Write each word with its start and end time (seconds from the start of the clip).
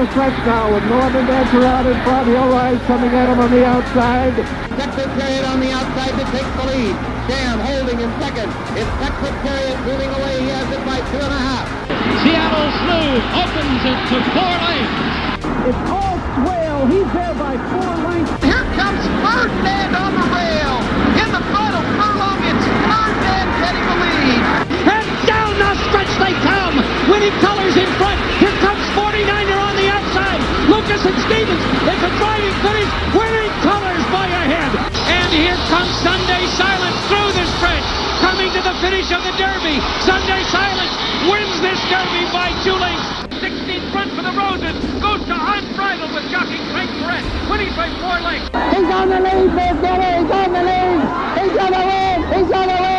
Down 0.00 0.08
the 0.08 0.12
stretch 0.16 0.46
now 0.48 0.72
with 0.72 0.84
Northern 0.88 1.26
Dancer 1.26 1.60
out 1.60 1.84
in 1.84 1.92
front. 2.08 2.24
Hill 2.24 2.48
Rise 2.48 2.80
coming 2.88 3.12
at 3.12 3.28
him 3.28 3.36
on 3.36 3.50
the 3.52 3.66
outside. 3.68 4.32
Secretariat 4.80 5.44
on 5.44 5.60
the 5.60 5.72
outside 5.76 6.16
to 6.16 6.24
take 6.32 6.48
the 6.56 6.64
lead. 6.72 6.96
Sham 7.28 7.60
holding 7.60 8.00
in 8.00 8.08
second. 8.16 8.48
It's 8.80 8.88
Secretariat 8.96 9.76
moving 9.84 10.08
away. 10.08 10.40
He 10.40 10.48
has 10.56 10.64
it 10.72 10.80
by 10.88 11.04
two 11.04 11.20
and 11.20 11.34
a 11.36 11.42
half. 11.52 11.68
Seattle 12.24 12.70
Slew 12.80 13.12
opens 13.44 13.80
it 13.92 14.00
to 14.08 14.16
four 14.32 14.54
lanes. 14.64 15.04
It's 15.68 15.82
all 15.92 16.16
swale. 16.16 16.82
He's 16.88 17.10
there 17.12 17.36
by 17.36 17.60
four 17.68 17.92
lengths. 18.00 18.40
Here 18.40 18.64
comes 18.80 19.04
Ferdinand 19.04 19.92
on 20.00 20.12
the 20.16 20.26
rail. 20.32 20.80
In 21.20 21.28
the 21.28 21.44
front 21.52 21.76
of 21.76 21.84
Furlong, 22.00 22.40
it's 22.48 22.66
Ferdinand 22.88 23.48
getting 23.60 23.84
the 23.84 23.96
lead. 24.00 24.42
And 24.96 25.08
down 25.28 25.52
the 25.60 25.72
stretch 25.92 26.12
they 26.24 26.32
come. 26.40 26.80
Winning 27.04 27.36
colors 27.44 27.76
in 27.76 27.90
front. 28.00 28.39
And 31.10 31.26
Stevens. 31.26 31.64
It's 31.90 32.04
a 32.06 32.12
driving 32.22 32.54
finish. 32.62 32.86
Winning 33.18 33.50
colors 33.66 34.04
by 34.14 34.30
a 34.30 34.42
head. 34.46 34.70
And 35.10 35.30
here 35.34 35.58
comes 35.66 35.90
Sunday 36.06 36.46
Silence 36.54 36.94
through 37.10 37.34
the 37.34 37.46
stretch. 37.58 37.82
Coming 38.22 38.46
to 38.54 38.62
the 38.62 38.74
finish 38.78 39.10
of 39.10 39.18
the 39.26 39.34
Derby. 39.34 39.82
Sunday 40.06 40.38
Silence 40.54 40.94
wins 41.26 41.58
this 41.66 41.82
Derby 41.90 42.30
by 42.30 42.54
two 42.62 42.78
lengths. 42.78 43.26
16 43.42 43.90
front 43.90 44.14
for 44.14 44.22
the 44.22 44.30
Roses. 44.38 44.78
Goes 45.02 45.26
to 45.26 45.34
unbridled 45.34 46.14
with 46.14 46.30
jockey 46.30 46.62
Frank 46.70 46.94
Perret. 47.02 47.26
Winning 47.50 47.74
by 47.74 47.90
four 47.98 48.22
lengths. 48.22 48.54
He's 48.70 48.86
on 48.94 49.10
the 49.10 49.18
lead, 49.18 49.50
Bill 49.50 49.82
He's 49.82 50.30
on 50.30 50.50
the 50.54 50.62
lead. 50.62 50.98
He's 51.42 51.56
on 51.58 51.70
the 51.74 51.82
win. 51.90 52.18
He's 52.38 52.52
on 52.54 52.66
the 52.70 52.78
win. 52.86 52.89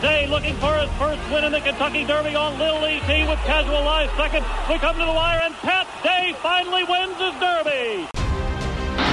Pat 0.00 0.08
Day 0.08 0.26
looking 0.26 0.54
for 0.56 0.72
his 0.80 0.88
first 0.96 1.20
win 1.30 1.44
in 1.44 1.52
the 1.52 1.60
Kentucky 1.60 2.04
Derby 2.04 2.34
on 2.34 2.58
Lil 2.58 2.88
E.T. 2.88 3.28
with 3.28 3.38
Casual 3.44 3.84
Lies 3.84 4.08
second. 4.16 4.44
We 4.68 4.78
come 4.78 4.96
to 4.96 5.04
the 5.04 5.12
wire 5.12 5.40
and 5.44 5.54
Pat 5.60 5.86
Day 6.02 6.32
finally 6.40 6.84
wins 6.84 7.16
his 7.20 7.36
Derby. 7.36 8.08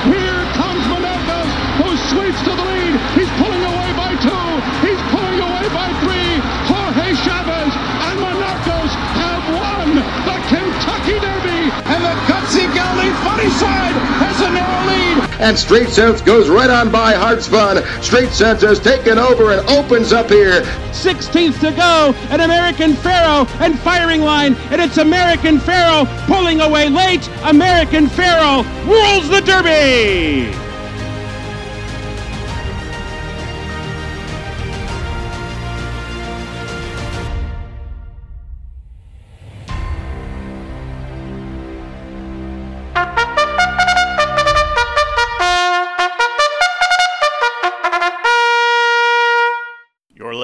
Here 0.08 0.43
comes 0.55 0.83
Menendez, 0.88 1.49
who 1.83 1.91
sweeps 2.08 2.39
to 2.47 2.52
the 2.55 2.65
lead. 2.71 2.93
He's 3.19 3.31
pulling 3.35 3.63
away 3.67 3.89
by 3.99 4.15
two. 4.23 4.47
He's 4.88 5.02
pulling 5.11 5.39
away 5.43 5.67
by 5.75 5.91
three. 6.08 6.31
Jorge 6.71 7.08
Chavez 7.19 7.71
and 8.08 8.15
Monarchos 8.23 8.91
have 9.19 9.43
won 9.59 9.88
the 9.91 10.38
Kentucky 10.47 11.19
Derby. 11.19 11.61
And 11.83 11.99
the 11.99 12.15
gutsy 12.31 12.63
Gelding 12.71 13.15
Funny 13.27 13.49
Cide 13.59 13.97
has 14.23 14.39
a 14.39 14.49
narrow 14.55 14.83
lead. 14.88 15.27
And 15.39 15.57
Street 15.57 15.89
Sense 15.89 16.21
goes 16.21 16.49
right 16.49 16.69
on 16.69 16.91
by 16.91 17.13
Hard 17.13 17.43
Spun. 17.43 17.83
Street 18.02 18.30
Sense 18.31 18.61
has 18.61 18.80
taken 18.80 19.17
over 19.17 19.52
and 19.52 19.67
opens 19.69 20.11
up 20.11 20.30
here. 20.30 20.61
16th 20.91 21.59
to 21.59 21.71
go, 21.71 22.13
an 22.30 22.41
American 22.41 22.95
Pharoah 22.95 23.47
and 23.59 23.77
firing 23.80 24.21
line, 24.21 24.55
and 24.71 24.81
it's 24.81 24.97
American 24.97 25.59
Pharoah 25.59 26.05
pulling 26.25 26.61
away 26.61 26.89
late. 26.89 27.30
American 27.43 28.08
Pharoah 28.08 28.63
rules 28.85 29.30
the 29.30 29.41
Derby. 29.41 30.66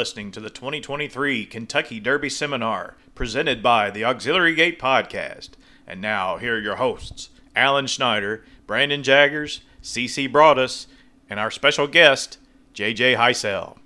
Listening 0.04 0.32
to 0.32 0.42
the 0.42 0.50
2023 0.50 1.46
Kentucky 1.46 1.98
Derby 2.02 2.28
Seminar 2.28 2.98
presented 3.16 3.64
by 3.64 3.90
the 3.90 4.04
Auxiliary 4.04 4.54
Gate 4.54 4.78
Podcast. 4.78 5.52
And 5.88 6.02
now, 6.02 6.36
here 6.36 6.58
are 6.58 6.60
your 6.60 6.76
hosts 6.76 7.30
Alan 7.56 7.88
Schneider, 7.88 8.44
Brandon 8.68 9.02
Jaggers, 9.02 9.62
CC 9.82 10.30
Broaddus, 10.30 10.88
and 11.30 11.40
our 11.40 11.50
special 11.50 11.88
guest, 11.88 12.38
JJ 12.74 13.16
Hysell. 13.16 13.78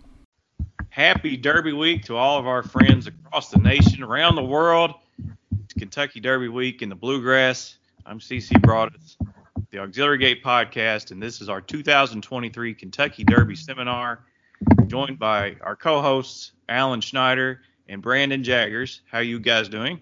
Happy 0.89 1.37
Derby 1.37 1.73
Week 1.73 2.03
to 2.05 2.15
all 2.15 2.39
of 2.39 2.47
our 2.47 2.63
friends 2.63 3.05
across 3.05 3.51
the 3.51 3.59
nation, 3.59 4.01
around 4.01 4.33
the 4.33 4.43
world. 4.43 4.95
It's 5.65 5.73
Kentucky 5.75 6.19
Derby 6.19 6.47
Week 6.47 6.81
in 6.81 6.89
the 6.89 6.95
Bluegrass. 6.95 7.77
I'm 8.07 8.19
CC 8.19 8.59
Broaddus, 8.59 9.17
the 9.69 9.77
Auxiliary 9.77 10.17
Gate 10.17 10.43
Podcast, 10.43 11.11
and 11.11 11.21
this 11.21 11.41
is 11.41 11.47
our 11.47 11.61
2023 11.61 12.73
Kentucky 12.73 13.23
Derby 13.23 13.55
Seminar 13.55 14.21
joined 14.87 15.19
by 15.19 15.55
our 15.61 15.75
co-hosts 15.75 16.53
Alan 16.69 17.01
Schneider 17.01 17.61
and 17.87 18.01
Brandon 18.01 18.43
Jaggers. 18.43 19.01
How 19.09 19.19
you 19.19 19.39
guys 19.39 19.69
doing? 19.69 20.01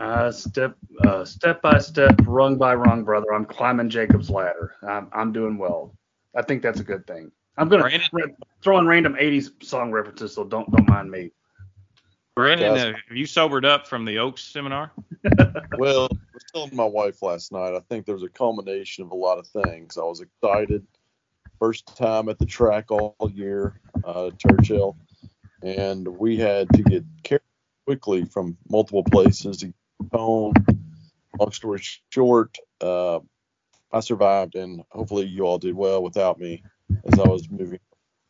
Uh, 0.00 0.30
step 0.30 0.76
uh, 1.06 1.24
step 1.24 1.60
by 1.62 1.78
step, 1.78 2.14
rung 2.24 2.56
by 2.56 2.74
rung, 2.74 3.04
brother. 3.04 3.32
I'm 3.34 3.44
climbing 3.44 3.88
Jacob's 3.90 4.30
ladder. 4.30 4.74
I'm, 4.86 5.08
I'm 5.12 5.32
doing 5.32 5.58
well. 5.58 5.94
I 6.36 6.42
think 6.42 6.62
that's 6.62 6.80
a 6.80 6.84
good 6.84 7.06
thing. 7.06 7.32
I'm 7.56 7.68
gonna 7.68 7.82
Brandon? 7.82 8.08
ra- 8.12 8.22
throw 8.62 8.78
in 8.78 8.86
random 8.86 9.14
'80s 9.14 9.50
song 9.64 9.90
references, 9.90 10.34
so 10.34 10.44
don't 10.44 10.70
don't 10.70 10.88
mind 10.88 11.10
me. 11.10 11.32
Brandon, 12.36 12.74
Yes. 12.76 12.84
uh, 12.84 12.92
have 13.08 13.16
you 13.16 13.26
sobered 13.26 13.64
up 13.64 13.88
from 13.88 14.04
the 14.04 14.18
Oaks 14.18 14.42
seminar? 14.44 14.92
Well, 15.76 16.08
I 16.10 16.16
was 16.34 16.44
telling 16.52 16.74
my 16.76 16.84
wife 16.84 17.22
last 17.22 17.52
night, 17.52 17.74
I 17.74 17.80
think 17.88 18.04
there 18.06 18.14
was 18.14 18.22
a 18.24 18.28
culmination 18.28 19.04
of 19.04 19.10
a 19.10 19.14
lot 19.16 19.38
of 19.38 19.46
things. 19.46 19.96
I 19.98 20.02
was 20.02 20.20
excited. 20.20 20.84
First 21.58 21.96
time 21.96 22.28
at 22.28 22.38
the 22.38 22.46
track 22.46 22.90
all 22.90 23.16
year, 23.34 23.80
uh, 24.04 24.30
Churchill, 24.38 24.96
and 25.62 26.06
we 26.06 26.36
had 26.36 26.68
to 26.74 26.82
get 26.82 27.04
carried 27.24 27.42
quickly 27.84 28.24
from 28.24 28.56
multiple 28.68 29.02
places 29.02 29.58
to 29.58 29.66
get 29.66 29.74
home. 30.12 30.54
Long 31.38 31.50
story 31.50 31.80
short, 32.10 32.56
uh, 32.80 33.18
I 33.92 34.00
survived, 34.00 34.54
and 34.54 34.82
hopefully 34.90 35.26
you 35.26 35.44
all 35.44 35.58
did 35.58 35.74
well 35.74 36.02
without 36.02 36.38
me 36.38 36.62
as 37.04 37.18
I 37.18 37.26
was 37.26 37.50
moving 37.50 37.80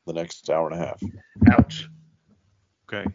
the 0.06 0.14
next 0.14 0.48
hour 0.48 0.70
and 0.70 0.80
a 0.80 0.86
half. 0.86 1.02
Ouch. 1.50 1.88
Okay. 2.88 3.08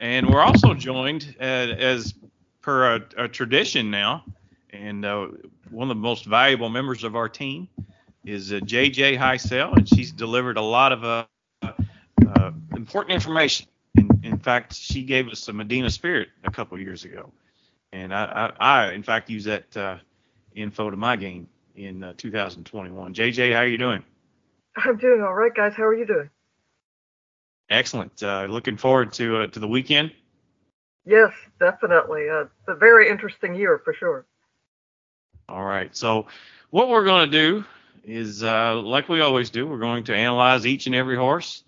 And 0.00 0.28
we're 0.28 0.42
also 0.42 0.74
joined 0.74 1.34
as 1.40 2.14
per 2.60 2.96
a, 2.96 3.00
a 3.16 3.28
tradition 3.28 3.90
now, 3.90 4.24
and 4.70 5.04
uh, 5.04 5.28
one 5.70 5.90
of 5.90 5.96
the 5.96 6.02
most 6.02 6.26
valuable 6.26 6.68
members 6.68 7.04
of 7.04 7.16
our 7.16 7.28
team 7.28 7.68
is 8.24 8.52
uh, 8.52 8.56
JJ 8.56 9.18
Hysell, 9.18 9.76
and 9.76 9.88
she's 9.88 10.12
delivered 10.12 10.56
a 10.56 10.62
lot 10.62 10.92
of 10.92 11.04
uh, 11.04 11.26
uh, 11.62 12.52
important 12.76 13.14
information. 13.14 13.66
In, 13.96 14.08
in 14.22 14.38
fact, 14.38 14.74
she 14.74 15.02
gave 15.04 15.28
us 15.28 15.46
a 15.48 15.52
Medina 15.52 15.90
Spirit 15.90 16.28
a 16.44 16.50
couple 16.50 16.78
years 16.78 17.04
ago, 17.04 17.30
and 17.92 18.14
I, 18.14 18.52
I, 18.58 18.86
I 18.86 18.92
in 18.92 19.02
fact, 19.02 19.30
use 19.30 19.44
that 19.44 19.76
uh, 19.76 19.98
info 20.54 20.90
to 20.90 20.96
my 20.96 21.16
game 21.16 21.48
in 21.76 22.02
uh, 22.02 22.14
2021. 22.16 23.14
JJ, 23.14 23.52
how 23.52 23.60
are 23.60 23.66
you 23.66 23.78
doing? 23.78 24.02
I'm 24.76 24.96
doing 24.96 25.22
all 25.22 25.34
right, 25.34 25.54
guys. 25.54 25.74
How 25.76 25.84
are 25.84 25.94
you 25.94 26.06
doing? 26.06 26.30
Excellent. 27.70 28.22
Uh, 28.22 28.46
looking 28.48 28.76
forward 28.76 29.12
to 29.14 29.38
uh, 29.38 29.46
to 29.48 29.60
the 29.60 29.68
weekend. 29.68 30.12
Yes, 31.06 31.32
definitely. 31.60 32.28
Uh, 32.28 32.42
it's 32.42 32.68
a 32.68 32.74
very 32.74 33.08
interesting 33.08 33.54
year 33.54 33.80
for 33.84 33.94
sure. 33.94 34.26
All 35.48 35.64
right. 35.64 35.94
So 35.94 36.26
what 36.70 36.88
we're 36.88 37.04
going 37.04 37.30
to 37.30 37.36
do 37.36 37.64
is, 38.04 38.42
uh, 38.42 38.76
like 38.76 39.08
we 39.08 39.20
always 39.20 39.50
do, 39.50 39.66
we're 39.66 39.78
going 39.78 40.04
to 40.04 40.14
analyze 40.14 40.66
each 40.66 40.86
and 40.86 40.94
every 40.94 41.16
horse. 41.16 41.64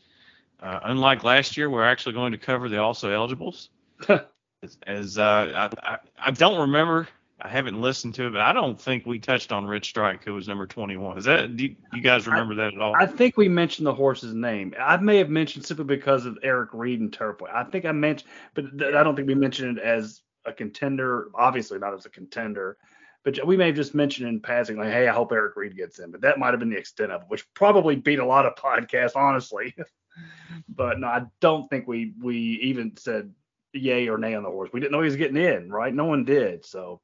Uh, 0.61 0.81
unlike 0.85 1.25
last 1.25 1.57
year, 1.57 1.69
we're 1.69 1.85
actually 1.85 2.15
going 2.15 2.33
to 2.33 2.39
cover 2.39 2.69
the 2.69 2.79
also 2.79 3.11
eligibles. 3.11 3.71
as 4.09 4.79
as, 4.87 5.19
uh, 5.19 5.71
I, 5.83 5.93
I, 5.93 5.99
I 6.19 6.31
don't 6.31 6.61
remember, 6.61 7.09
I 7.41 7.49
haven't 7.49 7.81
listened 7.81 8.15
to 8.15 8.27
it, 8.27 8.31
but 8.33 8.41
I 8.41 8.53
don't 8.53 8.81
think 8.81 9.05
we 9.05 9.19
touched 9.19 9.53
on 9.53 9.67
Rich 9.67 9.91
Strike, 9.91 10.25
who 10.25 10.33
was 10.33 10.49
number 10.49 10.67
21. 10.67 11.19
Is 11.19 11.25
that? 11.27 11.55
Do 11.57 11.65
you, 11.65 11.77
you 11.93 12.01
guys 12.01 12.27
remember 12.27 12.55
that 12.57 12.75
at 12.75 12.81
all? 12.81 12.95
I 12.97 13.05
think 13.05 13.37
we 13.37 13.49
mentioned 13.49 13.87
the 13.87 13.95
horse's 13.95 14.33
name. 14.33 14.75
I 14.81 14.97
may 14.97 15.19
have 15.19 15.29
mentioned 15.29 15.67
simply 15.67 15.85
because 15.85 16.25
of 16.25 16.39
Eric 16.43 16.71
Reed 16.73 17.01
and 17.01 17.13
Turfway. 17.13 17.55
I 17.55 17.65
think 17.65 17.85
I 17.85 17.93
mentioned, 17.93 18.31
but 18.55 18.79
th- 18.79 18.95
I 18.95 19.03
don't 19.03 19.15
think 19.15 19.29
we 19.29 19.35
mentioned 19.35 19.77
it 19.77 19.85
as 19.85 20.23
a 20.47 20.53
contender. 20.53 21.29
Obviously 21.35 21.79
not 21.79 21.93
as 21.93 22.07
a 22.07 22.11
contender, 22.11 22.79
but 23.27 23.45
we 23.45 23.57
may 23.57 23.67
have 23.67 23.75
just 23.75 23.93
mentioned 23.93 24.29
in 24.29 24.39
passing, 24.39 24.77
like, 24.77 24.93
"Hey, 24.93 25.09
I 25.09 25.13
hope 25.13 25.33
Eric 25.33 25.57
Reed 25.57 25.77
gets 25.77 25.99
in." 25.99 26.13
But 26.13 26.21
that 26.21 26.39
might 26.39 26.53
have 26.53 26.61
been 26.61 26.71
the 26.71 26.79
extent 26.79 27.11
of 27.11 27.23
it, 27.23 27.29
which 27.29 27.45
probably 27.55 27.97
beat 27.97 28.21
a 28.21 28.25
lot 28.25 28.47
of 28.47 28.55
podcasts, 28.55 29.17
honestly. 29.17 29.75
but 30.69 31.01
no, 31.01 31.09
I 31.09 31.23
don't 31.41 31.69
think 31.69 31.89
we 31.89 32.15
we 32.23 32.37
even 32.63 32.97
said 32.97 33.35
yay 33.73 34.09
or 34.09 34.17
nay 34.17 34.37
on 34.37 34.45
the 34.45 34.49
horse. 34.49 34.71
We 34.73 34.79
didn't 34.79 34.93
know 34.93 35.01
he 35.01 35.07
was 35.07 35.17
getting 35.17 35.37
in, 35.37 35.73
right? 35.73 35.93
No 35.93 36.05
one 36.05 36.25
did. 36.25 36.65
So, 36.65 37.01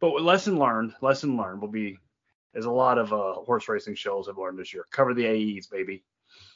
but 0.00 0.20
lesson 0.20 0.58
learned. 0.58 0.92
Lesson 1.02 1.36
learned 1.36 1.60
will 1.60 1.68
be 1.68 1.98
as 2.52 2.64
a 2.64 2.70
lot 2.70 2.98
of 2.98 3.12
uh, 3.12 3.34
horse 3.34 3.68
racing 3.68 3.94
shows 3.94 4.26
have 4.26 4.38
learned 4.38 4.58
this 4.58 4.74
year. 4.74 4.84
Cover 4.90 5.14
the 5.14 5.28
AEs, 5.28 5.68
baby. 5.68 6.02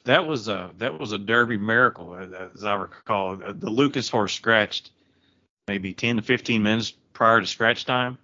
That 0.03 0.27
was 0.27 0.49
a 0.49 0.71
that 0.79 0.99
was 0.99 1.13
a 1.13 1.17
Derby 1.17 1.57
miracle, 1.57 2.11
uh, 2.11 2.49
as 2.53 2.65
I 2.65 2.75
recall. 2.75 3.41
Uh, 3.41 3.53
The 3.53 3.69
Lukas 3.69 4.09
horse 4.09 4.33
scratched 4.33 4.91
maybe 5.69 5.93
10 5.93 6.17
to 6.17 6.21
15 6.21 6.61
minutes 6.61 6.91
prior 7.13 7.39
to 7.39 7.47
scratch 7.47 7.85
time, 7.85 8.17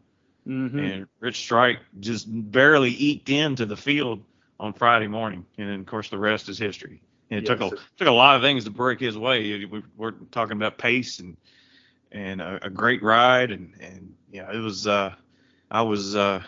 Mm-hmm. 0.48 0.80
and 0.80 1.08
Rich 1.20 1.38
Strike 1.38 1.80
just 2.00 2.26
barely 2.30 2.90
eked 2.92 3.30
into 3.30 3.66
the 3.66 3.78
field 3.78 4.24
on 4.60 4.74
Friday 4.74 5.08
morning, 5.08 5.46
and 5.58 5.70
then 5.70 5.80
of 5.82 5.86
course 5.86 6.10
the 6.10 6.18
rest 6.18 6.50
is 6.50 6.58
history. 6.58 7.02
And 7.30 7.40
it 7.40 7.46
took 7.46 7.62
a 7.62 7.70
took 7.98 8.08
a 8.08 8.12
lot 8.12 8.36
of 8.36 8.42
things 8.42 8.64
to 8.66 8.72
break 8.72 9.00
his 9.00 9.18
way. 9.18 9.66
We- 9.66 9.84
We're 9.96 10.12
talking 10.32 10.58
about 10.58 10.78
pace 10.78 11.20
and 11.20 11.38
and 12.12 12.42
a, 12.42 12.66
a 12.66 12.70
great 12.70 13.02
ride 13.04 13.52
and 13.52 13.74
and 13.80 14.16
yeah, 14.32 14.52
it 14.52 14.58
was. 14.60 14.88
Uh, 14.88 15.14
I 15.70 15.84
was 15.84 16.16
uh, 16.16 16.42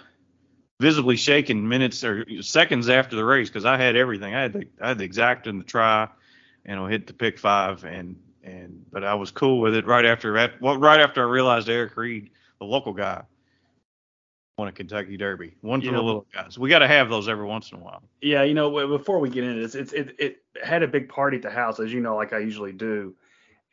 visibly 0.79 1.15
shaken 1.15 1.67
minutes 1.67 2.03
or 2.03 2.25
seconds 2.41 2.89
after 2.89 3.15
the 3.15 3.23
race 3.23 3.49
because 3.49 3.65
I 3.65 3.77
had 3.77 3.95
everything. 3.95 4.33
I 4.33 4.41
had 4.41 4.53
the 4.53 4.67
I 4.81 4.87
had 4.89 4.97
the 4.97 5.05
exact 5.05 5.47
and 5.47 5.59
the 5.61 5.65
try, 5.65 6.07
and 6.65 6.79
I 6.79 6.89
hit 6.89 7.07
the 7.07 7.13
pick 7.13 7.39
five, 7.39 7.83
and 7.85 8.19
and 8.43 8.85
but 8.91 9.03
I 9.03 9.13
was 9.13 9.31
cool 9.31 9.59
with 9.61 9.75
it 9.75 9.85
right 9.85 10.05
after 10.05 10.33
that. 10.33 10.61
Well, 10.61 10.77
right 10.77 10.99
after 10.99 11.21
I 11.21 11.29
realized 11.31 11.69
Eric 11.69 11.95
Reed, 11.95 12.31
the 12.59 12.65
local 12.65 12.93
guy, 12.93 13.23
won 14.57 14.67
a 14.67 14.71
Kentucky 14.71 15.17
Derby. 15.17 15.55
One 15.61 15.81
for 15.81 15.85
You 15.85 15.91
the 15.91 15.97
know- 15.97 16.03
little 16.05 16.25
guys. 16.33 16.57
We 16.59 16.69
got 16.69 16.79
to 16.79 16.87
have 16.87 17.09
those 17.09 17.27
every 17.27 17.45
once 17.45 17.71
in 17.71 17.79
a 17.79 17.81
while. 17.81 18.03
Yeah, 18.21 18.43
you 18.43 18.53
know, 18.53 18.87
before 18.87 19.19
we 19.19 19.29
get 19.29 19.43
into 19.43 19.59
this, 19.61 19.75
it's 19.75 19.93
it, 19.93 20.15
it 20.19 20.43
had 20.61 20.83
a 20.83 20.87
big 20.87 21.09
party 21.09 21.37
at 21.37 21.43
the 21.43 21.49
house, 21.49 21.79
as 21.79 21.91
you 21.91 22.01
know, 22.01 22.15
like 22.15 22.33
I 22.33 22.39
usually 22.39 22.71
do, 22.73 23.15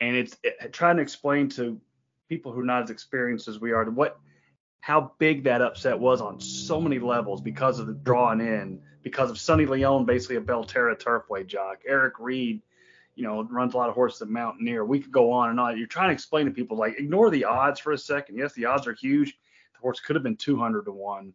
and 0.01 0.17
it's 0.17 0.37
it, 0.43 0.73
trying 0.73 0.97
to 0.97 1.03
explain 1.03 1.49
to 1.51 1.81
people 2.29 2.53
who 2.53 2.61
are 2.61 2.65
not 2.65 2.83
as 2.85 2.91
experienced 2.91 3.49
as 3.49 3.61
we 3.61 3.73
are 3.73 3.85
what 3.91 4.19
how 4.83 5.13
big 5.19 5.45
that 5.45 5.61
upset 5.61 5.99
was 5.99 6.23
on 6.23 6.41
so 6.41 6.81
many 6.81 6.99
levels 6.99 7.43
because 7.43 7.79
of 7.79 7.87
the 7.87 7.93
drawing 7.93 8.41
in, 8.41 8.81
because 9.03 9.31
of 9.31 9.39
Sonny 9.39 9.67
Leon, 9.67 10.07
basically 10.07 10.37
a 10.37 10.41
Belterra 10.41 10.99
Turfway 10.99 11.47
jock, 11.47 11.81
Eric 11.87 12.15
Reed, 12.19 12.63
you 13.15 13.23
know, 13.25 13.43
runs 13.43 13.75
a 13.75 13.77
lot 13.77 13.91
of 13.91 13.95
horses 13.95 14.23
at 14.23 14.29
Mountaineer. 14.31 14.83
We 14.87 15.01
could 15.01 15.13
go 15.13 15.33
on 15.33 15.51
and 15.51 15.61
on. 15.61 15.77
You're 15.77 15.87
trying 15.87 16.09
to 16.09 16.15
explain 16.15 16.47
to 16.47 16.53
people 16.53 16.79
like 16.79 16.99
ignore 16.99 17.29
the 17.29 17.45
odds 17.45 17.79
for 17.79 17.93
a 17.93 17.99
second. 17.99 18.39
Yes, 18.39 18.55
the 18.55 18.65
odds 18.65 18.87
are 18.87 18.95
huge. 18.95 19.37
Horse 19.81 20.01
could 20.01 20.17
have 20.17 20.23
been 20.23 20.37
200 20.37 20.85
to 20.85 20.93
one 20.93 21.33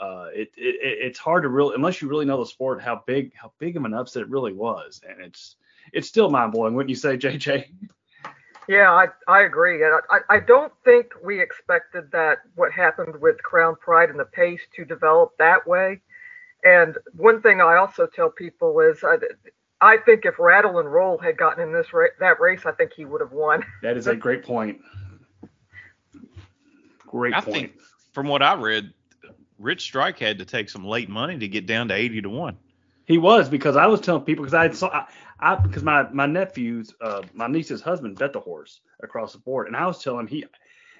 uh, 0.00 0.26
it, 0.34 0.50
it 0.56 0.76
it's 0.82 1.18
hard 1.18 1.44
to 1.44 1.48
really 1.48 1.74
unless 1.74 2.02
you 2.02 2.08
really 2.08 2.24
know 2.24 2.38
the 2.38 2.46
sport 2.46 2.82
how 2.82 3.02
big 3.06 3.32
how 3.34 3.52
big 3.58 3.76
of 3.76 3.84
an 3.84 3.94
upset 3.94 4.22
it 4.22 4.28
really 4.28 4.52
was, 4.52 5.00
and 5.08 5.20
it's 5.20 5.56
it's 5.92 6.08
still 6.08 6.30
mind 6.30 6.52
blowing, 6.52 6.74
wouldn't 6.74 6.90
you 6.90 6.96
say, 6.96 7.16
JJ? 7.16 7.66
Yeah, 8.66 8.90
I, 8.90 9.08
I 9.28 9.42
agree. 9.42 9.84
I, 9.84 10.20
I 10.30 10.40
don't 10.40 10.72
think 10.86 11.08
we 11.22 11.38
expected 11.38 12.10
that 12.12 12.38
what 12.54 12.72
happened 12.72 13.20
with 13.20 13.42
Crown 13.42 13.76
Pride 13.76 14.08
and 14.08 14.18
the 14.18 14.24
pace 14.24 14.62
to 14.76 14.86
develop 14.86 15.32
that 15.38 15.66
way. 15.66 16.00
And 16.64 16.96
one 17.14 17.42
thing 17.42 17.60
I 17.60 17.76
also 17.76 18.06
tell 18.06 18.30
people 18.30 18.80
is 18.80 19.04
I, 19.04 19.16
I 19.82 19.98
think 19.98 20.24
if 20.24 20.38
Rattle 20.38 20.78
and 20.78 20.90
Roll 20.90 21.18
had 21.18 21.36
gotten 21.36 21.62
in 21.62 21.74
this 21.74 21.92
ra- 21.92 22.06
that 22.20 22.40
race, 22.40 22.62
I 22.64 22.72
think 22.72 22.94
he 22.94 23.04
would 23.04 23.20
have 23.20 23.32
won. 23.32 23.66
That 23.82 23.98
is 23.98 24.06
a 24.06 24.16
great 24.16 24.42
point. 24.42 24.80
Great 27.14 27.32
I 27.32 27.40
point. 27.42 27.54
think 27.54 27.72
from 28.10 28.26
what 28.26 28.42
I 28.42 28.54
read, 28.54 28.92
Rich 29.60 29.82
Strike 29.82 30.18
had 30.18 30.36
to 30.40 30.44
take 30.44 30.68
some 30.68 30.84
late 30.84 31.08
money 31.08 31.38
to 31.38 31.46
get 31.46 31.64
down 31.64 31.86
to 31.88 31.94
80 31.94 32.22
to 32.22 32.28
one. 32.28 32.56
He 33.04 33.18
was 33.18 33.48
because 33.48 33.76
I 33.76 33.86
was 33.86 34.00
telling 34.00 34.22
people 34.22 34.44
because 34.44 34.54
I 34.54 34.68
saw 34.72 34.88
I, 34.88 35.06
I 35.38 35.54
because 35.54 35.84
my 35.84 36.08
my 36.10 36.26
nephew's 36.26 36.92
uh 37.00 37.22
my 37.32 37.46
niece's 37.46 37.82
husband 37.82 38.18
bet 38.18 38.32
the 38.32 38.40
horse 38.40 38.80
across 39.00 39.32
the 39.32 39.38
board 39.38 39.68
and 39.68 39.76
I 39.76 39.86
was 39.86 40.02
telling 40.02 40.20
him 40.20 40.26
he 40.26 40.44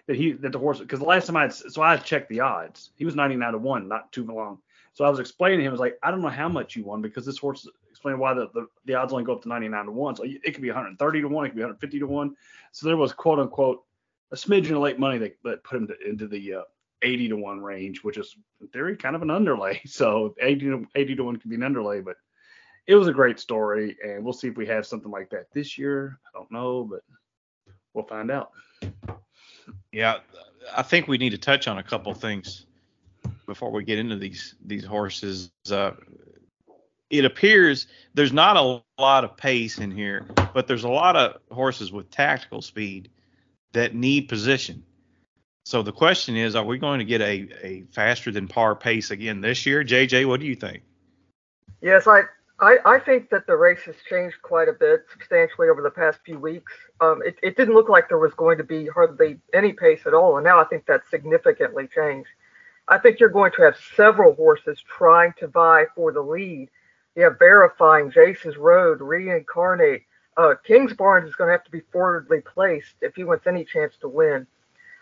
that 0.07 0.15
he 0.15 0.33
that 0.33 0.53
the 0.53 0.59
horse 0.59 0.79
because 0.79 1.01
the 1.01 1.05
last 1.05 1.27
time 1.27 1.37
I 1.37 1.43
had, 1.43 1.53
so 1.53 1.83
I 1.83 1.97
had 1.97 2.05
checked 2.05 2.29
the 2.29 2.41
odds 2.41 2.91
he 2.95 3.05
was 3.05 3.17
99 3.17 3.53
to 3.53 3.59
one 3.59 3.89
not 3.89 4.13
too 4.13 4.25
long 4.25 4.59
so 4.93 5.05
I 5.05 5.09
was 5.09 5.19
explaining 5.19 5.59
to 5.59 5.65
him 5.65 5.71
I 5.71 5.73
was 5.73 5.81
like 5.81 5.99
I 6.03 6.11
don't 6.13 6.21
know 6.21 6.29
how 6.29 6.49
much 6.49 6.77
you 6.77 6.85
won 6.85 7.01
because 7.01 7.25
this 7.27 7.39
horse 7.39 7.67
explained 7.91 8.21
why 8.21 8.35
the, 8.35 8.51
the 8.53 8.69
the 8.85 8.95
odds 8.95 9.13
only 9.13 9.25
go 9.25 9.33
up 9.33 9.43
to 9.43 9.49
99 9.49 9.87
to 9.87 9.91
one 9.91 10.15
so 10.15 10.25
it 10.25 10.53
could 10.53 10.63
be 10.63 10.69
130 10.69 11.21
to 11.23 11.27
one 11.27 11.47
it 11.47 11.49
could 11.49 11.57
be 11.57 11.63
150 11.63 11.99
to 11.99 12.07
one 12.07 12.37
so 12.71 12.87
there 12.87 12.99
was 12.99 13.15
quote 13.15 13.39
unquote 13.39 13.83
a 14.35 14.37
smidgen 14.37 14.73
of 14.73 14.79
late 14.79 14.99
money 14.99 15.17
that, 15.19 15.37
that 15.45 15.63
put 15.63 15.77
him 15.77 15.87
to, 15.87 15.95
into 16.07 16.27
the 16.27 16.55
uh, 16.55 16.63
80 17.03 17.29
to 17.29 17.37
1 17.37 17.61
range, 17.63 18.03
which 18.03 18.19
is 18.19 18.37
in 18.61 18.67
theory 18.69 18.97
kind 18.97 19.15
of 19.15 19.23
an 19.23 19.31
underlay. 19.31 19.81
So 19.87 20.35
80 20.41 20.61
to, 20.67 20.87
80 20.97 21.17
to 21.17 21.25
1 21.25 21.37
could 21.37 21.51
be 21.51 21.57
an 21.57 21.63
underlay, 21.63 22.01
but 22.01 22.17
it 22.89 22.97
was 22.97 23.07
a 23.07 23.13
great 23.13 23.39
story. 23.39 23.97
And 24.05 24.25
we'll 24.25 24.33
see 24.33 24.49
if 24.49 24.57
we 24.57 24.67
have 24.67 24.87
something 24.87 25.11
like 25.11 25.31
that 25.31 25.53
this 25.55 25.79
year. 25.79 26.19
I 26.27 26.37
don't 26.37 26.51
know, 26.51 26.83
but 26.83 27.03
we'll 27.93 28.07
find 28.07 28.31
out. 28.31 28.51
Yeah, 29.93 30.19
I 30.77 30.83
think 30.83 31.07
we 31.07 31.17
need 31.17 31.31
to 31.31 31.39
touch 31.39 31.69
on 31.69 31.79
a 31.79 31.83
couple 31.83 32.13
things 32.13 32.67
before 33.47 33.71
we 33.71 33.85
get 33.85 34.01
into 34.01 34.17
these 34.17 34.57
these 34.67 34.85
horses. 34.85 35.53
Uh, 35.71 35.93
it 37.09 37.25
appears 37.25 37.87
there's 38.15 38.33
not 38.33 38.57
a 38.57 38.83
lot 39.01 39.25
of 39.25 39.37
pace 39.37 39.79
in 39.79 39.93
here, 39.93 40.27
but 40.53 40.67
there's 40.67 40.83
a 40.83 40.89
lot 40.89 41.15
of 41.15 41.41
horses 41.53 41.93
with 41.93 42.11
tactical 42.11 42.61
speed 42.61 43.09
that 43.75 43.95
need 43.95 44.29
position. 44.29 44.83
So 45.65 45.83
the 45.83 45.93
question 45.93 46.37
is, 46.37 46.57
are 46.57 46.65
we 46.65 46.79
going 46.79 46.99
to 46.99 47.05
get 47.05 47.21
a, 47.21 47.49
a 47.63 47.85
faster 47.93 48.31
than 48.31 48.49
par 48.49 48.75
pace 48.75 49.11
again 49.11 49.41
this 49.41 49.65
year? 49.65 49.85
JJ, 49.85 50.27
what 50.27 50.41
do 50.41 50.47
you 50.47 50.57
think? 50.57 50.83
Yes, 51.81 52.07
I, 52.07 52.23
I, 52.61 52.79
I 52.85 52.99
think 52.99 53.31
that 53.31 53.47
the 53.47 53.57
race 53.57 53.83
has 53.83 53.95
changed 54.09 54.37
quite 54.43 54.69
a 54.69 54.73
bit 54.73 55.07
substantially 55.11 55.69
over 55.69 55.83
the 55.83 55.91
past 55.91 56.19
few 56.25 56.39
weeks. 56.39 56.73
Um, 57.01 57.23
it, 57.25 57.37
it 57.43 57.57
didn't 57.57 57.75
look 57.75 57.89
like 57.89 58.09
there 58.09 58.19
was 58.19 58.35
going 58.35 58.59
to 58.59 58.65
be 58.65 58.87
hardly 58.87 59.39
any 59.53 59.73
pace 59.73 60.03
at 60.07 60.15
all, 60.15 60.37
and 60.37 60.45
now 60.45 60.61
I 60.61 60.65
think 60.65 60.85
that's 60.87 61.09
significantly 61.11 61.89
changed. 61.95 62.29
I 62.87 62.99
think 62.99 63.19
you're 63.19 63.31
going 63.31 63.53
to 63.53 63.63
have 63.63 63.77
several 63.97 64.35
horses 64.35 64.79
trying 64.87 65.33
to 65.39 65.49
vie 65.49 65.87
for 65.95 66.13
the 66.13 66.21
lead. 66.21 66.69
You 67.17 67.25
have 67.25 67.39
Verifying, 67.39 68.11
Jace's 68.11 68.57
Road, 68.57 69.01
Reincarnate. 69.01 70.03
Uh, 70.37 70.55
Kingsbarns 70.67 71.27
is 71.29 71.35
going 71.37 71.49
to 71.49 71.53
have 71.53 71.65
to 71.65 71.71
be 71.71 71.81
forwardly 71.93 72.41
placed 72.41 72.95
if 73.01 73.15
he 73.15 73.25
wants 73.25 73.47
any 73.47 73.65
chance 73.65 73.95
to 74.01 74.09
win. 74.09 74.47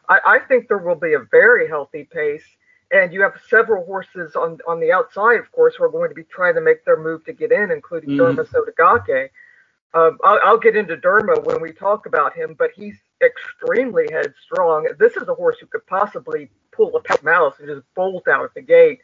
I, 0.09 0.21
I 0.27 0.39
think 0.41 0.69
there 0.69 0.79
will 0.79 0.95
be 0.97 1.15
a 1.15 1.21
very 1.31 1.69
healthy 1.69 2.05
pace 2.05 2.45
and 2.93 3.13
you 3.13 3.23
have 3.23 3.41
several 3.49 3.85
horses 3.87 4.37
on 4.37 4.59
on 4.69 4.79
the 4.79 4.93
outside, 4.93 5.41
of 5.41 5.51
course, 5.53 5.75
who 5.77 5.85
are 5.85 5.89
going 5.91 6.11
to 6.11 6.15
be 6.15 6.25
trying 6.25 6.55
to 6.55 6.61
make 6.61 6.85
their 6.85 6.99
move 7.01 7.25
to 7.25 7.33
get 7.33 7.51
in, 7.51 7.71
including 7.71 8.11
Mhm. 8.11 8.19
Derma 8.37 8.47
Sotogake. 8.47 9.31
Um, 9.95 10.19
I'll, 10.25 10.41
I'll 10.45 10.59
get 10.59 10.77
into 10.77 10.97
Derma 10.97 11.43
when 11.45 11.61
we 11.61 11.73
talk 11.73 12.07
about 12.07 12.35
him, 12.35 12.55
but 12.59 12.71
he's 12.73 12.99
extremely 13.23 14.09
headstrong. 14.11 14.89
This 14.99 15.17
is 15.17 15.29
a 15.29 15.35
horse 15.35 15.59
who 15.61 15.67
could 15.67 15.87
possibly 15.87 16.51
pull 16.73 16.97
a 16.97 17.03
Pat 17.03 17.23
mouse 17.23 17.59
and 17.59 17.69
just 17.69 17.83
bolt 17.95 18.29
out 18.29 18.45
of 18.45 18.55
the 18.55 18.63
gate. 18.63 19.01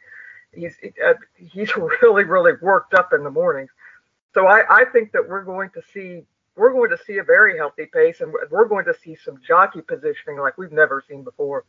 He's 0.53 0.77
uh, 1.05 1.13
he's 1.35 1.75
really 2.01 2.23
really 2.25 2.53
worked 2.61 2.93
up 2.93 3.13
in 3.13 3.23
the 3.23 3.31
mornings. 3.31 3.71
So 4.33 4.47
I, 4.47 4.63
I 4.69 4.85
think 4.85 5.11
that 5.13 5.27
we're 5.27 5.43
going 5.43 5.69
to 5.71 5.81
see 5.93 6.23
we're 6.55 6.73
going 6.73 6.89
to 6.89 6.97
see 7.05 7.17
a 7.17 7.23
very 7.23 7.57
healthy 7.57 7.85
pace, 7.85 8.19
and 8.19 8.33
we're 8.51 8.67
going 8.67 8.85
to 8.85 8.93
see 8.93 9.15
some 9.15 9.39
jockey 9.47 9.81
positioning 9.81 10.39
like 10.39 10.57
we've 10.57 10.73
never 10.73 11.03
seen 11.07 11.23
before. 11.23 11.63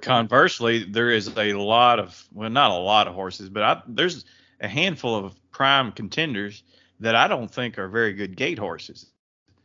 Conversely, 0.00 0.84
there 0.84 1.10
is 1.10 1.28
a 1.36 1.54
lot 1.54 1.98
of 1.98 2.22
well, 2.32 2.50
not 2.50 2.70
a 2.70 2.74
lot 2.74 3.08
of 3.08 3.14
horses, 3.14 3.48
but 3.48 3.62
I, 3.62 3.82
there's 3.88 4.24
a 4.60 4.68
handful 4.68 5.16
of 5.16 5.34
prime 5.50 5.92
contenders 5.92 6.62
that 7.00 7.14
I 7.14 7.28
don't 7.28 7.50
think 7.50 7.78
are 7.78 7.88
very 7.88 8.12
good 8.12 8.36
gate 8.36 8.58
horses. 8.58 9.06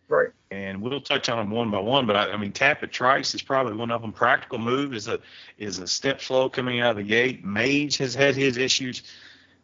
Right. 0.08 0.30
And 0.52 0.82
we'll 0.82 1.02
touch 1.02 1.30
on 1.30 1.38
them 1.38 1.50
one 1.50 1.72
by 1.72 1.80
one. 1.80 2.06
But 2.06 2.16
I, 2.16 2.32
I 2.32 2.38
mean, 2.38 2.52
Tapit 2.52 2.92
Trice 2.92 3.34
is 3.34 3.42
probably 3.42 3.74
one 3.74 3.92
of 3.92 4.02
them. 4.02 4.12
Practical 4.12 4.60
Move 4.60 4.94
is 4.94 5.08
a 5.08 5.20
is 5.58 5.80
a 5.80 5.88
step 5.88 6.22
slow 6.22 6.50
coming 6.50 6.80
out 6.80 6.92
of 6.92 6.98
the 6.98 7.04
gate. 7.04 7.44
Mage 7.44 7.98
has 7.98 8.14
had 8.14 8.36
his 8.36 8.58
issues. 8.58 9.04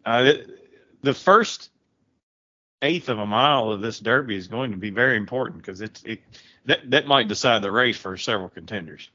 Uh, 0.05 0.23
the, 0.23 0.60
the 1.01 1.13
first 1.13 1.69
eighth 2.81 3.09
of 3.09 3.19
a 3.19 3.25
mile 3.25 3.71
of 3.71 3.81
this 3.81 3.99
Derby 3.99 4.35
is 4.35 4.47
going 4.47 4.71
to 4.71 4.77
be 4.77 4.89
very 4.89 5.17
important 5.17 5.61
because 5.61 5.81
it's 5.81 6.03
it 6.03 6.21
that 6.65 6.89
that 6.91 7.07
might 7.07 7.27
decide 7.27 7.61
the 7.61 7.71
race 7.71 7.97
for 7.97 8.17
several 8.17 8.49
contenders. 8.49 9.09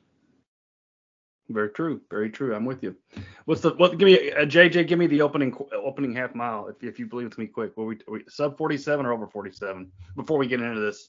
Very 1.49 1.71
true. 1.71 2.01
Very 2.11 2.31
true. 2.31 2.55
I'm 2.55 2.65
with 2.65 2.83
you. 2.83 2.97
What's 3.45 3.61
the 3.61 3.71
what? 3.71 3.99
Give 3.99 4.07
me 4.07 4.33
uh, 4.33 4.47
JJ. 4.47 4.89
Give 4.89 4.99
me 4.99 5.07
the 5.07 5.23
opening 5.23 5.57
opening 5.73 6.15
half 6.15 6.35
mile 6.35 6.69
if, 6.69 6.83
if 6.83 6.99
you 6.99 7.07
believe 7.07 7.29
it's 7.29 7.39
me 7.39 7.47
quick. 7.47 7.77
Were 7.77 7.87
we, 7.87 7.99
we 8.09 8.25
sub 8.29 8.59
47 8.59 9.07
or 9.07 9.13
over 9.13 9.29
47 9.29 9.91
before 10.17 10.39
we 10.39 10.49
get 10.49 10.61
into 10.61 10.81
this? 10.81 11.09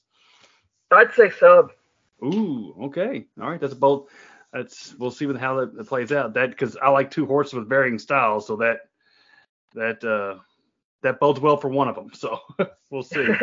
I'd 0.92 1.12
say 1.14 1.30
sub. 1.30 1.72
Ooh, 2.24 2.74
okay. 2.84 3.26
All 3.40 3.50
right. 3.50 3.60
That's 3.60 3.74
both. 3.74 4.10
That's 4.52 4.94
we'll 4.96 5.10
see 5.10 5.26
with 5.26 5.38
how 5.38 5.60
that, 5.60 5.74
that 5.74 5.88
plays 5.88 6.12
out. 6.12 6.34
That 6.34 6.50
because 6.50 6.76
I 6.76 6.90
like 6.90 7.10
two 7.10 7.26
horses 7.26 7.54
with 7.54 7.68
varying 7.68 7.98
styles, 7.98 8.46
so 8.46 8.56
that 8.56 8.78
that 9.74 10.04
uh 10.04 10.40
that 11.02 11.20
bodes 11.20 11.40
well 11.40 11.56
for 11.56 11.68
one 11.68 11.88
of 11.88 11.94
them. 11.94 12.10
So 12.14 12.40
we'll 12.90 13.02
see. 13.02 13.26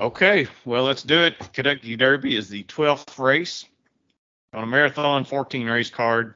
Okay, 0.00 0.46
well, 0.64 0.84
let's 0.84 1.02
do 1.02 1.24
it. 1.24 1.52
Kentucky 1.52 1.96
Derby 1.96 2.36
is 2.36 2.48
the 2.48 2.62
12th 2.62 3.18
race 3.18 3.64
on 4.52 4.62
a 4.62 4.66
marathon 4.66 5.24
14 5.24 5.66
race 5.66 5.90
card. 5.90 6.34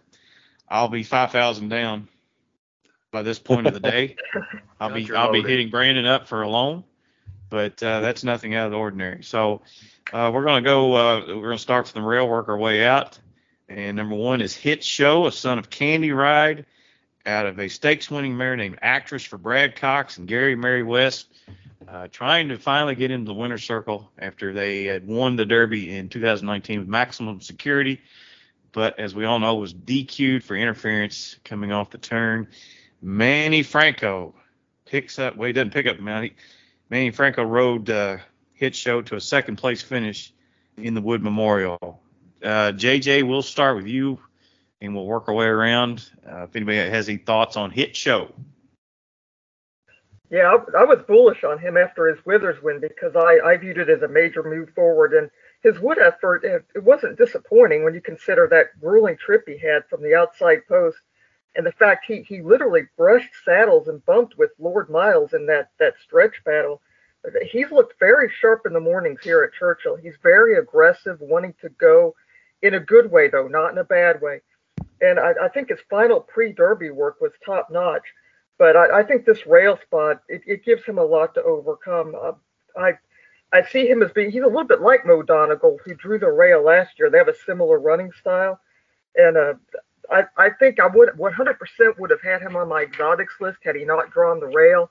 I'll 0.69 0.89
be 0.89 1.05
5,000 1.05 1.69
down 1.69 2.09
by 3.13 3.23
this 3.23 3.39
point 3.39 3.69
of 3.69 3.75
the 3.75 3.79
day. 3.79 4.17
I'll 4.81 4.93
be 4.93 5.13
I'll 5.13 5.31
be 5.31 5.43
hitting 5.43 5.71
Brandon 5.71 6.07
up 6.07 6.27
for 6.27 6.43
a 6.43 6.49
loan, 6.49 6.83
but 7.51 7.81
uh, 7.83 8.01
that's 8.01 8.25
nothing 8.25 8.57
out 8.57 8.67
of 8.67 8.73
the 8.73 8.79
ordinary. 8.79 9.23
So 9.23 9.63
uh, 10.13 10.31
we're 10.35 10.45
gonna 10.45 10.63
go. 10.63 10.95
Uh, 10.95 11.21
we're 11.29 11.49
gonna 11.49 11.59
start 11.59 11.87
from 11.87 12.03
the 12.03 12.09
rail, 12.09 12.29
work 12.29 12.49
our 12.49 12.59
way 12.59 12.85
out. 12.85 13.19
And 13.69 13.97
number 13.97 14.17
one 14.17 14.41
is 14.41 14.57
Hit 14.57 14.83
Show, 14.83 15.27
a 15.27 15.33
son 15.33 15.59
of 15.59 15.71
Candy 15.71 16.11
Ride, 16.11 16.67
out 17.27 17.47
of 17.47 17.59
a 17.59 17.69
stakes 17.69 18.11
winning 18.11 18.37
mare 18.37 18.57
named 18.57 18.79
Actress 18.83 19.25
for 19.25 19.39
Brad 19.39 19.77
Cox 19.77 20.19
and 20.19 20.27
Gary 20.27 20.57
Mary 20.57 20.83
West 20.83 21.29
uh, 21.89 22.09
trying 22.11 22.49
to 22.49 22.59
finally 22.59 22.95
get 22.95 23.11
into 23.11 23.27
the 23.27 23.35
winner's 23.35 23.65
circle 23.65 24.11
after 24.19 24.53
they 24.53 24.85
had 24.85 25.07
won 25.07 25.37
the 25.37 25.45
Derby 25.45 25.95
in 25.95 26.09
2019 26.09 26.81
with 26.81 26.89
maximum 26.89 27.41
security, 27.41 28.01
but 28.73 28.99
as 28.99 29.15
we 29.15 29.25
all 29.25 29.39
know, 29.39 29.55
was 29.57 29.75
DQ'd 29.75 30.43
for 30.43 30.57
interference 30.57 31.37
coming 31.45 31.73
off 31.73 31.91
the 31.91 31.99
turn. 31.99 32.49
Manny 33.03 33.63
Franco 33.63 34.35
picks 34.87 35.19
up. 35.19 35.37
Well, 35.37 35.49
he 35.49 35.53
doesn't 35.53 35.73
pick 35.73 35.87
up 35.87 36.01
Manny. 36.01 36.35
Manny 36.89 37.11
Franco 37.11 37.43
rode 37.43 37.91
uh, 37.91 38.19
hit 38.55 38.75
show 38.75 39.03
to 39.03 39.17
a 39.17 39.21
second 39.21 39.57
place 39.57 39.83
finish 39.83 40.33
in 40.79 40.95
the 40.95 41.01
Wood 41.03 41.23
Memorial. 41.23 42.01
Uh, 42.43 42.73
JJ, 42.73 43.29
we'll 43.29 43.43
start 43.43 43.77
with 43.77 43.87
you, 43.87 44.19
and 44.83 44.95
we'll 44.95 45.07
work 45.07 45.29
our 45.29 45.35
way 45.35 45.47
around. 45.47 46.11
Uh, 46.29 46.43
if 46.43 46.57
anybody 46.57 46.77
has 46.77 47.09
any 47.09 47.19
thoughts 47.19 47.57
on 47.57 47.71
Hit 47.71 47.97
Show. 47.97 48.33
Yeah, 50.29 50.57
I, 50.75 50.81
I 50.81 50.85
was 50.85 50.99
bullish 51.07 51.45
on 51.45 51.59
him 51.59 51.77
after 51.77 52.09
his 52.09 52.25
Withers 52.27 52.63
win 52.63 52.81
because 52.81 53.15
I, 53.15 53.39
I 53.45 53.57
viewed 53.57 53.79
it 53.79 53.89
as 53.89 54.03
a 54.03 54.09
major 54.09 54.43
move 54.43 54.71
forward. 54.75 55.13
And 55.13 55.31
his 55.63 55.81
wood 55.81 55.99
effort, 55.99 56.45
it, 56.45 56.65
it 56.75 56.83
wasn't 56.83 57.19
disappointing 57.19 57.85
when 57.85 57.95
you 57.95 58.01
consider 58.01 58.49
that 58.51 58.81
grueling 58.81 59.17
trip 59.17 59.45
he 59.47 59.57
had 59.59 59.87
from 59.89 60.03
the 60.03 60.15
outside 60.15 60.67
post 60.67 60.99
and 61.55 61.65
the 61.65 61.73
fact 61.73 62.07
he, 62.07 62.23
he 62.23 62.41
literally 62.41 62.89
brushed 62.97 63.31
saddles 63.45 63.89
and 63.89 64.05
bumped 64.05 64.37
with 64.37 64.51
Lord 64.59 64.91
Miles 64.91 65.33
in 65.35 65.47
that, 65.47 65.71
that 65.79 65.95
stretch 66.03 66.43
battle. 66.45 66.81
He's 67.51 67.71
looked 67.71 68.01
very 68.01 68.33
sharp 68.41 68.63
in 68.67 68.73
the 68.73 68.81
mornings 68.81 69.21
here 69.23 69.45
at 69.45 69.53
Churchill. 69.53 69.97
He's 69.97 70.17
very 70.23 70.59
aggressive, 70.59 71.19
wanting 71.21 71.55
to 71.61 71.69
go 71.69 72.17
in 72.63 72.75
a 72.75 72.81
good 72.81 73.11
way, 73.11 73.29
though, 73.29 73.47
not 73.47 73.71
in 73.71 73.79
a 73.79 73.85
bad 73.85 74.21
way. 74.21 74.41
And 75.03 75.19
I, 75.19 75.33
I 75.43 75.49
think 75.49 75.69
his 75.69 75.81
final 75.91 76.21
pre 76.21 76.53
Derby 76.53 76.91
work 76.91 77.21
was 77.21 77.33
top 77.45 77.71
notch. 77.71 78.05
But 78.59 78.77
I, 78.77 79.01
I, 79.01 79.03
think 79.03 79.25
this 79.25 79.47
rail 79.47 79.79
spot, 79.83 80.23
it, 80.29 80.43
it, 80.47 80.65
gives 80.65 80.85
him 80.85 80.99
a 80.99 81.05
lot 81.05 81.35
to 81.35 81.43
overcome. 81.43 82.15
Uh, 82.15 82.33
I 82.79 82.93
I 83.53 83.63
see 83.63 83.87
him 83.87 84.03
as 84.03 84.13
being, 84.13 84.31
he's 84.31 84.43
a 84.43 84.47
little 84.47 84.65
bit 84.65 84.81
like 84.81 85.05
Mo 85.05 85.23
Donegal, 85.23 85.79
who 85.85 85.95
drew 85.95 86.19
the 86.19 86.31
rail 86.31 86.63
last 86.63 86.99
year. 86.99 87.11
They 87.11 87.19
have 87.19 87.29
a 87.29 87.37
similar 87.45 87.79
running 87.79 88.11
style. 88.13 88.59
And 89.15 89.37
uh, 89.37 89.55
I, 90.11 90.25
I 90.39 90.51
think 90.59 90.81
I 90.81 90.87
would 90.87 91.11
100% 91.11 91.99
would 91.99 92.11
have 92.11 92.23
had 92.23 92.41
him 92.41 92.57
on 92.57 92.69
my 92.69 92.83
exotics 92.83 93.35
list 93.41 93.59
had 93.63 93.77
he 93.77 93.85
not 93.85 94.11
drawn 94.11 94.41
the 94.41 94.47
rail. 94.47 94.91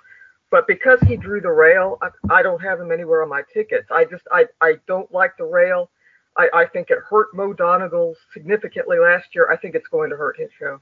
But 0.51 0.67
because 0.67 0.99
he 1.01 1.15
drew 1.15 1.41
the 1.41 1.51
rail, 1.51 1.97
I, 2.01 2.09
I 2.29 2.43
don't 2.43 2.61
have 2.61 2.79
him 2.79 2.91
anywhere 2.91 3.23
on 3.23 3.29
my 3.29 3.41
tickets. 3.51 3.87
I 3.89 4.05
just 4.05 4.27
I, 4.31 4.45
I 4.59 4.75
don't 4.85 5.11
like 5.11 5.37
the 5.37 5.45
rail. 5.45 5.89
I, 6.37 6.49
I 6.53 6.65
think 6.65 6.89
it 6.89 6.99
hurt 7.09 7.27
Mo 7.33 7.53
Donegal 7.53 8.15
significantly 8.33 8.99
last 8.99 9.35
year. 9.35 9.49
I 9.51 9.57
think 9.57 9.75
it's 9.75 9.87
going 9.87 10.09
to 10.09 10.15
hurt 10.15 10.37
his 10.39 10.49
show. 10.57 10.79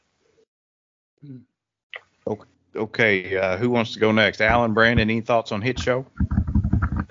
Okay. 2.27 2.49
Okay. 2.75 3.37
Uh, 3.37 3.57
who 3.57 3.69
wants 3.69 3.93
to 3.93 3.99
go 3.99 4.11
next? 4.11 4.41
Alan, 4.41 4.73
Brandon, 4.73 5.09
any 5.09 5.21
thoughts 5.21 5.51
on 5.51 5.61
Hit 5.61 5.79
Show? 5.79 6.05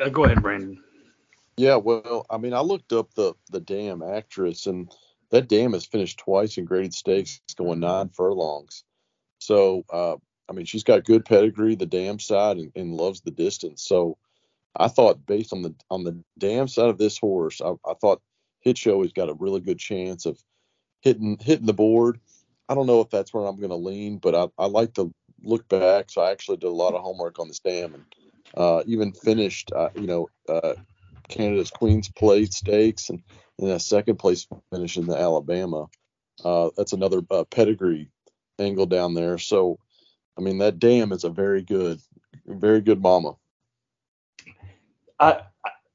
Uh, 0.00 0.08
go 0.08 0.24
ahead, 0.24 0.42
Brandon. 0.42 0.82
Yeah, 1.56 1.74
well, 1.74 2.24
I 2.30 2.38
mean, 2.38 2.54
I 2.54 2.60
looked 2.60 2.92
up 2.92 3.12
the 3.14 3.34
the 3.50 3.60
dam 3.60 4.00
actress, 4.00 4.66
and 4.66 4.90
that 5.30 5.48
dam 5.48 5.72
has 5.72 5.84
finished 5.84 6.18
twice 6.18 6.56
in 6.56 6.64
graded 6.64 6.94
stakes, 6.94 7.40
going 7.56 7.80
nine 7.80 8.10
furlongs. 8.10 8.84
So, 9.40 9.84
uh, 9.92 10.16
I 10.48 10.52
mean, 10.52 10.66
she's 10.66 10.84
got 10.84 11.04
good 11.04 11.24
pedigree, 11.24 11.74
the 11.74 11.86
dam 11.86 12.20
side, 12.20 12.58
and, 12.58 12.72
and, 12.76 12.94
loves 12.94 13.20
the 13.20 13.32
distance. 13.32 13.82
So, 13.82 14.16
I 14.76 14.86
thought 14.86 15.26
based 15.26 15.52
on 15.52 15.62
the 15.62 15.74
on 15.90 16.04
the 16.04 16.22
dam 16.38 16.68
side 16.68 16.90
of 16.90 16.98
this 16.98 17.18
horse, 17.18 17.60
I, 17.60 17.72
I 17.84 17.94
thought 18.00 18.22
Hit 18.60 18.78
Show 18.78 19.02
has 19.02 19.12
got 19.12 19.28
a 19.28 19.34
really 19.34 19.60
good 19.60 19.78
chance 19.78 20.26
of 20.26 20.38
hitting 21.00 21.38
hitting 21.40 21.66
the 21.66 21.72
board. 21.72 22.20
I 22.68 22.74
don't 22.74 22.86
know 22.86 23.00
if 23.00 23.10
that's 23.10 23.32
where 23.32 23.46
I'm 23.46 23.56
going 23.56 23.70
to 23.70 23.76
lean, 23.76 24.18
but 24.18 24.34
I, 24.34 24.48
I 24.62 24.66
like 24.66 24.94
to 24.94 25.12
look 25.42 25.66
back. 25.68 26.10
So 26.10 26.20
I 26.20 26.30
actually 26.30 26.58
did 26.58 26.66
a 26.68 26.70
lot 26.70 26.94
of 26.94 27.02
homework 27.02 27.38
on 27.38 27.48
this 27.48 27.60
dam 27.60 27.94
and 27.94 28.04
uh, 28.56 28.82
even 28.86 29.12
finished, 29.12 29.72
uh, 29.74 29.90
you 29.94 30.06
know, 30.06 30.28
uh, 30.48 30.74
Canada's 31.28 31.70
Queen's 31.70 32.08
Plate 32.10 32.52
Stakes 32.52 33.10
and 33.10 33.22
and 33.60 33.70
a 33.70 33.80
second 33.80 34.16
place 34.16 34.46
finish 34.72 34.96
in 34.96 35.06
the 35.06 35.16
Alabama. 35.16 35.86
Uh, 36.44 36.70
that's 36.76 36.92
another 36.92 37.22
uh, 37.30 37.44
pedigree 37.44 38.10
angle 38.58 38.86
down 38.86 39.14
there. 39.14 39.38
So, 39.38 39.78
I 40.38 40.42
mean, 40.42 40.58
that 40.58 40.78
dam 40.78 41.12
is 41.12 41.24
a 41.24 41.30
very 41.30 41.62
good, 41.62 42.00
very 42.46 42.80
good 42.80 43.02
mama. 43.02 43.34
I, 45.18 45.42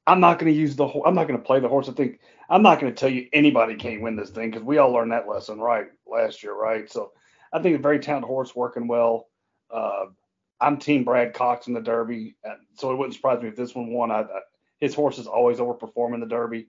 I'm 0.06 0.20
not 0.20 0.38
going 0.38 0.52
to 0.52 0.58
use 0.58 0.76
the. 0.76 0.86
I'm 0.86 1.14
not 1.14 1.26
going 1.26 1.38
to 1.38 1.44
play 1.44 1.60
the 1.60 1.68
horse. 1.68 1.88
I 1.88 1.92
think 1.92 2.20
I'm 2.50 2.62
not 2.62 2.80
going 2.80 2.92
to 2.92 2.98
tell 2.98 3.08
you 3.10 3.28
anybody 3.32 3.74
can't 3.74 4.02
win 4.02 4.16
this 4.16 4.30
thing 4.30 4.50
because 4.50 4.64
we 4.64 4.78
all 4.78 4.92
learned 4.92 5.12
that 5.12 5.28
lesson 5.28 5.58
right 5.58 5.86
last 6.06 6.42
year, 6.42 6.54
right? 6.54 6.90
So, 6.90 7.12
I 7.52 7.60
think 7.62 7.76
a 7.76 7.82
very 7.82 8.00
talented 8.00 8.26
horse 8.26 8.54
working 8.56 8.88
well. 8.88 9.28
Uh, 9.70 10.06
I'm 10.60 10.76
Team 10.76 11.04
Brad 11.04 11.34
Cox 11.34 11.68
in 11.68 11.74
the 11.74 11.80
Derby, 11.80 12.36
so 12.74 12.90
it 12.90 12.96
wouldn't 12.96 13.14
surprise 13.14 13.40
me 13.42 13.48
if 13.48 13.56
this 13.56 13.74
one 13.74 13.92
won. 13.92 14.10
I, 14.10 14.22
I, 14.22 14.40
his 14.80 14.94
horses 14.94 15.26
always 15.26 15.58
overperforming 15.58 16.20
the 16.20 16.26
Derby. 16.26 16.66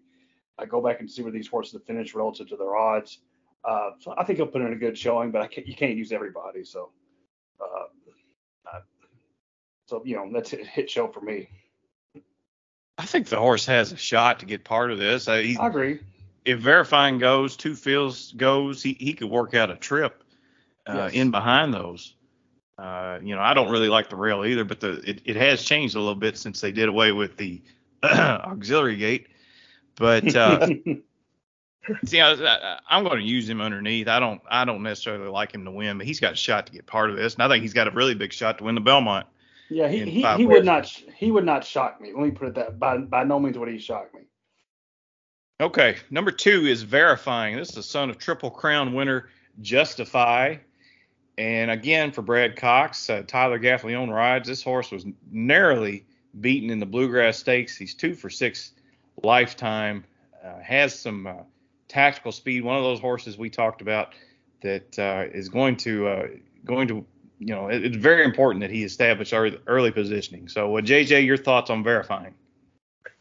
I 0.60 0.66
go 0.66 0.82
back 0.82 1.00
and 1.00 1.10
see 1.10 1.24
where 1.24 1.32
these 1.32 1.48
horses 1.48 1.74
have 1.74 1.86
finished 1.86 2.14
relative 2.14 2.48
to 2.50 2.56
their 2.56 2.76
odds. 2.76 3.20
Uh, 3.64 3.92
so 4.00 4.14
I 4.18 4.24
think 4.24 4.38
he'll 4.38 4.48
put 4.48 4.62
in 4.62 4.74
a 4.74 4.78
good 4.78 4.98
showing, 4.98 5.32
but 5.32 5.50
can't, 5.52 5.68
you 5.68 5.76
can't 5.76 5.98
use 5.98 6.12
everybody. 6.12 6.64
So, 6.64 6.92
uh, 7.60 7.88
so 9.88 10.02
you 10.06 10.16
know 10.16 10.30
that's 10.34 10.54
a 10.54 10.58
hit 10.58 10.90
show 10.90 11.08
for 11.08 11.22
me. 11.22 11.48
I 12.98 13.06
think 13.06 13.28
the 13.28 13.38
horse 13.38 13.66
has 13.66 13.92
a 13.92 13.98
shot 13.98 14.40
to 14.40 14.46
get 14.46 14.64
part 14.64 14.92
of 14.92 14.98
this. 14.98 15.28
Uh, 15.28 15.34
I 15.34 15.68
agree. 15.68 16.00
If 16.46 16.60
verifying 16.60 17.18
goes, 17.18 17.58
Two 17.58 17.74
Phils 17.74 18.36
goes, 18.36 18.82
he, 18.82 18.94
he 19.00 19.14
could 19.14 19.30
work 19.30 19.54
out 19.54 19.72
a 19.72 19.76
trip 19.76 20.24
uh, 20.88 20.94
yes. 20.94 21.14
in 21.14 21.32
behind 21.32 21.74
those. 21.74 22.14
Uh, 22.78 23.20
you 23.22 23.36
know, 23.36 23.42
I 23.42 23.54
don't 23.54 23.72
really 23.72 23.88
like 23.88 24.10
the 24.10 24.16
rail 24.16 24.46
either, 24.46 24.66
but 24.66 24.80
the 24.80 24.94
it, 25.10 25.22
it 25.26 25.36
has 25.38 25.64
changed 25.64 25.96
a 25.96 26.00
little 26.00 26.16
bit 26.16 26.38
since 26.38 26.62
they 26.62 26.72
did 26.72 26.90
away 26.90 27.12
with 27.12 27.38
the 27.38 27.62
auxiliary 28.04 28.98
gate. 28.98 29.28
But 29.96 30.36
uh, 30.36 30.68
see, 32.06 32.20
I, 32.22 32.80
am 32.90 33.04
going 33.06 33.20
to 33.20 33.26
use 33.26 33.48
him 33.48 33.62
underneath. 33.62 34.10
I 34.10 34.20
don't 34.20 34.42
I 34.50 34.66
don't 34.66 34.84
necessarily 34.84 35.30
like 35.30 35.54
him 35.54 35.64
to 35.66 35.72
win, 35.72 35.98
but 35.98 36.06
he's 36.06 36.20
got 36.20 36.34
a 36.34 36.36
shot 36.36 36.68
to 36.68 36.74
get 36.74 36.86
part 36.86 37.10
of 37.10 37.16
this, 37.16 37.36
and 37.36 37.44
I 37.44 37.48
think 37.48 37.62
he's 37.62 37.74
got 37.74 37.88
a 37.88 37.92
really 37.92 38.14
big 38.14 38.34
shot 38.34 38.58
to 38.58 38.66
win 38.66 38.76
the 38.76 38.82
Belmont. 38.82 39.26
Yeah, 39.70 39.88
he 39.88 40.06
he, 40.06 40.26
he 40.38 40.46
would 40.46 40.66
not 40.66 40.86
he 40.86 41.32
would 41.32 41.46
not 41.46 41.64
shock 41.64 42.00
me. 42.00 42.12
Let 42.14 42.24
me 42.24 42.32
put 42.32 42.50
it 42.50 42.56
that 42.56 42.80
by 42.80 42.98
by 42.98 43.24
no 43.24 43.40
means 43.40 43.58
would 43.58 43.70
he 43.70 43.80
shock 43.80 44.14
me. 44.14 44.22
Okay, 45.62 45.98
number 46.10 46.32
two 46.32 46.66
is 46.66 46.84
verifying. 46.84 47.56
This 47.56 47.70
is 47.70 47.76
the 47.76 47.84
son 47.84 48.10
of 48.10 48.18
Triple 48.18 48.52
Crown 48.52 48.94
winner 48.94 49.30
Justify. 49.62 50.58
And 51.38 51.72
again, 51.72 52.12
for 52.12 52.22
Brad 52.22 52.56
Cox, 52.56 53.10
uh, 53.10 53.24
Tyler 53.26 53.60
Gaffalione 53.60 54.12
rides. 54.12 54.48
This 54.48 54.64
horse 54.64 54.92
was 54.92 55.06
narrowly 55.32 56.06
beaten 56.40 56.70
in 56.70 56.80
the 56.80 56.86
Bluegrass 56.86 57.38
Stakes. 57.38 57.78
He's 57.78 57.94
two 57.94 58.14
for 58.16 58.30
six 58.30 58.74
lifetime, 59.24 60.04
uh, 60.44 60.60
has 60.60 60.98
some 60.98 61.28
uh, 61.28 61.34
tactical 61.88 62.32
speed. 62.32 62.64
One 62.64 62.78
of 62.78 62.84
those 62.84 63.00
horses 63.00 63.38
we 63.38 63.50
talked 63.50 63.82
about 63.82 64.14
that 64.62 64.98
uh, 65.00 65.26
is 65.34 65.50
going 65.50 65.78
to 65.78 66.08
uh, 66.08 66.28
going 66.64 66.88
to 66.88 67.06
you 67.40 67.54
know 67.54 67.70
it, 67.70 67.86
it's 67.86 67.98
very 67.98 68.24
important 68.24 68.62
that 68.62 68.72
he 68.72 68.84
establish 68.84 69.34
early, 69.34 69.60
early 69.68 69.92
positioning. 69.92 70.48
So, 70.48 70.70
JJ, 70.70 71.16
uh, 71.16 71.20
your 71.20 71.38
thoughts 71.38 71.70
on 71.70 71.84
verifying? 71.84 72.34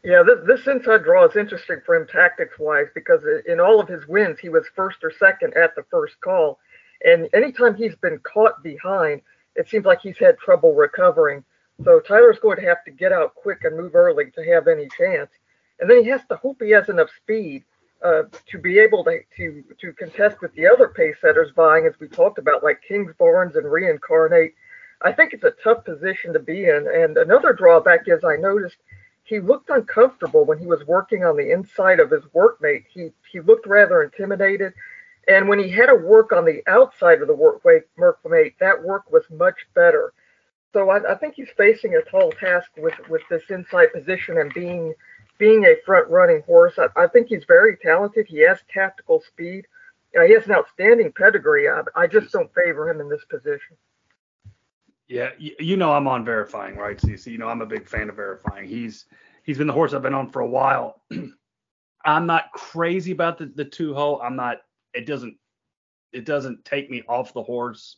Yeah, 0.03 0.23
this, 0.23 0.39
this 0.45 0.67
inside 0.67 1.03
draw 1.03 1.25
is 1.25 1.35
interesting 1.35 1.77
for 1.85 1.95
him 1.95 2.07
tactics 2.07 2.59
wise 2.59 2.87
because 2.93 3.21
in 3.47 3.59
all 3.59 3.79
of 3.79 3.87
his 3.87 4.07
wins, 4.07 4.39
he 4.39 4.49
was 4.49 4.65
first 4.75 4.97
or 5.03 5.11
second 5.11 5.55
at 5.55 5.75
the 5.75 5.83
first 5.89 6.19
call. 6.21 6.59
And 7.03 7.27
anytime 7.33 7.75
he's 7.75 7.95
been 7.95 8.19
caught 8.19 8.61
behind, 8.63 9.21
it 9.55 9.67
seems 9.67 9.85
like 9.85 10.01
he's 10.01 10.17
had 10.17 10.37
trouble 10.37 10.75
recovering. 10.75 11.43
So 11.83 11.99
Tyler's 11.99 12.39
going 12.39 12.57
to 12.57 12.65
have 12.65 12.83
to 12.85 12.91
get 12.91 13.11
out 13.11 13.35
quick 13.35 13.63
and 13.63 13.75
move 13.75 13.95
early 13.95 14.31
to 14.31 14.43
have 14.45 14.67
any 14.67 14.87
chance 14.95 15.29
and 15.79 15.89
then 15.89 16.03
he 16.03 16.09
has 16.09 16.21
to 16.29 16.37
hope 16.37 16.61
he 16.61 16.71
has 16.71 16.89
enough 16.89 17.09
speed 17.21 17.63
uh, 18.05 18.23
to 18.51 18.59
be 18.59 18.77
able 18.77 19.03
to, 19.03 19.19
to 19.35 19.63
to 19.81 19.93
contest 19.93 20.37
with 20.41 20.53
the 20.53 20.67
other 20.67 20.89
pace 20.89 21.15
setters 21.21 21.51
vying, 21.55 21.87
as 21.87 21.99
we 21.99 22.07
talked 22.07 22.37
about, 22.37 22.63
like 22.63 22.79
Kings 22.87 23.11
Kingsbarns 23.19 23.55
and 23.55 23.71
Reincarnate. 23.71 24.53
I 25.01 25.11
think 25.11 25.33
it's 25.33 25.43
a 25.43 25.55
tough 25.63 25.83
position 25.83 26.31
to 26.33 26.39
be 26.39 26.65
in. 26.65 26.87
And 26.93 27.17
another 27.17 27.51
drawback 27.51 28.03
is 28.07 28.23
I 28.23 28.35
noticed 28.35 28.77
he 29.23 29.39
looked 29.39 29.69
uncomfortable 29.71 30.45
when 30.45 30.59
he 30.59 30.67
was 30.67 30.85
working 30.85 31.25
on 31.25 31.35
the 31.35 31.51
inside 31.51 31.99
of 31.99 32.11
his 32.11 32.23
workmate. 32.25 32.85
He 32.93 33.09
he 33.31 33.39
looked 33.39 33.65
rather 33.65 34.03
intimidated. 34.03 34.73
And 35.27 35.49
when 35.49 35.57
he 35.57 35.69
had 35.69 35.87
to 35.87 35.95
work 35.95 36.31
on 36.31 36.45
the 36.45 36.61
outside 36.67 37.21
of 37.21 37.27
the 37.27 37.35
workmate, 37.35 38.53
that 38.59 38.83
work 38.83 39.11
was 39.11 39.23
much 39.31 39.65
better. 39.73 40.13
So 40.73 40.91
I, 40.91 41.13
I 41.13 41.15
think 41.15 41.33
he's 41.33 41.49
facing 41.57 41.95
a 41.95 42.01
tall 42.03 42.31
task 42.33 42.69
with, 42.77 42.93
with 43.09 43.23
this 43.29 43.41
inside 43.49 43.91
position 43.91 44.37
and 44.37 44.53
being 44.53 44.93
being 45.37 45.65
a 45.65 45.75
front 45.85 46.09
running 46.09 46.41
horse. 46.43 46.73
I, 46.77 46.87
I, 46.95 47.07
think 47.07 47.27
he's 47.27 47.43
very 47.45 47.77
talented. 47.77 48.27
He 48.27 48.39
has 48.39 48.59
tactical 48.71 49.21
speed. 49.21 49.65
he 50.13 50.33
has 50.33 50.45
an 50.45 50.53
outstanding 50.53 51.11
pedigree. 51.11 51.69
I, 51.69 51.81
I, 51.95 52.07
just 52.07 52.31
don't 52.31 52.53
favor 52.53 52.89
him 52.89 53.01
in 53.01 53.09
this 53.09 53.25
position. 53.25 53.75
Yeah, 55.07 55.31
you, 55.37 55.55
you 55.59 55.77
know 55.77 55.93
I'm 55.93 56.07
on 56.07 56.25
verifying, 56.25 56.75
right, 56.77 56.97
CC? 56.97 57.27
You 57.27 57.37
know 57.37 57.47
I'm 57.47 57.61
a 57.61 57.65
big 57.65 57.87
fan 57.87 58.09
of 58.09 58.15
verifying. 58.15 58.67
He's 58.67 59.05
he's 59.43 59.57
been 59.57 59.67
the 59.67 59.73
horse 59.73 59.93
I've 59.93 60.01
been 60.01 60.13
on 60.13 60.31
for 60.31 60.41
a 60.41 60.47
while. 60.47 61.01
I'm 62.05 62.25
not 62.25 62.51
crazy 62.53 63.11
about 63.11 63.37
the, 63.37 63.47
the 63.47 63.65
two 63.65 63.93
hole. 63.93 64.21
I'm 64.23 64.35
not. 64.35 64.61
It 64.93 65.05
doesn't 65.05 65.37
it 66.11 66.25
doesn't 66.25 66.63
take 66.65 66.89
me 66.89 67.03
off 67.07 67.33
the 67.33 67.43
horse. 67.43 67.97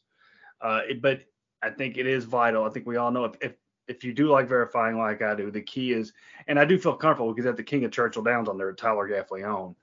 Uh, 0.59 0.81
it, 0.89 1.01
but 1.01 1.21
I 1.61 1.69
think 1.69 1.97
it 1.97 2.07
is 2.07 2.25
vital. 2.25 2.65
I 2.65 2.69
think 2.69 2.87
we 2.87 2.97
all 2.97 3.11
know 3.11 3.25
if, 3.25 3.35
if 3.41 3.53
if 3.87 4.03
you 4.03 4.13
do 4.13 4.29
like 4.29 4.47
verifying 4.47 4.97
like 4.97 5.21
I 5.21 5.35
do, 5.35 5.51
the 5.51 5.61
key 5.61 5.93
is, 5.93 6.13
and 6.47 6.59
I 6.59 6.65
do 6.65 6.77
feel 6.77 6.95
comfortable 6.95 7.33
because 7.33 7.47
at 7.47 7.57
the 7.57 7.63
King 7.63 7.85
of 7.85 7.91
Churchill 7.91 8.23
Downs 8.23 8.49
on 8.49 8.57
there, 8.57 8.73
Tyler 8.73 9.07
Gaffalione, 9.07 9.75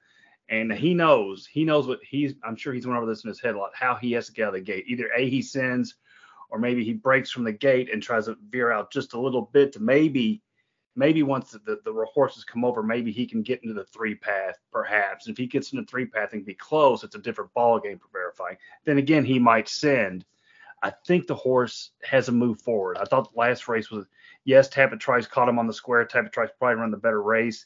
and 0.49 0.73
he 0.73 0.94
knows, 0.94 1.46
he 1.46 1.64
knows 1.64 1.87
what 1.87 2.00
he's, 2.02 2.34
I'm 2.44 2.56
sure 2.56 2.73
he's 2.73 2.87
went 2.87 2.99
over 2.99 3.06
this 3.06 3.25
in 3.25 3.28
his 3.28 3.40
head 3.40 3.54
a 3.54 3.58
lot, 3.58 3.70
how 3.75 3.94
he 3.94 4.12
has 4.12 4.26
to 4.26 4.32
get 4.32 4.44
out 4.44 4.49
of 4.49 4.54
the 4.54 4.61
gate. 4.61 4.84
Either 4.87 5.11
A, 5.16 5.28
he 5.28 5.40
sends, 5.40 5.94
or 6.50 6.58
maybe 6.58 6.84
he 6.84 6.92
breaks 6.92 7.30
from 7.30 7.44
the 7.44 7.52
gate 7.52 7.90
and 7.92 8.02
tries 8.02 8.26
to 8.26 8.37
veer 8.50 8.70
out 8.70 8.92
just 8.92 9.14
a 9.14 9.20
little 9.20 9.50
bit 9.52 9.73
to 9.73 9.80
maybe 9.80 10.42
maybe 10.96 11.23
once 11.23 11.50
the, 11.50 11.58
the, 11.58 11.80
the 11.84 12.06
horses 12.12 12.44
come 12.44 12.64
over, 12.64 12.82
maybe 12.82 13.11
he 13.11 13.26
can 13.26 13.42
get 13.42 13.61
into 13.62 13.75
the 13.75 13.84
three 13.87 14.14
path, 14.14 14.54
perhaps. 14.70 15.26
If 15.26 15.37
he 15.37 15.46
gets 15.46 15.73
into 15.73 15.84
three 15.87 16.06
path 16.06 16.32
and 16.32 16.44
be 16.44 16.54
close, 16.54 17.02
it's 17.02 17.16
a 17.16 17.20
different 17.20 17.52
ball 17.52 17.80
game 17.80 17.99
for 17.99 18.08
verifying. 18.12 18.56
Then 18.84 18.99
again, 18.99 19.25
he 19.25 19.38
might 19.38 19.68
send. 19.68 20.25
I 20.84 20.92
think 21.06 21.26
the 21.26 21.34
horse 21.34 21.92
has 22.02 22.28
a 22.28 22.32
move 22.32 22.60
forward. 22.60 22.98
I 22.98 23.04
thought 23.04 23.32
the 23.32 23.40
last 23.40 23.68
race 23.68 23.90
was 23.90 24.04
yes, 24.44 24.68
Tapit 24.68 25.00
Trice 25.00 25.26
caught 25.26 25.48
him 25.48 25.58
on 25.58 25.66
the 25.66 25.72
square. 25.72 26.04
Tapit 26.04 26.30
Trice 26.30 26.50
probably 26.58 26.76
run 26.76 26.90
the 26.90 26.98
better 26.98 27.22
race, 27.22 27.64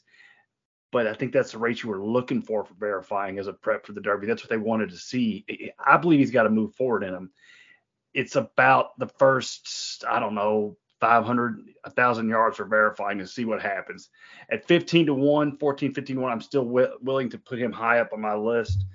but 0.89 1.05
I 1.05 1.13
think 1.13 1.33
that's 1.33 1.51
the 1.51 1.57
race 1.57 1.83
you 1.83 1.89
were 1.89 2.01
looking 2.01 2.41
for 2.41 2.63
for 2.63 2.73
verifying 2.75 3.37
as 3.37 3.47
a 3.47 3.53
prep 3.53 3.85
for 3.85 3.91
the 3.91 3.99
Derby. 3.99 4.25
That's 4.25 4.41
what 4.41 4.49
they 4.49 4.57
wanted 4.57 4.89
to 4.91 4.95
see. 4.95 5.45
I 5.85 5.97
believe 5.97 6.19
he's 6.19 6.31
got 6.31 6.43
to 6.43 6.49
move 6.49 6.75
forward 6.75 7.03
in 7.03 7.13
him. 7.13 7.29
It's 8.13 8.37
about 8.37 8.97
the 8.97 9.07
first, 9.07 10.05
I 10.09 10.21
don't 10.21 10.33
know, 10.33 10.77
500, 11.01 11.57
1,000 11.83 12.29
yards 12.29 12.55
for 12.55 12.65
verifying 12.65 13.19
and 13.19 13.29
see 13.29 13.43
what 13.43 13.61
happens. 13.61 14.09
At 14.49 14.65
15 14.65 15.07
to 15.07 15.13
1, 15.13 15.57
14, 15.57 15.93
15 15.93 16.15
to 16.15 16.21
1, 16.21 16.31
I'm 16.31 16.41
still 16.41 16.63
wi- 16.63 16.95
willing 17.01 17.29
to 17.31 17.37
put 17.37 17.59
him 17.59 17.73
high 17.73 17.99
up 17.99 18.13
on 18.13 18.21
my 18.21 18.35
list. 18.35 18.85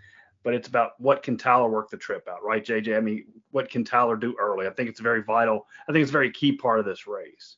But 0.44 0.54
it's 0.54 0.68
about 0.68 0.92
what 1.00 1.22
can 1.22 1.38
Tyler 1.38 1.70
work 1.70 1.90
the 1.90 1.96
trip 1.96 2.28
out, 2.30 2.44
right, 2.44 2.64
JJ? 2.64 2.96
I 2.96 3.00
mean, 3.00 3.24
what 3.50 3.70
can 3.70 3.82
Tyler 3.82 4.14
do 4.14 4.36
early? 4.38 4.66
I 4.66 4.70
think 4.70 4.90
it's 4.90 5.00
very 5.00 5.22
vital. 5.22 5.66
I 5.88 5.92
think 5.92 6.02
it's 6.02 6.10
a 6.10 6.12
very 6.12 6.30
key 6.30 6.52
part 6.52 6.78
of 6.78 6.84
this 6.84 7.06
race. 7.06 7.56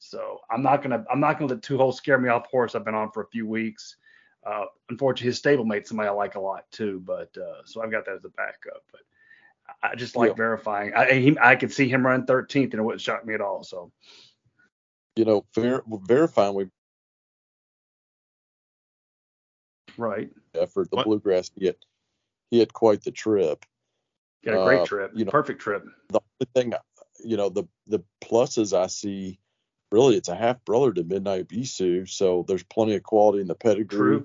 So 0.00 0.40
I'm 0.50 0.62
not 0.62 0.82
gonna 0.82 1.04
I'm 1.10 1.20
not 1.20 1.38
gonna 1.38 1.52
let 1.52 1.62
two 1.62 1.78
holes 1.78 1.96
scare 1.96 2.18
me 2.18 2.28
off 2.28 2.46
horse 2.46 2.74
I've 2.74 2.84
been 2.84 2.94
on 2.94 3.12
for 3.12 3.22
a 3.22 3.28
few 3.28 3.46
weeks. 3.46 3.96
Uh, 4.44 4.66
unfortunately, 4.90 5.26
his 5.26 5.40
stablemate 5.40 5.86
somebody 5.86 6.08
I 6.08 6.12
like 6.12 6.34
a 6.34 6.40
lot 6.40 6.64
too, 6.70 7.00
but 7.04 7.36
uh, 7.36 7.62
so 7.64 7.82
I've 7.82 7.90
got 7.90 8.04
that 8.06 8.16
as 8.16 8.24
a 8.24 8.28
backup. 8.30 8.82
But 8.92 9.00
I 9.82 9.94
just 9.94 10.16
like 10.16 10.30
yeah. 10.30 10.34
verifying. 10.34 10.94
I 10.94 11.12
he, 11.12 11.36
I 11.40 11.56
could 11.56 11.72
see 11.72 11.88
him 11.88 12.06
run 12.06 12.26
13th, 12.26 12.64
and 12.64 12.74
it 12.74 12.82
wouldn't 12.82 13.00
shock 13.00 13.24
me 13.24 13.34
at 13.34 13.40
all. 13.40 13.64
So, 13.64 13.90
you 15.16 15.24
know, 15.24 15.44
ver- 15.54 15.82
verifying 15.86 16.54
we 16.54 16.66
right 19.96 20.30
effort 20.54 20.90
the 20.90 20.96
what? 20.96 21.06
bluegrass 21.06 21.50
he 21.58 21.66
had 21.66 21.76
he 22.50 22.58
had 22.58 22.72
quite 22.72 23.02
the 23.02 23.10
trip. 23.10 23.64
Got 24.44 24.54
a 24.54 24.64
great 24.64 24.80
uh, 24.80 24.86
trip, 24.86 25.12
you 25.14 25.24
know, 25.24 25.30
perfect 25.30 25.60
trip. 25.60 25.84
The 26.08 26.20
only 26.20 26.50
thing, 26.54 26.74
you 27.24 27.36
know, 27.36 27.48
the 27.48 27.64
the 27.86 28.02
pluses 28.22 28.76
I 28.76 28.86
see, 28.86 29.38
really, 29.90 30.16
it's 30.16 30.28
a 30.28 30.36
half 30.36 30.64
brother 30.64 30.92
to 30.92 31.04
Midnight 31.04 31.48
Bisou, 31.48 32.08
so 32.08 32.44
there's 32.46 32.62
plenty 32.62 32.94
of 32.94 33.02
quality 33.02 33.40
in 33.40 33.48
the 33.48 33.54
pedigree. 33.54 34.22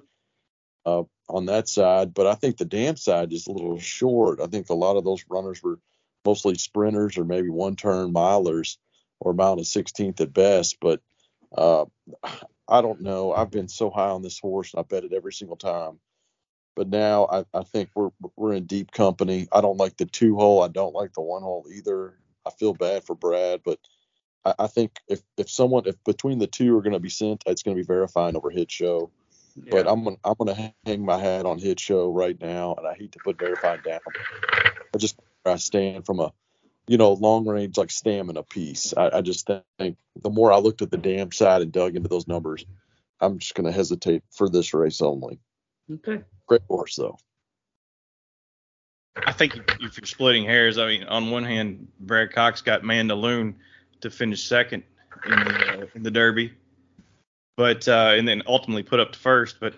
Uh, 0.84 1.04
on 1.30 1.46
that 1.46 1.70
side, 1.70 2.14
but 2.14 2.28
I 2.28 2.36
think 2.36 2.58
the 2.58 2.66
dam 2.66 2.98
side 2.98 3.32
is 3.32 3.48
a 3.48 3.52
little 3.52 3.80
short. 3.80 4.42
I 4.42 4.48
think 4.48 4.70
a 4.70 4.74
lot 4.74 4.98
of 4.98 5.04
those 5.04 5.24
runners 5.30 5.64
were 5.64 5.80
mostly 6.26 6.56
sprinters 6.56 7.18
or 7.18 7.24
maybe 7.24 7.50
one 7.50 7.76
turn 7.76 8.14
milers 8.14 8.78
or 9.20 9.34
mile 9.34 9.58
to 9.58 9.64
16th 9.64 10.22
at 10.22 10.34
best. 10.34 10.78
But 10.80 11.02
uh, 11.56 11.86
I 12.68 12.82
don't 12.82 13.02
know. 13.02 13.34
I've 13.34 13.52
been 13.52 13.68
so 13.68 13.90
high 13.90 14.10
on 14.10 14.22
this 14.22 14.40
horse 14.40 14.74
and 14.74 14.80
I 14.80 14.84
bet 14.84 15.04
it 15.04 15.14
every 15.14 15.34
single 15.34 15.58
time. 15.58 16.00
But 16.76 16.90
now 16.90 17.28
I, 17.32 17.46
I 17.58 17.64
think 17.64 17.90
we're 17.96 18.12
we're 18.36 18.54
in 18.54 18.66
deep 18.66 18.92
company. 18.92 19.48
I 19.52 19.62
don't 19.62 19.78
like 19.78 19.98
the 19.98 20.06
two 20.06 20.36
hole. 20.36 20.64
I 20.64 20.68
don't 20.68 20.96
like 20.96 21.14
the 21.14 21.22
one 21.22 21.42
hole 21.42 21.66
either. 21.74 22.18
I 22.46 22.52
feel 22.52 22.74
bad 22.74 23.04
for 23.04 23.16
Brad, 23.16 23.62
but 23.64 23.80
I, 24.46 24.54
I 24.60 24.68
think 24.68 25.00
if 25.08 25.22
if 25.38 25.50
someone 25.50 25.84
if 25.86 26.02
between 26.04 26.40
the 26.40 26.48
two 26.48 26.78
are 26.78 26.82
going 26.82 26.94
to 26.94 27.00
be 27.00 27.10
sent, 27.10 27.44
it's 27.46 27.64
going 27.64 27.76
to 27.76 27.82
be 27.82 27.86
verifying 27.86 28.36
over 28.36 28.50
hit 28.50 28.72
show. 28.72 29.12
But 29.70 29.88
I'm 29.88 30.04
gonna 30.04 30.18
I'm 30.24 30.36
gonna 30.38 30.74
hang 30.86 31.06
my 31.06 31.18
hat 31.18 31.46
on 31.46 31.60
hit 31.60 31.80
show 31.80 32.10
right 32.10 32.40
now, 32.40 32.76
and 32.76 32.88
I 32.88 32.94
hate 32.94 33.12
to 33.14 33.20
put 33.20 33.38
verified 33.38 33.84
down. 33.84 34.00
I 34.94 34.98
just 34.98 35.20
I 35.46 35.58
stand 35.58 36.06
from 36.06 36.20
a 36.22 36.32
you 36.88 36.98
know 36.98 37.14
long 37.14 37.46
range 37.48 37.78
like 37.78 37.92
stamina 37.92 38.44
piece. 38.44 38.94
I, 38.96 39.18
I 39.18 39.22
just 39.22 39.50
think 39.78 39.98
the 40.22 40.30
more 40.30 40.54
I 40.54 40.58
looked 40.58 40.82
at 40.82 40.90
the 40.92 40.98
dam 40.98 41.32
side 41.32 41.62
and 41.62 41.72
dug 41.72 41.96
into 41.96 42.10
those 42.10 42.28
numbers, 42.28 42.66
I'm 43.20 43.40
just 43.40 43.56
gonna 43.56 43.72
hesitate 43.74 44.24
for 44.32 44.50
this 44.50 44.74
race 44.74 45.02
only. 45.02 45.40
Okay. 45.92 46.24
Great 46.48 46.62
horse 46.68 46.96
though. 46.96 47.18
I 49.26 49.34
think 49.34 49.58
if 49.58 49.98
you're 49.98 50.06
splitting 50.06 50.46
hairs, 50.46 50.78
I 50.78 50.88
mean, 50.88 51.04
on 51.04 51.32
one 51.32 51.44
hand, 51.44 51.88
Brad 52.00 52.32
Cox 52.32 52.62
got 52.62 52.84
Mandaloun 52.84 53.56
to 54.00 54.10
finish 54.10 54.44
second 54.44 54.84
in 55.26 55.32
the, 55.32 55.82
uh, 55.82 55.86
in 55.94 56.04
the 56.04 56.12
Derby 56.12 56.54
but 57.62 57.88
uh, 57.88 58.14
and 58.16 58.28
then 58.28 58.42
ultimately 58.48 58.82
put 58.82 59.00
up 59.00 59.12
to 59.12 59.20
first. 59.20 59.60
But 59.60 59.76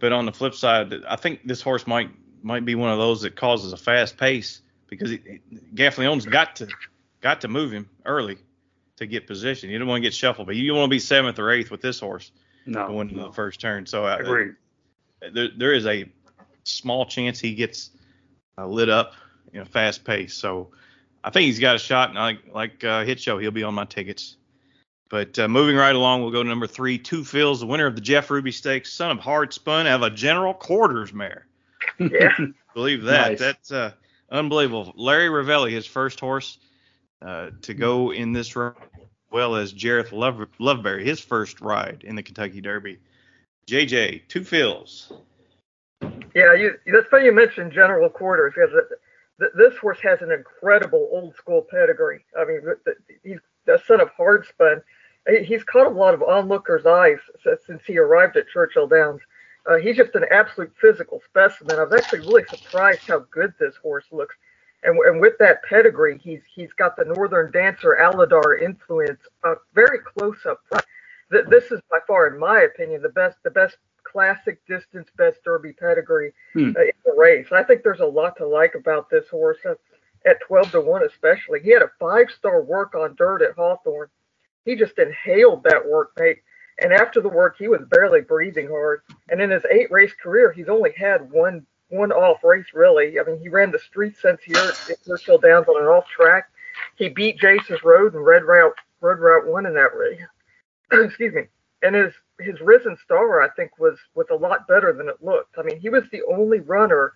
but 0.00 0.12
on 0.12 0.26
the 0.26 0.32
flip 0.32 0.54
side, 0.54 0.92
I 1.08 1.14
think 1.14 1.46
this 1.46 1.62
horse 1.62 1.86
might 1.86 2.10
might 2.42 2.64
be 2.64 2.74
one 2.74 2.90
of 2.90 2.98
those 2.98 3.22
that 3.22 3.36
causes 3.36 3.72
a 3.72 3.76
fast 3.76 4.16
pace 4.16 4.62
because 4.88 5.12
Gaffalione's 5.74 6.26
got 6.26 6.56
to 6.56 6.68
got 7.20 7.42
to 7.42 7.48
move 7.48 7.70
him 7.70 7.88
early 8.04 8.38
to 8.96 9.06
get 9.06 9.28
position. 9.28 9.70
You 9.70 9.78
don't 9.78 9.86
want 9.88 10.02
to 10.02 10.06
get 10.08 10.14
shuffled, 10.14 10.46
but 10.48 10.56
you 10.56 10.66
don't 10.66 10.78
want 10.78 10.90
to 10.90 10.94
be 10.94 10.98
seventh 10.98 11.38
or 11.38 11.50
eighth 11.50 11.70
with 11.70 11.82
this 11.82 12.00
horse 12.00 12.32
no, 12.66 12.88
going 12.88 13.08
into 13.10 13.20
no. 13.20 13.28
the 13.28 13.32
first 13.32 13.60
turn. 13.60 13.86
So 13.86 14.04
I 14.04 14.14
uh, 14.14 14.18
agree. 14.18 14.50
There, 15.32 15.48
there 15.56 15.72
is 15.72 15.86
a 15.86 16.10
small 16.64 17.06
chance 17.06 17.38
he 17.38 17.54
gets 17.54 17.90
uh, 18.58 18.66
lit 18.66 18.88
up 18.88 19.14
in 19.52 19.60
a 19.60 19.66
fast 19.66 20.04
pace. 20.04 20.34
So 20.34 20.70
I 21.24 21.30
think 21.30 21.46
he's 21.46 21.58
got 21.58 21.76
a 21.76 21.78
shot. 21.78 22.10
And 22.10 22.18
like 22.18 22.38
like 22.52 22.84
uh, 22.84 23.04
Hit 23.04 23.20
Show, 23.20 23.38
he'll 23.38 23.50
be 23.50 23.62
on 23.62 23.74
my 23.74 23.84
tickets. 23.84 24.36
But 25.08 25.36
uh, 25.40 25.48
moving 25.48 25.74
right 25.74 25.94
along, 25.94 26.22
we'll 26.22 26.30
go 26.30 26.42
to 26.42 26.48
number 26.48 26.68
three, 26.68 26.96
Two 26.96 27.22
Phils, 27.22 27.58
the 27.58 27.66
winner 27.66 27.86
of 27.86 27.96
the 27.96 28.00
Jeff 28.00 28.30
Ruby 28.30 28.52
Stakes, 28.52 28.92
son 28.92 29.10
of 29.10 29.18
Hard 29.18 29.52
Spun, 29.52 29.88
out 29.88 30.02
of 30.04 30.12
a 30.12 30.14
General 30.14 30.54
Quarters 30.54 31.12
mare. 31.12 31.46
Yeah. 31.98 32.32
Believe 32.74 33.02
that. 33.02 33.30
Nice. 33.30 33.38
That's 33.40 33.72
uh, 33.72 33.92
unbelievable. 34.30 34.92
Larry 34.96 35.28
Rivelli, 35.28 35.72
his 35.72 35.84
first 35.84 36.20
horse 36.20 36.58
uh, 37.22 37.50
to 37.62 37.74
go 37.74 38.12
in 38.12 38.32
this 38.32 38.54
run, 38.54 38.74
well 39.32 39.56
as 39.56 39.74
Jareth 39.74 40.12
Love- 40.12 40.46
Loveberry, 40.60 41.04
his 41.04 41.18
first 41.18 41.60
ride 41.60 42.04
in 42.06 42.14
the 42.14 42.22
Kentucky 42.22 42.60
Derby. 42.60 43.00
JJ, 43.70 44.28
Two 44.28 44.40
Phils. 44.40 45.12
Yeah, 46.34 46.54
you, 46.54 46.74
that's 46.92 47.08
funny 47.08 47.26
you 47.26 47.32
mentioned 47.32 47.72
General 47.72 48.08
Quarters 48.08 48.54
because 48.54 48.74
this 49.38 49.76
horse 49.78 49.98
has 50.02 50.22
an 50.22 50.32
incredible 50.32 51.08
old 51.12 51.34
school 51.36 51.66
pedigree. 51.70 52.24
I 52.38 52.44
mean, 52.44 52.60
he's 53.22 53.38
the 53.66 53.80
son 53.86 54.00
of 54.00 54.10
Hard 54.10 54.46
Spun 54.46 54.82
he's 55.44 55.64
caught 55.64 55.86
a 55.86 55.90
lot 55.90 56.14
of 56.14 56.22
onlookers' 56.22 56.86
eyes 56.86 57.18
since 57.66 57.82
he 57.86 57.98
arrived 57.98 58.36
at 58.36 58.48
Churchill 58.48 58.86
Downs. 58.86 59.20
Uh, 59.66 59.76
he's 59.76 59.96
just 59.96 60.14
an 60.14 60.24
absolute 60.30 60.72
physical 60.80 61.20
specimen. 61.26 61.78
I 61.78 61.84
was 61.84 61.92
actually 61.92 62.20
really 62.20 62.44
surprised 62.48 63.06
how 63.06 63.20
good 63.30 63.52
this 63.58 63.76
horse 63.76 64.06
looks. 64.10 64.34
And, 64.82 64.98
and 65.04 65.20
with 65.20 65.34
that 65.38 65.62
pedigree, 65.64 66.18
he's 66.22 66.40
he's 66.54 66.72
got 66.72 66.96
the 66.96 67.04
Northern 67.04 67.50
Dancer 67.50 67.98
Alydar 68.00 68.62
influence 68.62 69.20
uh, 69.44 69.56
very 69.74 69.98
close 69.98 70.38
up 70.46 70.62
front. 70.66 70.86
Th- 71.32 71.46
this 71.48 71.70
is 71.70 71.80
by 71.90 71.98
far, 72.06 72.26
in 72.28 72.38
my 72.38 72.62
opinion, 72.62 73.02
the 73.02 73.08
best 73.08 73.36
the 73.42 73.50
best 73.50 73.76
classic 74.02 74.64
distance 74.66 75.08
best 75.16 75.42
Derby 75.44 75.72
pedigree 75.72 76.32
hmm. 76.52 76.72
uh, 76.76 76.82
in 76.82 76.92
the 77.04 77.14
race. 77.16 77.46
I 77.52 77.62
think 77.62 77.82
there's 77.82 78.00
a 78.00 78.06
lot 78.06 78.36
to 78.38 78.46
like 78.46 78.74
about 78.74 79.08
this 79.08 79.28
horse 79.28 79.58
uh, 79.68 79.74
at 80.26 80.40
12 80.40 80.72
to 80.72 80.80
one, 80.80 81.04
especially. 81.04 81.60
He 81.60 81.70
had 81.70 81.82
a 81.82 81.90
five 82.00 82.26
star 82.30 82.62
work 82.62 82.94
on 82.94 83.14
dirt 83.16 83.42
at 83.42 83.54
Hawthorne 83.54 84.08
he 84.64 84.76
just 84.76 84.98
inhaled 84.98 85.64
that 85.64 85.86
work, 85.86 86.12
mate. 86.18 86.38
And 86.82 86.92
after 86.92 87.20
the 87.20 87.28
work, 87.28 87.56
he 87.58 87.68
was 87.68 87.80
barely 87.90 88.20
breathing 88.20 88.68
hard. 88.68 89.02
And 89.28 89.40
in 89.40 89.50
his 89.50 89.64
eight 89.70 89.90
race 89.90 90.14
career, 90.14 90.52
he's 90.52 90.68
only 90.68 90.92
had 90.96 91.30
one 91.30 91.66
one 91.88 92.12
off 92.12 92.44
race 92.44 92.66
really. 92.72 93.18
I 93.18 93.24
mean, 93.24 93.40
he 93.40 93.48
ran 93.48 93.72
the 93.72 93.78
street 93.78 94.16
sense 94.16 94.40
here 94.44 94.56
at 94.56 95.04
Churchill 95.04 95.38
Downs 95.38 95.66
on 95.66 95.82
an 95.82 95.88
off 95.88 96.06
track. 96.06 96.48
He 96.96 97.08
beat 97.08 97.40
Jace's 97.40 97.82
Road 97.82 98.14
and 98.14 98.24
Red 98.24 98.44
Route 98.44 98.76
Red 99.00 99.18
Route 99.18 99.46
One 99.46 99.66
in 99.66 99.74
that 99.74 99.96
race. 99.96 100.20
Excuse 101.04 101.34
me. 101.34 101.42
And 101.82 101.94
his 101.94 102.12
his 102.40 102.60
risen 102.60 102.96
star, 103.02 103.42
I 103.42 103.48
think, 103.50 103.78
was 103.78 103.98
was 104.14 104.26
a 104.30 104.34
lot 104.34 104.68
better 104.68 104.92
than 104.92 105.08
it 105.08 105.22
looked. 105.22 105.56
I 105.58 105.62
mean, 105.62 105.80
he 105.80 105.88
was 105.88 106.04
the 106.10 106.22
only 106.30 106.60
runner 106.60 107.14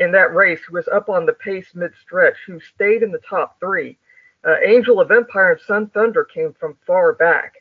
in 0.00 0.12
that 0.12 0.34
race 0.34 0.60
who 0.66 0.74
was 0.74 0.88
up 0.88 1.08
on 1.08 1.26
the 1.26 1.32
pace 1.32 1.74
mid 1.74 1.92
stretch 2.00 2.36
who 2.46 2.60
stayed 2.60 3.02
in 3.02 3.12
the 3.12 3.20
top 3.28 3.58
three. 3.60 3.98
Uh, 4.46 4.56
Angel 4.64 5.00
of 5.00 5.10
Empire 5.10 5.52
and 5.52 5.60
Sun 5.60 5.88
Thunder 5.90 6.24
came 6.24 6.54
from 6.54 6.78
far 6.86 7.12
back. 7.12 7.54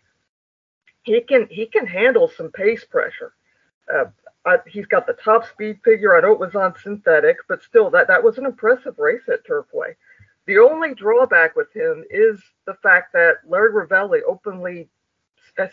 He 1.04 1.20
can 1.22 1.48
he 1.50 1.66
can 1.66 1.88
handle 1.88 2.30
some 2.30 2.52
pace 2.52 2.86
pressure. 2.86 3.34
Uh, 3.94 4.06
I, 4.46 4.58
he's 4.68 4.86
got 4.86 5.06
the 5.06 5.14
top 5.14 5.46
speed 5.46 5.80
figure. 5.84 6.16
I 6.16 6.22
know 6.22 6.32
it 6.32 6.40
was 6.40 6.56
on 6.56 6.74
synthetic, 6.82 7.38
but 7.50 7.64
still, 7.64 7.90
that 7.92 8.08
that 8.08 8.24
was 8.24 8.38
an 8.38 8.46
impressive 8.46 8.98
race 8.98 9.28
at 9.28 9.46
Turfway. 9.46 9.96
The 10.46 10.60
only 10.60 10.94
drawback 10.94 11.56
with 11.58 11.74
him 11.76 12.06
is 12.10 12.42
the 12.66 12.76
fact 12.76 13.12
that 13.14 13.38
Larry 13.46 13.74
Rivelli 13.74 14.22
openly 14.26 14.90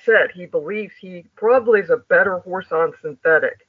said 0.04 0.30
he 0.32 0.46
believes 0.46 0.94
he 0.96 1.24
probably 1.36 1.80
is 1.80 1.90
a 1.90 1.96
better 1.96 2.38
horse 2.38 2.72
on 2.72 2.92
synthetic. 3.00 3.66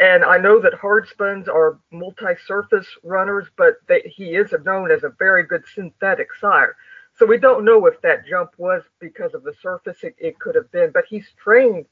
And 0.00 0.24
I 0.24 0.38
know 0.38 0.60
that 0.60 0.74
hard 0.74 1.08
spuns 1.08 1.48
are 1.48 1.78
multi-surface 1.90 2.86
runners, 3.02 3.48
but 3.56 3.78
they, 3.88 4.02
he 4.02 4.36
is 4.36 4.54
known 4.64 4.90
as 4.90 5.02
a 5.02 5.14
very 5.18 5.44
good 5.44 5.64
synthetic 5.74 6.28
sire. 6.40 6.76
So 7.18 7.26
we 7.26 7.38
don't 7.38 7.64
know 7.64 7.86
if 7.86 8.00
that 8.02 8.26
jump 8.26 8.52
was 8.58 8.82
because 9.00 9.34
of 9.34 9.42
the 9.42 9.54
surface. 9.60 10.04
It, 10.04 10.14
it 10.18 10.38
could 10.38 10.54
have 10.54 10.70
been, 10.70 10.92
but 10.92 11.04
he's 11.08 11.26
trained 11.42 11.86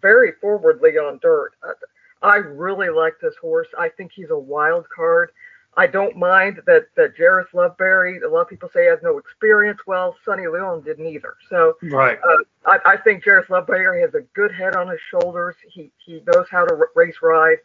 very 0.00 0.32
forwardly 0.40 0.92
on 0.92 1.18
dirt. 1.20 1.52
I 2.22 2.36
really 2.36 2.88
like 2.88 3.14
this 3.20 3.36
horse. 3.36 3.68
I 3.78 3.90
think 3.90 4.12
he's 4.12 4.30
a 4.30 4.38
wild 4.38 4.86
card. 4.88 5.32
I 5.80 5.86
don't 5.86 6.14
mind 6.14 6.60
that 6.66 6.88
that 6.96 7.16
Jareth 7.16 7.48
Loveberry. 7.54 8.22
A 8.22 8.28
lot 8.28 8.42
of 8.42 8.48
people 8.48 8.68
say 8.70 8.82
he 8.82 8.88
has 8.88 8.98
no 9.02 9.16
experience. 9.16 9.80
Well, 9.86 10.14
Sonny 10.26 10.46
Leon 10.46 10.82
didn't 10.82 11.06
either. 11.06 11.36
So 11.48 11.78
Right. 11.84 12.18
uh, 12.22 12.70
I, 12.70 12.92
I 12.92 12.96
think 12.98 13.24
Jareth 13.24 13.46
Loveberry 13.46 14.02
has 14.02 14.14
a 14.14 14.20
good 14.34 14.52
head 14.52 14.76
on 14.76 14.88
his 14.88 15.00
shoulders. 15.10 15.56
He 15.66 15.90
he 16.04 16.22
knows 16.26 16.46
how 16.50 16.66
to 16.66 16.78
race 16.94 17.16
ride. 17.22 17.56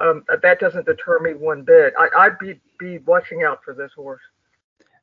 Um, 0.00 0.24
that 0.42 0.60
doesn't 0.60 0.86
deter 0.86 1.18
me 1.18 1.34
one 1.34 1.62
bit. 1.64 1.94
I, 1.98 2.08
I'd 2.16 2.38
be 2.38 2.60
be 2.78 2.98
watching 2.98 3.42
out 3.42 3.64
for 3.64 3.74
this 3.74 3.90
horse. 3.92 4.22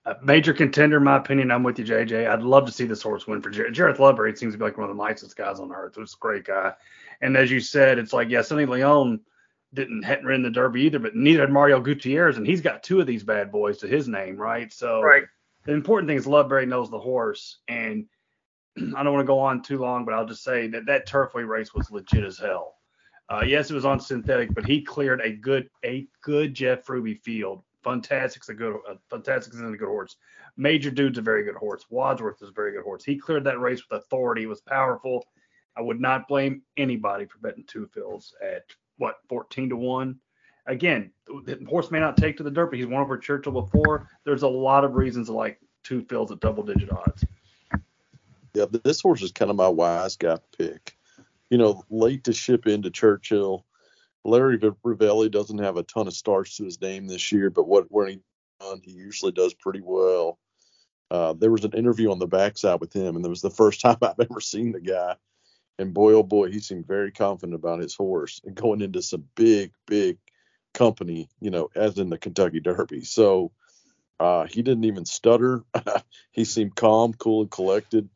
A 0.06 0.16
major 0.24 0.54
contender, 0.54 0.96
in 0.98 1.04
my 1.04 1.18
opinion. 1.18 1.52
I'm 1.52 1.64
with 1.64 1.78
you, 1.78 1.84
JJ. 1.84 2.30
I'd 2.30 2.42
love 2.42 2.66
to 2.68 2.72
see 2.72 2.86
this 2.86 3.02
horse 3.02 3.28
win 3.28 3.42
for 3.42 3.50
Jared. 3.50 3.76
Jareth 3.76 3.98
Loveberry 3.98 4.38
seems 4.38 4.54
to 4.54 4.58
be 4.58 4.64
like 4.64 4.78
one 4.78 4.90
of 4.90 4.96
the 4.96 5.04
nicest 5.04 5.36
guys 5.36 5.60
on 5.60 5.74
earth. 5.74 5.96
He's 5.98 6.14
a 6.14 6.18
great 6.22 6.46
guy. 6.46 6.72
And 7.20 7.36
as 7.36 7.52
you 7.52 7.60
said, 7.60 7.98
it's 8.00 8.14
like, 8.14 8.30
yeah, 8.30 8.44
Sonny 8.44 8.66
Leon 8.66 9.20
didn't 9.76 10.02
hadn't 10.04 10.26
ridden 10.26 10.44
the 10.44 10.50
Derby 10.50 10.82
either, 10.82 11.00
but 11.00 11.16
neither 11.16 11.42
had 11.42 11.52
Mario 11.52 11.80
Gutierrez, 11.80 12.38
and 12.38 12.48
he's 12.48 12.62
got 12.62 12.82
two 12.84 13.00
of 13.00 13.08
these 13.08 13.24
bad 13.24 13.52
boys 13.52 13.78
to 13.80 13.88
his 13.88 14.08
name, 14.08 14.38
right? 14.38 14.74
So 14.74 15.02
Right. 15.02 15.24
the 15.66 15.74
important 15.74 16.08
thing 16.10 16.18
is 16.18 16.26
Loveberry 16.26 16.68
knows 16.68 16.90
the 16.90 17.00
horse, 17.00 17.60
and 17.68 18.06
I 18.78 19.04
don't 19.04 19.14
want 19.14 19.24
to 19.24 19.28
go 19.28 19.40
on 19.40 19.62
too 19.62 19.78
long, 19.78 20.06
but 20.06 20.14
I'll 20.14 20.26
just 20.26 20.44
say 20.44 20.68
that 20.68 20.86
that 20.88 21.08
Turfway 21.08 21.48
race 21.48 21.74
was 21.74 21.92
legit 21.92 22.24
as 22.24 22.38
hell. 22.40 22.76
Uh, 23.30 23.44
yes, 23.46 23.72
it 23.72 23.74
was 23.74 23.86
on 23.86 24.00
synthetic, 24.00 24.54
but 24.54 24.66
he 24.66 24.82
cleared 24.82 25.22
a 25.22 25.32
good 25.32 25.70
a 25.84 26.08
good 26.22 26.54
Jeff 26.54 26.88
Ruby 26.90 27.16
field. 27.16 27.64
Fantastic's 27.84 28.50
a 28.50 28.54
good 28.54 28.76
uh, 28.90 28.96
Fantastic's 29.10 29.60
a 29.60 29.64
good 29.64 29.88
horse. 29.88 30.18
Major 30.58 30.90
Dude's 30.92 31.18
a 31.18 31.22
very 31.22 31.44
good 31.44 31.56
horse. 31.56 31.86
Wadsworth 31.90 32.42
is 32.42 32.50
a 32.50 32.54
very 32.54 32.72
good 32.72 32.84
horse. 32.84 33.04
He 33.04 33.18
cleared 33.18 33.44
that 33.44 33.60
race 33.60 33.84
with 33.88 34.00
authority. 34.02 34.44
It 34.44 34.48
was 34.48 34.62
powerful. 34.62 35.26
I 35.78 35.82
would 35.82 36.00
not 36.00 36.28
blame 36.28 36.62
anybody 36.78 37.26
for 37.26 37.38
betting 37.40 37.66
Two 37.68 37.88
Phils 37.96 38.32
at 38.42 38.64
what 38.98 39.16
14 39.30 39.70
to 39.70 39.76
one. 39.76 40.20
Again, 40.68 41.12
the 41.28 41.64
horse 41.70 41.92
may 41.92 42.00
not 42.00 42.18
take 42.18 42.38
to 42.38 42.44
the 42.44 42.52
dirt, 42.52 42.68
but 42.68 42.80
he's 42.80 42.88
won 42.88 43.02
over 43.02 43.18
Churchill 43.18 43.52
before. 43.52 44.10
There's 44.24 44.42
a 44.44 44.48
lot 44.48 44.84
of 44.84 44.96
reasons 44.96 45.30
like 45.30 45.60
Two 45.84 46.02
Phils 46.02 46.32
at 46.32 46.40
double 46.40 46.64
digit 46.64 46.92
odds. 46.92 47.24
Yeah, 48.56 48.66
this 48.84 49.02
horse 49.02 49.22
is 49.22 49.32
kind 49.32 49.52
of 49.52 49.58
my 49.58 49.68
wise 49.68 50.16
guy 50.16 50.38
pick. 50.58 50.96
You 51.50 51.60
know, 51.60 51.84
late 51.90 52.24
to 52.24 52.34
ship 52.34 52.66
into 52.66 52.90
Churchill. 52.90 53.66
Larry 54.24 54.58
Rivelli 54.58 55.30
doesn't 55.30 55.60
have 55.60 55.78
a 55.78 55.84
ton 55.84 56.08
of 56.08 56.16
starts 56.16 56.58
to 56.58 56.64
his 56.64 56.82
name 56.82 57.06
this 57.06 57.32
year, 57.32 57.52
but 57.52 57.68
what 57.68 57.86
when 57.92 58.08
he 58.08 58.20
done, 58.60 58.82
he 58.84 58.92
usually 58.92 59.32
does 59.32 59.54
pretty 59.54 59.82
well. 59.84 60.40
Uh, 61.12 61.34
there 61.34 61.52
was 61.52 61.64
an 61.64 61.74
interview 61.74 62.12
on 62.12 62.20
the 62.20 62.28
backside 62.28 62.80
with 62.80 62.94
him, 62.94 63.16
and 63.16 63.26
it 63.26 63.30
was 63.30 63.42
the 63.42 63.50
first 63.50 63.82
time 63.82 63.98
I've 64.02 64.20
ever 64.20 64.42
seen 64.42 64.72
the 64.72 64.82
guy. 64.82 65.16
And 65.78 65.94
boy, 65.94 66.14
oh 66.14 66.24
boy, 66.24 66.52
he 66.52 66.60
seemed 66.60 66.88
very 66.88 67.12
confident 67.12 67.56
about 67.56 67.80
his 67.82 67.96
horse 67.96 68.40
and 68.46 68.56
going 68.56 68.82
into 68.82 69.02
some 69.02 69.26
big, 69.36 69.72
big 69.88 70.18
company, 70.74 71.30
you 71.42 71.50
know, 71.52 71.70
as 71.76 71.98
in 71.98 72.10
the 72.10 72.18
Kentucky 72.18 72.60
Derby. 72.62 73.04
So 73.04 73.52
uh, 74.20 74.46
he 74.46 74.62
didn't 74.62 74.86
even 74.86 75.06
stutter. 75.06 75.64
he 76.32 76.46
seemed 76.46 76.76
calm, 76.76 77.14
cool, 77.14 77.42
and 77.42 77.52
collected. 77.52 78.08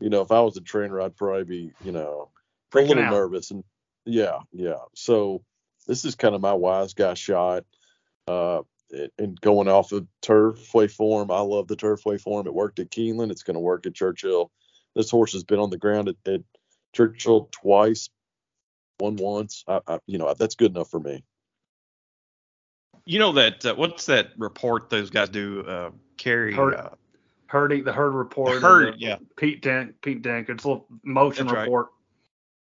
You 0.00 0.08
know, 0.08 0.20
if 0.22 0.30
I 0.30 0.40
was 0.40 0.56
a 0.56 0.60
trainer, 0.60 1.00
I'd 1.00 1.16
probably 1.16 1.44
be, 1.44 1.72
you 1.84 1.92
know, 1.92 2.30
a 2.72 2.78
little 2.78 3.02
out. 3.04 3.10
nervous. 3.10 3.50
And 3.50 3.64
yeah, 4.04 4.38
yeah. 4.52 4.78
So 4.94 5.42
this 5.86 6.04
is 6.04 6.14
kind 6.14 6.34
of 6.34 6.40
my 6.40 6.52
wise 6.54 6.94
guy 6.94 7.14
shot. 7.14 7.64
Uh, 8.28 8.58
and- 8.92 9.10
and 9.18 9.40
going 9.40 9.68
off 9.68 9.92
of 9.92 10.06
Turfway 10.22 10.90
form, 10.90 11.30
I 11.30 11.40
love 11.40 11.68
the 11.68 11.76
Turfway 11.76 12.20
form. 12.20 12.46
It 12.48 12.54
worked 12.54 12.80
at 12.80 12.90
Keeneland. 12.90 13.30
It's 13.30 13.44
going 13.44 13.54
to 13.54 13.60
work 13.60 13.86
at 13.86 13.94
Churchill. 13.94 14.50
This 14.96 15.10
horse 15.10 15.32
has 15.34 15.44
been 15.44 15.60
on 15.60 15.70
the 15.70 15.78
ground 15.78 16.08
at, 16.08 16.16
at 16.26 16.40
Churchill 16.94 17.48
twice, 17.52 18.08
won 18.98 19.16
once. 19.16 19.64
I, 19.68 19.80
I, 19.86 19.98
you 20.06 20.18
know, 20.18 20.32
that's 20.34 20.54
good 20.54 20.72
enough 20.72 20.90
for 20.90 21.00
me. 21.00 21.22
You 23.06 23.18
know 23.18 23.32
that 23.32 23.64
uh, 23.64 23.74
what's 23.74 24.06
that 24.06 24.30
report 24.36 24.90
those 24.90 25.10
guys 25.10 25.28
do? 25.28 25.64
Uh, 25.66 25.90
carry. 26.16 26.52
Herd- 26.54 26.74
Uh, 26.74 26.90
Hurdy, 27.46 27.80
the 27.80 27.92
herd 27.92 28.12
report. 28.14 28.52
and 28.52 28.62
Herd, 28.62 28.94
the- 28.94 28.98
yeah. 29.00 29.16
Pete 29.36 29.60
Dent, 29.62 30.00
Pete 30.02 30.22
Dent, 30.22 30.48
it's 30.48 30.62
a 30.64 30.68
little 30.68 30.86
motion 31.02 31.46
That's 31.46 31.56
right. 31.56 31.62
report. 31.62 31.88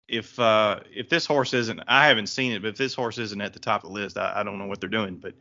if 0.07 0.39
uh, 0.39 0.79
if 0.91 1.09
this 1.09 1.25
horse 1.27 1.53
isn't, 1.53 1.79
I 1.87 2.07
haven't 2.07 2.27
seen 2.27 2.51
it, 2.53 2.61
but 2.63 2.69
if 2.69 2.77
this 2.77 2.93
horse 2.95 3.17
isn't 3.19 3.39
at 3.39 3.53
the 3.53 3.59
top 3.59 3.83
of 3.83 3.89
the 3.89 3.93
list, 3.93 4.17
I, 4.17 4.33
I 4.39 4.43
don't 4.43 4.57
know 4.57 4.65
what 4.65 4.79
they're 4.79 4.89
doing. 4.89 5.17
But 5.17 5.35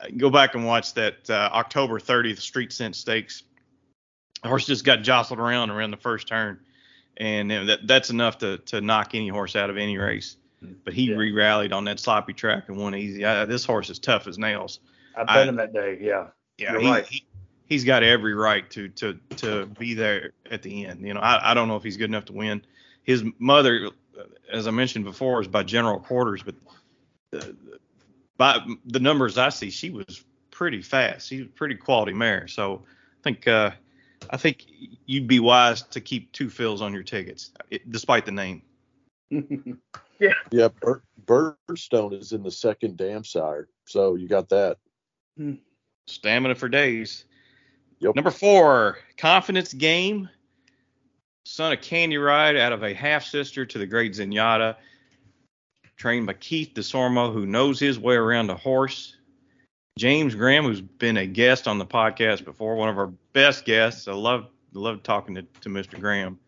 uh, 0.00 0.06
go 0.16 0.30
back 0.30 0.54
and 0.54 0.64
watch 0.64 0.94
that 0.94 1.28
uh, 1.28 1.50
October 1.52 1.98
30th 2.00 2.38
Street 2.40 2.72
Sense 2.72 2.96
Stakes. 2.98 3.42
The 4.42 4.48
horse 4.48 4.64
just 4.66 4.84
got 4.86 5.02
jostled 5.02 5.38
around 5.38 5.68
around 5.70 5.90
the 5.90 5.96
first 5.98 6.26
turn, 6.26 6.58
and 7.16 7.50
that 7.50 7.86
that's 7.86 8.10
enough 8.10 8.38
to 8.38 8.58
to 8.58 8.80
knock 8.80 9.14
any 9.14 9.28
horse 9.28 9.56
out 9.56 9.70
of 9.70 9.76
any 9.76 9.98
race. 9.98 10.36
But 10.84 10.94
he 10.94 11.12
re-rallied 11.12 11.72
on 11.72 11.84
that 11.86 11.98
sloppy 11.98 12.32
track 12.32 12.68
and 12.68 12.76
won 12.76 12.94
easy. 12.94 13.24
Uh, 13.24 13.46
this 13.46 13.64
horse 13.64 13.90
is 13.90 13.98
tough 13.98 14.28
as 14.28 14.38
nails. 14.38 14.78
I 15.16 15.24
bet 15.24 15.48
him 15.48 15.56
that 15.56 15.72
day. 15.72 15.98
Yeah. 16.00 16.28
Yeah, 16.58 16.78
he, 16.78 16.88
right. 16.88 17.06
he 17.06 17.24
he's 17.66 17.84
got 17.84 18.02
every 18.02 18.34
right 18.34 18.68
to 18.70 18.88
to 18.90 19.18
to 19.36 19.66
be 19.66 19.94
there 19.94 20.32
at 20.50 20.62
the 20.62 20.86
end. 20.86 21.06
You 21.06 21.14
know, 21.14 21.20
I, 21.20 21.50
I 21.50 21.54
don't 21.54 21.66
know 21.66 21.76
if 21.76 21.82
he's 21.82 21.96
good 21.96 22.10
enough 22.10 22.26
to 22.26 22.32
win. 22.32 22.62
His 23.02 23.24
mother, 23.38 23.88
as 24.52 24.68
I 24.68 24.70
mentioned 24.70 25.04
before, 25.04 25.40
is 25.40 25.48
by 25.48 25.62
general 25.62 25.98
quarters, 25.98 26.42
but 26.42 26.54
the, 27.30 27.56
by 28.36 28.58
the 28.84 29.00
numbers 29.00 29.38
I 29.38 29.48
see, 29.48 29.70
she 29.70 29.90
was 29.90 30.24
pretty 30.50 30.82
fast. 30.82 31.28
She's 31.28 31.42
a 31.42 31.46
pretty 31.46 31.74
quality 31.74 32.12
mare. 32.12 32.46
So 32.46 32.82
I 32.84 33.22
think 33.24 33.48
uh, 33.48 33.70
I 34.30 34.36
think 34.36 34.64
you'd 35.06 35.26
be 35.26 35.40
wise 35.40 35.82
to 35.82 36.00
keep 36.00 36.32
Two 36.32 36.46
Phils 36.46 36.80
on 36.80 36.92
your 36.92 37.02
tickets, 37.02 37.52
it, 37.70 37.90
despite 37.90 38.26
the 38.26 38.32
name. 38.32 38.62
Yeah. 40.22 40.34
Yeah, 40.52 40.68
Bir- 40.80 41.02
Birdstone 41.26 42.16
is 42.18 42.32
in 42.32 42.44
the 42.44 42.50
second 42.50 42.96
dam 42.96 43.24
sire, 43.24 43.68
so 43.86 44.14
you 44.14 44.28
got 44.28 44.48
that. 44.50 44.78
Hmm. 45.36 45.54
Stamina 46.06 46.54
for 46.54 46.68
days. 46.68 47.24
Yep. 47.98 48.14
Number 48.14 48.30
four, 48.30 48.98
confidence 49.16 49.72
game. 49.72 50.28
Son 51.44 51.72
of 51.72 51.80
Candy 51.80 52.18
Ride 52.18 52.56
out 52.56 52.72
of 52.72 52.84
a 52.84 52.94
half 52.94 53.24
sister 53.24 53.66
to 53.66 53.78
the 53.78 53.86
great 53.86 54.12
Zenyatta. 54.12 54.76
Trained 55.96 56.26
by 56.26 56.34
Keith 56.34 56.70
Desormeaux, 56.74 57.32
who 57.32 57.44
knows 57.44 57.80
his 57.80 57.98
way 57.98 58.14
around 58.14 58.48
a 58.50 58.56
horse. 58.56 59.16
James 59.98 60.34
Graham, 60.34 60.64
who's 60.64 60.80
been 60.80 61.16
a 61.16 61.26
guest 61.26 61.68
on 61.68 61.78
the 61.78 61.86
podcast 61.86 62.44
before, 62.44 62.76
one 62.76 62.88
of 62.88 62.98
our 62.98 63.08
best 63.32 63.64
guests. 63.64 64.08
I 64.08 64.12
love 64.12 64.46
love 64.72 65.02
talking 65.02 65.34
to, 65.34 65.42
to 65.42 65.68
Mr. 65.68 66.00
Graham. 66.00 66.38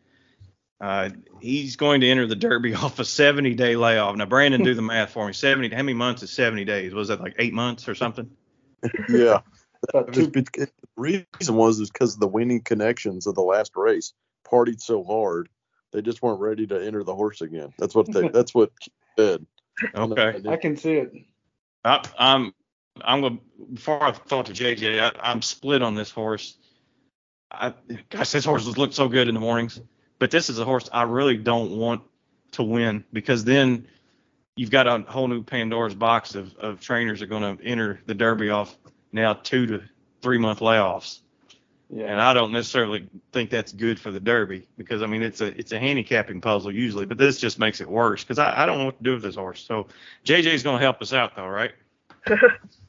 Uh, 0.80 1.10
he's 1.40 1.76
going 1.76 2.00
to 2.00 2.08
enter 2.08 2.26
the 2.26 2.36
Derby 2.36 2.74
off 2.74 2.98
a 2.98 3.04
70 3.04 3.54
day 3.54 3.76
layoff. 3.76 4.16
Now, 4.16 4.26
Brandon, 4.26 4.62
do 4.62 4.74
the 4.74 4.82
math 4.82 5.10
for 5.10 5.26
me. 5.26 5.32
70. 5.32 5.70
How 5.70 5.82
many 5.82 5.94
months 5.94 6.22
is 6.22 6.30
70 6.30 6.64
days? 6.64 6.94
Was 6.94 7.08
that 7.08 7.20
like 7.20 7.34
eight 7.38 7.52
months 7.54 7.88
or 7.88 7.94
something? 7.94 8.30
Yeah. 9.08 9.40
The 9.92 10.68
reason 10.96 11.54
was 11.54 11.80
is 11.80 11.90
because 11.90 12.14
of 12.14 12.20
the 12.20 12.28
winning 12.28 12.60
connections 12.60 13.26
of 13.26 13.34
the 13.34 13.42
last 13.42 13.72
race 13.76 14.12
partied 14.46 14.80
so 14.80 15.02
hard 15.04 15.48
they 15.94 16.02
just 16.02 16.20
weren't 16.22 16.40
ready 16.40 16.66
to 16.66 16.84
enter 16.84 17.04
the 17.04 17.14
horse 17.14 17.40
again. 17.40 17.72
That's 17.78 17.94
what 17.94 18.12
they. 18.12 18.28
that's 18.28 18.52
what 18.52 18.72
said. 19.16 19.46
Okay. 19.94 20.42
I 20.48 20.56
can 20.56 20.76
see 20.76 20.94
it. 20.94 21.12
I, 21.84 22.04
I'm 22.18 22.52
I'm 23.02 23.20
gonna 23.20 23.38
before 23.72 24.02
I 24.02 24.12
thought 24.12 24.46
to 24.46 24.52
JJ, 24.52 25.00
I, 25.00 25.12
I'm 25.20 25.42
split 25.42 25.82
on 25.82 25.94
this 25.94 26.10
horse. 26.10 26.56
I 27.50 27.74
gosh, 28.10 28.30
this 28.30 28.44
horse 28.44 28.66
has 28.66 28.78
looked 28.78 28.94
so 28.94 29.08
good 29.08 29.28
in 29.28 29.34
the 29.34 29.40
mornings, 29.40 29.80
but 30.18 30.30
this 30.30 30.50
is 30.50 30.58
a 30.58 30.64
horse 30.64 30.88
I 30.92 31.02
really 31.02 31.36
don't 31.36 31.72
want 31.72 32.02
to 32.52 32.62
win 32.62 33.04
because 33.12 33.44
then 33.44 33.86
you've 34.56 34.70
got 34.70 34.86
a 34.86 35.04
whole 35.10 35.28
new 35.28 35.42
Pandora's 35.42 35.94
box 35.94 36.34
of, 36.34 36.54
of 36.56 36.80
trainers 36.80 37.20
that 37.20 37.26
are 37.26 37.28
going 37.28 37.58
to 37.58 37.64
enter 37.64 38.00
the 38.06 38.14
Derby 38.14 38.50
off 38.50 38.76
now 39.12 39.34
two 39.34 39.66
to 39.66 39.82
three 40.22 40.38
month 40.38 40.60
layoffs. 40.60 41.20
Yeah. 41.90 42.06
And 42.06 42.20
I 42.20 42.32
don't 42.32 42.50
necessarily 42.50 43.08
think 43.32 43.50
that's 43.50 43.72
good 43.72 44.00
for 44.00 44.10
the 44.10 44.18
Derby 44.18 44.66
because 44.78 45.02
I 45.02 45.06
mean 45.06 45.22
it's 45.22 45.40
a 45.40 45.46
it's 45.58 45.72
a 45.72 45.78
handicapping 45.78 46.40
puzzle 46.40 46.72
usually, 46.72 47.06
but 47.06 47.18
this 47.18 47.38
just 47.38 47.58
makes 47.58 47.80
it 47.80 47.88
worse 47.88 48.24
because 48.24 48.38
I, 48.38 48.62
I 48.62 48.66
don't 48.66 48.78
know 48.78 48.86
what 48.86 48.98
to 48.98 49.04
do 49.04 49.12
with 49.14 49.22
this 49.22 49.36
horse. 49.36 49.64
So 49.64 49.86
JJ's 50.24 50.62
going 50.62 50.78
to 50.78 50.82
help 50.82 51.02
us 51.02 51.12
out 51.12 51.36
though, 51.36 51.46
right? 51.46 51.72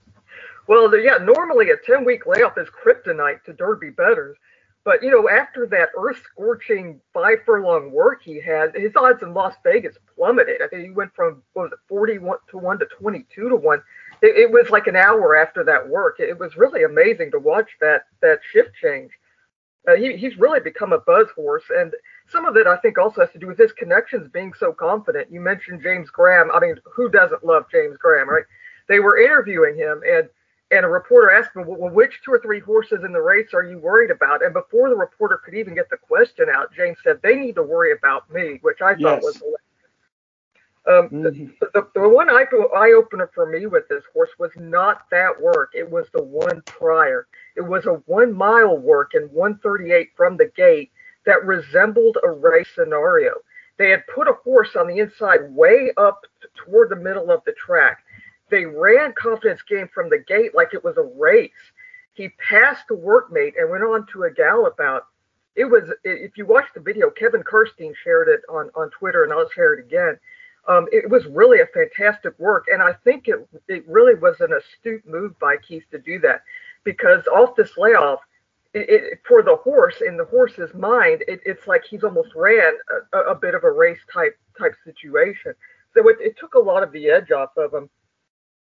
Well, 0.68 0.90
the, 0.90 0.98
yeah, 0.98 1.18
normally 1.24 1.70
a 1.70 1.78
10 1.86 2.06
week 2.06 2.26
layoff 2.26 2.58
is 2.58 2.68
kryptonite 2.70 3.44
to 3.44 3.54
Derby 3.54 3.90
betters. 3.92 4.38
But, 4.84 5.02
you 5.02 5.10
know, 5.10 5.28
after 5.28 5.66
that 5.68 5.90
earth 5.98 6.22
scorching 6.32 7.02
five 7.12 7.40
furlong 7.44 7.92
work 7.92 8.22
he 8.24 8.40
had, 8.40 8.76
his 8.76 8.96
odds 8.96 9.24
in 9.24 9.34
Las 9.34 9.56
Vegas 9.64 9.98
plummeted. 10.16 10.62
I 10.62 10.68
think 10.68 10.84
he 10.84 10.92
went 10.92 11.14
from, 11.16 11.42
what 11.54 11.64
was 11.64 11.72
it, 11.72 11.80
41 11.90 12.38
to 12.52 12.58
1 12.60 12.80
to 12.80 12.86
22 13.00 13.50
to 13.50 13.56
1. 13.56 13.84
It, 14.22 14.38
it 14.38 14.52
was 14.52 14.70
like 14.70 14.86
an 14.86 14.96
hour 14.96 15.36
after 15.36 15.64
that 15.64 15.90
work. 15.90 16.20
It 16.20 16.38
was 16.38 16.56
really 16.56 16.84
amazing 16.84 17.32
to 17.32 17.40
watch 17.40 17.70
that, 17.82 18.04
that 18.22 18.40
shift 18.52 18.76
change. 18.80 19.10
Uh, 19.88 19.96
he, 19.96 20.18
he's 20.18 20.38
really 20.38 20.60
become 20.60 20.94
a 20.94 21.00
buzz 21.00 21.28
horse. 21.36 21.64
And 21.76 21.92
some 22.28 22.46
of 22.46 22.56
it, 22.56 22.68
I 22.68 22.78
think, 22.78 23.00
also 23.00 23.22
has 23.22 23.32
to 23.32 23.40
do 23.40 23.48
with 23.48 23.58
his 23.58 23.72
connections 23.72 24.30
being 24.32 24.54
so 24.54 24.72
confident. 24.72 25.32
You 25.32 25.42
mentioned 25.42 25.82
James 25.82 26.12
Graham. 26.12 26.52
I 26.54 26.60
mean, 26.60 26.76
who 26.84 27.10
doesn't 27.10 27.44
love 27.44 27.66
James 27.72 27.98
Graham, 27.98 28.30
right? 28.30 28.46
They 28.88 29.00
were 29.00 29.20
interviewing 29.20 29.76
him, 29.76 30.02
and 30.08 30.30
and 30.72 30.86
a 30.86 30.90
reporter 30.90 31.32
asked 31.32 31.56
him, 31.56 31.66
well, 31.66 31.92
which 31.92 32.22
two 32.24 32.32
or 32.32 32.40
three 32.40 32.60
horses 32.60 33.04
in 33.04 33.14
the 33.14 33.22
race 33.22 33.54
are 33.54 33.64
you 33.64 33.78
worried 33.78 34.12
about? 34.12 34.44
And 34.44 34.54
before 34.54 34.90
the 34.90 34.96
reporter 34.96 35.38
could 35.38 35.54
even 35.54 35.76
get 35.76 35.90
the 35.90 35.98
question 35.98 36.48
out, 36.54 36.74
James 36.74 36.98
said, 37.04 37.20
they 37.22 37.36
need 37.36 37.56
to 37.56 37.64
worry 37.64 37.92
about 37.92 38.32
me, 38.32 38.60
which 38.62 38.82
I 38.82 38.96
thought 38.96 39.22
Yes. 39.22 39.24
was 39.24 39.42
Um, 40.88 41.10
mm-hmm. 41.10 41.46
the, 41.62 41.70
the, 41.74 41.88
the, 41.96 42.10
one 42.10 42.30
eye, 42.30 42.46
eye 42.76 42.94
opener 42.94 43.30
for 43.34 43.46
me 43.46 43.68
with 43.68 43.88
this 43.90 44.04
horse 44.14 44.32
was 44.40 44.52
not 44.56 45.10
that 45.12 45.40
work. 45.40 45.72
It 45.76 45.90
was 45.90 46.08
the 46.14 46.24
one 46.24 46.62
prior. 46.66 47.28
It 47.56 47.62
was 47.62 47.86
a 47.86 47.94
one 48.06 48.34
mile 48.34 48.78
work 48.78 49.14
in 49.16 49.24
138 49.24 50.12
from 50.16 50.38
the 50.38 50.52
gate 50.56 50.92
that 51.26 51.46
resembled 51.46 52.18
a 52.24 52.30
race 52.30 52.70
scenario. 52.76 53.34
They 53.78 53.90
had 53.90 54.08
put 54.08 54.28
a 54.28 54.34
horse 54.34 54.76
on 54.76 54.88
the 54.88 55.00
inside 55.00 55.52
way 55.52 55.92
up 55.98 56.22
toward 56.56 56.90
the 56.90 56.96
middle 56.96 57.32
of 57.32 57.44
the 57.46 57.54
track. 57.54 58.05
They 58.50 58.66
ran 58.66 59.14
confidence 59.14 59.62
game 59.64 59.90
from 59.94 60.10
the 60.10 60.20
gate 60.20 60.54
like 60.54 60.74
it 60.74 60.84
was 60.84 60.98
a 60.98 61.10
race. 61.18 61.52
He 62.14 62.30
passed 62.30 62.88
the 62.88 62.96
workmate 62.96 63.54
and 63.60 63.70
went 63.70 63.84
on 63.84 64.06
to 64.14 64.24
a 64.24 64.32
gallop 64.32 64.80
out. 64.80 65.08
It 65.56 65.66
was, 65.66 65.90
if 66.04 66.38
you 66.38 66.46
watch 66.46 66.66
the 66.74 66.82
video, 66.82 67.10
Kevin 67.10 67.44
Kerstein 67.44 67.94
shared 68.04 68.28
it 68.28 68.42
on, 68.50 68.70
on 68.76 68.90
Twitter, 68.92 69.24
and 69.24 69.32
I'll 69.32 69.50
share 69.50 69.74
it 69.74 69.80
again. 69.80 70.20
Um, 70.68 70.88
it 70.92 71.10
was 71.10 71.26
really 71.28 71.62
a 71.62 71.68
fantastic 71.68 72.38
work, 72.40 72.66
and 72.72 72.82
I 72.82 72.94
think 73.04 73.28
it 73.28 73.48
it 73.68 73.88
really 73.88 74.16
was 74.16 74.40
an 74.40 74.52
astute 74.52 75.08
move 75.08 75.38
by 75.40 75.58
Keith 75.58 75.84
to 75.92 76.00
do 76.00 76.18
that, 76.20 76.42
because 76.84 77.26
off 77.28 77.56
this 77.56 77.78
layoff, 77.78 78.20
it, 78.74 78.90
it, 78.90 79.20
for 79.28 79.44
the 79.44 79.56
horse 79.58 80.02
in 80.06 80.18
the 80.18 80.26
horse's 80.26 80.74
mind, 80.74 81.24
it, 81.28 81.40
it's 81.46 81.68
like 81.68 81.84
he's 81.86 82.04
almost 82.04 82.34
ran 82.36 82.74
a, 83.14 83.20
a, 83.20 83.36
bit 83.36 83.54
of 83.54 83.64
a 83.64 83.72
race 83.72 84.00
type 84.12 84.38
type 84.60 84.74
situation. 84.84 85.54
So 85.94 86.10
it 86.10 86.36
took 86.38 86.56
a 86.56 86.60
lot 86.60 86.84
of 86.84 86.92
the 86.92 87.10
edge 87.10 87.32
off 87.32 87.56
of 87.58 87.74
him. 87.74 87.90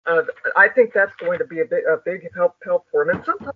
Uh, 0.09 0.23
I 0.55 0.67
think 0.67 0.93
that's 0.93 1.15
going 1.15 1.39
to 1.39 1.45
be 1.45 1.59
a 1.61 1.65
big 1.65 1.83
a 1.85 1.97
big 2.03 2.27
help 2.35 2.55
help 2.63 2.85
for 2.91 3.03
him. 3.03 3.15
And 3.15 3.25
sometimes, 3.25 3.53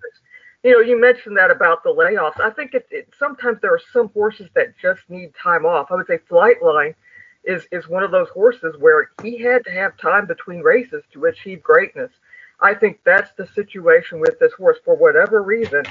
you 0.63 0.71
know, 0.71 0.79
you 0.79 0.99
mentioned 0.99 1.37
that 1.37 1.51
about 1.51 1.83
the 1.83 1.89
layoffs. 1.89 2.39
I 2.39 2.51
think 2.51 2.73
it, 2.73 2.87
it 2.91 3.07
sometimes 3.17 3.59
there 3.61 3.73
are 3.73 3.81
some 3.91 4.09
horses 4.09 4.49
that 4.55 4.77
just 4.81 5.01
need 5.09 5.33
time 5.41 5.65
off. 5.65 5.87
I 5.91 5.95
would 5.95 6.07
say 6.07 6.19
Flightline 6.29 6.95
is 7.43 7.67
is 7.71 7.87
one 7.87 8.03
of 8.03 8.11
those 8.11 8.29
horses 8.29 8.75
where 8.79 9.11
he 9.23 9.37
had 9.37 9.63
to 9.65 9.71
have 9.71 9.97
time 9.97 10.27
between 10.27 10.61
races 10.61 11.03
to 11.13 11.25
achieve 11.25 11.63
greatness. 11.63 12.11
I 12.61 12.73
think 12.75 12.99
that's 13.03 13.31
the 13.37 13.47
situation 13.47 14.19
with 14.19 14.39
this 14.39 14.53
horse. 14.53 14.77
For 14.85 14.95
whatever 14.95 15.41
reason, 15.43 15.83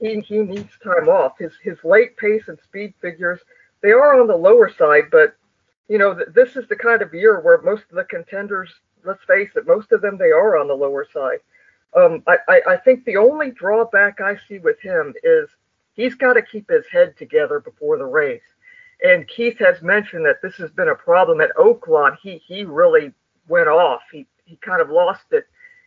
he 0.00 0.20
he 0.20 0.38
needs 0.38 0.72
time 0.82 1.08
off. 1.08 1.38
His 1.38 1.52
his 1.62 1.78
late 1.84 2.16
pace 2.16 2.48
and 2.48 2.58
speed 2.64 2.94
figures 3.00 3.40
they 3.82 3.92
are 3.92 4.20
on 4.20 4.26
the 4.26 4.36
lower 4.36 4.70
side, 4.70 5.04
but 5.10 5.36
you 5.88 5.98
know 5.98 6.14
th- 6.14 6.28
this 6.34 6.56
is 6.56 6.66
the 6.68 6.76
kind 6.76 7.02
of 7.02 7.14
year 7.14 7.40
where 7.40 7.60
most 7.62 7.84
of 7.90 7.96
the 7.96 8.04
contenders, 8.04 8.72
let's 9.06 9.24
face 9.24 9.50
it, 9.56 9.66
most 9.66 9.92
of 9.92 10.02
them 10.02 10.18
they 10.18 10.30
are 10.30 10.56
on 10.56 10.68
the 10.68 10.74
lower 10.74 11.06
side. 11.12 11.38
Um, 11.96 12.22
I, 12.26 12.36
I, 12.48 12.60
I 12.70 12.76
think 12.76 13.04
the 13.04 13.16
only 13.16 13.50
drawback 13.50 14.20
I 14.20 14.36
see 14.48 14.58
with 14.58 14.78
him 14.80 15.14
is 15.22 15.48
he's 15.94 16.14
got 16.14 16.34
to 16.34 16.42
keep 16.42 16.68
his 16.68 16.84
head 16.90 17.16
together 17.16 17.60
before 17.60 17.96
the 17.96 18.04
race. 18.04 18.42
And 19.02 19.28
Keith 19.28 19.58
has 19.58 19.82
mentioned 19.82 20.24
that 20.26 20.42
this 20.42 20.56
has 20.56 20.70
been 20.70 20.88
a 20.88 20.94
problem 20.94 21.40
at 21.40 21.54
Oaklawn. 21.56 22.16
He 22.22 22.38
he 22.46 22.64
really 22.64 23.12
went 23.46 23.68
off. 23.68 24.02
He 24.10 24.26
he 24.44 24.56
kind 24.56 24.80
of 24.80 24.90
lost 24.90 25.26
it 25.32 25.46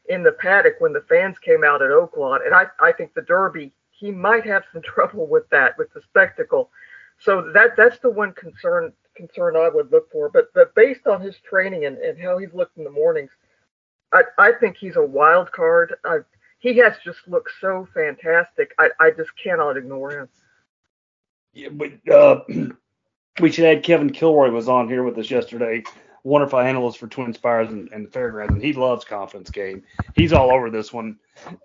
in 0.09 0.23
the 0.23 0.31
paddock 0.31 0.75
when 0.79 0.91
the 0.91 1.05
fans 1.07 1.37
came 1.39 1.63
out 1.63 1.81
at 1.81 1.91
Oaklawn. 1.91 2.45
And 2.45 2.53
I, 2.53 2.65
I 2.79 2.91
think 2.91 3.13
the 3.13 3.21
Derby, 3.21 3.71
he 3.91 4.11
might 4.11 4.45
have 4.45 4.63
some 4.73 4.81
trouble 4.83 5.27
with 5.27 5.47
that, 5.49 5.77
with 5.77 5.93
the 5.93 6.01
spectacle. 6.01 6.69
So 7.19 7.51
that 7.53 7.75
that's 7.75 7.99
the 7.99 8.09
one 8.09 8.33
concern 8.33 8.93
concern 9.15 9.57
I 9.57 9.69
would 9.69 9.91
look 9.91 10.11
for. 10.11 10.29
But 10.29 10.53
but 10.53 10.73
based 10.75 11.07
on 11.07 11.21
his 11.21 11.35
training 11.37 11.85
and, 11.85 11.97
and 11.97 12.19
how 12.19 12.37
he's 12.37 12.53
looked 12.53 12.77
in 12.77 12.83
the 12.83 12.89
mornings, 12.89 13.31
I, 14.13 14.23
I 14.37 14.51
think 14.53 14.77
he's 14.77 14.95
a 14.95 15.05
wild 15.05 15.51
card. 15.51 15.95
I, 16.05 16.19
he 16.59 16.77
has 16.77 16.93
just 17.03 17.19
looked 17.27 17.51
so 17.59 17.87
fantastic. 17.93 18.73
I, 18.77 18.89
I 18.99 19.11
just 19.11 19.31
cannot 19.41 19.77
ignore 19.77 20.11
him. 20.11 20.29
Yeah, 21.53 21.69
but 21.69 21.91
uh, 22.11 22.41
we 23.39 23.51
should 23.51 23.65
add 23.65 23.83
Kevin 23.83 24.11
Kilroy 24.11 24.49
was 24.49 24.67
on 24.67 24.87
here 24.87 25.03
with 25.03 25.17
us 25.17 25.31
yesterday, 25.31 25.83
wonderful 26.23 26.59
analyst 26.59 26.97
for 26.97 27.07
Twin 27.07 27.33
Spires 27.33 27.69
and, 27.69 27.89
and 27.91 28.05
the 28.05 28.11
Fairgrounds, 28.11 28.53
and 28.53 28.61
he 28.61 28.73
loves 28.73 29.05
confidence 29.05 29.49
game. 29.49 29.83
He's 30.15 30.33
all 30.33 30.51
over 30.51 30.69
this 30.69 30.91
one, 30.91 31.17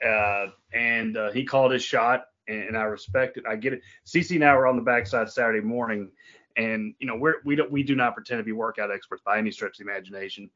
uh, 0.06 0.46
and 0.72 1.16
uh, 1.16 1.32
he 1.32 1.44
called 1.44 1.72
his 1.72 1.82
shot, 1.82 2.26
and, 2.48 2.76
I 2.76 2.82
respect 2.82 3.36
it. 3.36 3.44
I 3.48 3.56
get 3.56 3.72
it. 3.72 3.82
CC 4.06 4.36
and 4.36 4.44
I 4.44 4.54
were 4.56 4.66
on 4.66 4.76
the 4.76 4.82
backside 4.82 5.30
Saturday 5.30 5.60
morning, 5.60 6.10
and 6.56 6.94
you 6.98 7.06
know 7.06 7.16
we're 7.16 7.36
we 7.44 7.56
don't 7.56 7.70
we 7.70 7.82
do 7.82 7.94
not 7.94 8.14
pretend 8.14 8.38
to 8.38 8.44
be 8.44 8.52
workout 8.52 8.92
experts 8.92 9.22
by 9.24 9.38
any 9.38 9.50
stretch 9.50 9.80
of 9.80 9.86
the 9.86 9.90
imagination, 9.90 10.50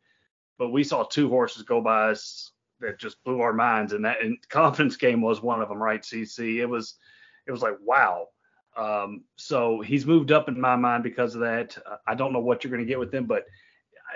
but 0.59 0.71
we 0.71 0.85
saw 0.85 1.03
two 1.05 1.29
horses 1.29 1.63
go 1.63 1.81
by 1.81 2.11
us 2.11 2.53
that 2.81 2.99
just 2.99 3.23
blew 3.25 3.41
our 3.41 3.53
minds, 3.53 3.93
and 3.93 4.05
that 4.05 4.23
and 4.23 4.39
confidence 4.49 4.97
game 4.97 5.21
was 5.21 5.43
one 5.43 5.61
of 5.61 5.69
them, 5.69 5.83
right? 5.83 6.03
CC, 6.03 6.57
it 6.57 6.67
was 6.67 6.95
it 7.47 7.53
was 7.53 7.63
like 7.63 7.77
wow 7.83 8.29
um, 8.79 9.25
so 9.37 9.81
he's 9.81 10.07
moved 10.07 10.31
up 10.31 10.49
in 10.49 10.59
my 10.59 10.77
mind 10.77 11.03
because 11.03 11.35
of 11.35 11.41
that. 11.41 11.77
I 12.07 12.15
don't 12.15 12.33
know 12.33 12.39
what 12.39 12.63
you're 12.63 12.71
going 12.71 12.85
to 12.85 12.89
get 12.89 12.99
with 12.99 13.13
him, 13.13 13.27
but 13.27 13.45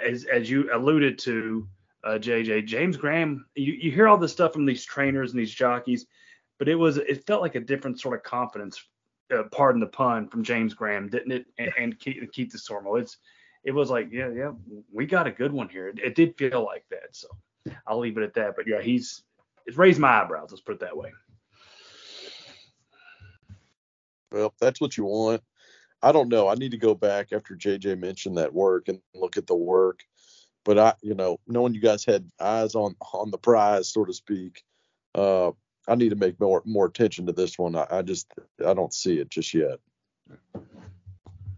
as 0.07 0.25
as 0.25 0.49
you 0.49 0.71
alluded 0.73 1.19
to, 1.21 1.69
uh, 2.05 2.19
JJ 2.19 2.67
James 2.67 2.97
Graham, 2.97 3.45
you, 3.57 3.73
you 3.73 3.91
hear 3.91 4.07
all 4.07 4.17
this 4.17 4.33
stuff 4.33 4.53
from 4.53 4.65
these 4.65 4.85
trainers 4.85 5.33
and 5.33 5.41
these 5.41 5.53
jockeys, 5.53 6.07
but 6.63 6.69
it 6.69 6.77
was 6.77 6.97
it 6.97 7.27
felt 7.27 7.43
like 7.43 7.57
a 7.57 7.61
different 7.61 7.99
sort 7.99 8.15
of 8.15 8.23
confidence, 8.23 8.85
uh, 9.37 9.43
pardon 9.51 9.81
the 9.81 9.87
pun, 9.89 10.29
from 10.29 10.45
James 10.45 10.75
Graham, 10.75 11.09
didn't 11.09 11.33
it? 11.33 11.47
And, 11.59 11.73
and 11.77 11.99
keep 11.99 12.33
Keith 12.33 12.53
Desormeaux. 12.55 13.01
It's 13.01 13.17
it 13.65 13.73
was 13.73 13.91
like 13.91 14.13
yeah 14.13 14.31
yeah 14.31 14.53
we 14.93 15.05
got 15.07 15.27
a 15.27 15.33
good 15.33 15.51
one 15.53 15.69
here. 15.69 15.89
It, 15.89 15.99
it 15.99 16.15
did 16.15 16.39
feel 16.39 16.65
like 16.65 16.85
that. 16.91 17.17
So 17.17 17.27
I'll 17.85 17.99
leave 17.99 18.17
it 18.17 18.23
at 18.23 18.35
that. 18.35 18.55
But 18.55 18.69
yeah, 18.69 18.81
he's 18.81 19.25
it's 19.67 19.77
raised 19.77 19.99
my 19.99 20.23
eyebrows. 20.23 20.53
Let's 20.53 20.61
put 20.61 20.77
it 20.77 20.81
that 20.83 20.97
way. 20.97 21.11
Well, 24.31 24.55
that's 24.61 24.81
what 24.81 24.97
you 24.97 25.03
want. 25.03 25.43
I 26.01 26.13
don't 26.13 26.29
know. 26.29 26.47
I 26.47 26.55
need 26.55 26.71
to 26.71 26.79
go 26.79 26.95
back 26.95 27.33
after 27.33 27.57
JJ 27.57 27.99
mentioned 27.99 28.39
that 28.39 28.55
work 28.55 28.87
and 28.87 29.01
look 29.17 29.37
at 29.37 29.49
the 29.49 29.57
work. 29.57 30.05
But 30.65 30.79
I, 30.79 30.95
you 31.03 31.17
know, 31.17 31.41
knowing 31.49 31.75
you 31.75 31.81
guys 31.81 32.05
had 32.05 32.31
eyes 32.39 32.77
on 32.77 32.95
on 33.13 33.33
the 33.33 33.39
prize, 33.39 33.93
so 33.93 34.05
to 34.05 34.13
speak, 34.13 34.63
uh, 35.17 35.51
I 35.89 35.95
need 35.95 36.11
to 36.11 36.17
make 36.17 36.39
more 36.41 36.63
more 36.65 36.87
attention 36.87 37.27
to 37.27 37.33
this 37.33 37.59
one. 37.59 37.77
I, 37.77 37.87
I 37.91 38.03
just 38.03 38.33
I 38.65 38.75
don't 38.75 38.95
see 38.95 39.19
it 39.19 39.31
just 39.31 39.53
yet. 39.53 39.79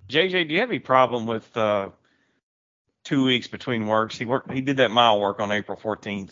JJ, 0.08 0.48
do 0.48 0.54
you 0.54 0.60
have 0.60 0.70
any 0.70 0.78
problem 0.78 1.26
with 1.26 1.54
uh, 1.56 1.90
two 3.04 3.24
weeks 3.24 3.48
between 3.48 3.86
works? 3.86 4.16
He 4.18 4.24
worked. 4.24 4.50
He 4.50 4.60
did 4.60 4.78
that 4.78 4.90
mile 4.90 5.20
work 5.20 5.40
on 5.40 5.50
April 5.50 5.78
14th, 5.82 6.30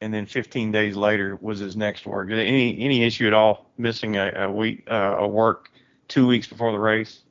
and 0.00 0.12
then 0.12 0.26
15 0.26 0.72
days 0.72 0.96
later 0.96 1.38
was 1.40 1.58
his 1.58 1.76
next 1.76 2.06
work. 2.06 2.30
Any 2.30 2.78
any 2.80 3.04
issue 3.04 3.26
at 3.26 3.34
all 3.34 3.70
missing 3.78 4.16
a, 4.16 4.32
a 4.44 4.50
week 4.50 4.86
uh, 4.90 5.16
a 5.18 5.28
work 5.28 5.70
two 6.08 6.26
weeks 6.26 6.46
before 6.46 6.72
the 6.72 6.78
race? 6.78 7.22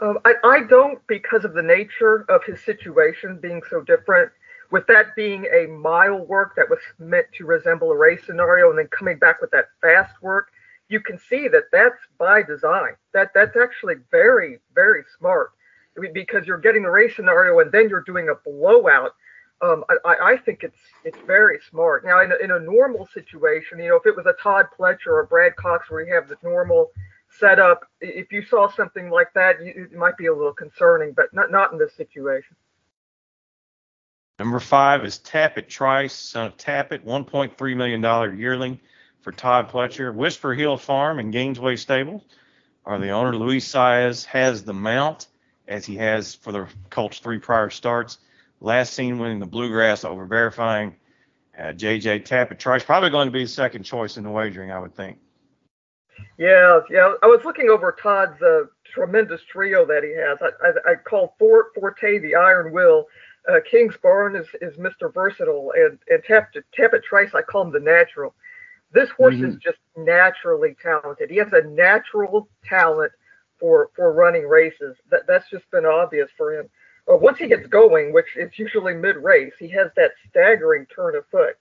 Um, 0.00 0.18
I, 0.24 0.34
I 0.42 0.62
don't 0.64 1.04
because 1.06 1.44
of 1.44 1.54
the 1.54 1.62
nature 1.62 2.24
of 2.28 2.42
his 2.44 2.62
situation 2.62 3.38
being 3.40 3.62
so 3.70 3.80
different. 3.80 4.32
With 4.70 4.86
that 4.88 5.14
being 5.14 5.46
a 5.46 5.66
mile 5.66 6.18
work 6.18 6.54
that 6.56 6.68
was 6.68 6.80
meant 6.98 7.26
to 7.34 7.46
resemble 7.46 7.90
a 7.90 7.96
race 7.96 8.24
scenario, 8.26 8.70
and 8.70 8.78
then 8.78 8.88
coming 8.88 9.18
back 9.18 9.40
with 9.40 9.50
that 9.52 9.66
fast 9.80 10.14
work, 10.22 10.48
you 10.88 11.00
can 11.00 11.18
see 11.18 11.48
that 11.48 11.64
that's 11.72 12.00
by 12.18 12.42
design. 12.42 12.92
That 13.12 13.30
that's 13.34 13.56
actually 13.56 13.96
very 14.10 14.58
very 14.74 15.02
smart 15.18 15.52
I 15.96 16.00
mean, 16.00 16.12
because 16.12 16.46
you're 16.46 16.58
getting 16.58 16.82
the 16.82 16.90
race 16.90 17.14
scenario 17.14 17.60
and 17.60 17.70
then 17.70 17.88
you're 17.88 18.02
doing 18.02 18.28
a 18.28 18.34
blowout. 18.48 19.14
Um, 19.62 19.84
I, 20.04 20.16
I 20.22 20.36
think 20.36 20.62
it's 20.62 20.80
it's 21.04 21.18
very 21.26 21.58
smart. 21.70 22.04
Now, 22.04 22.20
in 22.20 22.32
a, 22.32 22.36
in 22.36 22.50
a 22.50 22.58
normal 22.58 23.06
situation, 23.14 23.78
you 23.78 23.88
know, 23.88 23.96
if 23.96 24.04
it 24.04 24.16
was 24.16 24.26
a 24.26 24.34
Todd 24.42 24.66
Pletcher 24.76 25.06
or 25.06 25.26
Brad 25.30 25.54
Cox 25.56 25.90
where 25.90 26.04
you 26.04 26.12
have 26.12 26.28
the 26.28 26.36
normal 26.42 26.90
setup. 27.38 27.84
If 28.00 28.32
you 28.32 28.44
saw 28.44 28.68
something 28.68 29.10
like 29.10 29.32
that, 29.34 29.56
it 29.60 29.92
might 29.92 30.16
be 30.16 30.26
a 30.26 30.34
little 30.34 30.52
concerning, 30.52 31.12
but 31.12 31.32
not 31.32 31.50
not 31.50 31.72
in 31.72 31.78
this 31.78 31.94
situation. 31.94 32.56
Number 34.38 34.58
five 34.58 35.04
is 35.04 35.18
Tapit 35.18 35.68
Trice, 35.68 36.12
son 36.12 36.46
of 36.48 36.56
Tapit, 36.56 37.04
$1.3 37.04 37.76
million 37.76 38.38
yearling 38.38 38.80
for 39.20 39.30
Todd 39.30 39.70
Pletcher. 39.70 40.12
Whisper 40.12 40.54
Hill 40.54 40.76
Farm 40.76 41.20
and 41.20 41.32
Gainesway 41.32 41.78
Stables 41.78 42.22
are 42.84 42.98
the 42.98 43.10
owner. 43.10 43.36
Luis 43.36 43.70
Saez 43.70 44.24
has 44.24 44.64
the 44.64 44.74
mount, 44.74 45.28
as 45.68 45.86
he 45.86 45.96
has 45.96 46.34
for 46.34 46.50
the 46.50 46.66
Colts 46.90 47.20
three 47.20 47.38
prior 47.38 47.70
starts. 47.70 48.18
Last 48.60 48.94
seen 48.94 49.18
winning 49.18 49.38
the 49.38 49.46
Bluegrass 49.46 50.04
over 50.04 50.26
verifying 50.26 50.96
uh, 51.56 51.72
JJ 51.72 52.24
Tapit 52.24 52.58
Trice. 52.58 52.82
Probably 52.82 53.10
going 53.10 53.28
to 53.28 53.32
be 53.32 53.44
the 53.44 53.48
second 53.48 53.84
choice 53.84 54.16
in 54.16 54.24
the 54.24 54.30
wagering, 54.30 54.72
I 54.72 54.80
would 54.80 54.96
think. 54.96 55.18
Yeah, 56.38 56.80
yeah. 56.90 57.14
I 57.22 57.26
was 57.26 57.44
looking 57.44 57.70
over 57.70 57.96
Todd's 58.00 58.40
uh, 58.42 58.64
tremendous 58.84 59.40
trio 59.50 59.86
that 59.86 60.02
he 60.02 60.12
has. 60.14 60.38
I, 60.42 60.66
I, 60.66 60.92
I 60.92 60.94
call 60.96 61.36
Fort, 61.38 61.66
Forte 61.74 62.18
the 62.18 62.34
Iron 62.34 62.72
Will. 62.72 63.06
Uh, 63.48 63.60
Kingsbarn 63.70 64.40
is, 64.40 64.46
is 64.62 64.76
Mr. 64.78 65.12
Versatile, 65.12 65.72
and 65.76 65.98
and 66.08 66.22
Tapit 66.24 67.02
Trice 67.02 67.34
I 67.34 67.42
call 67.42 67.62
him 67.62 67.72
the 67.72 67.80
Natural. 67.80 68.34
This 68.92 69.10
horse 69.10 69.34
mm-hmm. 69.34 69.50
is 69.50 69.56
just 69.56 69.78
naturally 69.96 70.76
talented. 70.80 71.30
He 71.30 71.36
has 71.36 71.52
a 71.52 71.62
natural 71.62 72.48
talent 72.64 73.12
for 73.58 73.90
for 73.94 74.12
running 74.12 74.46
races. 74.48 74.96
That 75.10 75.26
that's 75.26 75.50
just 75.50 75.70
been 75.70 75.84
obvious 75.84 76.30
for 76.36 76.58
him. 76.58 76.68
Uh, 77.10 77.16
once 77.16 77.38
he 77.38 77.48
gets 77.48 77.66
going, 77.66 78.12
which 78.12 78.36
is 78.36 78.58
usually 78.58 78.94
mid 78.94 79.16
race, 79.16 79.52
he 79.58 79.68
has 79.68 79.88
that 79.96 80.12
staggering 80.30 80.86
turn 80.86 81.16
of 81.16 81.26
foot. 81.26 81.56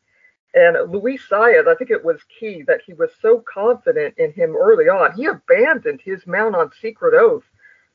And 0.53 0.91
Luis 0.91 1.21
Saez, 1.27 1.67
I 1.67 1.75
think 1.75 1.89
it 1.89 2.05
was 2.05 2.19
key 2.39 2.61
that 2.67 2.81
he 2.85 2.93
was 2.93 3.09
so 3.21 3.43
confident 3.51 4.13
in 4.17 4.31
him 4.33 4.55
early 4.55 4.87
on. 4.87 5.13
He 5.13 5.25
abandoned 5.25 5.99
his 6.01 6.25
mount 6.27 6.55
on 6.55 6.71
Secret 6.79 7.15
Oath 7.15 7.43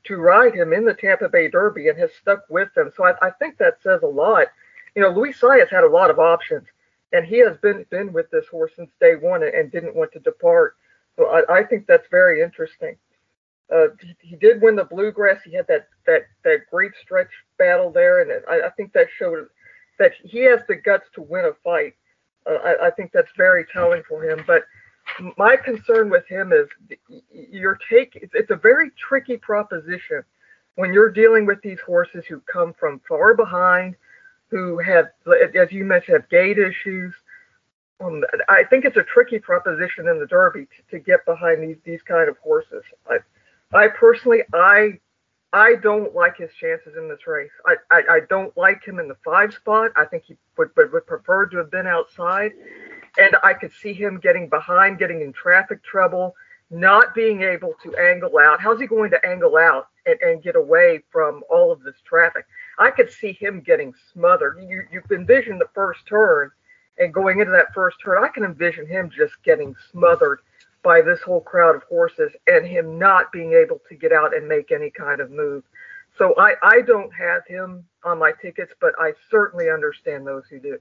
to 0.04 0.16
ride 0.16 0.54
him 0.54 0.72
in 0.72 0.84
the 0.84 0.94
Tampa 0.94 1.28
Bay 1.28 1.48
Derby 1.48 1.88
and 1.88 1.98
has 1.98 2.10
stuck 2.20 2.44
with 2.48 2.72
them. 2.74 2.90
So 2.96 3.04
I, 3.04 3.14
I 3.20 3.30
think 3.30 3.58
that 3.58 3.82
says 3.82 4.02
a 4.02 4.06
lot. 4.06 4.46
You 4.94 5.02
know, 5.02 5.10
Luis 5.10 5.38
Saez 5.38 5.68
had 5.68 5.84
a 5.84 5.88
lot 5.88 6.10
of 6.10 6.18
options, 6.18 6.66
and 7.12 7.26
he 7.26 7.38
has 7.38 7.56
been 7.58 7.84
been 7.90 8.12
with 8.12 8.30
this 8.30 8.46
horse 8.48 8.72
since 8.76 8.90
day 9.00 9.16
one 9.16 9.42
and, 9.42 9.54
and 9.54 9.70
didn't 9.70 9.94
want 9.94 10.12
to 10.12 10.20
depart. 10.20 10.76
So 11.16 11.26
I, 11.26 11.58
I 11.58 11.62
think 11.64 11.86
that's 11.86 12.06
very 12.10 12.42
interesting. 12.42 12.96
Uh, 13.72 13.88
he, 14.00 14.16
he, 14.20 14.36
did 14.36 14.62
win 14.62 14.76
the 14.76 14.84
Bluegrass. 14.84 15.42
He 15.44 15.52
had 15.52 15.66
that 15.66 15.88
that 16.06 16.22
that 16.44 16.70
great 16.70 16.92
stretch 17.02 17.28
battle 17.58 17.90
there, 17.90 18.22
and 18.22 18.42
I, 18.48 18.66
I 18.66 18.70
think 18.70 18.92
that 18.94 19.08
showed 19.18 19.46
that 19.98 20.12
he 20.24 20.38
has 20.40 20.60
the 20.68 20.76
guts 20.76 21.06
to 21.14 21.22
win 21.22 21.44
a 21.44 21.52
fight. 21.62 21.94
Uh, 22.46 22.54
I, 22.54 22.86
I, 22.86 22.90
think 22.90 23.12
that's 23.12 23.30
very 23.36 23.66
telling 23.70 24.02
for 24.08 24.22
him. 24.22 24.42
But 24.46 24.62
my 25.36 25.56
concern 25.56 26.10
with 26.10 26.26
him 26.28 26.52
is 26.52 26.68
your 27.30 27.78
take. 27.90 28.18
It's, 28.32 28.50
a 28.50 28.56
very 28.56 28.90
tricky 28.98 29.36
proposition 29.36 30.22
when 30.76 30.92
you're 30.92 31.10
dealing 31.10 31.46
with 31.46 31.60
these 31.62 31.80
horses 31.84 32.24
who 32.28 32.40
come 32.40 32.72
from 32.78 33.00
far 33.08 33.34
behind, 33.34 33.96
who 34.48 34.78
have, 34.78 35.06
as 35.56 35.72
you 35.72 35.84
mentioned, 35.84 36.18
have 36.18 36.28
gait 36.28 36.58
issues. 36.58 37.14
Um, 38.00 38.22
I 38.48 38.62
think 38.70 38.84
it's 38.84 38.96
a 38.96 39.02
tricky 39.02 39.40
proposition 39.40 40.06
in 40.08 40.20
the 40.20 40.26
Derby 40.26 40.66
to, 40.66 40.96
to 40.96 40.98
get 41.02 41.24
behind 41.26 41.62
these 41.62 41.78
these 41.84 42.02
kind 42.02 42.28
of 42.28 42.38
horses. 42.38 42.84
I, 43.10 43.18
I 43.76 43.88
personally, 43.88 44.42
I 44.54 45.00
I 45.52 45.76
don't 45.82 46.14
like 46.14 46.36
his 46.36 46.50
chances 46.60 46.94
in 46.96 47.08
this 47.08 47.26
race. 47.26 47.50
I, 47.66 47.76
I, 47.90 48.02
I, 48.10 48.20
don't 48.28 48.54
like 48.56 48.84
him 48.84 48.98
in 48.98 49.08
the 49.08 49.16
five 49.24 49.54
spot. 49.54 49.92
I 49.96 50.04
think 50.04 50.24
he 50.26 50.36
would, 50.58 50.70
would, 50.76 50.92
would 50.92 51.06
prefer 51.06 51.46
to 51.46 51.56
have 51.56 51.70
been 51.70 51.86
outside. 51.86 52.52
And 53.18 53.36
I 53.42 53.52
could 53.52 53.72
see 53.72 53.92
him 53.92 54.20
getting 54.20 54.48
behind, 54.48 54.98
getting 54.98 55.20
in 55.20 55.32
traffic 55.32 55.82
trouble, 55.82 56.34
not 56.70 57.14
being 57.14 57.42
able 57.42 57.74
to 57.82 57.94
angle 57.96 58.38
out. 58.38 58.60
How's 58.60 58.80
he 58.80 58.86
going 58.86 59.10
to 59.10 59.26
angle 59.26 59.56
out 59.56 59.88
and, 60.06 60.18
and 60.20 60.42
get 60.42 60.56
away 60.56 61.02
from 61.10 61.42
all 61.50 61.72
of 61.72 61.82
this 61.82 61.96
traffic? 62.04 62.46
I 62.78 62.90
could 62.90 63.10
see 63.10 63.32
him 63.32 63.60
getting 63.60 63.92
smothered. 64.12 64.58
You, 64.66 64.84
you 64.92 65.02
envision 65.10 65.58
the 65.58 65.68
first 65.74 66.06
turn 66.06 66.50
and 66.98 67.14
going 67.14 67.40
into 67.40 67.52
that 67.52 67.72
first 67.74 67.98
turn, 68.04 68.22
I 68.22 68.28
can 68.28 68.44
envision 68.44 68.86
him 68.86 69.10
just 69.14 69.34
getting 69.44 69.74
smothered 69.90 70.40
by 70.82 71.00
this 71.00 71.20
whole 71.20 71.40
crowd 71.40 71.76
of 71.76 71.82
horses 71.84 72.32
and 72.46 72.66
him 72.66 72.98
not 72.98 73.32
being 73.32 73.52
able 73.52 73.80
to 73.88 73.94
get 73.94 74.12
out 74.12 74.34
and 74.34 74.48
make 74.48 74.72
any 74.72 74.90
kind 74.90 75.20
of 75.20 75.30
move. 75.30 75.64
So 76.16 76.34
I, 76.38 76.54
I 76.62 76.80
don't 76.82 77.12
have 77.14 77.42
him 77.46 77.84
on 78.04 78.18
my 78.18 78.32
tickets, 78.42 78.72
but 78.80 78.92
I 78.98 79.12
certainly 79.30 79.70
understand 79.70 80.26
those 80.26 80.44
who 80.50 80.58
do. 80.58 80.78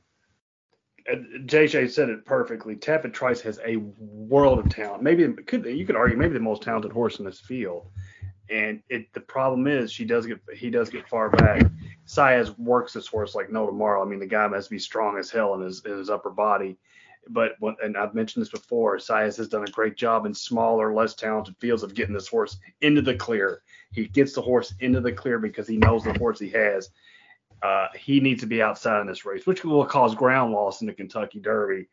JJ 1.10 1.90
said 1.90 2.10
it 2.10 2.26
perfectly. 2.26 2.76
Tapit 2.76 3.14
Trice 3.14 3.42
has 3.42 3.60
a 3.66 3.78
world 3.98 4.60
of 4.60 4.70
talent. 4.70 5.04
Maybe 5.04 5.32
could 5.44 5.66
you 5.66 5.86
could 5.86 5.96
argue 5.96 6.18
maybe 6.18 6.34
the 6.34 6.40
most 6.40 6.62
talented 6.62 6.92
horse 6.92 7.20
in 7.20 7.26
this 7.26 7.40
field. 7.40 7.90
And 8.50 8.82
it 8.90 9.14
the 9.14 9.22
problem 9.22 9.68
is 9.68 9.92
she 9.92 10.06
does 10.06 10.26
get 10.26 10.40
he 10.54 10.70
does 10.70 10.90
get 10.90 11.08
far 11.08 11.30
back. 11.30 11.64
Saez 12.06 12.58
works 12.60 12.94
this 12.94 13.08
horse 13.08 13.36
like 13.36 13.52
no 13.52 13.66
tomorrow. 13.66 14.02
I 14.02 14.06
mean 14.06 14.20
the 14.20 14.26
guy 14.26 14.48
must 14.48 14.70
be 14.70 14.80
strong 14.80 15.18
as 15.18 15.32
hell 15.32 15.54
in 15.54 15.62
his 15.62 15.84
in 15.86 15.98
his 15.98 16.10
upper 16.10 16.30
body 16.30 16.78
but 17.30 17.54
when, 17.60 17.76
and 17.84 17.98
I've 17.98 18.16
mentioned 18.16 18.42
this 18.42 18.52
before, 18.52 18.98
Saez 18.98 19.38
has 19.38 19.48
done 19.48 19.64
a 19.64 19.72
great 19.72 19.98
job 19.98 20.26
in 20.26 20.34
smaller, 20.34 20.94
less 20.94 21.14
talented 21.14 21.56
fields 21.60 21.84
of 21.84 21.94
getting 21.94 22.14
this 22.14 22.28
horse 22.28 22.58
into 22.82 23.02
the 23.02 23.16
clear. 23.16 23.62
He 23.92 24.08
gets 24.08 24.34
the 24.34 24.42
horse 24.42 24.74
into 24.80 25.02
the 25.02 25.12
clear 25.12 25.40
because 25.40 25.68
he 25.68 25.78
knows 25.78 26.04
the 26.04 26.14
horse 26.14 26.40
he 26.40 26.50
has. 26.50 26.90
Uh, 27.62 27.88
he 27.98 28.20
needs 28.20 28.42
to 28.42 28.48
be 28.48 28.62
outside 28.62 29.02
in 29.02 29.08
this 29.08 29.26
race, 29.26 29.46
which 29.46 29.64
will 29.64 29.86
cause 29.86 30.14
ground 30.14 30.54
loss 30.54 30.82
in 30.82 30.88
the 30.88 30.94
Kentucky 30.94 31.40
Derby. 31.40 31.88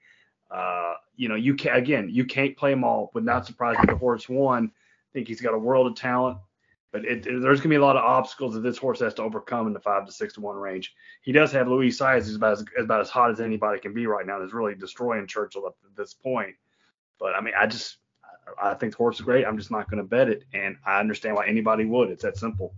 Uh, 0.50 0.94
you 1.16 1.29
know, 1.29 1.35
you 1.35 1.55
can 1.55 1.74
again, 1.74 2.09
you 2.11 2.24
can't 2.24 2.57
play 2.57 2.70
them 2.70 2.85
all. 2.85 3.11
Would 3.14 3.24
not 3.24 3.46
surprise 3.46 3.77
me 3.79 3.85
the 3.88 3.96
horse 3.96 4.29
won. 4.29 4.66
I 4.66 5.11
think 5.12 5.29
he's 5.29 5.40
got 5.40 5.55
a 5.55 5.59
world 5.59 5.87
of 5.87 5.94
talent. 5.94 6.38
But 6.92 7.07
it, 7.07 7.27
it, 7.27 7.42
there's 7.42 7.59
going 7.59 7.62
to 7.62 7.68
be 7.70 7.74
a 7.74 7.85
lot 7.85 7.96
of 7.96 8.05
obstacles 8.05 8.55
that 8.55 8.61
this 8.61 8.79
horse 8.79 9.00
has 9.00 9.14
to 9.14 9.22
overcome 9.22 9.66
in 9.66 9.72
the 9.72 9.81
five 9.81 10.07
to 10.07 10.12
six 10.12 10.35
to 10.35 10.40
one 10.40 10.55
range. 10.55 10.94
He 11.22 11.33
does 11.33 11.50
have 11.50 11.66
Luis 11.66 11.98
Saez, 11.98 12.27
who's 12.27 12.37
about 12.37 12.53
as, 12.53 12.64
about 12.79 13.00
as 13.00 13.11
hot 13.11 13.33
as 13.33 13.40
anybody 13.40 13.81
can 13.81 13.94
be 13.94 14.07
right 14.07 14.24
now. 14.24 14.40
Is 14.42 14.53
really 14.53 14.77
destroying 14.77 15.27
Churchill 15.27 15.66
up 15.66 15.77
to 15.81 15.87
this 15.96 16.14
point. 16.14 16.55
But 17.18 17.35
I 17.35 17.40
mean, 17.40 17.55
I 17.59 17.66
just 17.66 17.96
I 18.62 18.74
think 18.74 18.92
the 18.92 18.98
horse 18.98 19.16
is 19.16 19.22
great. 19.22 19.44
I'm 19.44 19.59
just 19.59 19.70
not 19.70 19.90
going 19.90 20.03
to 20.03 20.09
bet 20.09 20.29
it, 20.29 20.44
and 20.53 20.77
I 20.87 21.00
understand 21.00 21.35
why 21.37 21.46
anybody 21.46 21.85
would. 21.85 22.11
It's 22.11 22.22
that 22.22 22.37
simple. 22.37 22.74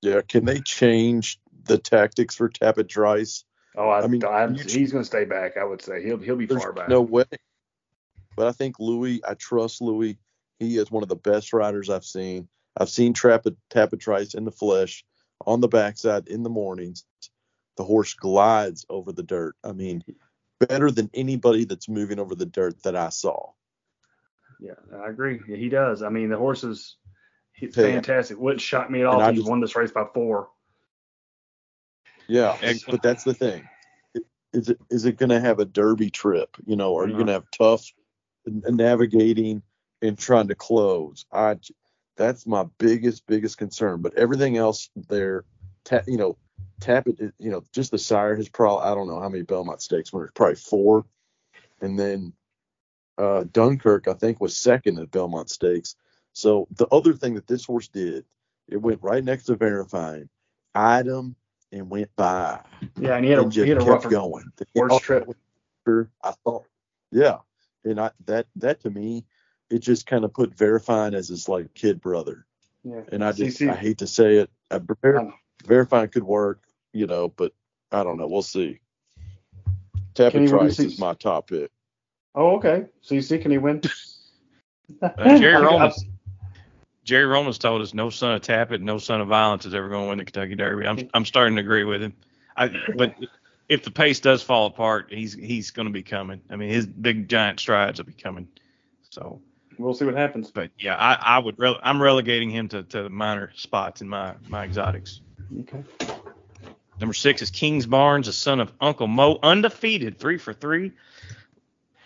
Yeah, 0.00 0.20
can 0.22 0.44
they 0.44 0.60
change 0.60 1.38
the 1.66 1.78
tactics 1.78 2.34
for 2.34 2.48
Tapit 2.48 2.88
Trice? 2.88 3.44
Oh, 3.76 3.88
I, 3.88 4.02
I 4.02 4.06
mean, 4.06 4.24
I'm, 4.24 4.54
he's 4.54 4.92
going 4.92 5.02
to 5.02 5.08
stay 5.08 5.24
back. 5.24 5.56
I 5.56 5.64
would 5.64 5.82
say 5.82 6.02
he'll 6.02 6.18
he'll 6.18 6.36
be 6.36 6.46
far 6.46 6.72
back. 6.72 6.88
No 6.88 7.00
way. 7.00 7.24
But 8.36 8.46
I 8.46 8.52
think 8.52 8.78
Luis. 8.78 9.20
I 9.26 9.34
trust 9.34 9.80
Luis. 9.80 10.16
He 10.58 10.76
is 10.76 10.90
one 10.90 11.02
of 11.02 11.08
the 11.08 11.16
best 11.16 11.52
riders 11.52 11.90
I've 11.90 12.04
seen. 12.04 12.48
I've 12.76 12.88
seen 12.88 13.14
Tapit, 13.14 13.56
Tapit 13.70 14.00
Trice 14.00 14.34
in 14.34 14.44
the 14.44 14.50
flesh 14.50 15.04
on 15.46 15.60
the 15.60 15.68
backside 15.68 16.28
in 16.28 16.42
the 16.42 16.50
mornings. 16.50 17.04
The 17.76 17.84
horse 17.84 18.14
glides 18.14 18.86
over 18.88 19.12
the 19.12 19.22
dirt. 19.22 19.56
I 19.64 19.72
mean, 19.72 20.04
better 20.60 20.90
than 20.90 21.10
anybody 21.12 21.64
that's 21.64 21.88
moving 21.88 22.20
over 22.20 22.34
the 22.34 22.46
dirt 22.46 22.82
that 22.84 22.96
I 22.96 23.08
saw. 23.08 23.50
Yeah, 24.60 24.74
I 24.96 25.08
agree. 25.08 25.40
Yeah, 25.48 25.56
he 25.56 25.68
does. 25.68 26.02
I 26.02 26.08
mean, 26.08 26.30
the 26.30 26.36
horse 26.36 26.62
is 26.64 26.96
he's 27.52 27.74
fantastic. 27.74 28.38
Wouldn't 28.38 28.60
shock 28.60 28.88
me 28.90 29.00
at 29.00 29.06
all 29.06 29.20
if 29.20 29.34
he 29.34 29.42
won 29.42 29.60
this 29.60 29.76
race 29.76 29.90
by 29.90 30.04
four. 30.14 30.48
Yeah, 32.26 32.56
but 32.88 33.02
that's 33.02 33.24
the 33.24 33.34
thing. 33.34 33.68
Is 34.52 34.68
it 34.68 34.78
is 34.90 35.04
it 35.04 35.18
going 35.18 35.30
to 35.30 35.40
have 35.40 35.58
a 35.58 35.64
derby 35.64 36.10
trip? 36.10 36.56
You 36.64 36.76
know, 36.76 36.96
are 36.96 37.08
you 37.08 37.14
going 37.14 37.26
to 37.26 37.32
have 37.32 37.50
tough 37.50 37.84
navigating 38.46 39.62
and 40.00 40.16
trying 40.16 40.48
to 40.48 40.54
close? 40.54 41.26
I 41.32 41.56
that's 42.16 42.46
my 42.46 42.64
biggest 42.78 43.26
biggest 43.26 43.58
concern. 43.58 44.00
But 44.00 44.14
everything 44.14 44.56
else 44.56 44.90
there, 45.08 45.44
ta- 45.84 46.02
you 46.06 46.16
know, 46.16 46.38
Tapit. 46.80 47.32
You 47.38 47.50
know, 47.50 47.64
just 47.72 47.90
the 47.90 47.98
sire 47.98 48.36
has 48.36 48.48
probably 48.48 48.86
I 48.86 48.94
don't 48.94 49.08
know 49.08 49.20
how 49.20 49.28
many 49.28 49.42
Belmont 49.42 49.82
Stakes 49.82 50.12
winners, 50.12 50.30
probably 50.34 50.56
four, 50.56 51.04
and 51.80 51.98
then 51.98 52.32
uh, 53.18 53.44
Dunkirk 53.50 54.08
I 54.08 54.14
think 54.14 54.40
was 54.40 54.56
second 54.56 54.98
at 54.98 55.10
Belmont 55.10 55.50
Stakes. 55.50 55.96
So 56.32 56.66
the 56.76 56.86
other 56.88 57.12
thing 57.12 57.34
that 57.34 57.46
this 57.46 57.64
horse 57.64 57.88
did, 57.88 58.24
it 58.68 58.76
went 58.76 59.02
right 59.02 59.22
next 59.22 59.44
to 59.44 59.56
verifying, 59.56 60.28
him 60.74 61.36
and 61.74 61.90
went 61.90 62.14
by. 62.16 62.60
Yeah, 62.98 63.16
and 63.16 63.24
he 63.24 63.30
had 63.30 63.40
a, 63.40 63.50
he 63.50 63.68
had 63.68 63.78
a 63.78 63.84
rough 63.84 64.08
going. 64.08 64.50
Worst 64.74 65.02
trip. 65.02 65.28
I 66.22 66.32
thought, 66.44 66.64
yeah, 67.10 67.38
and 67.84 68.00
I 68.00 68.10
that 68.24 68.46
that 68.56 68.80
to 68.80 68.90
me 68.90 69.26
it 69.70 69.80
just 69.80 70.06
kind 70.06 70.24
of 70.24 70.32
put 70.32 70.54
verifying 70.54 71.14
as 71.14 71.28
his 71.28 71.48
like 71.48 71.74
kid 71.74 72.00
brother. 72.00 72.46
Yeah. 72.84 73.00
And 73.10 73.24
I 73.24 73.32
just 73.32 73.60
I 73.62 73.74
hate 73.74 73.98
to 73.98 74.06
say 74.06 74.36
it. 74.36 74.50
I, 74.70 74.78
ver- 74.78 75.32
verifying 75.64 76.08
could 76.08 76.22
work, 76.22 76.62
you 76.92 77.06
know, 77.06 77.28
but 77.28 77.52
I 77.90 78.02
don't 78.02 78.18
know. 78.18 78.26
We'll 78.26 78.42
see. 78.42 78.80
Tapit 80.14 80.48
Trice 80.48 80.78
is 80.78 80.98
my 80.98 81.14
top 81.14 81.48
pick. 81.48 81.70
Oh, 82.34 82.56
okay. 82.56 82.86
So 83.00 83.14
you 83.14 83.22
see, 83.22 83.38
can 83.38 83.50
he 83.50 83.58
win? 83.58 83.80
uh, 85.02 85.38
Jerry 85.38 85.62
Romans. 85.64 86.04
Jerry 87.04 87.26
Romans 87.26 87.58
told 87.58 87.82
us 87.82 87.92
no 87.94 88.10
son 88.10 88.34
of 88.34 88.40
Tapit, 88.42 88.80
no 88.80 88.98
son 88.98 89.20
of 89.20 89.28
violence 89.28 89.66
is 89.66 89.74
ever 89.74 89.88
going 89.88 90.04
to 90.04 90.08
win 90.08 90.18
the 90.18 90.24
Kentucky 90.24 90.54
Derby. 90.54 90.86
I'm 90.86 91.08
I'm 91.12 91.24
starting 91.24 91.56
to 91.56 91.60
agree 91.60 91.84
with 91.84 92.02
him. 92.02 92.14
I 92.56 92.70
but 92.96 93.14
if 93.68 93.84
the 93.84 93.90
pace 93.90 94.20
does 94.20 94.42
fall 94.42 94.66
apart, 94.66 95.08
he's 95.10 95.34
he's 95.34 95.70
going 95.70 95.86
to 95.86 95.92
be 95.92 96.02
coming. 96.02 96.40
I 96.50 96.56
mean, 96.56 96.70
his 96.70 96.86
big 96.86 97.28
giant 97.28 97.60
strides 97.60 97.98
will 97.98 98.06
be 98.06 98.12
coming. 98.12 98.48
So 99.10 99.42
we'll 99.78 99.94
see 99.94 100.06
what 100.06 100.14
happens. 100.14 100.50
But 100.50 100.70
yeah, 100.78 100.96
I, 100.96 101.36
I 101.36 101.38
would 101.38 101.56
rele- 101.58 101.80
I'm 101.82 102.02
relegating 102.02 102.50
him 102.50 102.68
to, 102.68 102.82
to 102.84 103.08
minor 103.10 103.52
spots 103.54 104.00
in 104.00 104.08
my 104.08 104.34
my 104.48 104.64
exotics. 104.64 105.20
Okay. 105.60 105.84
Number 107.00 107.14
six 107.14 107.42
is 107.42 107.50
Kingsbarns, 107.50 108.26
the 108.26 108.32
son 108.32 108.60
of 108.60 108.72
Uncle 108.80 109.08
Mo, 109.08 109.38
undefeated, 109.42 110.18
three 110.18 110.38
for 110.38 110.52
three, 110.54 110.92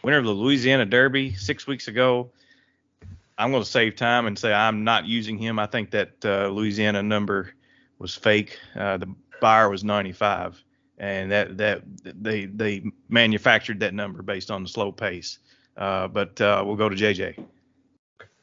winner 0.03 0.19
of 0.19 0.25
the 0.25 0.31
Louisiana 0.31 0.87
Derby 0.87 1.35
six 1.35 1.67
weeks 1.67 1.89
ago. 1.89 2.31
I'm 3.39 3.53
going 3.53 3.63
to 3.63 3.69
save 3.69 3.95
time 3.97 4.27
and 4.27 4.39
say 4.39 4.53
I'm 4.53 4.83
not 4.83 5.07
using 5.07 5.39
him. 5.39 5.59
I 5.59 5.67
think 5.67 5.93
that 5.93 6.13
uh, 6.25 6.49
Louisiana 6.49 7.03
number 7.03 7.55
was 7.99 8.15
fake. 8.15 8.59
Uh, 8.77 8.97
the 8.97 9.15
Beyer 9.41 9.71
was 9.71 9.85
95, 9.85 10.63
and 10.99 11.31
that 11.31 11.57
that 11.59 11.83
they 12.03 12.47
they 12.47 12.83
manufactured 13.09 13.81
that 13.81 13.95
number 13.95 14.23
based 14.23 14.51
on 14.51 14.65
the 14.65 14.69
slow 14.69 14.91
pace. 14.91 15.39
Uh, 15.77 16.09
but 16.09 16.41
uh, 16.41 16.63
we'll 16.67 16.77
go 16.77 16.89
to 16.89 16.97
JJ. 16.97 17.45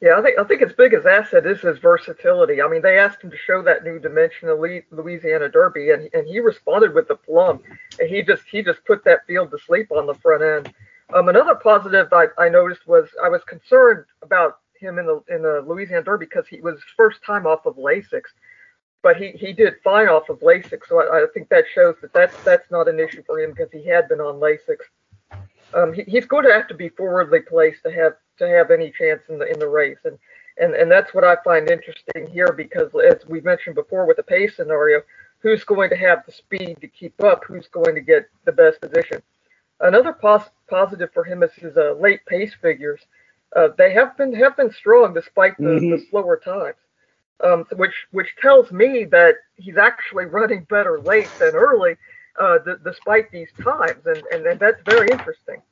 Yeah, 0.00 0.18
I 0.18 0.22
think 0.22 0.38
I 0.38 0.44
think 0.44 0.62
his 0.62 0.72
biggest 0.72 1.06
asset 1.06 1.46
is 1.46 1.60
his 1.60 1.78
versatility. 1.78 2.62
I 2.62 2.68
mean, 2.68 2.82
they 2.82 2.98
asked 2.98 3.22
him 3.22 3.30
to 3.30 3.36
show 3.36 3.62
that 3.62 3.84
new 3.84 3.98
dimension 3.98 4.48
of 4.48 4.58
Louisiana 4.58 5.48
Derby, 5.50 5.90
and 5.90 6.08
and 6.14 6.26
he 6.26 6.40
responded 6.40 6.94
with 6.94 7.08
the 7.08 7.16
plum. 7.16 7.62
And 8.00 8.08
he 8.08 8.22
just 8.22 8.44
he 8.50 8.62
just 8.62 8.84
put 8.86 9.04
that 9.04 9.26
field 9.26 9.50
to 9.50 9.58
sleep 9.58 9.92
on 9.92 10.06
the 10.06 10.14
front 10.14 10.42
end. 10.42 10.74
Um, 11.14 11.28
another 11.28 11.54
positive 11.54 12.12
I, 12.12 12.26
I 12.38 12.48
noticed 12.48 12.86
was 12.86 13.08
I 13.22 13.28
was 13.28 13.42
concerned 13.44 14.04
about 14.22 14.58
him 14.80 14.98
in 14.98 15.06
the 15.06 15.22
in 15.28 15.42
the 15.42 15.64
Louisiana 15.66 16.04
Derby 16.04 16.26
because 16.26 16.48
he 16.48 16.60
was 16.60 16.80
first 16.96 17.22
time 17.24 17.46
off 17.46 17.66
of 17.66 17.76
Lasix, 17.76 18.22
but 19.02 19.16
he 19.16 19.32
he 19.32 19.52
did 19.52 19.74
fine 19.84 20.08
off 20.08 20.28
of 20.30 20.40
Lasix. 20.40 20.80
So 20.88 21.00
I, 21.00 21.24
I 21.24 21.26
think 21.34 21.48
that 21.50 21.64
shows 21.74 21.96
that 22.02 22.12
that's 22.12 22.36
that's 22.44 22.70
not 22.70 22.88
an 22.88 23.00
issue 23.00 23.22
for 23.26 23.40
him 23.40 23.52
because 23.52 23.72
he 23.72 23.86
had 23.86 24.08
been 24.08 24.20
on 24.20 24.36
Lasix 24.40 24.78
um, 25.74 25.92
he, 25.92 26.02
he's 26.04 26.26
going 26.26 26.44
to 26.46 26.52
have 26.52 26.68
to 26.68 26.74
be 26.74 26.88
forwardly 26.90 27.40
placed 27.40 27.82
to 27.84 27.92
have 27.92 28.14
to 28.38 28.48
have 28.48 28.70
any 28.70 28.92
chance 28.92 29.22
in 29.28 29.38
the 29.38 29.52
in 29.52 29.58
the 29.58 29.68
race. 29.68 29.98
And 30.04 30.18
And 30.58 30.74
and 30.74 30.90
that's 30.90 31.14
what 31.14 31.24
I 31.24 31.36
find 31.44 31.70
interesting 31.70 32.26
here 32.28 32.52
because 32.52 32.90
as 33.10 33.26
we 33.28 33.40
mentioned 33.42 33.76
before 33.76 34.06
with 34.06 34.18
the 34.18 34.22
pace 34.24 34.56
scenario, 34.56 35.02
who's 35.40 35.64
going 35.64 35.90
to 35.90 35.96
have 35.96 36.24
the 36.26 36.32
speed 36.32 36.78
to 36.80 36.88
keep 36.88 37.22
up? 37.22 37.44
Who's 37.46 37.68
going 37.68 37.94
to 37.94 38.00
get 38.00 38.28
the 38.44 38.52
best 38.52 38.80
position? 38.80 39.22
Another 39.80 40.12
pos- 40.12 40.50
positive 40.68 41.10
for 41.14 41.24
him 41.24 41.42
is 41.42 41.52
his 41.54 41.76
uh, 41.76 41.94
late 42.00 42.24
pace 42.26 42.54
figures. 42.62 43.00
Uh, 43.54 43.68
they 43.78 43.92
have 43.92 44.16
been 44.16 44.34
have 44.34 44.56
been 44.56 44.72
strong 44.72 45.14
despite 45.14 45.56
the, 45.58 45.64
mm-hmm. 45.64 45.90
the 45.90 46.06
slower 46.10 46.36
times, 46.36 46.76
um, 47.44 47.64
which 47.76 47.94
which 48.10 48.34
tells 48.40 48.70
me 48.72 49.04
that 49.04 49.36
he's 49.56 49.76
actually 49.76 50.26
running 50.26 50.64
better 50.64 51.00
late 51.00 51.30
than 51.38 51.54
early, 51.54 51.96
uh, 52.40 52.58
d- 52.58 52.74
despite 52.84 53.30
these 53.30 53.48
times, 53.62 54.04
and, 54.04 54.22
and, 54.32 54.46
and 54.46 54.60
that's 54.60 54.82
very 54.84 55.08
interesting. 55.10 55.62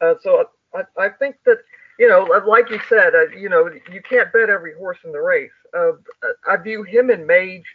Uh, 0.00 0.14
so 0.22 0.46
I, 0.74 0.82
I 0.98 1.08
think 1.10 1.36
that 1.44 1.58
you 1.98 2.08
know, 2.08 2.22
like 2.46 2.70
you 2.70 2.80
said, 2.88 3.14
uh, 3.14 3.28
you 3.28 3.48
know, 3.48 3.70
you 3.92 4.02
can't 4.02 4.32
bet 4.32 4.50
every 4.50 4.74
horse 4.74 4.98
in 5.04 5.12
the 5.12 5.20
race. 5.20 5.50
Uh, 5.76 5.92
I 6.48 6.56
view 6.56 6.82
him 6.82 7.10
and 7.10 7.26
Mage 7.26 7.66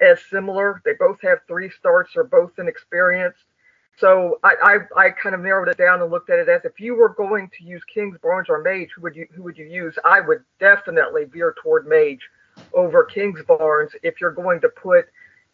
as 0.00 0.20
similar. 0.30 0.80
They 0.84 0.92
both 0.98 1.20
have 1.22 1.40
three 1.46 1.70
starts, 1.70 2.16
are 2.16 2.24
both 2.24 2.52
inexperienced. 2.58 3.44
So 3.98 4.38
I, 4.44 4.54
I, 4.96 5.06
I, 5.06 5.10
kind 5.10 5.34
of 5.34 5.40
narrowed 5.40 5.68
it 5.68 5.76
down 5.76 6.00
and 6.00 6.10
looked 6.10 6.30
at 6.30 6.38
it 6.38 6.48
as 6.48 6.64
if 6.64 6.78
you 6.78 6.94
were 6.94 7.08
going 7.08 7.50
to 7.58 7.64
use 7.64 7.82
Kingsbarns 7.94 8.48
or 8.48 8.62
Mage, 8.62 8.90
who 8.94 9.02
would 9.02 9.16
you 9.16 9.26
who 9.34 9.42
would 9.42 9.58
you 9.58 9.64
use? 9.64 9.96
I 10.04 10.20
would 10.20 10.44
definitely 10.60 11.24
veer 11.24 11.54
toward 11.60 11.88
Mage 11.88 12.20
over 12.72 13.08
Kingsbarns 13.12 13.90
if 14.04 14.20
you're 14.20 14.30
going 14.30 14.60
to 14.60 14.68
put 14.68 15.06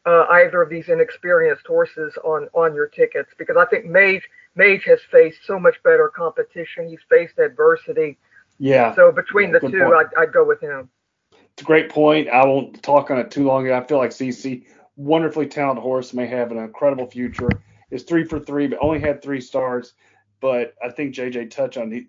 uh, 0.05 0.27
either 0.31 0.61
of 0.61 0.69
these 0.69 0.89
inexperienced 0.89 1.67
horses 1.67 2.19
on 2.23 2.49
on 2.53 2.75
your 2.75 2.87
tickets 2.87 3.31
because 3.39 3.57
I 3.57 3.65
think 3.65 3.87
Mage 3.87 4.29
Mage 4.57 4.85
has 4.85 5.01
faced 5.11 5.39
so 5.47 5.59
much 5.59 5.83
better 5.83 6.09
competition. 6.15 6.89
He's 6.89 7.01
faced 7.09 7.39
adversity. 7.39 8.19
Yeah. 8.59 8.95
So 8.95 9.11
between 9.11 9.53
the 9.53 9.61
two, 9.61 9.95
I'd, 9.95 10.07
I'd, 10.17 10.33
go 10.33 10.45
with 10.45 10.61
him. 10.61 10.89
It's 11.33 11.63
a 11.63 11.65
great 11.65 11.89
point. 11.89 12.29
I 12.29 12.45
won't 12.45 12.81
talk 12.83 13.11
on 13.11 13.19
it 13.19 13.31
too 13.31 13.45
long. 13.45 13.69
I 13.71 13.83
feel 13.83 13.99
like 13.99 14.11
CC, 14.11 14.67
wonderfully 14.97 15.47
talented 15.47 15.83
horse, 15.83 16.15
may 16.15 16.27
have 16.27 16.53
an 16.53 16.59
incredible 16.59 17.11
future. 17.11 17.49
Is 17.95 18.03
three 18.03 18.25
for 18.25 18.41
three, 18.41 18.67
but 18.67 18.81
only 18.83 18.99
had 18.99 19.23
three 19.23 19.41
starts. 19.41 19.95
But 20.41 20.75
I 20.85 20.91
think 20.91 21.15
JJ 21.15 21.51
touched 21.51 21.77
on 21.77 21.89
the, 21.89 22.07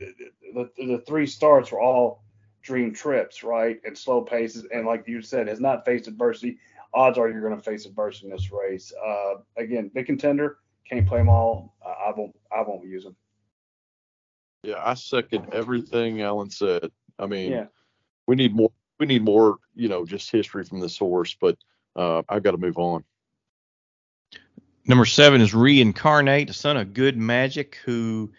the, 0.53 0.69
the 0.77 1.03
three 1.05 1.27
starts 1.27 1.71
were 1.71 1.79
all 1.79 2.23
dream 2.63 2.93
trips, 2.93 3.43
right? 3.43 3.79
And 3.85 3.97
slow 3.97 4.21
paces. 4.21 4.65
And 4.73 4.85
like 4.85 5.07
you 5.07 5.21
said, 5.21 5.47
has 5.47 5.59
not 5.59 5.85
faced 5.85 6.07
adversity. 6.07 6.57
Odds 6.93 7.17
are 7.17 7.29
you're 7.29 7.41
going 7.41 7.55
to 7.55 7.61
face 7.61 7.85
adversity 7.85 8.27
in 8.27 8.33
this 8.33 8.51
race. 8.51 8.91
Uh, 9.05 9.35
again, 9.57 9.91
big 9.93 10.07
contender 10.07 10.57
can't 10.89 11.07
play 11.07 11.19
them 11.19 11.29
all. 11.29 11.75
I 11.83 12.11
won't. 12.15 12.35
I 12.51 12.61
won't 12.61 12.85
use 12.85 13.03
them. 13.03 13.15
Yeah, 14.63 14.81
I 14.83 14.93
second 14.95 15.53
everything 15.53 16.21
Alan 16.21 16.49
said. 16.49 16.91
I 17.19 17.25
mean, 17.27 17.51
yeah. 17.51 17.65
we 18.27 18.35
need 18.35 18.55
more. 18.55 18.71
We 18.99 19.05
need 19.05 19.23
more. 19.23 19.57
You 19.75 19.87
know, 19.87 20.05
just 20.05 20.31
history 20.31 20.63
from 20.63 20.79
this 20.79 20.97
horse. 20.97 21.35
But 21.39 21.57
uh, 21.95 22.23
I've 22.29 22.43
got 22.43 22.51
to 22.51 22.57
move 22.57 22.77
on. 22.77 23.03
Number 24.87 25.05
seven 25.05 25.41
is 25.41 25.53
Reincarnate, 25.53 26.47
the 26.47 26.53
son 26.53 26.77
of 26.77 26.93
Good 26.93 27.17
Magic, 27.17 27.79
who, 27.85 28.31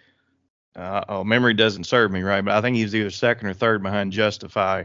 uh, 0.76 1.04
oh, 1.08 1.24
memory 1.24 1.54
doesn't 1.54 1.84
serve 1.84 2.12
me 2.12 2.22
right, 2.22 2.44
but 2.44 2.54
I 2.54 2.60
think 2.60 2.76
he 2.76 2.84
was 2.84 2.94
either 2.94 3.10
second 3.10 3.48
or 3.48 3.54
third 3.54 3.82
behind 3.82 4.12
Justify. 4.12 4.84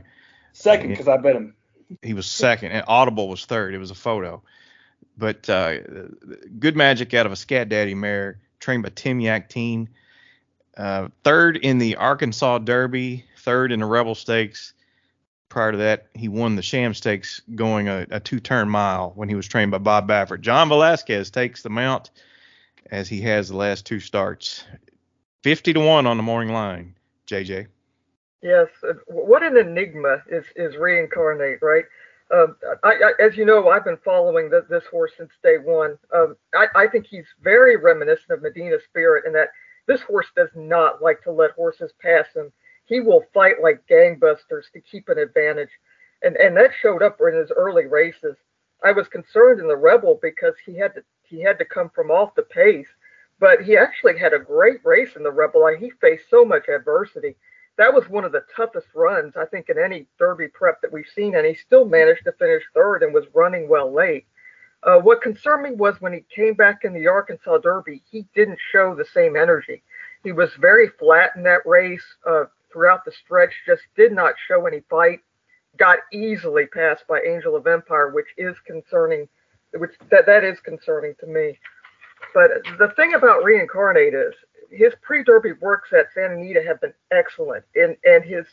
Second, 0.54 0.90
because 0.90 1.08
I 1.08 1.18
bet 1.18 1.36
him. 1.36 1.56
He 2.02 2.14
was 2.14 2.26
second, 2.26 2.72
and 2.72 2.84
Audible 2.88 3.30
was 3.30 3.46
third. 3.46 3.74
It 3.74 3.78
was 3.78 3.92
a 3.92 3.96
photo. 3.96 4.42
But 5.18 5.50
uh, 5.50 5.78
good 6.58 6.76
magic 6.76 7.14
out 7.14 7.26
of 7.26 7.32
a 7.32 7.36
Scat 7.36 7.70
Daddy 7.70 7.94
mare 7.94 8.40
trained 8.60 8.84
by 8.84 8.90
Tim 8.96 9.20
Yakteen. 9.20 9.88
Uh, 10.78 11.10
third 11.24 11.58
in 11.58 11.78
the 11.78 11.98
Arkansas 11.98 12.60
Derby, 12.60 13.26
third 13.38 13.72
in 13.72 13.82
the 13.82 13.86
Rebel 13.86 14.16
Stakes. 14.16 14.74
Prior 15.52 15.74
to 15.74 15.78
that, 15.80 16.08
he 16.14 16.30
won 16.30 16.56
the 16.56 16.62
Sham 16.62 16.94
Stakes 16.94 17.42
going 17.56 17.90
a, 17.90 18.08
a 18.10 18.22
two 18.22 18.40
turn 18.40 18.70
mile 18.70 19.12
when 19.16 19.28
he 19.28 19.36
was 19.36 19.50
trained 19.50 19.70
by 19.70 19.80
Bob 19.80 20.08
Baffert. 20.08 20.40
John 20.40 20.70
Velazquez 20.70 21.30
takes 21.30 21.62
the 21.62 21.70
mount 21.70 22.10
as 22.90 23.10
he 23.10 23.20
has 23.24 23.50
the 23.50 23.58
last 23.58 23.86
two 23.86 24.00
starts. 24.00 24.64
50 25.44 25.74
to 25.74 25.80
1 25.82 26.08
on 26.08 26.16
the 26.16 26.24
morning 26.24 26.54
line, 26.54 26.96
JJ. 27.28 27.68
Yes. 28.42 28.70
What 29.08 29.44
an 29.44 29.58
enigma 29.58 30.24
is, 30.30 30.46
is 30.56 30.78
reincarnate, 30.78 31.60
right? 31.62 31.84
Um, 32.34 32.56
I, 32.86 32.94
I, 32.94 33.12
as 33.20 33.36
you 33.36 33.44
know, 33.44 33.68
I've 33.68 33.84
been 33.84 34.00
following 34.06 34.50
the, 34.50 34.66
this 34.70 34.86
horse 34.90 35.12
since 35.18 35.32
day 35.44 35.58
one. 35.58 35.98
Um, 36.16 36.38
I, 36.56 36.68
I, 36.76 36.88
think 36.88 37.08
he's 37.08 37.26
very 37.44 37.76
reminiscent 37.76 38.32
of 38.32 38.42
Medina 38.42 38.78
Spirit 38.90 39.26
in 39.26 39.34
that 39.34 39.50
this 39.86 40.00
horse 40.00 40.28
does 40.34 40.48
not 40.56 41.04
like 41.04 41.22
to 41.24 41.32
let 41.32 41.52
horses 41.52 41.92
pass 42.02 42.28
him. 42.34 42.54
He 42.92 43.00
will 43.00 43.24
fight 43.34 43.62
like 43.64 43.88
gangbusters 43.88 44.70
to 44.74 44.82
keep 44.82 45.08
an 45.08 45.18
advantage, 45.18 45.72
and 46.22 46.36
and 46.36 46.58
that 46.58 46.72
showed 46.82 47.02
up 47.02 47.22
in 47.22 47.34
his 47.34 47.50
early 47.50 47.88
races. 47.88 48.36
I 48.84 48.92
was 48.92 49.08
concerned 49.08 49.62
in 49.62 49.70
the 49.70 49.78
Rebel 49.78 50.20
because 50.22 50.56
he 50.66 50.76
had 50.76 50.94
to 50.96 51.04
he 51.24 51.42
had 51.42 51.58
to 51.60 51.66
come 51.66 51.90
from 51.90 52.12
off 52.12 52.36
the 52.36 52.44
pace, 52.44 52.90
but 53.40 53.62
he 53.62 53.78
actually 53.78 54.20
had 54.20 54.34
a 54.34 54.40
great 54.40 54.84
race 54.84 55.16
in 55.16 55.24
the 55.24 55.32
Rebel. 55.32 55.66
he 55.80 55.90
faced 56.02 56.30
so 56.30 56.44
much 56.44 56.68
adversity 56.68 57.38
that 57.78 57.94
was 57.94 58.10
one 58.10 58.26
of 58.26 58.34
the 58.34 58.44
toughest 58.56 58.88
runs 58.94 59.38
I 59.38 59.46
think 59.46 59.70
in 59.70 59.80
any 59.80 60.06
Derby 60.20 60.50
prep 60.50 60.82
that 60.82 60.92
we've 60.92 61.08
seen, 61.16 61.36
and 61.36 61.48
he 61.48 61.56
still 61.56 61.86
managed 61.86 62.26
to 62.26 62.34
finish 62.34 62.64
third 62.74 63.04
and 63.04 63.14
was 63.14 63.26
running 63.34 63.70
well 63.70 63.90
late. 63.90 64.26
Uh, 64.84 64.98
what 64.98 65.22
concerned 65.22 65.64
me 65.64 65.72
was 65.72 66.02
when 66.02 66.12
he 66.12 66.26
came 66.36 66.56
back 66.56 66.84
in 66.84 66.94
the 66.94 67.08
Arkansas 67.08 67.60
Derby, 67.60 68.04
he 68.12 68.26
didn't 68.36 68.60
show 68.72 68.94
the 68.94 69.06
same 69.06 69.38
energy. 69.38 69.82
He 70.24 70.34
was 70.34 70.52
very 70.60 70.90
flat 70.90 71.32
in 71.36 71.44
that 71.44 71.66
race 71.66 72.04
uh, 72.28 72.46
throughout 72.72 73.06
the 73.06 73.12
stretch, 73.12 73.54
just 73.66 73.84
did 73.96 74.12
not 74.12 74.36
show 74.48 74.66
any 74.66 74.82
fight. 74.90 75.20
Got 75.78 76.00
easily 76.12 76.66
passed 76.68 77.06
by 77.08 77.22
Angel 77.22 77.56
of 77.56 77.68
Empire, 77.68 78.10
which 78.10 78.28
is 78.38 78.56
concerning. 78.66 79.28
Which 79.74 79.92
that 80.10 80.26
that 80.26 80.44
is 80.44 80.60
concerning 80.60 81.16
to 81.22 81.28
me. 81.28 81.58
But 82.34 82.52
the 82.78 82.90
thing 82.90 83.14
about 83.14 83.44
reincarnate 83.44 84.14
is 84.14 84.34
his 84.70 84.94
pre-derby 85.02 85.54
works 85.54 85.94
at 85.94 86.14
Santa 86.14 86.36
Anita 86.36 86.62
have 86.64 86.82
been 86.82 86.94
excellent, 87.12 87.64
and 87.76 87.96
and 88.06 88.24
his 88.24 88.46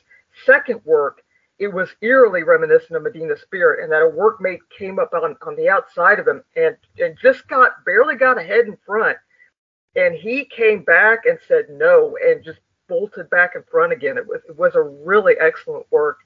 second 0.45 0.81
work 0.85 1.23
it 1.59 1.73
was 1.73 1.89
eerily 2.03 2.45
reminiscent 2.45 2.97
of 2.97 3.03
Medina 3.03 3.37
Spirit, 3.37 3.83
and 3.83 3.91
that 3.91 4.03
a 4.03 4.09
workmate 4.09 4.61
came 4.77 5.01
up 5.01 5.13
on, 5.13 5.37
on 5.43 5.57
the 5.57 5.69
outside 5.69 6.19
of 6.19 6.29
him 6.29 6.43
and 6.57 6.77
and 6.99 7.19
just 7.21 7.49
got 7.49 7.85
barely 7.85 8.15
got 8.15 8.39
ahead 8.39 8.67
in 8.67 8.77
front, 8.87 9.19
and 9.97 10.15
he 10.15 10.45
came 10.45 10.83
back 10.83 11.21
and 11.25 11.39
said 11.47 11.67
no 11.71 12.17
and 12.25 12.45
just 12.45 12.61
bolted 12.89 13.31
back 13.31 13.53
in 13.55 13.63
front 13.71 13.93
again. 13.93 14.19
It 14.19 14.27
was 14.27 14.41
it 14.49 14.59
was 14.59 14.75
a 14.75 14.83
really 14.83 15.35
excellent 15.41 15.87
work. 15.91 16.19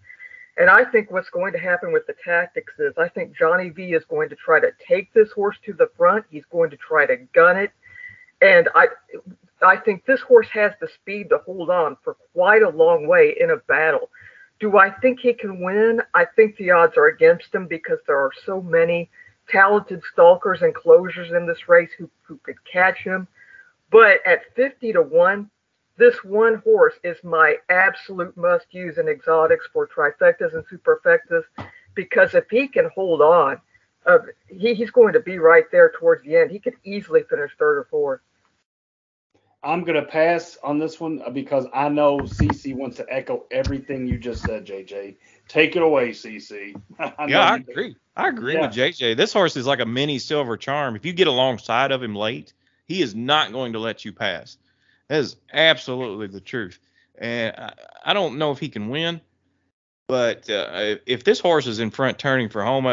And 0.59 0.69
I 0.69 0.85
think 0.85 1.11
what's 1.11 1.31
going 1.31 1.53
to 1.55 1.59
happen 1.59 1.93
with 1.93 2.07
the 2.07 2.15
tactics 2.25 2.75
is 2.79 2.93
I 2.99 3.09
think 3.09 3.37
Johnny 3.37 3.71
V 3.71 3.95
is 3.95 4.05
going 4.05 4.29
to 4.29 4.37
try 4.37 4.61
to 4.61 4.71
take 4.87 5.13
this 5.15 5.31
horse 5.33 5.57
to 5.65 5.73
the 5.73 5.91
front. 5.97 6.27
He's 6.31 6.45
going 6.51 6.71
to 6.71 6.77
try 6.77 7.07
to 7.07 7.17
gun 7.35 7.57
it. 7.57 7.73
And 8.43 8.69
I 8.75 8.89
I 9.63 9.77
think 9.77 10.05
this 10.05 10.21
horse 10.21 10.49
has 10.53 10.73
the 10.81 10.89
speed 10.89 11.31
to 11.31 11.39
hold 11.39 11.71
on 11.71 11.97
for 12.03 12.17
quite 12.35 12.63
a 12.63 12.69
long 12.69 13.07
way 13.07 13.37
in 13.39 13.51
a 13.51 13.57
battle. 13.57 14.11
Do 14.61 14.79
I 14.79 14.91
think 14.91 15.21
he 15.21 15.33
can 15.33 15.61
win? 15.61 16.03
I 16.15 16.27
think 16.37 16.57
the 16.57 16.71
odds 16.71 16.97
are 16.97 17.07
against 17.07 17.55
him 17.55 17.67
because 17.67 17.99
there 18.07 18.19
are 18.19 18.31
so 18.45 18.61
many 18.61 19.11
talented 19.49 20.03
stalkers 20.13 20.63
and 20.63 20.75
closers 20.75 21.33
in 21.33 21.47
this 21.47 21.69
race 21.69 21.91
who, 21.99 22.09
who 22.23 22.39
could 22.43 22.57
catch 22.65 22.99
him. 22.99 23.27
But 23.91 24.21
at 24.27 24.55
50 24.57 24.93
to 24.95 25.03
1, 25.03 25.51
this 25.97 26.25
one 26.25 26.57
horse 26.65 26.95
is 27.05 27.17
my 27.23 27.57
absolute 27.69 28.37
must 28.37 28.67
use 28.71 28.99
in 28.99 29.09
exotics 29.09 29.69
for 29.73 29.87
trifectas 29.87 30.55
and 30.55 30.65
superfectas 30.67 31.43
because 31.95 32.35
if 32.35 32.49
he 32.51 32.69
can 32.69 32.91
hold 32.95 33.21
on, 33.21 33.61
uh, 34.07 34.19
he, 34.49 34.75
he's 34.75 34.91
going 34.91 35.13
to 35.13 35.21
be 35.21 35.39
right 35.39 35.65
there 35.71 35.93
towards 35.99 36.25
the 36.25 36.37
end. 36.37 36.51
He 36.51 36.59
could 36.59 36.75
easily 36.85 37.23
finish 37.29 37.53
third 37.59 37.79
or 37.79 37.85
fourth. 37.91 38.21
I'm 39.65 39.85
gonna 39.85 40.03
pass 40.03 40.59
on 40.65 40.81
this 40.81 40.99
one 40.99 41.23
because 41.33 41.67
I 41.73 41.89
know 41.89 42.19
CC 42.19 42.75
wants 42.75 42.97
to 42.97 43.07
echo 43.09 43.45
everything 43.53 44.09
you 44.09 44.19
just 44.19 44.43
said, 44.43 44.67
JJ. 44.67 45.17
Take 45.47 45.77
it 45.77 45.83
away, 45.83 46.11
CC. 46.11 46.75
I 46.99 47.27
yeah, 47.29 47.43
I 47.43 47.57
agree. 47.57 47.95
I 48.17 48.29
agree 48.29 48.55
yeah. 48.55 48.63
with 48.63 48.73
JJ. 48.75 49.17
This 49.17 49.33
horse 49.33 49.57
is 49.57 49.67
like 49.67 49.79
a 49.79 49.87
mini 49.87 50.19
silver 50.19 50.57
charm. 50.57 50.97
If 50.97 51.07
you 51.07 51.13
get 51.13 51.29
alongside 51.29 51.93
of 51.93 52.03
him 52.03 52.17
late, 52.17 52.53
he 52.87 53.03
is 53.03 53.15
not 53.15 53.53
going 53.53 53.75
to 53.75 53.79
let 53.79 54.05
you 54.05 54.13
pass. 54.13 54.59
That 55.09 55.21
is 55.21 55.37
absolutely 55.53 56.27
the 56.27 56.41
truth. 56.41 56.79
And 57.19 57.55
I, 57.57 57.73
I 58.07 58.13
don't 58.15 58.39
know 58.39 58.51
if 58.53 58.59
he 58.59 58.69
can 58.69 58.89
win, 58.89 59.21
but 60.09 60.49
uh, 60.51 60.97
if 61.07 61.25
this 61.25 61.41
horse 61.41 61.67
is 61.67 61.79
in 61.79 61.91
front 61.91 62.19
turning 62.19 62.49
for 62.49 62.65
home, 62.65 62.85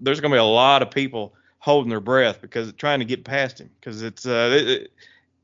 there's 0.00 0.20
going 0.20 0.30
to 0.30 0.36
be 0.36 0.40
a 0.40 0.44
lot 0.44 0.82
of 0.82 0.90
people 0.90 1.34
holding 1.58 1.90
their 1.90 2.00
breath 2.00 2.40
because 2.40 2.72
trying 2.72 2.98
to 2.98 3.04
get 3.04 3.24
past 3.24 3.60
him 3.60 3.70
because 3.78 4.02
it's 4.02 4.26
uh, 4.26 4.50
it, 4.52 4.92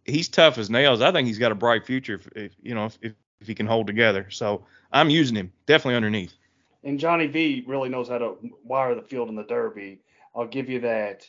he's 0.04 0.28
tough 0.28 0.58
as 0.58 0.68
nails. 0.68 1.00
I 1.00 1.12
think 1.12 1.28
he's 1.28 1.38
got 1.38 1.52
a 1.52 1.54
bright 1.54 1.86
future 1.86 2.14
if, 2.14 2.28
if 2.34 2.52
you 2.62 2.74
know 2.74 2.86
if, 2.86 2.98
if 3.40 3.46
he 3.46 3.54
can 3.54 3.66
hold 3.66 3.86
together. 3.86 4.26
So 4.30 4.64
I'm 4.92 5.10
using 5.10 5.36
him 5.36 5.52
definitely 5.66 5.96
underneath. 5.96 6.34
And 6.82 6.98
Johnny 6.98 7.26
V 7.26 7.64
really 7.66 7.88
knows 7.88 8.08
how 8.08 8.18
to 8.18 8.36
wire 8.64 8.94
the 8.94 9.02
field 9.02 9.28
in 9.28 9.36
the 9.36 9.44
Derby. 9.44 10.00
I'll 10.34 10.46
give 10.46 10.68
you 10.68 10.80
that. 10.80 11.28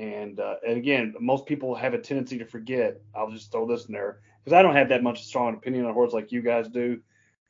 And, 0.00 0.40
uh, 0.40 0.54
and 0.66 0.78
again, 0.78 1.14
most 1.20 1.44
people 1.44 1.74
have 1.74 1.92
a 1.92 1.98
tendency 1.98 2.38
to 2.38 2.46
forget. 2.46 3.02
I'll 3.14 3.30
just 3.30 3.52
throw 3.52 3.66
this 3.66 3.84
in 3.84 3.92
there 3.92 4.20
because 4.42 4.56
I 4.56 4.62
don't 4.62 4.74
have 4.74 4.88
that 4.88 5.02
much 5.02 5.22
strong 5.24 5.52
opinion 5.54 5.84
on 5.84 5.92
horses 5.92 6.14
like 6.14 6.32
you 6.32 6.40
guys 6.40 6.68
do. 6.68 7.00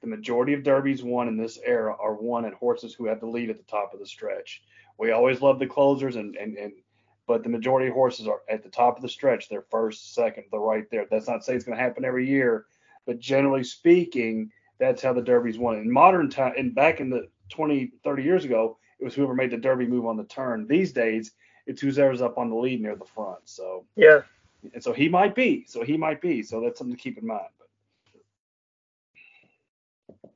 the 0.00 0.08
majority 0.08 0.54
of 0.54 0.64
derbies 0.64 1.04
won 1.04 1.28
in 1.28 1.36
this 1.36 1.60
era 1.64 1.94
are 2.00 2.14
won 2.14 2.44
at 2.44 2.54
horses 2.54 2.92
who 2.92 3.06
have 3.06 3.20
the 3.20 3.26
lead 3.26 3.50
at 3.50 3.58
the 3.58 3.70
top 3.70 3.94
of 3.94 4.00
the 4.00 4.06
stretch. 4.06 4.62
We 4.98 5.12
always 5.12 5.40
love 5.40 5.60
the 5.60 5.66
closers 5.66 6.16
and 6.16 6.34
and 6.36 6.56
and 6.56 6.72
but 7.28 7.44
the 7.44 7.48
majority 7.48 7.86
of 7.86 7.94
horses 7.94 8.26
are 8.26 8.40
at 8.48 8.64
the 8.64 8.68
top 8.68 8.96
of 8.96 9.02
the 9.02 9.08
stretch. 9.08 9.48
They're 9.48 9.66
first, 9.70 10.14
second, 10.14 10.46
they're 10.50 10.58
right 10.58 10.90
there. 10.90 11.06
That's 11.08 11.28
not 11.28 11.36
to 11.36 11.42
say 11.44 11.54
it's 11.54 11.64
going 11.64 11.78
to 11.78 11.84
happen 11.84 12.04
every 12.04 12.28
year, 12.28 12.66
but 13.06 13.20
generally 13.20 13.62
speaking, 13.62 14.50
that's 14.80 15.02
how 15.02 15.12
the 15.12 15.22
derbies 15.22 15.56
won. 15.56 15.76
In 15.76 15.88
modern 15.88 16.28
time, 16.28 16.54
and 16.58 16.74
back 16.74 16.98
in 16.98 17.08
the 17.08 17.28
20, 17.50 17.92
30 18.02 18.22
years 18.24 18.44
ago, 18.44 18.78
it 18.98 19.04
was 19.04 19.14
whoever 19.14 19.34
made 19.34 19.52
the 19.52 19.56
derby 19.56 19.86
move 19.86 20.06
on 20.06 20.16
the 20.16 20.24
turn. 20.24 20.66
These 20.66 20.92
days, 20.92 21.30
it's 21.70 21.80
whoever's 21.80 22.20
up 22.20 22.36
on 22.36 22.50
the 22.50 22.56
lead 22.56 22.82
near 22.82 22.96
the 22.96 23.04
front. 23.04 23.38
So 23.44 23.84
yeah, 23.94 24.22
and 24.74 24.82
so 24.82 24.92
he 24.92 25.08
might 25.08 25.36
be. 25.36 25.64
So 25.68 25.84
he 25.84 25.96
might 25.96 26.20
be. 26.20 26.42
So 26.42 26.60
that's 26.60 26.78
something 26.78 26.96
to 26.96 27.00
keep 27.00 27.16
in 27.16 27.26
mind. 27.26 27.46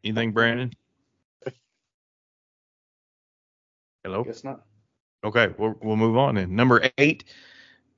Anything, 0.04 0.32
Brandon? 0.32 0.72
Hello. 4.04 4.22
Guess 4.22 4.44
not. 4.44 4.62
Okay, 5.24 5.52
we'll, 5.58 5.74
we'll 5.82 5.96
move 5.96 6.16
on 6.16 6.36
then. 6.36 6.54
Number 6.54 6.88
eight 6.98 7.24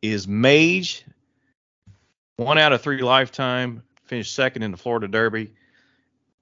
is 0.01 0.27
Mage. 0.27 1.05
One 2.37 2.59
out 2.59 2.73
of 2.73 2.81
three 2.81 3.03
lifetime, 3.03 3.83
finished 4.05 4.35
second 4.35 4.63
in 4.63 4.71
the 4.71 4.77
Florida 4.77 5.09
Derby, 5.09 5.53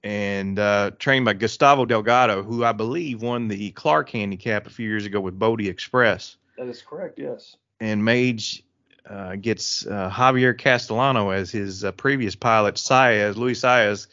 and 0.03 0.59
uh, 0.59 0.91
trained 0.99 1.25
by 1.25 1.33
Gustavo 1.33 1.85
Delgado, 1.85 2.43
who 2.43 2.63
I 2.63 2.73
believe 2.73 3.21
won 3.21 3.47
the 3.47 3.71
Clark 3.71 4.09
Handicap 4.11 4.67
a 4.67 4.69
few 4.69 4.87
years 4.87 5.05
ago 5.05 5.19
with 5.19 5.37
Bodie 5.39 5.67
Express. 5.67 6.37
That 6.57 6.67
is 6.67 6.81
correct. 6.81 7.19
Yes. 7.19 7.57
And 7.79 8.03
Mage 8.03 8.63
uh, 9.09 9.35
gets 9.35 9.85
uh, 9.85 10.09
Javier 10.09 10.57
Castellano 10.57 11.29
as 11.29 11.51
his 11.51 11.83
uh, 11.83 11.91
previous 11.91 12.35
pilot. 12.35 12.75
Saez, 12.75 13.35
Luis 13.35 13.61
Saez, 13.61 14.07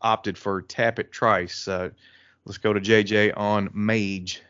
opted 0.00 0.36
for 0.36 0.62
Tapit 0.62 1.10
Trice. 1.10 1.68
Uh, 1.68 1.90
let's 2.44 2.58
go 2.58 2.72
to 2.72 2.80
JJ 2.80 3.36
on 3.36 3.70
Mage. 3.72 4.42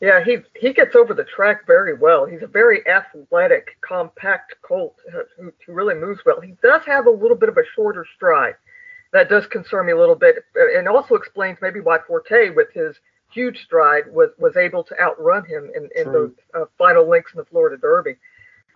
Yeah, 0.00 0.22
he 0.22 0.38
he 0.54 0.72
gets 0.72 0.94
over 0.94 1.14
the 1.14 1.24
track 1.24 1.66
very 1.66 1.94
well. 1.94 2.26
He's 2.26 2.42
a 2.42 2.46
very 2.46 2.86
athletic, 2.86 3.78
compact 3.80 4.56
colt 4.60 4.96
who, 5.10 5.50
who 5.66 5.72
really 5.72 5.94
moves 5.94 6.20
well. 6.26 6.40
He 6.40 6.54
does 6.62 6.82
have 6.84 7.06
a 7.06 7.10
little 7.10 7.36
bit 7.36 7.48
of 7.48 7.56
a 7.56 7.64
shorter 7.74 8.04
stride. 8.14 8.56
That 9.12 9.30
does 9.30 9.46
concern 9.46 9.86
me 9.86 9.92
a 9.92 9.98
little 9.98 10.16
bit, 10.16 10.44
and 10.56 10.88
also 10.88 11.14
explains 11.14 11.58
maybe 11.62 11.80
why 11.80 11.98
Forte, 12.06 12.50
with 12.50 12.72
his 12.74 12.96
huge 13.32 13.62
stride, 13.64 14.04
was 14.12 14.30
was 14.38 14.56
able 14.56 14.84
to 14.84 15.00
outrun 15.00 15.44
him 15.44 15.70
in, 15.74 15.88
in 15.96 16.12
those 16.12 16.32
uh, 16.54 16.64
final 16.78 17.08
links 17.08 17.32
in 17.32 17.38
the 17.38 17.44
Florida 17.44 17.76
Derby. 17.76 18.16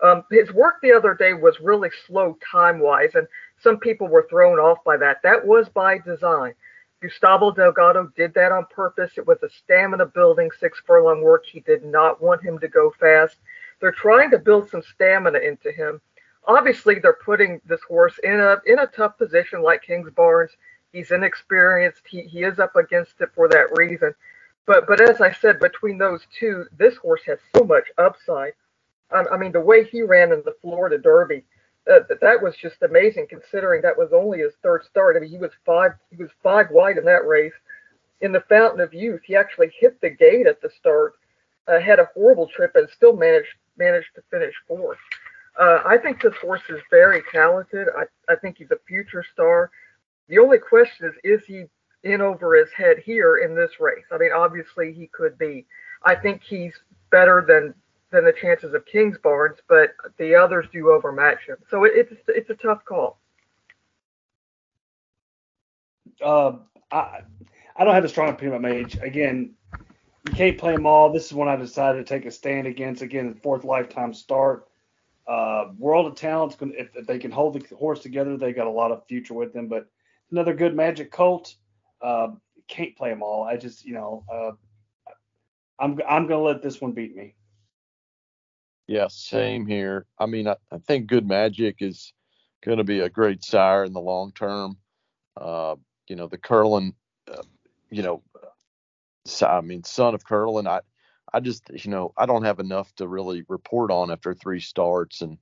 Um, 0.01 0.23
his 0.31 0.51
work 0.53 0.75
the 0.81 0.93
other 0.93 1.13
day 1.13 1.33
was 1.33 1.59
really 1.59 1.89
slow 2.07 2.37
time 2.51 2.79
wise, 2.79 3.15
and 3.15 3.27
some 3.61 3.79
people 3.79 4.07
were 4.07 4.27
thrown 4.29 4.57
off 4.57 4.77
by 4.85 4.97
that. 4.97 5.21
That 5.23 5.45
was 5.45 5.67
by 5.69 5.97
design. 5.99 6.53
Gustavo 7.01 7.51
Delgado 7.51 8.11
did 8.15 8.33
that 8.33 8.51
on 8.51 8.65
purpose. 8.73 9.17
It 9.17 9.25
was 9.25 9.41
a 9.43 9.49
stamina 9.49 10.05
building 10.05 10.49
six 10.59 10.81
furlong 10.85 11.21
work. 11.21 11.45
He 11.45 11.61
did 11.61 11.85
not 11.85 12.21
want 12.21 12.43
him 12.43 12.59
to 12.59 12.67
go 12.67 12.93
fast. 12.99 13.37
They're 13.79 13.91
trying 13.91 14.31
to 14.31 14.37
build 14.37 14.69
some 14.69 14.81
stamina 14.81 15.39
into 15.39 15.71
him. 15.71 16.01
Obviously, 16.45 16.99
they're 16.99 17.13
putting 17.13 17.61
this 17.65 17.81
horse 17.87 18.17
in 18.23 18.39
a 18.39 18.57
in 18.65 18.79
a 18.79 18.87
tough 18.87 19.17
position 19.17 19.61
like 19.61 19.85
Kingsbarns. 19.85 20.49
He's 20.91 21.11
inexperienced. 21.11 22.01
He, 22.09 22.23
he 22.23 22.43
is 22.43 22.59
up 22.59 22.75
against 22.75 23.21
it 23.21 23.29
for 23.35 23.47
that 23.49 23.77
reason. 23.77 24.13
But 24.69 24.85
but 24.85 25.01
as 25.01 25.19
I 25.19 25.33
said, 25.33 25.59
between 25.59 25.97
those 25.97 26.21
two, 26.39 26.65
this 26.77 26.95
horse 26.97 27.23
has 27.25 27.39
so 27.57 27.63
much 27.63 27.85
upside. 27.97 28.53
I, 29.11 29.23
I 29.31 29.35
mean, 29.35 29.51
the 29.51 29.59
way 29.59 29.83
he 29.83 30.03
ran 30.03 30.31
in 30.31 30.43
the 30.45 30.53
Florida 30.61 30.99
Derby, 30.99 31.43
uh, 31.91 32.01
that 32.21 32.39
was 32.39 32.55
just 32.55 32.83
amazing 32.83 33.25
considering 33.27 33.81
that 33.81 33.97
was 33.97 34.13
only 34.13 34.37
his 34.37 34.53
third 34.61 34.85
start. 34.85 35.17
I 35.17 35.21
mean, 35.21 35.31
he 35.31 35.39
was 35.39 35.49
five 35.65 35.93
he 36.11 36.17
was 36.17 36.29
five 36.43 36.67
wide 36.69 36.97
in 36.99 37.05
that 37.05 37.25
race. 37.25 37.57
In 38.21 38.31
the 38.31 38.41
Fountain 38.41 38.79
of 38.79 38.93
Youth, 38.93 39.21
he 39.25 39.35
actually 39.35 39.71
hit 39.75 39.99
the 40.01 40.11
gate 40.11 40.45
at 40.45 40.61
the 40.61 40.69
start, 40.69 41.13
uh, 41.67 41.79
had 41.79 41.97
a 41.97 42.09
horrible 42.13 42.45
trip, 42.45 42.73
and 42.75 42.87
still 42.95 43.15
managed 43.15 43.55
managed 43.75 44.13
to 44.13 44.21
finish 44.29 44.53
fourth. 44.67 44.99
Uh, 45.59 45.81
I 45.83 45.97
think 45.97 46.21
this 46.21 46.35
horse 46.39 46.61
is 46.69 46.79
very 46.91 47.23
talented. 47.31 47.87
I, 47.97 48.03
I 48.31 48.35
think 48.35 48.59
he's 48.59 48.69
a 48.69 48.79
future 48.87 49.25
star. 49.33 49.71
The 50.27 50.37
only 50.37 50.59
question 50.59 51.07
is, 51.07 51.15
is 51.23 51.43
he 51.47 51.65
in 52.03 52.21
over 52.21 52.55
his 52.55 52.69
head 52.71 52.97
here 52.99 53.37
in 53.37 53.55
this 53.55 53.71
race? 53.79 54.05
I 54.11 54.17
mean, 54.17 54.31
obviously 54.35 54.93
he 54.93 55.07
could 55.07 55.37
be. 55.37 55.65
I 56.03 56.15
think 56.15 56.41
he's 56.43 56.73
better 57.11 57.43
than 57.47 57.73
than 58.11 58.25
the 58.25 58.33
chances 58.33 58.73
of 58.73 58.85
Kingsbarns, 58.85 59.57
but 59.67 59.91
the 60.17 60.33
others 60.33 60.65
do 60.73 60.91
overmatch 60.91 61.45
him. 61.47 61.57
So 61.69 61.83
it, 61.83 61.91
it's 61.95 62.13
it's 62.27 62.49
a 62.49 62.55
tough 62.55 62.83
call. 62.85 63.19
Uh, 66.23 66.53
I 66.91 67.21
I 67.75 67.83
don't 67.83 67.93
have 67.93 68.05
a 68.05 68.09
strong 68.09 68.29
opinion 68.29 68.57
about 68.57 68.69
Mage. 68.69 68.97
Again, 69.01 69.53
you 70.27 70.33
can't 70.33 70.57
play 70.57 70.73
them 70.73 70.85
all. 70.85 71.11
This 71.11 71.27
is 71.27 71.33
one 71.33 71.47
I 71.47 71.55
decided 71.55 72.05
to 72.05 72.13
take 72.13 72.25
a 72.25 72.31
stand 72.31 72.67
against. 72.67 73.01
Again, 73.01 73.39
fourth 73.41 73.63
lifetime 73.63 74.13
start. 74.13 74.67
Uh, 75.27 75.69
World 75.77 76.07
of 76.07 76.15
Talents, 76.15 76.57
if, 76.59 76.89
if 76.95 77.05
they 77.05 77.19
can 77.19 77.31
hold 77.31 77.53
the 77.53 77.75
horse 77.75 77.99
together, 77.99 78.35
they 78.35 78.51
got 78.51 78.67
a 78.67 78.71
lot 78.71 78.91
of 78.91 79.05
future 79.07 79.35
with 79.35 79.53
them. 79.53 79.67
But 79.67 79.87
another 80.31 80.53
good 80.53 80.75
Magic 80.75 81.11
Colt. 81.11 81.55
Uh, 82.01 82.29
can't 82.67 82.95
play 82.95 83.09
them 83.09 83.23
all. 83.23 83.43
I 83.43 83.57
just, 83.57 83.85
you 83.85 83.93
know, 83.93 84.23
uh, 84.31 84.51
I'm 85.79 85.99
I'm 86.07 86.27
gonna 86.27 86.41
let 86.41 86.61
this 86.61 86.79
one 86.79 86.91
beat 86.91 87.15
me. 87.15 87.35
Yeah, 88.87 89.07
same 89.09 89.65
here. 89.67 90.07
I 90.17 90.25
mean, 90.25 90.47
I, 90.47 90.55
I 90.71 90.79
think 90.79 91.07
Good 91.07 91.27
Magic 91.27 91.77
is 91.79 92.11
going 92.65 92.79
to 92.79 92.83
be 92.83 93.01
a 93.01 93.09
great 93.09 93.43
sire 93.43 93.83
in 93.83 93.93
the 93.93 94.01
long 94.01 94.31
term. 94.31 94.77
Uh, 95.37 95.75
you 96.07 96.15
know, 96.15 96.27
the 96.27 96.39
Curlin, 96.39 96.93
uh, 97.31 97.43
you 97.91 98.01
know, 98.01 98.23
I 99.41 99.61
mean, 99.61 99.83
son 99.83 100.15
of 100.15 100.25
Curlin, 100.25 100.67
I, 100.67 100.81
I 101.31 101.39
just, 101.39 101.69
you 101.69 101.91
know, 101.91 102.13
I 102.17 102.25
don't 102.25 102.45
have 102.45 102.59
enough 102.59 102.93
to 102.95 103.07
really 103.07 103.45
report 103.47 103.91
on 103.91 104.11
after 104.11 104.33
three 104.33 104.59
starts, 104.59 105.21
and 105.21 105.37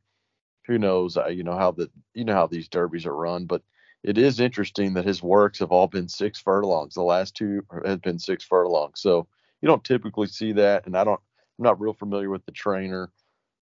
who 0.66 0.78
knows, 0.78 1.18
you 1.30 1.44
know 1.44 1.58
how 1.58 1.72
the, 1.72 1.90
you 2.14 2.26
know 2.26 2.34
how 2.34 2.48
these 2.48 2.68
derbies 2.68 3.06
are 3.06 3.16
run, 3.16 3.46
but 3.46 3.62
it 4.08 4.18
is 4.18 4.40
interesting 4.40 4.94
that 4.94 5.06
his 5.06 5.22
works 5.22 5.60
have 5.60 5.72
all 5.72 5.88
been 5.88 6.08
six 6.08 6.40
furlongs. 6.40 6.94
The 6.94 7.04
last 7.04 7.36
two 7.36 7.66
have 7.86 8.02
been 8.02 8.20
six 8.20 8.44
furlongs, 8.44 9.02
so 9.02 9.28
you 9.62 9.68
don't 9.68 9.84
typically 9.84 10.28
see 10.28 10.54
that, 10.54 10.86
and 10.86 10.98
I 10.98 11.04
don't, 11.04 11.20
I'm 11.60 11.64
not 11.64 11.80
real 11.80 11.94
familiar 11.94 12.30
with 12.30 12.46
the 12.46 12.52
trainer 12.52 13.12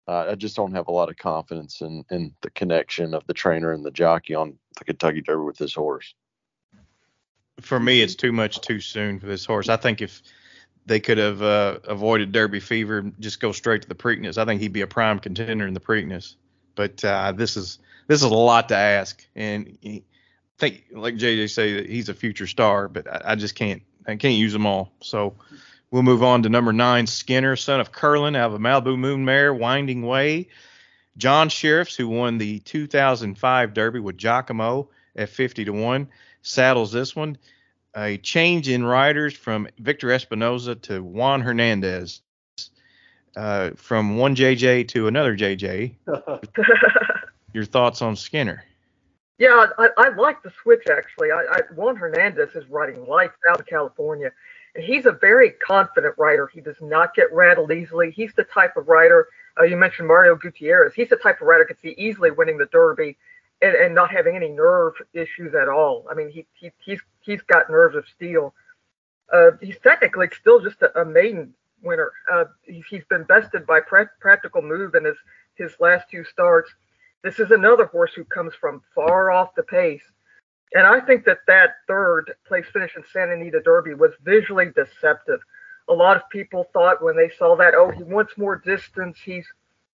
uh, 0.08 0.26
I 0.30 0.36
just 0.36 0.56
don't 0.56 0.74
have 0.74 0.88
a 0.88 0.92
lot 0.92 1.10
of 1.10 1.18
confidence 1.18 1.82
in 1.82 2.06
in 2.12 2.34
the 2.42 2.50
connection 2.52 3.14
of 3.14 3.26
the 3.28 3.34
trainer 3.34 3.72
and 3.72 3.84
the 3.84 3.92
jockey 3.92 4.36
on 4.36 4.58
the 4.78 4.86
Kentucky 4.86 5.22
Derby 5.22 5.44
with 5.44 5.58
this 5.58 5.74
horse. 5.74 6.14
For 7.62 7.80
me, 7.80 8.02
it's 8.02 8.16
too 8.16 8.32
much 8.32 8.62
too 8.62 8.80
soon 8.80 9.20
for 9.20 9.26
this 9.26 9.46
horse. 9.46 9.70
I 9.70 9.78
think 9.78 10.02
if 10.02 10.22
they 10.86 11.00
could 11.00 11.18
have 11.18 11.42
uh, 11.42 11.80
avoided 11.86 12.32
Derby 12.32 12.60
fever, 12.60 13.00
and 13.00 13.20
just 13.20 13.40
go 13.40 13.52
straight 13.52 13.82
to 13.82 13.88
the 13.88 13.96
Preakness, 13.96 14.38
I 14.38 14.46
think 14.46 14.62
he'd 14.62 14.74
be 14.74 14.82
a 14.82 14.88
prime 14.88 15.20
contender 15.20 15.66
in 15.66 15.74
the 15.74 15.80
Preakness. 15.80 16.36
But 16.76 17.04
uh, 17.04 17.32
this 17.32 17.58
is 17.58 17.80
this 18.08 18.20
is 18.20 18.30
a 18.30 18.36
lot 18.36 18.70
to 18.70 18.76
ask, 18.76 19.26
and 19.36 19.78
think 20.58 20.86
like 20.92 21.16
JJ 21.16 21.50
say 21.50 21.74
that 21.74 21.90
he's 21.90 22.10
a 22.10 22.14
future 22.14 22.48
star, 22.48 22.88
but 22.88 23.08
I, 23.08 23.32
I 23.32 23.36
just 23.36 23.56
can't 23.56 23.82
I 24.08 24.16
can't 24.16 24.36
use 24.36 24.54
them 24.54 24.66
all. 24.66 24.92
So 25.02 25.36
We'll 25.96 26.04
move 26.04 26.24
on 26.24 26.44
to 26.44 26.50
number 26.50 26.74
nine, 26.74 27.08
Skinner, 27.08 27.56
son 27.56 27.80
of 27.80 27.92
Curlin, 27.92 28.36
out 28.36 28.48
of 28.48 28.56
a 28.56 28.60
Malibu 28.60 28.98
Moon 28.98 29.24
Mare, 29.24 29.54
Winding 29.54 30.02
Way. 30.02 30.50
John 31.16 31.48
Shirreffs, 31.48 31.96
who 31.96 32.10
won 32.10 32.38
the 32.38 32.60
2005 32.60 33.74
Derby 33.74 34.02
with 34.02 34.18
Giacomo 34.18 34.90
at 35.16 35.30
50 35.30 35.64
to 35.64 35.72
1, 35.72 36.10
saddles 36.42 36.92
this 36.92 37.16
one. 37.16 37.38
A 37.96 38.18
change 38.18 38.68
in 38.68 38.84
riders 38.84 39.34
from 39.36 39.70
Victor 39.80 40.08
Espinoza 40.08 40.82
to 40.82 41.02
Juan 41.02 41.40
Hernandez. 41.40 42.22
Uh, 43.38 43.72
from 43.78 44.18
one 44.18 44.36
JJ 44.36 44.90
to 44.90 45.08
another 45.08 45.38
JJ. 45.38 45.96
Your 47.54 47.64
thoughts 47.64 48.02
on 48.02 48.18
Skinner? 48.18 48.66
Yeah, 49.38 49.68
I, 49.78 49.90
I 49.98 50.10
like 50.10 50.42
the 50.44 50.52
switch 50.64 50.84
actually. 50.90 51.32
I, 51.32 51.44
I, 51.52 51.60
Juan 51.74 51.96
Hernandez 51.96 52.56
is 52.56 52.68
riding 52.70 53.06
lights 53.06 53.38
out 53.50 53.60
of 53.60 53.66
California 53.66 54.32
he's 54.78 55.06
a 55.06 55.12
very 55.12 55.52
confident 55.52 56.16
rider. 56.18 56.50
He 56.54 56.62
does 56.62 56.80
not 56.82 57.16
get 57.16 57.32
rattled 57.34 57.72
easily. 57.72 58.12
He's 58.12 58.34
the 58.34 58.44
type 58.44 58.78
of 58.78 58.88
rider. 58.88 59.28
Uh, 59.60 59.64
you 59.64 59.78
mentioned 59.78 60.08
Mario 60.08 60.36
Gutierrez. 60.36 60.94
He's 60.94 61.10
the 61.10 61.16
type 61.16 61.42
of 61.42 61.48
rider 61.48 61.66
could 61.66 61.80
see 61.80 61.96
easily 61.98 62.32
winning 62.32 62.58
the 62.58 62.66
Derby 62.68 63.18
and, 63.62 63.76
and 63.76 63.96
not 63.96 64.12
having 64.12 64.36
any 64.36 64.50
nerve 64.50 64.94
issues 65.14 65.56
at 65.56 65.70
all. 65.70 66.06
I 66.10 66.14
mean, 66.14 66.30
he, 66.30 66.46
he 66.54 66.72
he's 66.84 67.00
he's 67.22 67.42
got 67.44 67.70
nerves 67.70 67.96
of 67.96 68.06
steel. 68.08 68.54
Uh, 69.32 69.52
he's 69.62 69.78
technically 69.80 70.28
still 70.38 70.60
just 70.60 70.82
a, 70.82 71.02
a 71.02 71.06
maiden 71.06 71.54
winner. 71.82 72.12
Uh, 72.32 72.46
he's, 72.64 72.84
he's 72.90 73.06
been 73.06 73.24
bested 73.24 73.66
by 73.66 73.80
pra- 73.80 74.12
Practical 74.20 74.62
Move 74.62 74.96
in 74.96 75.06
his 75.06 75.18
his 75.56 75.72
last 75.80 76.10
two 76.12 76.26
starts. 76.26 76.74
This 77.26 77.40
is 77.40 77.52
another 77.52 77.88
horse 77.88 78.14
who 78.16 78.24
comes 78.24 78.54
from 78.56 78.82
far 78.96 79.32
off 79.32 79.54
the 79.56 79.64
pace 79.64 80.04
and 80.76 80.86
I 80.86 81.00
think 81.00 81.24
that 81.26 81.40
that 81.48 81.76
third 81.88 82.34
place 82.46 82.66
finish 82.72 82.96
in 82.98 83.04
Santa 83.12 83.34
Anita 83.34 83.62
Derby 83.62 83.94
was 83.94 84.12
visually 84.24 84.72
deceptive. 84.76 85.40
A 85.88 85.94
lot 85.94 86.18
of 86.18 86.30
people 86.30 86.68
thought 86.74 87.02
when 87.02 87.16
they 87.16 87.32
saw 87.38 87.56
that, 87.56 87.74
oh, 87.76 87.92
he 87.92 88.04
wants 88.04 88.38
more 88.38 88.58
distance. 88.58 89.18
He's, 89.24 89.46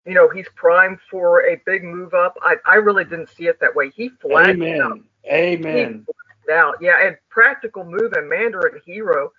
you 0.06 0.14
know, 0.14 0.28
he's 0.28 0.48
primed 0.56 0.98
for 1.08 1.46
a 1.46 1.60
big 1.66 1.84
move 1.84 2.14
up. 2.14 2.36
I, 2.42 2.56
I 2.66 2.76
really 2.76 3.04
didn't 3.04 3.28
see 3.28 3.46
it 3.46 3.60
that 3.60 3.74
way. 3.74 3.90
He 3.90 4.08
flagged 4.20 4.60
Amen. 4.60 5.04
Amen. 5.30 6.06
out. 6.52 6.74
Yeah, 6.80 7.06
and 7.06 7.16
Practical 7.28 7.84
Move 7.84 8.14
and 8.14 8.28
Mandarin 8.28 8.80
Hero 8.84 9.30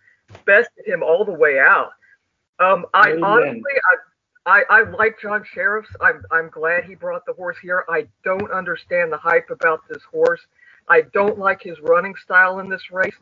bested 0.46 0.88
him 0.88 1.04
all 1.04 1.26
the 1.26 1.34
way 1.34 1.60
out. 1.60 1.92
Um, 2.60 2.86
I 2.94 3.12
Amen. 3.12 3.24
honestly, 3.24 3.72
I, 3.92 3.96
I, 4.46 4.64
I 4.70 4.84
like 4.84 5.20
John 5.22 5.44
Shirreffs. 5.44 5.96
I'm, 6.02 6.24
I'm 6.32 6.50
glad 6.50 6.84
he 6.84 6.96
brought 6.96 7.26
the 7.26 7.34
horse 7.34 7.58
here. 7.62 7.86
I 7.88 8.08
don't 8.24 8.52
understand 8.52 9.12
the 9.12 9.18
hype 9.18 9.50
about 9.50 9.82
this 9.90 10.04
horse. 10.04 10.42
I 10.90 11.02
don't 11.14 11.40
like 11.40 11.62
his 11.62 11.80
running 11.80 12.16
style 12.16 12.60
in 12.60 12.70
this 12.70 12.92
race. 12.92 13.16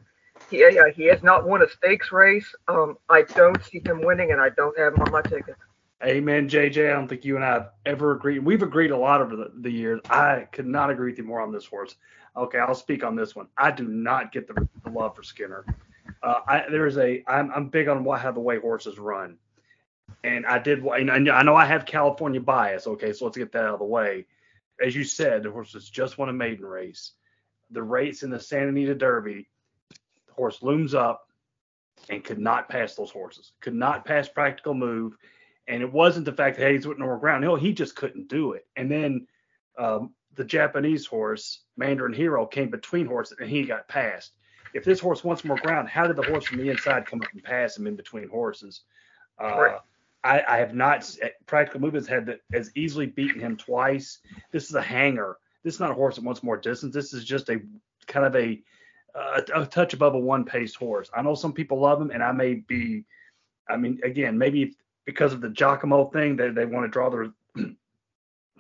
He, 0.49 0.63
uh, 0.63 0.85
he 0.95 1.05
has 1.05 1.21
not 1.21 1.47
won 1.47 1.61
a 1.61 1.69
stakes 1.69 2.11
race. 2.11 2.55
Um, 2.67 2.97
I 3.09 3.21
don't 3.21 3.63
see 3.63 3.81
him 3.85 4.01
winning, 4.01 4.31
and 4.31 4.41
I 4.41 4.49
don't 4.49 4.77
have 4.79 4.93
him 4.93 5.01
on 5.01 5.11
my 5.11 5.21
ticket. 5.21 5.55
Amen, 6.03 6.49
JJ. 6.49 6.89
I 6.89 6.93
don't 6.93 7.07
think 7.07 7.23
you 7.23 7.35
and 7.35 7.45
I 7.45 7.53
have 7.53 7.69
ever 7.85 8.13
agreed. 8.13 8.39
We've 8.39 8.63
agreed 8.63 8.89
a 8.89 8.97
lot 8.97 9.21
over 9.21 9.35
the, 9.35 9.51
the 9.59 9.69
years. 9.69 10.01
I 10.09 10.47
could 10.51 10.65
not 10.65 10.89
agree 10.89 11.11
with 11.11 11.19
you 11.19 11.23
more 11.23 11.41
on 11.41 11.51
this 11.51 11.65
horse. 11.65 11.95
Okay, 12.35 12.57
I'll 12.57 12.73
speak 12.73 13.03
on 13.03 13.15
this 13.15 13.35
one. 13.35 13.47
I 13.57 13.69
do 13.69 13.87
not 13.87 14.31
get 14.31 14.47
the, 14.47 14.67
the 14.83 14.89
love 14.89 15.15
for 15.15 15.21
Skinner. 15.21 15.63
Uh, 16.23 16.39
I, 16.47 16.63
there 16.71 16.87
is 16.87 16.97
a. 16.97 17.23
I'm, 17.27 17.51
I'm 17.53 17.67
big 17.67 17.87
on 17.87 18.03
what, 18.03 18.21
how 18.21 18.31
the 18.31 18.39
way 18.39 18.59
horses 18.59 18.97
run, 18.97 19.37
and 20.23 20.45
I 20.45 20.59
did. 20.59 20.83
And 20.83 21.29
I 21.29 21.41
know 21.43 21.55
I 21.55 21.65
have 21.65 21.85
California 21.85 22.41
bias. 22.41 22.87
Okay, 22.87 23.13
so 23.13 23.25
let's 23.25 23.37
get 23.37 23.51
that 23.51 23.63
out 23.63 23.73
of 23.73 23.79
the 23.79 23.85
way. 23.85 24.25
As 24.83 24.95
you 24.95 25.03
said, 25.03 25.43
the 25.43 25.51
horse 25.51 25.73
has 25.73 25.89
just 25.89 26.17
won 26.17 26.29
a 26.29 26.33
maiden 26.33 26.65
race. 26.65 27.11
The 27.71 27.83
race 27.83 28.23
in 28.23 28.29
the 28.29 28.39
Santa 28.39 28.69
Anita 28.69 28.95
Derby, 28.95 29.47
the 30.27 30.33
horse 30.33 30.61
looms 30.61 30.93
up 30.93 31.27
and 32.09 32.23
could 32.23 32.39
not 32.39 32.67
pass 32.67 32.95
those 32.95 33.11
horses. 33.11 33.51
Could 33.61 33.75
not 33.75 34.05
pass 34.05 34.27
practical 34.27 34.73
move 34.73 35.17
and 35.67 35.81
it 35.81 35.91
wasn't 35.91 36.25
the 36.25 36.33
fact 36.33 36.57
that 36.57 36.67
Hayes 36.67 36.87
wouldn't 36.87 37.03
over 37.03 37.17
ground. 37.17 37.43
No, 37.43 37.55
he 37.55 37.73
just 37.73 37.95
couldn't 37.95 38.27
do 38.27 38.53
it. 38.53 38.65
And 38.75 38.91
then 38.91 39.27
um, 39.77 40.13
the 40.35 40.43
Japanese 40.43 41.05
horse, 41.05 41.61
Mandarin 41.77 42.13
Hero, 42.13 42.45
came 42.45 42.69
between 42.69 43.05
horses 43.05 43.37
and 43.39 43.49
he 43.49 43.63
got 43.63 43.87
passed. 43.87 44.33
If 44.73 44.83
this 44.83 44.99
horse 44.99 45.23
wants 45.23 45.43
more 45.43 45.57
ground, 45.57 45.89
how 45.89 46.07
did 46.07 46.15
the 46.15 46.23
horse 46.23 46.45
from 46.45 46.57
the 46.57 46.69
inside 46.69 47.05
come 47.05 47.21
up 47.21 47.27
and 47.33 47.43
pass 47.43 47.77
him 47.77 47.87
in 47.87 47.95
between 47.95 48.27
horses? 48.27 48.81
Uh. 49.39 49.77
I, 50.23 50.43
I 50.47 50.57
have 50.57 50.73
not. 50.73 51.09
Eh, 51.21 51.29
Practical 51.45 51.81
Movements 51.81 52.07
had 52.07 52.25
that 52.27 52.41
has 52.53 52.71
easily 52.75 53.07
beaten 53.07 53.39
him 53.39 53.57
twice. 53.57 54.19
This 54.51 54.69
is 54.69 54.75
a 54.75 54.81
hanger. 54.81 55.37
This 55.63 55.75
is 55.75 55.79
not 55.79 55.91
a 55.91 55.95
horse 55.95 56.15
that 56.15 56.23
wants 56.23 56.43
more 56.43 56.57
distance. 56.57 56.93
This 56.93 57.13
is 57.13 57.23
just 57.23 57.49
a 57.49 57.61
kind 58.07 58.25
of 58.25 58.35
a 58.35 58.61
a, 59.15 59.43
a 59.55 59.65
touch 59.65 59.93
above 59.93 60.15
a 60.15 60.19
one 60.19 60.45
paced 60.45 60.75
horse. 60.75 61.09
I 61.15 61.21
know 61.21 61.35
some 61.35 61.53
people 61.53 61.79
love 61.79 62.01
him, 62.01 62.11
and 62.11 62.23
I 62.23 62.31
may 62.31 62.55
be. 62.55 63.05
I 63.69 63.77
mean, 63.77 63.99
again, 64.03 64.37
maybe 64.37 64.75
because 65.05 65.33
of 65.33 65.41
the 65.41 65.49
Giacomo 65.49 66.05
thing, 66.05 66.35
they 66.35 66.49
they 66.49 66.65
want 66.65 66.85
to 66.85 66.89
draw 66.89 67.09
their 67.09 67.31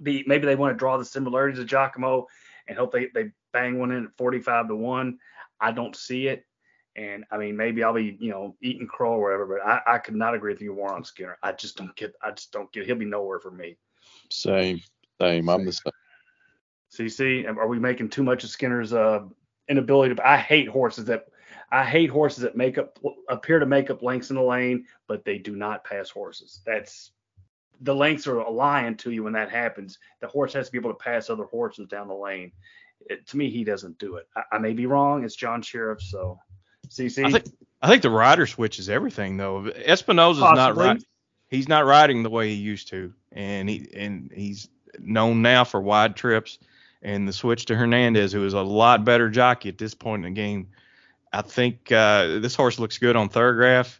the 0.01 0.23
maybe 0.27 0.45
they 0.45 0.55
want 0.55 0.73
to 0.73 0.79
draw 0.79 0.97
the 0.97 1.05
similarities 1.05 1.59
of 1.59 1.67
Giacomo 1.67 2.27
and 2.67 2.77
hope 2.77 2.91
they 2.91 3.07
they 3.13 3.31
bang 3.53 3.79
one 3.79 3.91
in 3.91 4.05
at 4.05 4.17
45 4.17 4.69
to 4.69 4.75
one. 4.75 5.19
I 5.59 5.71
don't 5.71 5.95
see 5.95 6.27
it. 6.27 6.45
And 6.95 7.23
I 7.31 7.37
mean, 7.37 7.55
maybe 7.55 7.83
I'll 7.83 7.93
be, 7.93 8.17
you 8.19 8.31
know, 8.31 8.55
eating 8.61 8.87
crow 8.87 9.13
or 9.13 9.21
whatever, 9.21 9.45
but 9.45 9.65
I, 9.65 9.95
I 9.95 9.97
could 9.97 10.15
not 10.15 10.33
agree 10.33 10.51
with 10.51 10.61
you 10.61 10.75
more 10.75 10.93
on 10.93 11.03
Skinner. 11.03 11.37
I 11.41 11.53
just 11.53 11.77
don't 11.77 11.95
get, 11.95 12.13
I 12.21 12.31
just 12.31 12.51
don't 12.51 12.71
get, 12.73 12.85
he'll 12.85 12.95
be 12.95 13.05
nowhere 13.05 13.39
for 13.39 13.51
me. 13.51 13.77
Same, 14.29 14.81
same. 15.21 15.49
I'm 15.49 15.65
the 15.65 15.71
same. 15.71 15.93
CC, 16.91 17.47
are 17.47 17.67
we 17.67 17.79
making 17.79 18.09
too 18.09 18.23
much 18.23 18.43
of 18.43 18.49
Skinner's 18.49 18.91
uh, 18.91 19.21
inability 19.69 20.15
to? 20.15 20.29
I 20.29 20.35
hate 20.35 20.67
horses 20.67 21.05
that, 21.05 21.27
I 21.71 21.85
hate 21.85 22.09
horses 22.09 22.43
that 22.43 22.57
make 22.57 22.77
up, 22.77 22.99
appear 23.29 23.59
to 23.59 23.65
make 23.65 23.89
up 23.89 24.03
lengths 24.03 24.29
in 24.29 24.35
the 24.35 24.41
lane, 24.41 24.85
but 25.07 25.23
they 25.23 25.37
do 25.37 25.55
not 25.55 25.85
pass 25.85 26.09
horses. 26.09 26.59
That's, 26.65 27.11
the 27.79 27.95
lengths 27.95 28.27
are 28.27 28.47
lying 28.51 28.97
to 28.97 29.11
you 29.11 29.23
when 29.23 29.33
that 29.33 29.49
happens. 29.49 29.97
The 30.19 30.27
horse 30.27 30.51
has 30.53 30.65
to 30.65 30.71
be 30.73 30.77
able 30.77 30.91
to 30.91 30.97
pass 30.97 31.29
other 31.29 31.45
horses 31.45 31.87
down 31.87 32.09
the 32.09 32.13
lane. 32.13 32.51
It, 33.09 33.25
to 33.27 33.37
me, 33.37 33.49
he 33.49 33.63
doesn't 33.63 33.97
do 33.97 34.17
it. 34.17 34.27
I, 34.35 34.43
I 34.51 34.57
may 34.57 34.73
be 34.73 34.85
wrong. 34.85 35.23
It's 35.23 35.35
John 35.35 35.61
Sheriff, 35.61 36.01
so 36.01 36.37
CC. 36.91 37.25
I 37.25 37.31
think 37.31 37.45
I 37.81 37.89
think 37.89 38.01
the 38.03 38.09
rider 38.09 38.45
switch 38.45 38.77
is 38.77 38.89
everything 38.89 39.37
though. 39.37 39.63
Espinoza's 39.63 40.39
not 40.39 40.55
Possibly. 40.55 40.85
right. 40.85 41.03
He's 41.47 41.67
not 41.67 41.85
riding 41.85 42.23
the 42.23 42.29
way 42.29 42.49
he 42.49 42.55
used 42.55 42.89
to, 42.89 43.13
and 43.31 43.69
he 43.69 43.87
and 43.95 44.31
he's 44.33 44.69
known 44.99 45.41
now 45.41 45.63
for 45.63 45.81
wide 45.81 46.15
trips. 46.15 46.59
And 47.03 47.27
the 47.27 47.33
switch 47.33 47.65
to 47.65 47.75
Hernandez, 47.75 48.31
who 48.31 48.45
is 48.45 48.53
a 48.53 48.61
lot 48.61 49.03
better 49.03 49.27
jockey 49.27 49.69
at 49.69 49.79
this 49.79 49.95
point 49.95 50.23
in 50.23 50.33
the 50.33 50.39
game, 50.39 50.67
I 51.33 51.41
think 51.41 51.91
uh, 51.91 52.39
this 52.39 52.53
horse 52.53 52.77
looks 52.77 52.99
good 52.99 53.15
on 53.15 53.27
Thoro-Graph, 53.27 53.99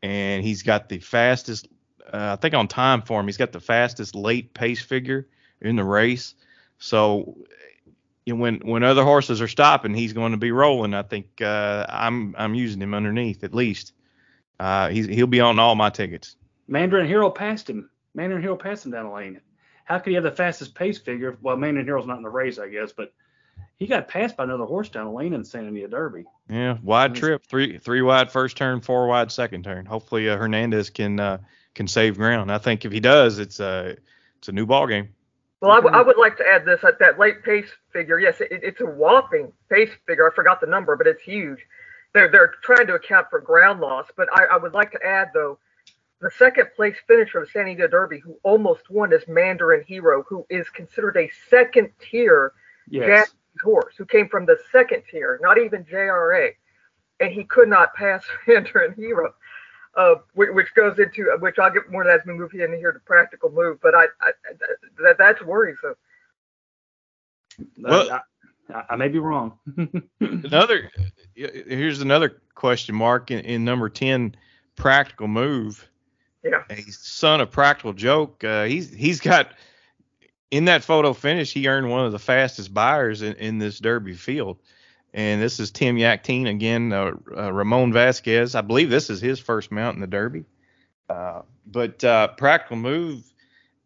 and 0.00 0.44
he's 0.44 0.62
got 0.62 0.88
the 0.88 1.00
fastest. 1.00 1.66
Uh, 2.06 2.34
I 2.34 2.36
think 2.36 2.54
on 2.54 2.68
time 2.68 3.02
form, 3.02 3.26
he's 3.26 3.36
got 3.36 3.50
the 3.50 3.58
fastest 3.58 4.14
late 4.14 4.54
pace 4.54 4.80
figure 4.80 5.26
in 5.60 5.74
the 5.74 5.82
race. 5.82 6.36
So 6.78 7.36
when 8.26 8.56
when 8.60 8.82
other 8.82 9.04
horses 9.04 9.40
are 9.40 9.48
stopping, 9.48 9.94
he's 9.94 10.12
going 10.12 10.32
to 10.32 10.38
be 10.38 10.50
rolling. 10.50 10.94
I 10.94 11.02
think 11.02 11.40
uh, 11.40 11.86
I'm 11.88 12.34
I'm 12.36 12.54
using 12.54 12.82
him 12.82 12.94
underneath 12.94 13.44
at 13.44 13.54
least. 13.54 13.92
Uh, 14.58 14.88
he's 14.88 15.06
he'll 15.06 15.26
be 15.26 15.40
on 15.40 15.58
all 15.58 15.74
my 15.74 15.90
tickets. 15.90 16.36
Mandarin 16.66 17.06
Hero 17.06 17.30
passed 17.30 17.70
him. 17.70 17.90
Mandarin 18.14 18.42
Hero 18.42 18.56
passed 18.56 18.84
him 18.84 18.92
down 18.92 19.06
the 19.06 19.12
lane. 19.12 19.40
How 19.84 19.98
could 19.98 20.10
he 20.10 20.14
have 20.14 20.24
the 20.24 20.32
fastest 20.32 20.74
pace 20.74 20.98
figure? 20.98 21.38
Well, 21.40 21.56
Mandarin 21.56 21.86
Hero's 21.86 22.06
not 22.06 22.16
in 22.16 22.22
the 22.24 22.28
race, 22.28 22.58
I 22.58 22.68
guess, 22.68 22.92
but 22.92 23.12
he 23.76 23.86
got 23.86 24.08
passed 24.08 24.36
by 24.36 24.44
another 24.44 24.64
horse 24.64 24.88
down 24.88 25.04
the 25.04 25.12
lane 25.12 25.32
in 25.32 25.44
Santa 25.44 25.68
Anita 25.68 25.88
Derby. 25.88 26.24
Yeah, 26.48 26.78
wide 26.82 27.14
trip, 27.14 27.46
three 27.46 27.78
three 27.78 28.02
wide 28.02 28.32
first 28.32 28.56
turn, 28.56 28.80
four 28.80 29.06
wide 29.06 29.30
second 29.30 29.62
turn. 29.62 29.86
Hopefully 29.86 30.28
uh, 30.28 30.36
Hernandez 30.36 30.90
can 30.90 31.20
uh, 31.20 31.38
can 31.74 31.86
save 31.86 32.16
ground. 32.16 32.50
I 32.50 32.58
think 32.58 32.84
if 32.84 32.90
he 32.90 33.00
does, 33.00 33.38
it's 33.38 33.60
a 33.60 33.96
it's 34.38 34.48
a 34.48 34.52
new 34.52 34.66
ball 34.66 34.86
game. 34.86 35.10
Well, 35.66 35.72
I, 35.74 35.80
w- 35.80 35.96
I 35.96 36.02
would 36.02 36.18
like 36.18 36.36
to 36.38 36.44
add 36.46 36.64
this 36.64 36.80
that, 36.82 36.98
that 37.00 37.18
late 37.18 37.42
pace 37.44 37.68
figure. 37.92 38.18
Yes, 38.20 38.40
it, 38.40 38.48
it's 38.50 38.80
a 38.80 38.86
whopping 38.86 39.52
pace 39.70 39.90
figure. 40.06 40.30
I 40.30 40.34
forgot 40.34 40.60
the 40.60 40.66
number, 40.68 40.96
but 40.96 41.06
it's 41.08 41.22
huge. 41.22 41.60
They're 42.14 42.30
they're 42.30 42.54
trying 42.62 42.86
to 42.88 42.94
account 42.94 43.28
for 43.30 43.40
ground 43.40 43.80
loss, 43.80 44.06
but 44.16 44.28
I, 44.34 44.44
I 44.46 44.56
would 44.58 44.74
like 44.74 44.92
to 44.92 45.04
add 45.04 45.30
though, 45.34 45.58
the 46.20 46.30
second 46.38 46.68
place 46.76 46.96
finisher 47.08 47.38
of 47.40 47.46
the 47.46 47.50
Santa 47.52 47.70
Anita 47.70 47.88
Derby, 47.88 48.20
who 48.20 48.38
almost 48.44 48.90
won, 48.90 49.12
is 49.12 49.22
Mandarin 49.28 49.84
Hero, 49.86 50.24
who 50.28 50.46
is 50.50 50.68
considered 50.70 51.16
a 51.16 51.30
second 51.50 51.90
tier 52.00 52.52
Yes. 52.88 53.06
Japanese 53.06 53.62
horse, 53.64 53.94
who 53.98 54.04
came 54.06 54.28
from 54.28 54.46
the 54.46 54.58
second 54.72 55.02
tier, 55.10 55.40
not 55.42 55.58
even 55.58 55.84
JRA, 55.84 56.50
and 57.20 57.32
he 57.32 57.44
could 57.44 57.68
not 57.68 57.94
pass 57.94 58.24
Mandarin 58.48 58.94
Hero. 58.94 59.34
Uh, 59.96 60.16
which, 60.34 60.50
which 60.52 60.74
goes 60.74 60.98
into 60.98 61.34
which 61.40 61.58
I'll 61.58 61.72
get 61.72 61.90
more 61.90 62.02
to 62.02 62.08
that 62.08 62.20
as 62.20 62.26
we 62.26 62.34
move 62.34 62.52
in 62.52 62.74
here 62.76 62.92
to 62.92 62.98
practical 63.00 63.50
move, 63.50 63.78
but 63.82 63.94
I, 63.94 64.04
I 64.20 64.32
that 65.02 65.16
that's 65.18 65.42
worrisome. 65.42 65.94
Well- 67.78 68.10
I, 68.12 68.20
I, 68.74 68.84
I 68.90 68.96
may 68.96 69.08
be 69.08 69.18
wrong. 69.18 69.58
Another 70.20 70.90
here's 71.34 72.00
another 72.00 72.40
question 72.54 72.94
mark 72.94 73.30
in, 73.30 73.40
in 73.40 73.64
number 73.64 73.88
ten, 73.88 74.36
practical 74.76 75.28
move. 75.28 75.88
Yeah. 76.42 76.62
A 76.70 76.82
son 76.90 77.40
of 77.40 77.50
practical 77.50 77.92
joke. 77.92 78.44
Uh, 78.44 78.64
he's 78.64 78.92
he's 78.92 79.20
got 79.20 79.52
in 80.50 80.66
that 80.66 80.84
photo 80.84 81.12
finish. 81.12 81.52
He 81.52 81.68
earned 81.68 81.90
one 81.90 82.04
of 82.04 82.12
the 82.12 82.18
fastest 82.18 82.72
Beyers 82.74 83.22
in, 83.22 83.34
in 83.34 83.58
this 83.58 83.78
Derby 83.78 84.14
field. 84.14 84.58
And 85.16 85.40
this 85.40 85.58
is 85.58 85.70
Tim 85.70 85.96
Yakteen 85.96 86.46
again. 86.46 86.92
Uh, 86.92 87.12
uh, 87.34 87.50
Ramon 87.50 87.90
Vazquez. 87.90 88.54
I 88.54 88.60
believe 88.60 88.90
this 88.90 89.08
is 89.08 89.18
his 89.18 89.40
first 89.40 89.72
mount 89.72 89.94
in 89.94 90.02
the 90.02 90.06
Derby. 90.06 90.44
Uh, 91.08 91.40
but 91.66 92.04
uh, 92.04 92.28
practical 92.28 92.76
move. 92.76 93.24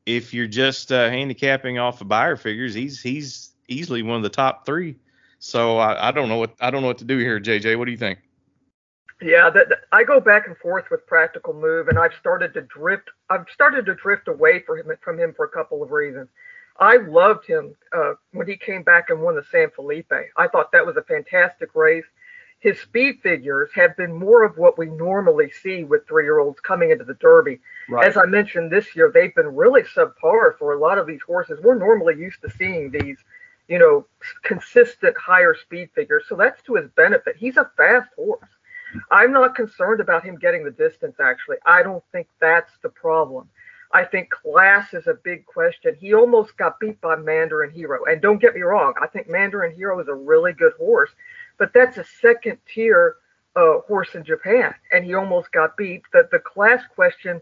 If 0.07 0.35
you're 0.35 0.49
just 0.49 0.91
uh, 0.91 1.09
handicapping 1.09 1.79
off 1.79 2.01
of 2.01 2.09
Beyer 2.09 2.35
figures, 2.37 2.75
he's 2.75 3.01
he's 3.01 3.53
easily 3.69 4.03
one 4.03 4.17
of 4.17 4.25
the 4.25 4.29
top 4.29 4.67
three. 4.67 4.97
So 5.39 5.79
I, 5.79 6.09
I 6.09 6.11
don't 6.11 6.29
know 6.29 6.37
what 6.37 6.55
I 6.61 6.73
don't 6.73 6.83
know 6.83 6.89
what 6.89 6.99
to 6.99 7.05
do 7.05 7.19
here, 7.19 7.39
JJ. 7.39 7.79
What 7.79 7.85
do 7.85 7.93
you 7.93 7.97
think? 7.97 8.19
Yeah, 9.23 9.51
that, 9.51 9.69
that- 9.69 9.85
I 9.93 10.03
go 10.03 10.19
back 10.19 10.49
and 10.49 10.57
forth 10.57 10.87
with 10.91 11.07
practical 11.07 11.55
move, 11.55 11.87
and 11.87 11.97
I've 11.99 12.15
started 12.19 12.55
to 12.55 12.63
drift. 12.63 13.09
I've 13.29 13.45
started 13.55 13.87
to 13.87 13.95
drift 13.95 14.27
away 14.27 14.65
from 14.67 14.79
him 14.79 14.97
from 15.01 15.17
him 15.21 15.33
for 15.37 15.45
a 15.45 15.49
couple 15.49 15.81
of 15.81 15.93
reasons. 15.93 16.29
I 16.81 16.97
loved 16.97 17.47
him 17.47 17.77
uh, 17.97 18.15
when 18.33 18.49
he 18.49 18.57
came 18.57 18.83
back 18.83 19.11
and 19.11 19.21
won 19.21 19.37
the 19.37 19.45
San 19.53 19.71
Felipe. 19.71 20.13
I 20.37 20.49
thought 20.49 20.73
that 20.73 20.87
was 20.87 20.97
a 20.97 21.03
fantastic 21.03 21.75
race. 21.75 22.07
His 22.61 22.79
speed 22.81 23.21
figures 23.23 23.71
have 23.75 23.97
been 23.97 24.13
more 24.13 24.45
of 24.45 24.59
what 24.59 24.77
we 24.79 24.87
normally 24.87 25.51
see 25.51 25.85
with 25.85 26.07
three-year-olds 26.07 26.61
coming 26.61 26.91
into 26.91 27.05
the 27.05 27.15
Derby. 27.15 27.61
Right. 27.89 28.07
As 28.07 28.17
I 28.17 28.27
mentioned 28.27 28.71
this 28.71 28.95
year, 28.95 29.11
they've 29.13 29.35
been 29.35 29.55
really 29.57 29.83
subpar 29.83 30.59
for 30.59 30.75
a 30.75 30.79
lot 30.79 30.99
of 30.99 31.07
these 31.07 31.23
horses. 31.27 31.59
We're 31.63 31.79
normally 31.79 32.17
used 32.17 32.43
to 32.43 32.51
seeing 32.51 32.91
these, 32.91 33.19
you 33.69 33.79
know, 33.79 34.07
consistent 34.43 35.17
higher 35.17 35.55
speed 35.55 35.91
figures. 35.95 36.25
So 36.29 36.35
that's 36.35 36.63
to 36.63 36.75
his 36.75 36.91
benefit. 36.97 37.37
He's 37.37 37.57
a 37.57 37.71
fast 37.77 38.11
horse. 38.15 38.49
I'm 39.11 39.33
not 39.33 39.55
concerned 39.55 40.01
about 40.01 40.25
him 40.25 40.37
getting 40.37 40.65
the 40.65 40.71
distance, 40.71 41.17
actually. 41.23 41.59
I 41.65 41.83
don't 41.83 42.05
think 42.13 42.27
that's 42.41 42.73
the 42.83 42.89
problem. 42.89 43.49
I 43.93 44.05
think 44.05 44.31
class 44.31 44.95
is 44.95 45.07
a 45.09 45.15
big 45.15 45.45
question. 45.47 45.97
He 45.99 46.15
almost 46.15 46.57
got 46.57 46.79
beat 46.79 47.01
by 47.01 47.17
Mandarin 47.17 47.73
Hero. 47.73 48.05
And 48.05 48.23
don't 48.23 48.41
get 48.41 48.55
me 48.55 48.61
wrong, 48.61 48.95
I 49.01 49.07
think 49.09 49.29
Mandarin 49.29 49.75
Hero 49.75 49.99
is 50.01 50.09
a 50.09 50.15
really 50.15 50.53
good 50.53 50.75
horse, 50.75 51.11
but 51.59 51.73
that's 51.75 51.99
a 51.99 52.05
second 52.21 52.59
tier 52.73 53.17
uh, 53.57 53.81
horse 53.89 54.15
in 54.15 54.25
Japan. 54.25 54.75
And 54.93 55.05
he 55.05 55.15
almost 55.15 55.51
got 55.51 55.77
beat. 55.77 56.03
The, 56.13 56.29
the 56.31 56.39
class 56.39 56.83
question 56.95 57.41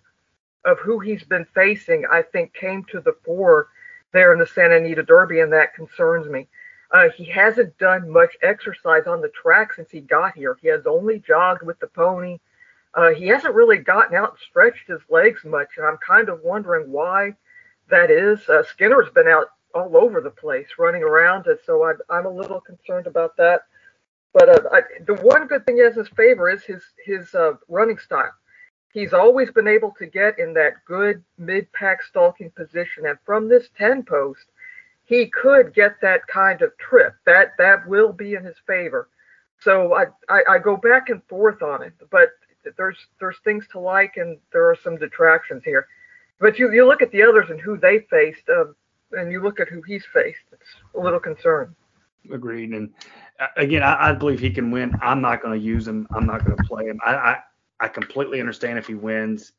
of 0.65 0.79
who 0.79 0.99
he's 0.99 1.25
been 1.25 1.47
facing, 1.55 2.05
I 2.11 2.23
think, 2.23 2.55
came 2.55 2.85
to 2.91 3.01
the 3.01 3.17
fore 3.25 3.69
there 4.13 4.33
in 4.33 4.39
the 4.39 4.47
Santa 4.47 4.77
Anita 4.77 5.03
Derby, 5.03 5.41
and 5.41 5.53
that 5.53 5.75
concerns 5.75 6.29
me. 6.29 6.49
Uh, 6.91 7.11
he 7.15 7.25
hasn't 7.25 7.77
done 7.79 8.09
much 8.09 8.35
exercise 8.43 9.07
on 9.07 9.21
the 9.21 9.29
track 9.29 9.75
since 9.75 9.91
he 9.91 10.01
got 10.01 10.35
here. 10.35 10.57
He 10.63 10.69
has 10.69 10.87
only 10.87 11.19
jogged 11.19 11.63
with 11.63 11.79
the 11.81 11.87
pony. 11.87 12.39
Uh, 12.95 13.11
he 13.11 13.29
hasn't 13.29 13.55
really 13.55 13.79
gotten 13.79 14.17
out 14.17 14.31
and 14.31 14.39
stretched 14.39 14.89
his 14.89 15.01
legs 15.09 15.45
much, 15.45 15.69
and 15.77 15.87
I'm 15.87 15.99
kind 15.99 16.29
of 16.29 16.41
wondering 16.43 16.91
why 16.91 17.35
that 17.91 18.11
is. 18.11 18.41
Uh, 18.49 18.63
Skinner's 18.63 19.11
been 19.11 19.29
out 19.29 19.49
all 19.75 19.97
over 19.97 20.21
the 20.21 20.31
place 20.31 20.67
running 20.79 21.03
around, 21.03 21.47
and 21.47 21.59
so 21.65 21.85
I'm, 21.85 21.99
I'm 22.09 22.27
a 22.27 22.31
little 22.31 22.61
concerned 22.61 23.07
about 23.07 23.37
that. 23.37 23.63
But 24.33 24.49
uh, 24.49 24.69
I, 24.73 24.83
the 25.07 25.15
one 25.15 25.47
good 25.47 25.65
thing 25.67 25.77
he 25.77 25.83
has 25.83 25.97
in 25.97 26.05
his 26.05 26.13
favor 26.15 26.51
is 26.51 26.63
his 26.63 26.83
his 27.05 27.35
uh, 27.35 27.55
running 27.69 27.99
style. 27.99 28.33
He's 28.93 29.13
always 29.13 29.51
been 29.51 29.69
able 29.69 29.95
to 29.99 30.07
get 30.07 30.39
in 30.39 30.55
that 30.55 30.85
good 30.87 31.23
mid-pack 31.37 32.03
stalking 32.03 32.51
position, 32.51 33.07
and 33.07 33.19
from 33.25 33.49
this 33.49 33.69
10 33.77 34.03
post, 34.05 34.47
he 35.05 35.27
could 35.27 35.75
get 35.75 36.01
that 36.01 36.27
kind 36.27 36.63
of 36.63 36.77
trip. 36.79 37.15
That 37.27 37.53
that 37.59 37.87
will 37.87 38.13
be 38.13 38.35
in 38.35 38.45
his 38.45 38.57
favor. 38.67 39.09
So 39.61 39.95
I, 39.95 40.07
I, 40.29 40.43
I 40.51 40.59
go 40.59 40.77
back 40.77 41.09
and 41.09 41.23
forth 41.25 41.63
on 41.63 41.83
it, 41.83 41.93
but 42.11 42.31
there's 42.77 42.99
there's 43.21 43.39
things 43.45 43.67
to 43.73 43.81
like 43.81 44.17
and 44.17 44.39
there 44.53 44.69
are 44.69 44.77
some 44.83 44.97
detractions 44.97 45.63
here. 45.65 45.87
But 46.41 46.59
you 46.59 46.73
you 46.73 46.87
look 46.87 47.03
at 47.03 47.11
the 47.11 47.23
others 47.23 47.51
and 47.51 47.61
who 47.61 47.77
they 47.77 48.01
faced, 48.11 48.49
uh, 48.49 48.67
and 49.13 49.33
you 49.33 49.43
look 49.43 49.61
at 49.61 49.69
who 49.69 49.83
he's 49.83 50.05
faced. 50.13 50.39
It's 50.53 50.71
a 50.95 51.01
little 51.01 51.21
concern. 51.21 51.75
Agreed. 52.33 52.71
And 52.71 52.93
uh, 53.41 53.47
again, 53.57 53.83
I, 53.83 54.11
I 54.11 54.13
believe 54.13 54.41
he 54.41 54.51
can 54.51 54.71
win. 54.71 54.93
I'm 55.03 55.21
not 55.21 55.43
going 55.43 55.59
to 55.59 55.65
use 55.65 55.87
him. 55.87 56.07
I'm 56.15 56.27
not 56.27 56.45
going 56.45 56.57
to 56.57 56.65
play 56.65 56.87
him. 56.87 57.01
I, 57.05 57.15
I 57.15 57.39
I 57.81 57.89
completely 57.89 58.41
understand 58.41 58.79
if 58.79 58.87
he 58.87 58.95
wins. 58.95 59.53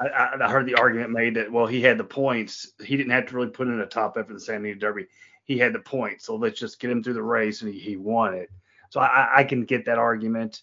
I, 0.00 0.36
I, 0.40 0.50
heard 0.50 0.66
the 0.66 0.74
argument 0.74 1.10
made 1.10 1.34
that 1.36 1.50
well 1.50 1.66
he 1.66 1.80
had 1.80 1.98
the 1.98 2.04
points. 2.04 2.72
He 2.84 2.96
didn't 2.96 3.12
have 3.12 3.26
to 3.26 3.36
really 3.36 3.50
put 3.50 3.68
in 3.68 3.80
a 3.80 3.86
top 3.86 4.16
effort 4.16 4.28
in 4.28 4.34
the 4.34 4.40
Santa 4.40 4.60
Anita 4.60 4.78
Derby. 4.78 5.06
He 5.44 5.58
had 5.58 5.72
the 5.72 5.80
points, 5.80 6.26
so 6.26 6.36
let's 6.36 6.58
just 6.58 6.80
get 6.80 6.90
him 6.90 7.02
through 7.02 7.14
the 7.14 7.22
race, 7.22 7.62
and 7.62 7.72
he, 7.72 7.78
he 7.78 7.96
won 7.96 8.34
it. 8.34 8.50
So 8.90 9.00
I, 9.00 9.28
I 9.36 9.44
can 9.44 9.64
get 9.64 9.84
that 9.86 9.98
argument. 9.98 10.62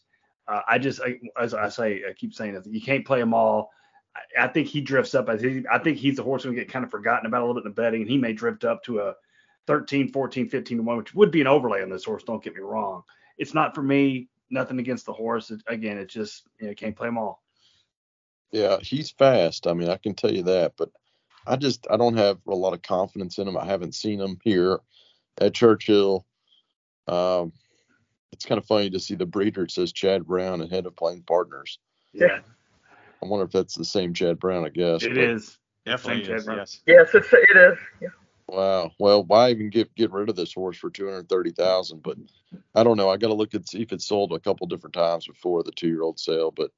Uh, 0.49 0.61
I 0.67 0.79
just, 0.79 1.01
I, 1.01 1.19
as 1.39 1.53
I 1.53 1.69
say, 1.69 2.03
I 2.09 2.13
keep 2.13 2.33
saying 2.33 2.55
it, 2.55 2.65
you 2.65 2.81
can't 2.81 3.05
play 3.05 3.19
them 3.19 3.33
all. 3.33 3.71
I, 4.15 4.45
I 4.45 4.47
think 4.47 4.67
he 4.67 4.81
drifts 4.81 5.13
up. 5.13 5.29
I 5.29 5.37
think, 5.37 5.65
I 5.71 5.77
think 5.77 5.97
he's 5.97 6.15
the 6.15 6.23
horse 6.23 6.43
going 6.43 6.55
to 6.55 6.61
get 6.61 6.71
kind 6.71 6.83
of 6.83 6.91
forgotten 6.91 7.27
about 7.27 7.43
a 7.43 7.45
little 7.45 7.61
bit 7.61 7.67
in 7.67 7.71
the 7.71 7.81
betting, 7.81 8.01
and 8.01 8.09
he 8.09 8.17
may 8.17 8.33
drift 8.33 8.65
up 8.65 8.83
to 8.83 8.99
a 8.99 9.13
13, 9.67 10.11
14, 10.11 10.49
15 10.49 10.77
to 10.77 10.83
1, 10.83 10.97
which 10.97 11.13
would 11.13 11.31
be 11.31 11.41
an 11.41 11.47
overlay 11.47 11.83
on 11.83 11.89
this 11.89 12.05
horse. 12.05 12.23
Don't 12.23 12.43
get 12.43 12.55
me 12.55 12.61
wrong. 12.61 13.03
It's 13.37 13.53
not 13.53 13.75
for 13.75 13.83
me. 13.83 14.29
Nothing 14.49 14.79
against 14.79 15.05
the 15.05 15.13
horse. 15.13 15.51
It, 15.51 15.61
again, 15.67 15.99
it's 15.99 16.13
just, 16.13 16.43
you 16.59 16.67
know, 16.67 16.73
can't 16.73 16.95
play 16.95 17.07
them 17.07 17.19
all. 17.19 17.43
Yeah, 18.51 18.77
he's 18.81 19.11
fast. 19.11 19.67
I 19.67 19.73
mean, 19.73 19.89
I 19.89 19.97
can 19.97 20.15
tell 20.15 20.33
you 20.33 20.43
that, 20.43 20.73
but 20.75 20.89
I 21.45 21.55
just 21.55 21.85
I 21.89 21.97
don't 21.97 22.17
have 22.17 22.39
a 22.47 22.55
lot 22.55 22.73
of 22.73 22.81
confidence 22.81 23.37
in 23.37 23.47
him. 23.47 23.57
I 23.57 23.65
haven't 23.65 23.93
seen 23.93 24.19
him 24.19 24.39
here 24.43 24.79
at 25.39 25.53
Churchill. 25.53 26.25
Um, 27.07 27.53
it's 28.31 28.45
kind 28.45 28.57
of 28.57 28.65
funny 28.65 28.89
to 28.89 28.99
see 28.99 29.15
the 29.15 29.25
breeder. 29.25 29.63
It 29.63 29.71
says 29.71 29.91
Chad 29.91 30.25
Brown 30.25 30.61
ahead 30.61 30.85
of 30.85 30.95
Playing 30.95 31.23
Partners. 31.23 31.79
Yeah. 32.13 32.39
I 33.21 33.25
wonder 33.25 33.45
if 33.45 33.51
that's 33.51 33.75
the 33.75 33.85
same 33.85 34.13
Chad 34.13 34.39
Brown. 34.39 34.65
I 34.65 34.69
guess 34.69 35.03
it 35.03 35.09
but, 35.09 35.17
is. 35.17 35.57
Definitely 35.85 36.25
same 36.25 36.35
is. 36.35 36.47
Yes. 36.47 36.81
Yes, 36.85 37.09
it's, 37.13 37.33
it 37.33 37.57
is. 37.57 37.77
Yeah. 38.01 38.09
Wow. 38.47 38.91
Well, 38.99 39.23
why 39.23 39.51
even 39.51 39.69
get 39.69 39.93
get 39.95 40.11
rid 40.11 40.29
of 40.29 40.35
this 40.35 40.53
horse 40.53 40.77
for 40.77 40.89
two 40.89 41.05
hundred 41.05 41.29
thirty 41.29 41.51
thousand? 41.51 42.01
But 42.03 42.17
I 42.75 42.83
don't 42.83 42.97
know. 42.97 43.09
I 43.09 43.17
got 43.17 43.27
to 43.27 43.33
look 43.33 43.53
at 43.53 43.67
see 43.67 43.81
if 43.81 43.91
it's 43.91 44.05
sold 44.05 44.31
a 44.31 44.39
couple 44.39 44.67
different 44.67 44.93
times 44.93 45.27
before 45.27 45.63
the 45.63 45.71
two 45.71 45.87
year 45.87 46.01
old 46.01 46.19
sale. 46.19 46.51
But 46.51 46.71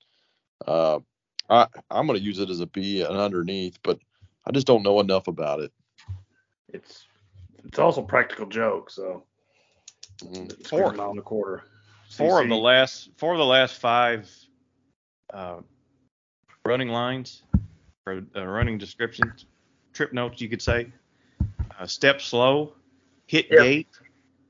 uh, 0.67 0.99
I 1.49 1.67
I'm 1.89 2.07
going 2.07 2.19
to 2.19 2.25
use 2.25 2.39
it 2.39 2.49
as 2.49 2.59
a 2.59 2.67
B 2.67 3.01
and 3.01 3.15
underneath, 3.15 3.77
but 3.83 3.99
I 4.45 4.51
just 4.51 4.67
don't 4.67 4.83
know 4.83 4.99
enough 4.99 5.27
about 5.27 5.61
it. 5.61 5.71
It's 6.69 7.05
it's 7.63 7.79
also 7.79 8.01
practical 8.01 8.47
joke, 8.47 8.89
so 8.89 9.23
mm-hmm. 10.24 10.63
four 10.63 10.93
mile 10.93 11.11
and 11.11 11.19
a 11.19 11.24
quarter. 11.24 11.63
Four 12.09 12.41
of 12.41 12.49
the 12.49 12.55
last 12.55 13.09
four 13.17 13.34
of 13.34 13.38
the 13.38 13.45
last 13.45 13.76
five 13.76 14.30
uh, 15.34 15.61
running 16.65 16.89
lines 16.89 17.43
or 18.05 18.22
uh, 18.36 18.45
running 18.45 18.78
descriptions, 18.78 19.45
trip 19.93 20.13
notes, 20.13 20.41
you 20.41 20.49
could 20.49 20.61
say. 20.61 20.88
Uh, 21.80 21.86
step 21.86 22.22
slow, 22.22 22.74
hit 23.28 23.47
yep. 23.49 23.59
gate, 23.59 23.88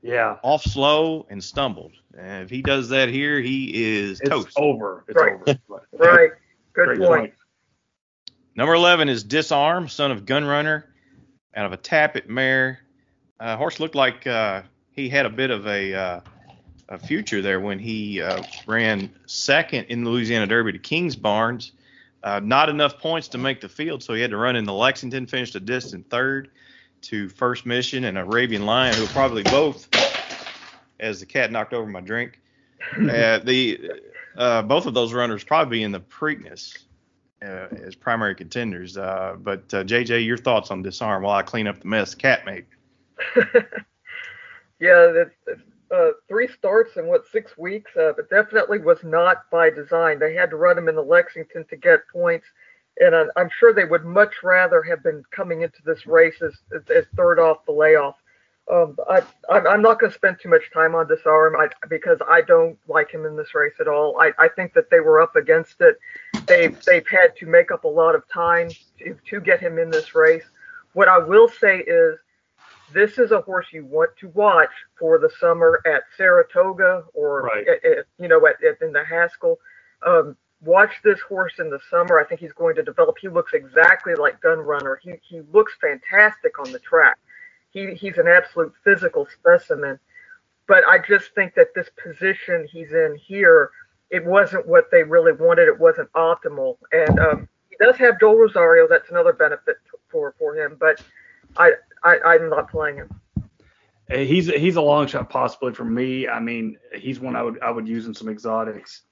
yeah, 0.02 0.36
off 0.42 0.62
slow, 0.62 1.26
and 1.30 1.42
stumbled. 1.42 1.92
And 2.18 2.44
if 2.44 2.50
he 2.50 2.62
does 2.62 2.88
that 2.90 3.08
here, 3.08 3.40
he 3.40 3.84
is 3.84 4.20
it's 4.20 4.28
toast. 4.28 4.52
over. 4.56 5.04
It's 5.08 5.16
right. 5.16 5.34
over. 5.34 5.86
right. 5.92 6.30
Good 6.72 6.86
Great 6.86 6.98
point. 6.98 7.20
point. 7.20 7.34
Number 8.54 8.74
11 8.74 9.08
is 9.08 9.24
Disarm, 9.24 9.88
son 9.88 10.10
of 10.10 10.26
Gunrunner, 10.26 10.84
out 11.54 11.66
of 11.66 11.72
a 11.72 11.78
Tapit 11.78 12.28
mare. 12.28 12.80
Uh, 13.40 13.56
horse 13.56 13.80
looked 13.80 13.94
like 13.94 14.26
uh, 14.26 14.62
he 14.92 15.08
had 15.08 15.26
a 15.26 15.30
bit 15.30 15.50
of 15.50 15.66
a, 15.66 15.94
uh, 15.94 16.20
a 16.88 16.98
future 16.98 17.42
there 17.42 17.60
when 17.60 17.78
he 17.78 18.20
uh, 18.20 18.42
ran 18.66 19.10
second 19.26 19.86
in 19.86 20.04
the 20.04 20.10
Louisiana 20.10 20.46
Derby 20.46 20.72
to 20.72 20.78
Kingsbarns. 20.78 21.72
Uh, 22.22 22.40
not 22.40 22.68
enough 22.68 22.98
points 22.98 23.26
to 23.28 23.38
make 23.38 23.60
the 23.60 23.68
field, 23.68 24.02
so 24.02 24.14
he 24.14 24.20
had 24.20 24.30
to 24.30 24.36
run 24.36 24.54
in 24.54 24.64
the 24.64 24.72
Lexington, 24.72 25.26
finished 25.26 25.56
a 25.56 25.60
distant 25.60 26.08
third 26.08 26.50
to 27.00 27.28
First 27.28 27.66
Mission 27.66 28.04
and 28.04 28.16
Arabian 28.16 28.64
Lion, 28.64 28.94
who 28.94 29.06
probably 29.06 29.42
both, 29.42 29.88
as 31.00 31.18
the 31.18 31.26
cat 31.26 31.50
knocked 31.50 31.74
over 31.74 31.88
my 31.88 32.00
drink, 32.00 32.38
uh, 32.96 33.38
the 33.40 33.90
uh, 34.36 34.62
both 34.62 34.86
of 34.86 34.94
those 34.94 35.12
runners 35.12 35.42
probably 35.42 35.82
in 35.82 35.90
the 35.90 36.00
Preakness 36.00 36.78
uh, 37.42 37.66
as 37.84 37.96
primary 37.96 38.36
contenders. 38.36 38.96
Uh, 38.96 39.36
but 39.38 39.68
JJ, 39.68 40.10
uh, 40.12 40.14
your 40.18 40.36
thoughts 40.36 40.70
on 40.70 40.82
Disarm 40.82 41.24
while 41.24 41.34
I 41.36 41.42
clean 41.42 41.66
up 41.66 41.80
the 41.80 41.88
mess 41.88 42.14
the 42.14 42.20
cat 42.20 42.46
made? 42.46 42.66
yeah, 44.82 45.24
uh, 45.94 46.10
three 46.26 46.48
starts 46.48 46.96
in 46.96 47.06
what 47.06 47.24
six 47.30 47.56
weeks, 47.56 47.92
uh, 47.96 48.12
but 48.16 48.28
definitely 48.30 48.78
was 48.78 48.98
not 49.04 49.48
by 49.50 49.70
design. 49.70 50.18
They 50.18 50.34
had 50.34 50.50
to 50.50 50.56
run 50.56 50.76
him 50.76 50.88
in 50.88 50.96
the 50.96 51.02
Lexington 51.02 51.64
to 51.70 51.76
get 51.76 52.00
points, 52.12 52.46
and 52.98 53.14
I'm 53.36 53.48
sure 53.58 53.72
they 53.72 53.84
would 53.84 54.04
much 54.04 54.42
rather 54.42 54.82
have 54.82 55.04
been 55.04 55.22
coming 55.30 55.62
into 55.62 55.82
this 55.84 56.04
race 56.04 56.42
as, 56.42 56.54
as 56.90 57.04
third 57.16 57.38
off 57.38 57.64
the 57.64 57.72
layoff. 57.72 58.16
Um, 58.72 58.96
I, 59.08 59.22
I'm 59.50 59.82
not 59.82 60.00
going 60.00 60.10
to 60.10 60.18
spend 60.18 60.38
too 60.42 60.48
much 60.48 60.70
time 60.72 60.94
on 60.94 61.06
Disarm 61.06 61.54
I, 61.56 61.68
because 61.88 62.18
I 62.28 62.40
don't 62.40 62.76
like 62.88 63.10
him 63.10 63.24
in 63.24 63.36
this 63.36 63.54
race 63.54 63.74
at 63.80 63.88
all. 63.88 64.20
I, 64.20 64.32
I 64.38 64.48
think 64.48 64.72
that 64.74 64.90
they 64.90 65.00
were 65.00 65.20
up 65.20 65.36
against 65.36 65.80
it. 65.80 65.96
They've, 66.46 66.76
they've 66.84 67.06
had 67.06 67.36
to 67.36 67.46
make 67.46 67.70
up 67.70 67.84
a 67.84 67.88
lot 67.88 68.14
of 68.14 68.22
time 68.28 68.70
to, 68.98 69.16
to 69.30 69.40
get 69.40 69.60
him 69.60 69.78
in 69.78 69.90
this 69.90 70.14
race. 70.14 70.44
What 70.92 71.08
I 71.08 71.18
will 71.18 71.48
say 71.48 71.78
is 71.78 72.18
this 72.92 73.18
is 73.18 73.32
a 73.32 73.40
horse 73.40 73.66
you 73.72 73.84
want 73.84 74.10
to 74.20 74.28
watch 74.28 74.70
for 74.98 75.18
the 75.18 75.30
summer 75.40 75.80
at 75.86 76.02
Saratoga 76.16 77.04
or, 77.14 77.42
right. 77.42 77.66
at, 77.66 77.84
at, 77.84 78.06
you 78.18 78.28
know, 78.28 78.46
at, 78.46 78.62
at, 78.64 78.80
in 78.80 78.92
the 78.92 79.04
Haskell. 79.04 79.58
Um, 80.04 80.36
watch 80.60 80.92
this 81.04 81.20
horse 81.20 81.54
in 81.58 81.70
the 81.70 81.80
summer. 81.90 82.18
I 82.18 82.24
think 82.24 82.40
he's 82.40 82.52
going 82.52 82.76
to 82.76 82.82
develop. 82.82 83.16
He 83.20 83.28
looks 83.28 83.52
exactly 83.52 84.14
like 84.14 84.40
Gunrunner. 84.40 84.96
He, 85.02 85.12
he 85.28 85.42
looks 85.52 85.74
fantastic 85.80 86.58
on 86.58 86.72
the 86.72 86.78
track 86.78 87.18
he 87.72 87.94
he's 87.94 88.18
an 88.18 88.28
absolute 88.28 88.72
physical 88.84 89.26
specimen. 89.26 89.98
But 90.68 90.84
I 90.86 90.98
just 90.98 91.34
think 91.34 91.54
that 91.54 91.74
this 91.74 91.88
position 92.02 92.66
he's 92.70 92.92
in 92.92 93.18
here, 93.20 93.70
it 94.10 94.24
wasn't 94.24 94.66
what 94.66 94.90
they 94.92 95.02
really 95.02 95.32
wanted. 95.32 95.66
It 95.66 95.78
wasn't 95.78 96.12
optimal. 96.12 96.76
And 96.92 97.18
um, 97.18 97.48
he 97.68 97.76
does 97.84 97.96
have 97.96 98.20
Joel 98.20 98.36
Rosario. 98.36 98.86
That's 98.88 99.10
another 99.10 99.32
benefit 99.32 99.76
for 100.08 100.34
for 100.38 100.56
him. 100.56 100.76
But 100.78 101.02
I, 101.56 101.72
I 102.04 102.18
I'm 102.24 102.50
not 102.50 102.70
playing 102.70 102.96
him. 102.96 103.20
He's 104.10 104.48
he's 104.48 104.76
a 104.76 104.82
long 104.82 105.06
shot 105.06 105.30
possibly 105.30 105.72
for 105.72 105.84
me. 105.84 106.28
I 106.28 106.40
mean, 106.40 106.76
he's 106.94 107.20
one 107.20 107.36
I 107.36 107.42
would 107.42 107.60
I 107.62 107.70
would 107.70 107.88
use 107.88 108.06
in 108.06 108.14
some 108.14 108.28
exotics. 108.28 109.02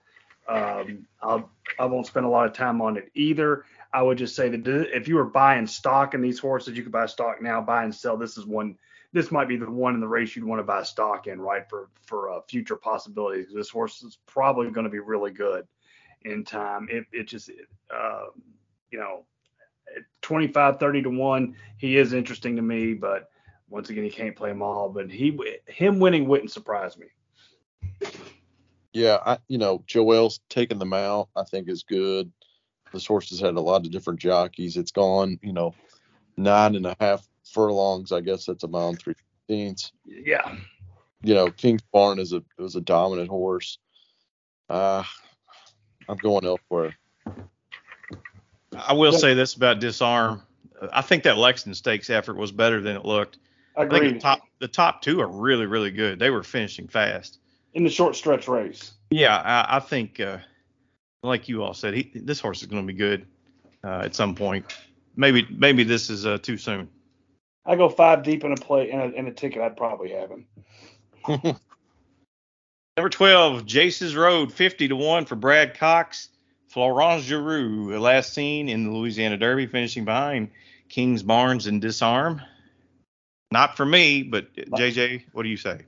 Um, 0.49 1.07
I'll 1.23 1.51
I 1.79 1.87
won't 1.87 2.07
spend 2.07 2.27
a 2.27 2.29
lot 2.29 2.47
of 2.47 2.53
time 2.53 2.83
on 2.83 2.97
it 2.97 3.11
either. 3.15 3.65
I 3.93 4.03
would 4.03 4.19
just 4.19 4.37
say 4.37 4.49
that 4.49 4.67
if 4.95 5.09
you 5.09 5.17
were 5.17 5.25
buying 5.25 5.67
stock 5.67 6.15
in 6.15 6.21
these 6.21 6.39
horses, 6.39 6.77
you 6.77 6.83
could 6.83 6.93
buy 6.93 7.07
stock 7.07 7.41
now, 7.41 7.61
buy 7.61 7.85
and 7.85 7.95
sell. 7.95 8.17
This 8.17 8.37
is 8.37 8.47
one. 8.47 8.77
This 9.13 9.33
might 9.33 9.49
be 9.49 9.57
the 9.57 9.71
one 9.71 9.95
in 9.95 10.01
the 10.01 10.09
race 10.09 10.37
you'd 10.37 10.45
want 10.45 10.61
to 10.61 10.65
buy 10.65 10.83
stock 10.85 11.27
in, 11.27 11.41
right, 11.41 11.69
for 11.69 11.89
for 12.07 12.31
uh, 12.31 12.41
future 12.49 12.77
possibilities. 12.77 13.49
This 13.55 13.71
horse 13.71 14.03
is 14.03 14.19
probably 14.27 14.71
going 14.71 14.85
to 14.85 14.91
be 14.91 15.01
really 15.01 15.33
good 15.33 15.67
in 16.23 16.45
time. 16.45 16.89
It 16.91 17.07
it 17.13 17.29
just 17.29 17.51
uh, 17.93 18.27
you 18.91 18.99
know, 18.99 19.25
25, 20.23 20.79
30 20.79 21.03
to 21.03 21.11
one, 21.11 21.57
he 21.77 21.97
is 21.97 22.13
interesting 22.13 22.57
to 22.57 22.63
me, 22.63 22.95
but 22.95 23.31
once 23.69 23.89
again, 23.91 24.05
he 24.05 24.11
can't 24.11 24.37
play 24.37 24.51
them 24.51 24.63
all. 24.63 24.89
But 24.89 25.11
he 25.11 25.39
him 25.67 25.99
winning 25.99 26.29
wouldn't 26.29 26.51
surprise 26.51 26.99
me. 26.99 27.07
Yeah, 28.93 29.19
I 29.25 29.39
you 29.49 29.59
know 29.59 29.83
Joel's 29.87 30.41
taking 30.49 30.79
them 30.79 30.93
out. 30.93 31.29
I 31.37 31.45
think 31.45 31.69
is 31.69 31.85
good. 31.85 32.31
This 32.93 33.07
horse 33.07 33.31
has 33.31 33.39
had 33.39 33.55
a 33.55 33.61
lot 33.61 33.87
of 33.87 33.93
different 33.93 34.19
jockeys. 34.19 34.77
It's 34.77 34.91
gone, 34.91 35.39
you 35.43 35.53
know, 35.53 35.75
nine 36.37 36.75
and 36.75 36.87
a 36.87 36.97
half 37.01 37.27
furlongs. 37.45 38.11
I 38.11 38.21
guess 38.21 38.45
that's 38.45 38.65
a 38.65 38.69
mile 38.69 38.89
and 38.89 38.99
three 38.99 39.15
fifteenths. 39.15 39.93
Yeah. 40.05 40.57
You 41.23 41.35
know, 41.35 41.51
King's 41.51 41.83
Barn 41.93 42.19
is 42.19 42.33
a 42.33 42.43
was 42.59 42.75
a 42.75 42.81
dominant 42.81 43.29
horse. 43.29 43.79
Uh, 44.69 45.05
I'm 46.09 46.17
going 46.17 46.45
elsewhere. 46.45 46.97
I 48.77 48.93
will 48.93 49.13
say 49.13 49.35
this 49.35 49.55
about 49.55 49.81
disarm. 49.81 50.43
I 50.93 51.03
think 51.03 51.25
that 51.25 51.37
Lexington 51.37 51.75
Stakes 51.75 52.09
effort 52.11 52.37
was 52.37 52.53
better 52.53 52.81
than 52.81 52.97
it 52.97 53.05
looked. 53.05 53.39
Agreed. 53.77 53.97
I 53.97 54.09
think 54.11 54.21
top 54.21 54.41
the 54.59 54.69
top 54.69 55.03
two 55.03 55.21
are 55.21 55.29
really 55.29 55.67
really 55.67 55.91
good. 55.91 56.19
They 56.19 56.31
were 56.31 56.43
finishing 56.43 56.89
fast 56.89 57.39
in 57.75 57.85
the 57.85 57.91
short 57.91 58.17
stretch 58.17 58.49
race. 58.49 58.93
Yeah, 59.11 59.37
I, 59.37 59.77
I 59.77 59.81
think 59.81 60.21
uh, 60.21 60.39
like 61.23 61.49
you 61.49 61.63
all 61.63 61.75
said, 61.75 61.95
he, 61.95 62.11
this 62.15 62.41
horse 62.41 62.61
is 62.63 62.67
going 62.67 62.83
to 62.83 62.87
be 62.87 62.97
good 62.97 63.27
uh, 63.85 64.03
at 64.05 64.15
some 64.15 64.35
point. 64.35 64.67
Maybe 65.17 65.47
maybe 65.51 65.85
this 65.85 66.11
is 66.11 66.27
uh, 66.27 66.39
too 66.39 66.57
soon. 66.57 66.89
I 67.67 67.77
go 67.77 67.89
five 67.89 68.23
deep 68.23 68.45
in 68.45 68.53
a 68.53 68.57
play 68.57 68.91
in 68.91 69.01
a, 69.01 69.07
in 69.09 69.27
a 69.27 69.33
ticket. 69.33 69.63
I'd 69.63 69.77
probably 69.77 70.13
have 70.13 70.31
him. 70.31 70.47
Number 72.97 73.09
12, 73.09 73.65
Jace's 73.67 74.17
Road, 74.17 74.53
50 74.53 74.89
to 74.89 74.97
1 74.97 75.25
for 75.25 75.37
Brad 75.37 75.79
Cox. 75.79 76.29
Florent 76.71 77.25
Geroux, 77.25 78.01
last 78.01 78.33
seen 78.33 78.69
in 78.69 78.85
the 78.85 78.91
Louisiana 78.91 79.37
Derby, 79.37 79.67
finishing 79.67 80.05
behind 80.05 80.51
Kingsbarns 80.89 81.67
and 81.67 81.81
Disarm. 81.81 82.41
Not 83.51 83.77
for 83.77 83.85
me, 83.85 84.23
but 84.23 84.55
JJ, 84.55 85.25
what 85.33 85.43
do 85.43 85.49
you 85.49 85.57
say? 85.57 85.81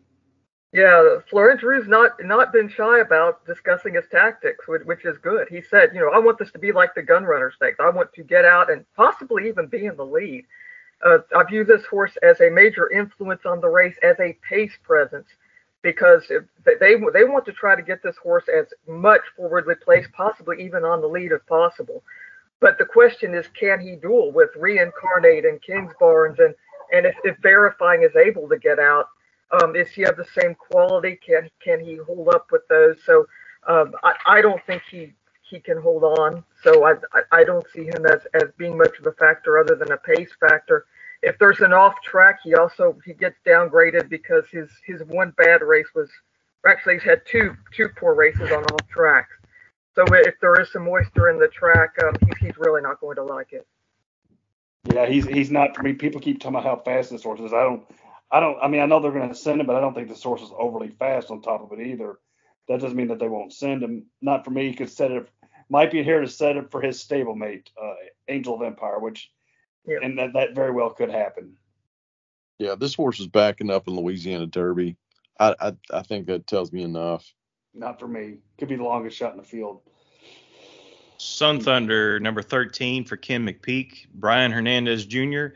Yeah, 0.72 1.18
Florent 1.30 1.60
Geroux's 1.60 1.86
not 1.86 2.12
not 2.24 2.52
been 2.52 2.68
shy 2.68 2.98
about 2.98 3.46
discussing 3.46 3.94
his 3.94 4.06
tactics, 4.10 4.66
which, 4.66 4.82
which 4.84 5.04
is 5.04 5.18
good. 5.18 5.46
He 5.48 5.60
said, 5.60 5.90
you 5.94 6.00
know, 6.00 6.10
I 6.10 6.18
want 6.18 6.38
this 6.38 6.50
to 6.52 6.58
be 6.58 6.72
like 6.72 6.94
the 6.94 7.02
Gunrunner 7.02 7.52
Stakes. 7.52 7.78
I 7.78 7.90
want 7.90 8.12
to 8.14 8.24
get 8.24 8.44
out 8.44 8.70
and 8.70 8.84
possibly 8.96 9.48
even 9.48 9.66
be 9.66 9.84
in 9.84 9.96
the 9.96 10.04
lead. 10.04 10.46
Uh, 11.04 11.18
I 11.36 11.44
view 11.44 11.62
this 11.62 11.84
horse 11.84 12.16
as 12.22 12.40
a 12.40 12.50
major 12.50 12.90
influence 12.90 13.42
on 13.44 13.60
the 13.60 13.68
race, 13.68 13.96
as 14.02 14.18
a 14.18 14.36
pace 14.48 14.72
presence 14.82 15.28
because 15.82 16.24
they 16.28 16.96
they 17.12 17.24
want 17.24 17.44
to 17.46 17.52
try 17.52 17.76
to 17.76 17.82
get 17.82 18.02
this 18.02 18.16
horse 18.22 18.44
as 18.48 18.66
much 18.88 19.22
forwardly 19.36 19.74
placed, 19.76 20.12
possibly 20.12 20.64
even 20.64 20.84
on 20.84 21.00
the 21.00 21.08
lead 21.08 21.32
if 21.32 21.46
possible. 21.46 22.02
But 22.60 22.78
the 22.78 22.86
question 22.86 23.34
is, 23.34 23.46
can 23.58 23.80
he 23.80 23.96
duel 23.96 24.32
with 24.32 24.50
Reincarnate 24.56 25.44
and 25.44 25.60
Kingsbarns, 25.62 26.38
and 26.38 26.54
and 26.92 27.06
if, 27.06 27.14
if 27.24 27.36
verifying 27.42 28.02
is 28.02 28.16
able 28.16 28.48
to 28.48 28.58
get 28.58 28.78
out, 28.78 29.06
um, 29.52 29.76
is 29.76 29.90
he 29.90 30.04
of 30.04 30.16
the 30.16 30.26
same 30.40 30.54
quality? 30.54 31.18
Can 31.26 31.50
can 31.62 31.80
he 31.84 31.96
hold 31.96 32.28
up 32.34 32.46
with 32.52 32.62
those? 32.68 32.96
So 33.04 33.26
um, 33.68 33.94
I, 34.04 34.14
I 34.26 34.42
don't 34.42 34.64
think 34.66 34.82
he 34.90 35.12
he 35.42 35.60
can 35.60 35.80
hold 35.80 36.04
on. 36.04 36.44
So 36.62 36.84
I, 36.86 36.94
I 37.12 37.40
I 37.40 37.44
don't 37.44 37.66
see 37.74 37.84
him 37.84 38.06
as 38.06 38.20
as 38.34 38.50
being 38.58 38.78
much 38.78 38.98
of 39.00 39.06
a 39.06 39.12
factor 39.12 39.58
other 39.58 39.76
than 39.76 39.92
a 39.92 39.98
pace 39.98 40.30
factor 40.40 40.86
if 41.22 41.38
there's 41.38 41.60
an 41.60 41.72
off 41.72 41.94
track, 42.02 42.40
he 42.42 42.54
also 42.54 42.98
he 43.04 43.14
gets 43.14 43.36
downgraded 43.46 44.08
because 44.08 44.44
his 44.50 44.68
his 44.86 45.02
one 45.06 45.32
bad 45.36 45.62
race 45.62 45.86
was 45.94 46.10
actually 46.66 46.94
he's 46.94 47.02
had 47.02 47.22
two 47.26 47.54
two 47.74 47.88
poor 47.96 48.14
races 48.14 48.50
on 48.50 48.64
off 48.64 48.88
tracks. 48.88 49.32
So 49.94 50.04
if 50.10 50.34
there 50.40 50.58
is 50.60 50.72
some 50.72 50.84
moisture 50.84 51.28
in 51.30 51.38
the 51.38 51.48
track, 51.48 51.90
um, 52.02 52.14
he's 52.26 52.38
he's 52.38 52.56
really 52.58 52.82
not 52.82 53.00
going 53.00 53.16
to 53.16 53.24
like 53.24 53.52
it. 53.52 53.66
Yeah, 54.92 55.06
he's 55.06 55.26
he's 55.26 55.50
not 55.50 55.76
for 55.76 55.82
me. 55.82 55.92
People 55.92 56.20
keep 56.20 56.40
talking 56.40 56.56
about 56.56 56.64
how 56.64 56.82
fast 56.82 57.10
this 57.10 57.22
horse 57.22 57.40
is. 57.40 57.52
I 57.52 57.62
don't 57.62 57.84
I 58.30 58.40
don't 58.40 58.58
I 58.60 58.68
mean 58.68 58.80
I 58.80 58.86
know 58.86 59.00
they're 59.00 59.12
going 59.12 59.28
to 59.28 59.34
send 59.34 59.60
him, 59.60 59.66
but 59.66 59.76
I 59.76 59.80
don't 59.80 59.94
think 59.94 60.08
this 60.08 60.22
horse 60.22 60.42
is 60.42 60.50
overly 60.58 60.88
fast 60.88 61.30
on 61.30 61.40
top 61.40 61.62
of 61.62 61.78
it 61.78 61.86
either. 61.86 62.18
That 62.68 62.80
doesn't 62.80 62.96
mean 62.96 63.08
that 63.08 63.18
they 63.18 63.28
won't 63.28 63.52
send 63.52 63.82
him. 63.82 64.06
Not 64.20 64.44
for 64.44 64.50
me. 64.50 64.68
He 64.68 64.74
could 64.74 64.90
set 64.90 65.10
it 65.10 65.28
might 65.68 65.90
be 65.90 66.02
here 66.02 66.20
to 66.20 66.28
set 66.28 66.56
it 66.56 66.70
for 66.70 66.82
his 66.82 67.02
stablemate, 67.02 67.68
uh, 67.82 67.94
Angel 68.28 68.54
of 68.54 68.62
Empire, 68.62 68.98
which 68.98 69.30
yeah. 69.86 69.98
and 70.02 70.18
that, 70.18 70.32
that 70.32 70.54
very 70.54 70.70
well 70.70 70.90
could 70.90 71.10
happen. 71.10 71.54
Yeah, 72.58 72.74
this 72.74 72.94
horse 72.94 73.18
is 73.20 73.26
backing 73.26 73.70
up 73.70 73.88
in 73.88 73.96
Louisiana 73.96 74.46
Derby. 74.46 74.96
I, 75.40 75.54
I 75.60 75.72
I 75.92 76.02
think 76.02 76.26
that 76.26 76.46
tells 76.46 76.72
me 76.72 76.82
enough. 76.82 77.32
Not 77.74 77.98
for 77.98 78.06
me. 78.06 78.36
Could 78.58 78.68
be 78.68 78.76
the 78.76 78.84
longest 78.84 79.16
shot 79.16 79.32
in 79.32 79.38
the 79.38 79.42
field. 79.42 79.80
Sun 81.16 81.60
Thunder, 81.60 82.18
number 82.20 82.42
13 82.42 83.04
for 83.04 83.16
Ken 83.16 83.46
McPeek. 83.46 84.06
Brian 84.14 84.50
Hernandez 84.50 85.06
Jr., 85.06 85.46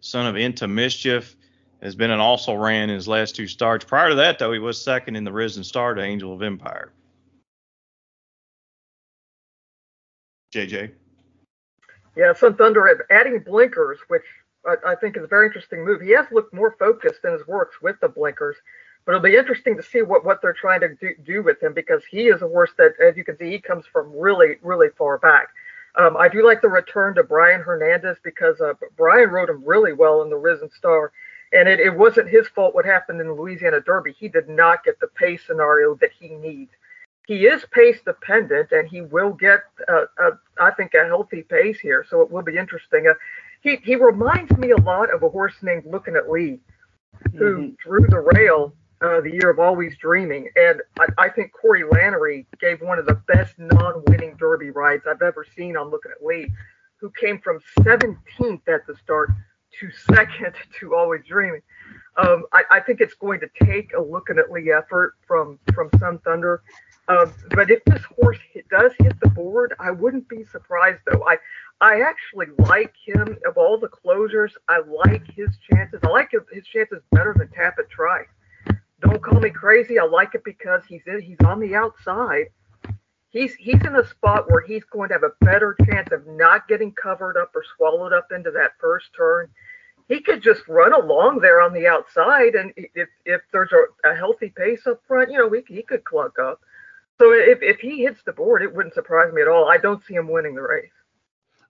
son 0.00 0.26
of 0.26 0.36
Into 0.36 0.68
Mischief, 0.68 1.36
has 1.82 1.94
been 1.94 2.10
an 2.10 2.20
also 2.20 2.54
ran 2.54 2.90
in 2.90 2.94
his 2.94 3.08
last 3.08 3.34
two 3.34 3.48
starts. 3.48 3.84
Prior 3.84 4.10
to 4.10 4.14
that, 4.16 4.38
though, 4.38 4.52
he 4.52 4.58
was 4.58 4.80
second 4.80 5.16
in 5.16 5.24
the 5.24 5.32
Risen 5.32 5.64
Star 5.64 5.94
to 5.94 6.02
Angel 6.02 6.32
of 6.32 6.42
Empire. 6.42 6.92
JJ. 10.54 10.92
Yeah, 12.16 12.32
Sun 12.32 12.56
Thunder 12.56 13.06
adding 13.10 13.40
blinkers, 13.40 13.98
which 14.08 14.22
I, 14.66 14.92
I, 14.92 14.94
think 14.94 15.16
is 15.16 15.24
a 15.24 15.28
very 15.28 15.46
interesting 15.46 15.84
move. 15.84 16.00
He 16.00 16.10
has 16.12 16.26
looked 16.30 16.54
more 16.54 16.76
focused 16.78 17.24
in 17.24 17.32
his 17.32 17.46
works 17.46 17.76
with 17.82 17.96
the 18.00 18.08
blinkers, 18.08 18.56
but 19.04 19.12
it'll 19.12 19.22
be 19.22 19.36
interesting 19.36 19.76
to 19.76 19.82
see 19.82 20.02
what, 20.02 20.24
what 20.24 20.40
they're 20.40 20.52
trying 20.52 20.80
to 20.80 20.94
do, 20.94 21.14
do 21.24 21.42
with 21.42 21.62
him 21.62 21.74
because 21.74 22.02
he 22.08 22.28
is 22.28 22.42
a 22.42 22.48
horse 22.48 22.70
that, 22.78 22.92
as 23.04 23.16
you 23.16 23.24
can 23.24 23.36
see, 23.36 23.50
he 23.50 23.58
comes 23.58 23.84
from 23.92 24.16
really, 24.16 24.56
really 24.62 24.88
far 24.96 25.18
back. 25.18 25.48
Um, 25.96 26.16
I 26.16 26.28
do 26.28 26.44
like 26.44 26.60
the 26.60 26.68
return 26.68 27.14
to 27.16 27.22
Brian 27.22 27.60
Hernandez 27.60 28.16
because 28.24 28.60
uh, 28.60 28.74
Brian 28.96 29.30
rode 29.30 29.50
him 29.50 29.62
really 29.64 29.92
well 29.92 30.22
in 30.22 30.30
the 30.30 30.36
Risen 30.36 30.70
Star. 30.70 31.12
And 31.52 31.68
it, 31.68 31.78
it 31.78 31.96
wasn't 31.96 32.28
his 32.28 32.48
fault 32.48 32.74
what 32.74 32.84
happened 32.84 33.20
in 33.20 33.28
the 33.28 33.32
Louisiana 33.32 33.80
Derby. 33.80 34.12
He 34.18 34.28
did 34.28 34.48
not 34.48 34.82
get 34.82 34.98
the 34.98 35.06
pace 35.06 35.42
scenario 35.46 35.94
that 35.96 36.10
he 36.18 36.30
needs 36.30 36.72
he 37.26 37.46
is 37.46 37.64
pace 37.72 37.98
dependent 38.04 38.72
and 38.72 38.88
he 38.88 39.00
will 39.00 39.32
get, 39.32 39.60
uh, 39.88 40.04
I 40.60 40.70
think, 40.72 40.94
a 40.94 41.06
healthy 41.06 41.42
pace 41.42 41.80
here. 41.80 42.04
So 42.08 42.20
it 42.20 42.30
will 42.30 42.42
be 42.42 42.56
interesting. 42.56 43.06
Uh, 43.08 43.14
he, 43.62 43.76
he 43.82 43.96
reminds 43.96 44.56
me 44.58 44.72
a 44.72 44.80
lot 44.80 45.12
of 45.12 45.22
a 45.22 45.28
horse 45.28 45.54
named 45.62 45.84
Looking 45.86 46.16
at 46.16 46.30
Lee, 46.30 46.60
who 47.32 47.56
mm-hmm. 47.56 47.74
drew 47.78 48.06
the 48.08 48.20
rail 48.20 48.74
uh, 49.00 49.20
the 49.20 49.30
year 49.32 49.50
of 49.50 49.58
Always 49.58 49.96
Dreaming. 49.96 50.48
And 50.54 50.82
I, 50.98 51.06
I, 51.26 51.28
think 51.28 51.52
Corey 51.52 51.82
Lanerie 51.82 52.46
gave 52.60 52.80
one 52.80 52.98
of 52.98 53.06
the 53.06 53.20
best 53.26 53.54
non 53.58 54.02
winning 54.06 54.36
Derby 54.38 54.70
rides 54.70 55.04
I've 55.08 55.22
ever 55.22 55.46
seen 55.56 55.76
on 55.76 55.90
Looking 55.90 56.12
at 56.12 56.24
Lee, 56.24 56.52
who 57.00 57.10
came 57.18 57.40
from 57.40 57.58
17th 57.80 58.68
at 58.68 58.86
the 58.86 58.94
start 59.02 59.30
to 59.80 59.90
second 60.14 60.54
to 60.80 60.94
Always 60.94 61.22
Dreaming. 61.26 61.62
Um, 62.16 62.44
I, 62.52 62.62
I, 62.70 62.80
think 62.80 63.00
it's 63.00 63.14
going 63.14 63.40
to 63.40 63.48
take 63.64 63.92
a 63.92 64.00
looking 64.00 64.38
at 64.38 64.50
Lee 64.50 64.70
effort 64.70 65.14
from 65.26 65.58
from 65.74 65.90
Sun 65.98 66.20
Thunder 66.20 66.62
um, 67.08 67.32
but 67.50 67.70
if 67.70 67.84
this 67.84 68.02
horse 68.18 68.38
hit, 68.52 68.68
does 68.68 68.92
hit 68.98 69.18
the 69.20 69.28
board, 69.28 69.74
I 69.78 69.90
wouldn't 69.90 70.28
be 70.28 70.44
surprised 70.44 71.00
though. 71.06 71.24
I 71.26 71.36
I 71.80 72.00
actually 72.00 72.46
like 72.58 72.94
him 73.04 73.36
of 73.46 73.58
all 73.58 73.78
the 73.78 73.88
closers. 73.88 74.54
I 74.68 74.80
like 74.80 75.24
his 75.34 75.50
chances. 75.70 76.00
I 76.02 76.08
like 76.08 76.30
his 76.30 76.66
chances 76.66 77.02
better 77.10 77.34
than 77.36 77.48
Tapit 77.48 77.90
Trice. 77.90 78.28
Don't 79.00 79.22
call 79.22 79.40
me 79.40 79.50
crazy. 79.50 79.98
I 79.98 80.04
like 80.04 80.34
it 80.34 80.44
because 80.44 80.82
he's 80.88 81.02
in, 81.06 81.20
he's 81.20 81.40
on 81.44 81.60
the 81.60 81.74
outside. 81.74 82.46
He's 83.28 83.54
he's 83.56 83.82
in 83.84 83.96
a 83.96 84.08
spot 84.08 84.48
where 84.48 84.62
he's 84.62 84.84
going 84.84 85.08
to 85.08 85.14
have 85.14 85.24
a 85.24 85.44
better 85.44 85.76
chance 85.84 86.10
of 86.12 86.26
not 86.26 86.68
getting 86.68 86.92
covered 86.92 87.36
up 87.36 87.50
or 87.54 87.64
swallowed 87.76 88.12
up 88.12 88.28
into 88.32 88.50
that 88.52 88.72
first 88.80 89.08
turn. 89.14 89.48
He 90.08 90.20
could 90.20 90.42
just 90.42 90.68
run 90.68 90.92
along 90.92 91.40
there 91.40 91.60
on 91.60 91.74
the 91.74 91.86
outside, 91.86 92.54
and 92.54 92.72
if 92.76 93.08
if 93.26 93.40
there's 93.52 93.72
a, 93.72 94.08
a 94.08 94.14
healthy 94.14 94.50
pace 94.56 94.86
up 94.86 95.02
front, 95.06 95.32
you 95.32 95.38
know, 95.38 95.50
he, 95.50 95.62
he 95.66 95.82
could 95.82 96.04
cluck 96.04 96.38
up. 96.38 96.60
So 97.18 97.32
if, 97.32 97.62
if 97.62 97.80
he 97.80 98.02
hits 98.02 98.22
the 98.24 98.32
board, 98.32 98.62
it 98.62 98.74
wouldn't 98.74 98.94
surprise 98.94 99.32
me 99.32 99.42
at 99.42 99.48
all. 99.48 99.70
I 99.70 99.76
don't 99.76 100.04
see 100.04 100.14
him 100.14 100.28
winning 100.28 100.54
the 100.54 100.62
race. 100.62 100.90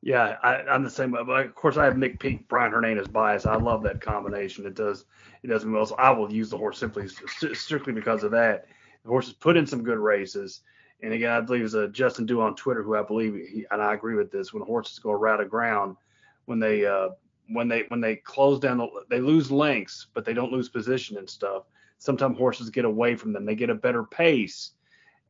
Yeah, 0.00 0.36
I, 0.42 0.74
am 0.74 0.84
the 0.84 0.90
same. 0.90 1.12
But 1.12 1.28
of 1.28 1.54
course, 1.54 1.76
I 1.76 1.84
have 1.84 1.94
McPeek, 1.94 2.46
Brian 2.48 2.72
Hernandez 2.72 3.08
bias. 3.08 3.46
I 3.46 3.56
love 3.56 3.82
that 3.84 4.02
combination. 4.02 4.66
It 4.66 4.74
does 4.74 5.06
it 5.42 5.48
does 5.48 5.64
me 5.64 5.72
well. 5.72 5.86
So 5.86 5.94
I 5.96 6.10
will 6.10 6.30
use 6.30 6.50
the 6.50 6.58
horse 6.58 6.78
simply 6.78 7.08
strictly 7.08 7.92
because 7.92 8.22
of 8.22 8.30
that. 8.32 8.66
The 9.02 9.08
horse 9.08 9.26
has 9.26 9.34
put 9.34 9.56
in 9.56 9.66
some 9.66 9.82
good 9.82 9.98
races. 9.98 10.60
And 11.02 11.12
again, 11.12 11.30
I 11.30 11.40
believe 11.40 11.64
it's 11.64 11.74
a 11.74 11.88
Justin 11.88 12.26
Dew 12.26 12.42
on 12.42 12.54
Twitter 12.54 12.82
who 12.82 12.96
I 12.96 13.02
believe 13.02 13.34
he, 13.34 13.66
and 13.70 13.80
I 13.80 13.94
agree 13.94 14.14
with 14.14 14.30
this. 14.30 14.52
When 14.52 14.62
horses 14.62 14.98
go 14.98 15.10
around 15.10 15.40
of 15.40 15.50
ground, 15.50 15.96
when 16.44 16.58
they 16.58 16.84
uh, 16.84 17.08
when 17.48 17.68
they 17.68 17.84
when 17.88 18.02
they 18.02 18.16
close 18.16 18.60
down, 18.60 18.78
the, 18.78 18.88
they 19.08 19.20
lose 19.20 19.50
lengths, 19.50 20.06
but 20.12 20.26
they 20.26 20.34
don't 20.34 20.52
lose 20.52 20.68
position 20.68 21.16
and 21.16 21.28
stuff. 21.28 21.64
Sometimes 21.96 22.36
horses 22.36 22.68
get 22.68 22.84
away 22.84 23.16
from 23.16 23.32
them. 23.32 23.46
They 23.46 23.54
get 23.54 23.70
a 23.70 23.74
better 23.74 24.04
pace 24.04 24.72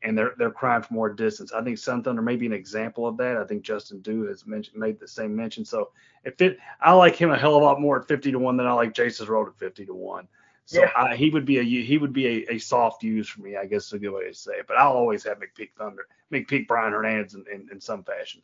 and 0.04 0.16
they're 0.16 0.34
they're 0.38 0.50
crying 0.50 0.82
for 0.82 0.94
more 0.94 1.12
distance. 1.12 1.52
I 1.52 1.62
think 1.62 1.78
Sun 1.78 2.02
Thunder 2.02 2.22
may 2.22 2.36
be 2.36 2.46
an 2.46 2.52
example 2.52 3.06
of 3.06 3.16
that. 3.16 3.36
I 3.36 3.44
think 3.44 3.62
Justin 3.62 4.00
Dew 4.00 4.26
has 4.26 4.46
mentioned 4.46 4.76
made 4.76 5.00
the 5.00 5.08
same 5.08 5.34
mention. 5.34 5.64
So 5.64 5.90
if 6.24 6.40
it, 6.40 6.58
I 6.80 6.92
like 6.92 7.16
him 7.16 7.30
a 7.30 7.38
hell 7.38 7.56
of 7.56 7.62
a 7.62 7.64
lot 7.64 7.80
more 7.80 8.00
at 8.00 8.08
50 8.08 8.32
to 8.32 8.38
one 8.38 8.56
than 8.56 8.66
I 8.66 8.72
like 8.72 8.94
Jace's 8.94 9.28
Road 9.28 9.48
at 9.48 9.58
50 9.58 9.86
to 9.86 9.94
one. 9.94 10.28
So 10.66 10.80
yeah. 10.80 10.90
I, 10.96 11.16
he 11.16 11.30
would 11.30 11.44
be 11.44 11.58
a 11.58 11.62
he 11.62 11.98
would 11.98 12.12
be 12.12 12.26
a, 12.26 12.54
a, 12.54 12.58
soft 12.58 13.02
use 13.02 13.28
for 13.28 13.42
me, 13.42 13.56
I 13.56 13.66
guess 13.66 13.86
is 13.86 13.92
a 13.94 13.98
good 13.98 14.12
way 14.12 14.28
to 14.28 14.34
say 14.34 14.52
it. 14.54 14.66
But 14.66 14.78
I'll 14.78 14.92
always 14.92 15.24
have 15.24 15.38
McPeek 15.38 15.70
Thunder, 15.76 16.06
McPeek 16.32 16.66
Brian 16.66 16.92
Hernandez 16.92 17.34
in, 17.34 17.44
in, 17.52 17.68
in 17.70 17.80
some 17.80 18.02
fashion. 18.02 18.42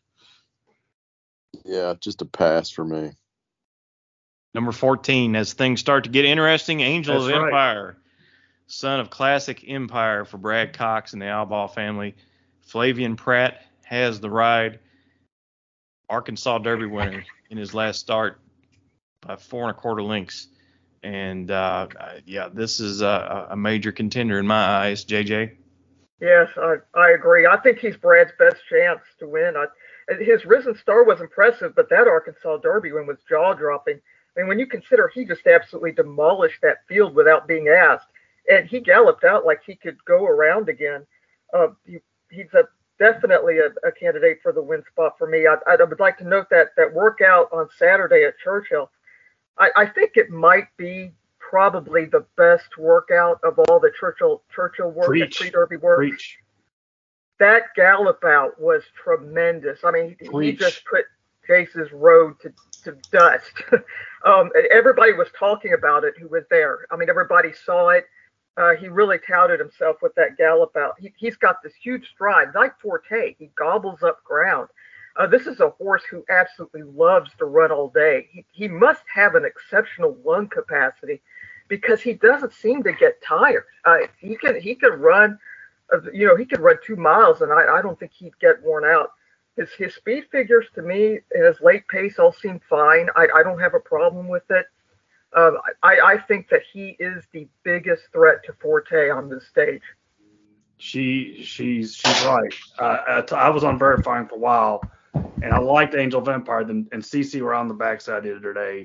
Yeah, 1.65 1.95
just 1.99 2.23
a 2.23 2.27
pass 2.27 2.71
for 2.71 2.85
me. 2.85 3.13
Number 4.53 4.73
14, 4.73 5.37
as 5.37 5.53
things 5.53 5.81
start 5.81 6.05
to 6.05 6.11
get 6.11 6.25
interesting, 6.25 6.81
Angels 6.81 7.29
of 7.29 7.41
right. 7.41 7.95
Son 8.71 9.01
of 9.01 9.11
classic 9.11 9.65
empire 9.67 10.25
for 10.25 10.39
Brad 10.39 10.73
Cox 10.73 11.13
and 11.13 11.21
the 11.21 11.27
Albaugh 11.27 11.75
family. 11.75 12.15
Flavien 12.65 13.17
Prat 13.17 13.65
has 13.85 14.21
the 14.21 14.31
ride. 14.31 14.79
Arkansas 16.09 16.59
Derby 16.59 16.87
winner 16.87 17.25
in 17.51 17.59
his 17.59 17.75
last 17.75 17.99
start 17.99 18.41
by 19.23 19.35
four 19.35 19.63
and 19.63 19.73
a 19.73 19.75
quarter 19.75 20.05
lengths. 20.05 20.47
And 21.03 21.51
uh, 21.51 21.89
yeah, 22.25 22.49
this 22.53 22.79
is 22.79 23.03
a, 23.03 23.49
a, 23.51 23.57
major 23.57 23.91
contender 23.91 24.39
in 24.39 24.47
my 24.47 24.63
eyes, 24.63 25.05
JJ. 25.05 25.57
Yes, 26.21 26.49
I, 26.57 26.77
I 26.95 27.11
agree. 27.11 27.47
I 27.47 27.57
think 27.57 27.79
he's 27.79 27.97
Brad's 27.97 28.33
best 28.39 28.59
chance 28.69 29.01
to 29.19 29.27
win. 29.27 29.55
I, 29.57 29.67
his 30.23 30.45
Risen 30.45 30.77
Star 30.77 31.03
was 31.03 31.21
impressive, 31.21 31.75
but 31.75 31.91
that 31.91 32.07
Arkansas 32.07 32.59
Derby 32.59 32.93
win 32.93 33.07
was 33.07 33.19
jaw 33.29 33.53
dropping. 33.53 34.01
I 34.37 34.41
mean, 34.41 34.49
when 34.49 34.59
you 34.61 34.67
consider 34.67 35.09
he 35.09 35.25
just 35.25 35.47
absolutely 35.49 35.93
demolished 35.93 36.61
that 36.63 36.87
field 36.87 37.17
without 37.17 37.49
being 37.49 37.67
asked, 37.69 38.07
and 38.51 38.69
he 38.69 38.81
galloped 38.81 39.25
out 39.25 39.47
like 39.47 39.61
he 39.65 39.75
could 39.75 39.97
go 40.05 40.27
around 40.27 40.69
again. 40.69 41.07
Uh, 41.55 41.69
he, 41.87 41.99
he's 42.31 42.53
a 42.55 42.65
definitely 42.99 43.59
a, 43.59 43.89
a, 43.89 43.93
candidate 43.93 44.39
for 44.43 44.53
the 44.53 44.63
win 44.63 44.83
spot 44.93 45.15
for 45.19 45.27
me. 45.27 45.47
I, 45.47 45.57
I, 45.67 45.83
would 45.83 45.99
like 45.99 46.19
to 46.19 46.29
note 46.29 46.49
that 46.51 46.69
that 46.77 46.93
workout 46.93 47.49
on 47.53 47.69
Saturday 47.79 48.25
at 48.25 48.39
Churchill, 48.39 48.91
I, 49.59 49.71
I, 49.75 49.87
think 49.87 50.13
it 50.17 50.31
might 50.31 50.69
be 50.77 51.13
probably 51.39 52.05
the 52.05 52.27
best 52.37 52.77
workout 52.77 53.41
of 53.43 53.59
all 53.59 53.81
the 53.81 53.91
Churchill 53.99 54.43
Churchill 54.55 54.91
work, 54.91 55.07
Preach. 55.07 55.39
pre 55.39 55.51
Derby 55.51 55.77
work. 55.77 55.99
Preach. 55.99 56.39
That 57.39 57.75
gallop 57.75 58.23
out 58.25 58.61
was 58.61 58.83
tremendous. 59.03 59.81
I 59.83 59.91
mean, 59.91 60.17
Preach. 60.31 60.59
he 60.59 60.65
just 60.65 60.85
put 60.85 61.07
Jace's 61.49 61.91
road 61.93 62.35
to, 62.43 62.53
to 62.85 62.97
dust. 63.11 63.53
um, 64.27 64.51
everybody 64.71 65.15
was 65.15 65.29
talking 65.37 65.73
about 65.73 66.05
it 66.05 66.15
who 66.21 66.29
was 66.29 66.45
there. 66.51 66.87
I 66.91 66.97
mean, 66.97 67.09
everybody 67.09 67.53
saw 67.53 67.89
it. 67.89 68.05
Uh, 68.61 68.77
he 68.77 68.89
really 68.89 69.19
touted 69.19 69.59
himself 69.59 69.97
with 70.03 70.15
that 70.17 70.37
gallop 70.37 70.77
out. 70.77 70.95
He, 71.01 71.27
has 71.27 71.37
got 71.37 71.63
this 71.63 71.73
huge 71.83 72.11
stride, 72.11 72.49
like 72.55 72.79
Forte. 72.79 73.35
He 73.39 73.51
gobbles 73.57 74.03
up 74.03 74.23
ground. 74.23 74.69
Uh, 75.17 75.27
this 75.27 75.47
is 75.47 75.61
a 75.61 75.71
horse 75.71 76.03
who 76.11 76.25
absolutely 76.29 76.83
loves 76.83 77.31
to 77.39 77.47
run 77.47 77.73
all 77.73 77.89
day. 77.89 78.29
He, 78.31 78.45
he 78.53 78.69
must 78.69 79.03
have 79.13 79.35
an 79.35 79.47
exceptional 79.47 80.15
lung 80.27 80.47
capacity 80.49 81.23
because 81.69 82.03
he 82.03 82.13
doesn't 82.13 82.53
seem 82.53 82.83
to 82.83 82.93
get 82.93 83.23
tired. 83.23 83.65
Uh, 83.87 83.99
he 84.19 84.37
can 84.37 84.61
he 84.61 84.75
can 84.75 84.93
run, 84.93 85.39
uh, 85.91 86.11
you 86.13 86.27
know, 86.27 86.37
he 86.37 86.45
could 86.45 86.61
run 86.61 86.77
two 86.87 86.97
miles, 86.97 87.41
and 87.41 87.51
I, 87.51 87.79
I 87.79 87.83
don't 87.83 87.99
think 87.99 88.13
he'd 88.13 88.39
get 88.41 88.63
worn 88.63 88.85
out. 88.85 89.13
His 89.57 89.71
his 89.73 89.95
speed 89.95 90.25
figures 90.31 90.67
to 90.75 90.83
me 90.83 91.21
and 91.33 91.47
his 91.47 91.61
late 91.63 91.89
pace 91.89 92.19
all 92.19 92.33
seem 92.33 92.61
fine. 92.69 93.09
I, 93.17 93.27
I 93.35 93.43
don't 93.43 93.61
have 93.61 93.75
a 93.75 93.81
problem 93.81 94.29
with 94.29 94.45
it. 94.51 94.67
Um, 95.33 95.59
I, 95.83 96.01
I 96.01 96.19
think 96.19 96.49
that 96.49 96.63
he 96.73 96.97
is 96.99 97.25
the 97.33 97.47
biggest 97.63 98.05
threat 98.13 98.45
to 98.47 98.53
Forte 98.55 99.11
on 99.11 99.29
this 99.29 99.47
stage. 99.47 99.83
She 100.79 101.43
she's 101.45 101.95
she's 101.95 102.25
right. 102.25 102.53
Uh, 102.79 103.23
I 103.33 103.51
was 103.51 103.65
on 103.65 103.79
verifying 103.79 104.27
for 104.27 104.37
a 104.37 104.39
while, 104.39 104.83
and 105.15 105.53
I 105.53 105.59
liked 105.59 105.95
Angel 105.95 106.21
of 106.21 106.29
Empire. 106.29 106.61
And, 106.61 106.89
CC 106.93 107.43
were 107.43 107.55
on 107.55 107.69
the 107.69 107.75
backside 107.75 108.23
the 108.23 108.35
other 108.35 108.55
day. 108.55 108.85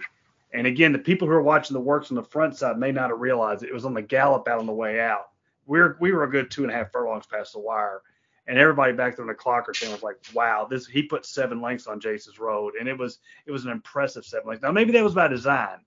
And 0.53 0.67
again, 0.67 0.91
the 0.91 0.99
people 0.99 1.27
who 1.27 1.33
are 1.33 1.41
watching 1.41 1.73
the 1.73 1.81
works 1.81 2.11
on 2.11 2.15
the 2.15 2.23
front 2.23 2.57
side 2.57 2.77
may 2.77 2.91
not 2.91 3.09
have 3.09 3.19
realized 3.19 3.63
it, 3.63 3.69
it 3.69 3.73
was 3.73 3.85
on 3.85 3.93
the 3.93 4.01
gallop 4.01 4.47
out 4.47 4.59
on 4.59 4.65
the 4.65 4.73
way 4.73 4.99
out. 4.99 5.29
We 5.65 5.79
are 5.79 5.97
we 5.99 6.11
were 6.11 6.25
a 6.25 6.29
good 6.29 6.51
two 6.51 6.63
and 6.63 6.71
a 6.71 6.75
half 6.75 6.91
furlongs 6.91 7.25
past 7.25 7.53
the 7.53 7.59
wire, 7.59 8.01
and 8.45 8.59
everybody 8.59 8.93
back 8.93 9.15
there 9.15 9.23
on 9.23 9.27
the 9.27 9.33
clocker 9.33 9.75
thing 9.75 9.91
was 9.91 10.03
like, 10.03 10.17
"Wow, 10.33 10.67
this 10.69 10.85
he 10.85 11.03
put 11.03 11.25
seven 11.25 11.61
lengths 11.61 11.87
on 11.87 11.99
Jace's 11.99 12.39
road, 12.39 12.73
and 12.79 12.87
it 12.87 12.97
was 12.97 13.19
it 13.45 13.51
was 13.51 13.65
an 13.65 13.71
impressive 13.71 14.25
seven 14.25 14.49
lengths." 14.49 14.63
Now 14.63 14.71
maybe 14.71 14.91
that 14.91 15.03
was 15.03 15.15
by 15.15 15.27
design, 15.27 15.79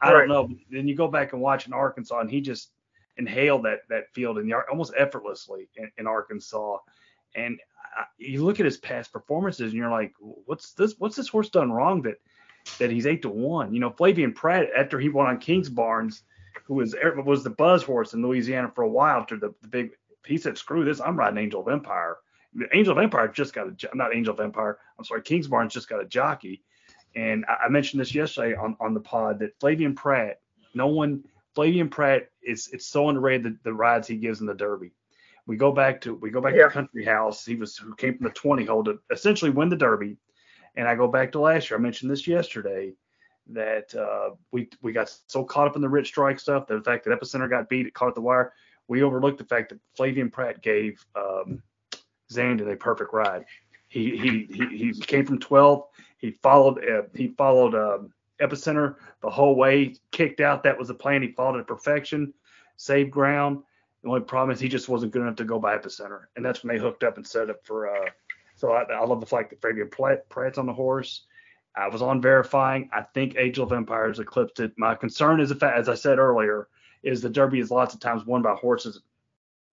I 0.00 0.12
Right. 0.12 0.26
don't 0.26 0.28
know. 0.28 0.56
Then 0.70 0.88
you 0.88 0.94
go 0.94 1.08
back 1.08 1.32
and 1.32 1.42
watch 1.42 1.66
in 1.66 1.72
Arkansas, 1.72 2.18
and 2.20 2.30
he 2.30 2.40
just 2.40 2.70
inhaled 3.16 3.64
that 3.64 3.80
that 3.88 4.12
field 4.12 4.38
and 4.38 4.52
almost 4.70 4.92
effortlessly 4.96 5.68
in, 5.76 5.90
in 5.98 6.06
Arkansas. 6.06 6.78
And 7.36 7.60
I, 7.96 8.04
you 8.18 8.44
look 8.44 8.60
at 8.60 8.66
his 8.66 8.78
past 8.78 9.12
performances, 9.12 9.72
and 9.72 9.74
you're 9.74 9.90
like, 9.90 10.14
what's 10.18 10.72
this? 10.72 10.94
What's 10.98 11.16
this 11.16 11.28
horse 11.28 11.50
done 11.50 11.72
wrong 11.72 12.02
that 12.02 12.16
that 12.78 12.90
he's 12.90 13.06
eight 13.06 13.22
to 13.22 13.28
one? 13.28 13.72
You 13.72 13.80
know, 13.80 13.90
Flavien 13.90 14.34
Prat 14.34 14.68
after 14.76 14.98
he 14.98 15.08
won 15.08 15.26
on 15.26 15.38
Kingsbarns, 15.40 16.22
who 16.64 16.74
was 16.74 16.94
er, 16.94 17.20
was 17.22 17.44
the 17.44 17.50
buzz 17.50 17.82
horse 17.82 18.14
in 18.14 18.22
Louisiana 18.22 18.70
for 18.74 18.82
a 18.82 18.88
while 18.88 19.20
after 19.20 19.36
the, 19.38 19.54
the 19.62 19.68
big. 19.68 19.90
He 20.26 20.38
said, 20.38 20.58
"Screw 20.58 20.84
this! 20.84 21.00
I'm 21.00 21.18
riding 21.18 21.38
Angel 21.38 21.60
of 21.60 21.68
Empire." 21.68 22.18
Angel 22.72 22.92
of 22.96 23.02
Empire 23.02 23.26
just 23.28 23.52
got 23.52 23.66
a 23.66 23.96
not 23.96 24.14
Angel 24.14 24.32
of 24.32 24.40
Empire. 24.40 24.78
I'm 24.98 25.04
sorry, 25.04 25.22
Kingsbarns 25.22 25.72
just 25.72 25.88
got 25.88 26.00
a 26.00 26.04
jockey. 26.06 26.62
And 27.16 27.44
I 27.46 27.66
I 27.66 27.68
mentioned 27.68 28.00
this 28.00 28.14
yesterday 28.14 28.54
on, 28.56 28.76
on 28.80 28.94
the 28.94 29.00
pod 29.00 29.38
that 29.40 29.58
Flavien 29.60 29.94
Prat, 29.94 30.40
no 30.74 30.86
one, 30.88 31.24
Flavien 31.56 31.90
Prat 31.90 32.28
is 32.42 32.68
it's 32.72 32.86
so 32.86 33.08
underrated 33.08 33.44
the, 33.44 33.58
the 33.64 33.74
rides 33.74 34.08
he 34.08 34.16
gives 34.16 34.40
in 34.40 34.46
the 34.46 34.54
Derby. 34.54 34.92
We 35.46 35.56
go 35.56 35.72
back 35.72 36.00
to 36.02 36.14
we 36.14 36.30
go 36.30 36.40
back 36.40 36.54
Yeah. 36.54 36.64
to 36.64 36.70
Country 36.70 37.04
House. 37.04 37.44
He 37.44 37.54
was 37.54 37.76
who 37.76 37.94
came 37.94 38.16
from 38.16 38.24
the 38.24 38.32
20 38.32 38.64
hole 38.64 38.84
to 38.84 38.98
essentially 39.10 39.50
win 39.50 39.68
the 39.68 39.76
Derby. 39.76 40.16
And 40.76 40.88
I 40.88 40.96
go 40.96 41.06
back 41.06 41.30
to 41.32 41.40
last 41.40 41.70
year. 41.70 41.78
I 41.78 41.82
mentioned 41.82 42.10
this 42.10 42.26
yesterday 42.26 42.94
that 43.50 43.94
uh, 43.94 44.30
we 44.52 44.68
we 44.82 44.92
got 44.92 45.14
so 45.28 45.44
caught 45.44 45.68
up 45.68 45.76
in 45.76 45.82
the 45.82 45.88
rich 45.88 46.08
strike 46.08 46.40
stuff, 46.40 46.66
the 46.66 46.80
fact 46.80 47.04
that 47.04 47.10
Epicenter 47.18 47.48
got 47.48 47.68
beat, 47.68 47.86
it 47.86 47.94
caught 47.94 48.08
at 48.08 48.14
the 48.14 48.20
wire. 48.20 48.52
We 48.88 49.02
overlooked 49.02 49.38
the 49.38 49.44
fact 49.44 49.68
that 49.70 49.78
Flavien 49.98 50.32
Prat 50.32 50.62
gave 50.62 51.04
um, 51.14 51.62
Zandon 52.32 52.72
a 52.72 52.76
perfect 52.76 53.12
ride. 53.12 53.44
He 53.88 54.16
he 54.16 54.48
he, 54.50 54.92
he 54.92 54.92
came 55.00 55.26
from 55.26 55.38
12. 55.38 55.84
He 56.24 56.30
followed 56.30 56.78
uh, 56.82 57.02
he 57.14 57.28
followed 57.36 57.74
um, 57.74 58.10
Epicenter 58.40 58.96
the 59.20 59.28
whole 59.28 59.56
way. 59.56 59.94
Kicked 60.10 60.40
out. 60.40 60.62
That 60.62 60.78
was 60.78 60.88
the 60.88 60.94
plan. 60.94 61.20
He 61.20 61.32
followed 61.32 61.56
it 61.56 61.58
to 61.58 61.64
perfection. 61.64 62.32
Saved 62.78 63.10
ground. 63.10 63.62
The 64.02 64.08
only 64.08 64.22
problem 64.22 64.50
is 64.50 64.58
he 64.58 64.68
just 64.68 64.88
wasn't 64.88 65.12
good 65.12 65.20
enough 65.20 65.36
to 65.36 65.44
go 65.44 65.58
by 65.58 65.76
Epicenter, 65.76 66.22
and 66.34 66.42
that's 66.42 66.64
when 66.64 66.74
they 66.74 66.80
hooked 66.80 67.04
up 67.04 67.18
and 67.18 67.26
set 67.26 67.50
up 67.50 67.62
for. 67.66 67.94
Uh, 67.94 68.08
so 68.56 68.72
I, 68.72 68.84
I 68.84 69.04
love 69.04 69.20
the 69.20 69.26
fact 69.26 69.50
that 69.50 69.60
Flavien 69.60 69.90
Prat, 69.90 70.26
Prat's 70.30 70.56
on 70.56 70.64
the 70.64 70.72
horse. 70.72 71.24
I 71.76 71.88
was 71.88 72.00
on 72.00 72.22
verifying. 72.22 72.88
I 72.90 73.02
think 73.02 73.34
Angel 73.36 73.64
of 73.64 73.72
Empires 73.72 74.18
eclipsed 74.18 74.60
it. 74.60 74.72
My 74.78 74.94
concern 74.94 75.40
is, 75.40 75.50
the 75.50 75.56
fact, 75.56 75.76
as 75.76 75.90
I 75.90 75.94
said 75.94 76.18
earlier, 76.18 76.68
is 77.02 77.20
the 77.20 77.28
Derby 77.28 77.60
is 77.60 77.70
lots 77.70 77.92
of 77.92 78.00
times 78.00 78.24
won 78.24 78.40
by 78.40 78.54
horses 78.54 79.02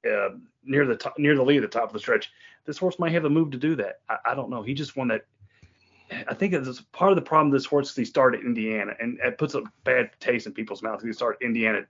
uh, 0.06 0.30
near 0.66 0.86
the 0.86 0.98
top, 0.98 1.18
near 1.18 1.36
the 1.36 1.44
lead 1.44 1.64
at 1.64 1.72
the 1.72 1.80
top 1.80 1.88
of 1.88 1.94
the 1.94 2.00
stretch. 2.00 2.30
This 2.66 2.78
horse 2.78 3.00
might 3.00 3.14
have 3.14 3.24
a 3.24 3.30
move 3.30 3.52
to 3.52 3.58
do 3.58 3.76
that. 3.78 4.02
I, 4.10 4.18
I 4.26 4.36
don't 4.36 4.50
know. 4.50 4.64
He 4.64 4.74
just 4.74 4.98
won 4.98 5.08
that. 5.10 5.26
I 6.28 6.34
think 6.34 6.54
it's 6.54 6.82
part 6.92 7.12
of 7.12 7.16
the 7.16 7.22
problem. 7.22 7.52
This 7.52 7.66
horse 7.66 7.90
is 7.90 7.96
he 7.96 8.06
started 8.06 8.42
Indiana, 8.42 8.94
and 9.00 9.20
it 9.24 9.38
puts 9.38 9.56
a 9.56 9.64
bad 9.84 10.12
taste 10.20 10.48
in 10.48 10.54
people's 10.54 10.82
mouths. 10.84 11.04
He 11.04 11.14
started 11.14 11.44
Indiana 11.44 11.82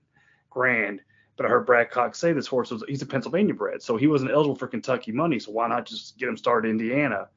Grand, 0.49 1.01
but 1.37 1.45
I 1.45 1.49
heard 1.49 1.65
Brad 1.65 1.89
Cox 1.89 2.19
say 2.19 2.33
this 2.33 2.47
horse 2.47 2.71
was 2.71 2.83
he's 2.87 3.01
a 3.01 3.05
Pennsylvania 3.05 3.53
bred, 3.53 3.81
so 3.81 3.97
he 3.97 4.07
wasn't 4.07 4.31
eligible 4.31 4.55
for 4.55 4.67
Kentucky 4.67 5.11
money. 5.11 5.39
So 5.39 5.51
why 5.51 5.67
not 5.67 5.85
just 5.85 6.17
get 6.17 6.29
him 6.29 6.37
started 6.37 6.69
in 6.69 6.79
Indiana? 6.79 7.29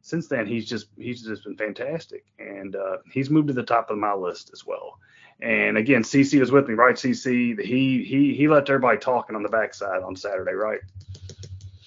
Since 0.00 0.28
then, 0.28 0.46
he's 0.46 0.68
just 0.68 0.88
he's 0.98 1.22
just 1.22 1.44
been 1.44 1.56
fantastic, 1.56 2.24
and 2.38 2.74
uh, 2.74 2.98
he's 3.12 3.30
moved 3.30 3.48
to 3.48 3.54
the 3.54 3.62
top 3.62 3.90
of 3.90 3.98
my 3.98 4.14
list 4.14 4.50
as 4.52 4.66
well. 4.66 4.98
And 5.40 5.76
again, 5.76 6.02
CC 6.02 6.38
was 6.40 6.50
with 6.50 6.68
me, 6.68 6.74
right? 6.74 6.94
CC, 6.94 7.60
he 7.60 8.04
he 8.04 8.34
he 8.34 8.48
let 8.48 8.68
everybody 8.68 8.98
talking 8.98 9.36
on 9.36 9.42
the 9.42 9.48
backside 9.48 10.02
on 10.02 10.16
Saturday, 10.16 10.54
right? 10.54 10.80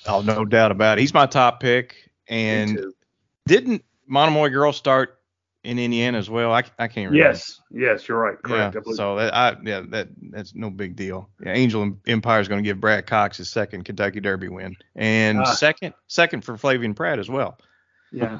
Oh, 0.07 0.21
no 0.21 0.45
doubt 0.45 0.71
about 0.71 0.97
it. 0.97 1.01
He's 1.01 1.13
my 1.13 1.25
top 1.25 1.59
pick. 1.59 2.09
And 2.27 2.93
didn't 3.45 3.83
Monomoy 4.07 4.49
Girl 4.49 4.71
start 4.73 5.19
in 5.63 5.79
Indiana 5.79 6.17
as 6.17 6.29
well? 6.29 6.51
I, 6.53 6.63
I 6.77 6.87
can't 6.87 7.11
remember. 7.11 7.17
Yes, 7.17 7.59
yes, 7.71 8.07
you're 8.07 8.19
right. 8.19 8.37
Yeah. 8.47 8.71
Correct. 8.71 8.87
I 8.87 8.91
So 8.93 9.15
that 9.17 9.33
I 9.35 9.55
yeah 9.63 9.81
that 9.89 10.09
that's 10.31 10.53
no 10.55 10.69
big 10.69 10.95
deal. 10.95 11.29
Yeah, 11.43 11.53
Angel 11.53 11.97
Empire 12.07 12.39
is 12.39 12.47
going 12.47 12.63
to 12.63 12.67
give 12.67 12.79
Brad 12.79 13.07
Cox 13.07 13.37
his 13.37 13.49
second 13.49 13.83
Kentucky 13.85 14.19
Derby 14.19 14.47
win, 14.49 14.75
and 14.95 15.39
Ah. 15.39 15.45
second 15.45 15.93
second 16.07 16.43
for 16.45 16.53
Flavien 16.55 16.95
Prat 16.95 17.19
as 17.19 17.29
well. 17.29 17.57
yeah. 18.11 18.39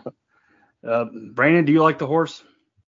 Uh, 0.87 1.05
Brandon, 1.31 1.65
do 1.65 1.71
you 1.73 1.81
like 1.81 1.97
the 1.97 2.05
horse? 2.05 2.43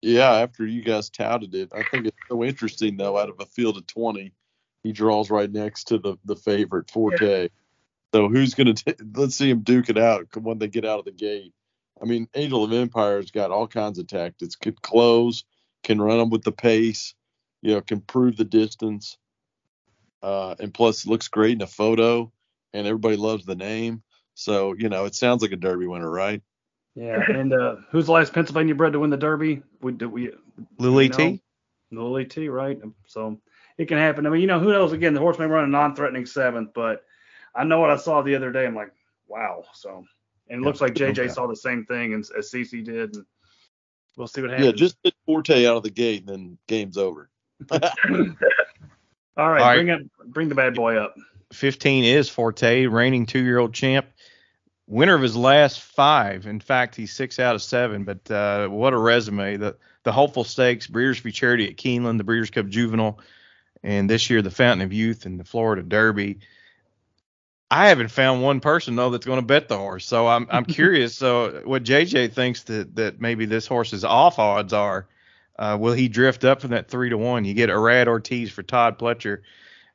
Yeah, 0.01 0.31
after 0.33 0.65
you 0.65 0.83
guys 0.83 1.09
touted 1.11 1.53
it, 1.53 1.69
I 1.73 1.83
think 1.83 2.07
it's 2.07 2.17
so 2.29 2.43
interesting 2.43 2.97
though. 2.97 3.17
Out 3.17 3.29
of 3.29 3.35
a 3.39 3.45
field 3.45 3.77
of 3.77 3.85
20, 3.87 4.33
he 4.83 4.91
draws 4.91 5.29
right 5.29 5.51
next 5.51 5.85
to 5.89 5.99
the 5.99 6.17
the 6.25 6.35
favorite 6.35 6.89
Forte. 6.89 7.49
So 8.13 8.27
who's 8.29 8.53
gonna 8.55 8.73
t- 8.73 8.95
let's 9.15 9.35
see 9.35 9.49
him 9.51 9.59
duke 9.59 9.89
it 9.89 9.97
out 9.99 10.27
when 10.35 10.57
they 10.57 10.67
get 10.67 10.85
out 10.85 10.99
of 10.99 11.05
the 11.05 11.11
gate. 11.11 11.53
I 12.01 12.05
mean, 12.05 12.27
Angel 12.35 12.63
of 12.63 12.73
Empire's 12.73 13.31
got 13.31 13.51
all 13.51 13.67
kinds 13.67 13.99
of 13.99 14.07
tactics. 14.07 14.55
Could 14.55 14.81
close, 14.81 15.45
can 15.83 16.01
run 16.01 16.17
them 16.17 16.29
with 16.29 16.43
the 16.43 16.51
pace, 16.51 17.13
you 17.61 17.73
know, 17.73 17.81
can 17.81 18.01
prove 18.01 18.35
the 18.35 18.45
distance, 18.45 19.17
uh, 20.21 20.55
and 20.59 20.73
plus 20.73 21.05
looks 21.05 21.27
great 21.27 21.53
in 21.53 21.61
a 21.61 21.67
photo, 21.67 22.31
and 22.73 22.85
everybody 22.85 23.15
loves 23.15 23.45
the 23.45 23.55
name. 23.55 24.03
So 24.33 24.73
you 24.77 24.89
know, 24.89 25.05
it 25.05 25.15
sounds 25.15 25.41
like 25.41 25.51
a 25.51 25.57
Derby 25.57 25.87
winner, 25.87 26.09
right? 26.09 26.41
Yeah. 26.95 27.21
And 27.27 27.53
uh, 27.53 27.75
who's 27.91 28.05
the 28.05 28.13
last 28.13 28.33
Pennsylvania 28.33 28.73
bred 28.73 28.93
to 28.93 28.99
win 28.99 29.09
the 29.09 29.17
Derby? 29.17 29.61
We 29.81 29.91
did 29.91 30.07
we 30.07 30.31
Lily 30.79 31.09
know? 31.09 31.17
T. 31.17 31.43
Lily 31.91 32.25
T, 32.25 32.49
right? 32.49 32.79
So 33.07 33.39
it 33.77 33.87
can 33.87 33.97
happen. 33.97 34.25
I 34.25 34.29
mean, 34.29 34.41
you 34.41 34.47
know, 34.47 34.59
who 34.59 34.71
knows? 34.71 34.93
Again, 34.93 35.13
the 35.13 35.19
horse 35.19 35.37
may 35.37 35.45
run 35.45 35.65
a 35.65 35.67
non-threatening 35.67 36.25
seventh, 36.25 36.69
but 36.73 37.03
I 37.53 37.63
know 37.63 37.79
what 37.79 37.91
I 37.91 37.97
saw 37.97 38.21
the 38.21 38.35
other 38.35 38.51
day. 38.51 38.65
I'm 38.65 38.75
like, 38.75 38.93
wow. 39.27 39.63
So, 39.73 40.05
and 40.49 40.61
it 40.61 40.63
looks 40.65 40.81
like 40.81 40.93
JJ 40.93 41.09
Okay. 41.19 41.27
saw 41.27 41.47
the 41.47 41.55
same 41.55 41.85
thing 41.85 42.13
as, 42.13 42.31
as 42.37 42.51
CC 42.51 42.83
did, 42.83 43.15
and 43.15 43.25
we'll 44.17 44.27
see 44.27 44.41
what 44.41 44.51
happens. 44.51 44.65
Yeah, 44.67 44.71
just 44.73 45.01
get 45.03 45.13
Forte 45.25 45.65
out 45.65 45.77
of 45.77 45.83
the 45.83 45.89
gate, 45.89 46.21
and 46.21 46.29
then 46.29 46.57
game's 46.67 46.97
over. 46.97 47.29
all 47.71 47.79
right, 47.79 48.37
All 49.37 49.49
right. 49.49 49.75
bring 49.75 49.89
up, 49.91 50.01
bring 50.27 50.49
the 50.49 50.55
bad 50.55 50.75
boy 50.75 50.97
up. 50.97 51.15
15 51.53 52.03
is 52.03 52.29
Forte, 52.29 52.85
reigning 52.87 53.25
two-year-old 53.25 53.73
champ, 53.73 54.07
winner 54.87 55.15
of 55.15 55.21
his 55.21 55.35
last 55.35 55.79
five. 55.81 56.45
In 56.47 56.59
fact, 56.59 56.95
he's 56.95 57.13
six 57.13 57.39
out 57.39 57.55
of 57.55 57.61
seven. 57.61 58.03
But 58.03 58.29
uh, 58.31 58.67
what 58.67 58.93
a 58.93 58.97
resume! 58.97 59.57
The 59.57 59.75
the 60.03 60.11
Hopeful 60.11 60.43
Stakes, 60.43 60.87
Breeders' 60.87 61.19
Futurity 61.19 61.67
at 61.69 61.77
Keeneland, 61.77 62.17
the 62.17 62.23
Breeders' 62.23 62.49
Cup 62.51 62.67
Juvenile, 62.67 63.19
and 63.83 64.09
this 64.09 64.29
year 64.29 64.41
the 64.41 64.51
Fountain 64.51 64.85
of 64.85 64.93
Youth 64.93 65.25
and 65.25 65.39
the 65.39 65.43
Florida 65.45 65.81
Derby. 65.83 66.39
I 67.71 67.87
haven't 67.89 68.09
found 68.09 68.43
one 68.43 68.59
person 68.59 68.95
though 68.95 69.09
that's 69.09 69.25
going 69.25 69.39
to 69.39 69.45
bet 69.45 69.67
the 69.67 69.77
horse, 69.77 70.05
so 70.05 70.27
I'm 70.27 70.47
I'm 70.49 70.65
curious. 70.79 71.15
So 71.15 71.61
what 71.65 71.83
JJ 71.83 72.33
thinks 72.33 72.63
that 72.63 72.95
that 72.95 73.19
maybe 73.19 73.45
this 73.45 73.67
horse's 73.67 74.03
off 74.03 74.39
odds 74.39 74.73
are. 74.73 75.07
Uh, 75.57 75.77
will 75.79 75.93
he 75.93 76.09
drift 76.09 76.43
up 76.43 76.59
from 76.59 76.71
that 76.71 76.89
three 76.89 77.09
to 77.09 77.17
one? 77.17 77.45
You 77.45 77.53
get 77.53 77.69
Irad 77.69 78.07
Ortiz 78.07 78.51
for 78.51 78.61
Todd 78.61 78.99
Pletcher 78.99 79.39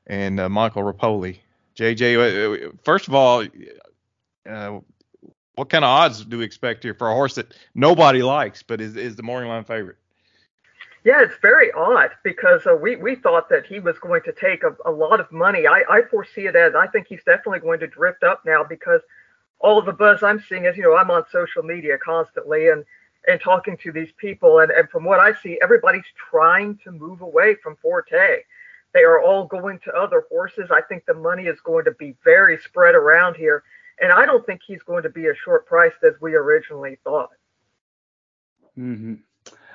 and 0.06 0.40
uh, 0.40 0.48
Michael 0.48 0.82
Repole. 0.82 1.38
JJ, 1.76 2.16
uh, 2.16 2.66
uh, 2.66 2.70
first 2.82 3.08
of 3.08 3.14
all, 3.14 3.44
uh, 4.48 4.80
what 5.54 5.68
kind 5.68 5.84
of 5.84 5.90
odds 5.90 6.24
do 6.24 6.38
we 6.38 6.44
expect 6.44 6.82
here 6.82 6.94
for 6.94 7.10
a 7.10 7.14
horse 7.14 7.34
that 7.34 7.54
nobody 7.74 8.22
likes, 8.22 8.62
but 8.62 8.80
is, 8.80 8.96
is 8.96 9.16
the 9.16 9.22
morning 9.22 9.50
line 9.50 9.64
favorite? 9.64 9.96
Yeah, 11.02 11.22
it's 11.22 11.36
very 11.40 11.72
odd 11.72 12.10
because 12.22 12.66
uh, 12.66 12.74
we, 12.74 12.96
we 12.96 13.14
thought 13.14 13.48
that 13.48 13.64
he 13.64 13.80
was 13.80 13.98
going 13.98 14.22
to 14.22 14.32
take 14.32 14.62
a, 14.64 14.76
a 14.84 14.90
lot 14.90 15.18
of 15.18 15.32
money. 15.32 15.66
I, 15.66 15.82
I 15.88 16.02
foresee 16.10 16.42
it 16.42 16.56
as 16.56 16.74
I 16.74 16.86
think 16.88 17.06
he's 17.08 17.24
definitely 17.24 17.60
going 17.60 17.80
to 17.80 17.86
drift 17.86 18.22
up 18.22 18.42
now 18.44 18.64
because 18.64 19.00
all 19.60 19.80
the 19.80 19.92
buzz 19.92 20.22
I'm 20.22 20.42
seeing 20.46 20.66
is, 20.66 20.76
you 20.76 20.82
know, 20.82 20.96
I'm 20.96 21.10
on 21.10 21.24
social 21.32 21.62
media 21.62 21.96
constantly 21.96 22.68
and, 22.68 22.84
and 23.26 23.40
talking 23.40 23.78
to 23.78 23.92
these 23.92 24.10
people. 24.18 24.58
And, 24.58 24.70
and 24.70 24.90
from 24.90 25.04
what 25.04 25.20
I 25.20 25.32
see, 25.42 25.58
everybody's 25.62 26.04
trying 26.30 26.78
to 26.84 26.92
move 26.92 27.22
away 27.22 27.56
from 27.62 27.76
Forte. 27.76 28.42
They 28.92 29.02
are 29.02 29.22
all 29.22 29.46
going 29.46 29.78
to 29.84 29.92
other 29.92 30.24
horses. 30.28 30.70
I 30.70 30.82
think 30.82 31.06
the 31.06 31.14
money 31.14 31.44
is 31.44 31.60
going 31.60 31.86
to 31.86 31.92
be 31.92 32.14
very 32.24 32.58
spread 32.58 32.94
around 32.94 33.36
here. 33.36 33.62
And 34.02 34.12
I 34.12 34.26
don't 34.26 34.44
think 34.44 34.60
he's 34.66 34.82
going 34.82 35.04
to 35.04 35.10
be 35.10 35.26
as 35.28 35.36
short 35.38 35.66
priced 35.66 36.02
as 36.02 36.14
we 36.20 36.34
originally 36.34 36.98
thought. 37.04 37.30
Mm-hmm. 38.78 39.14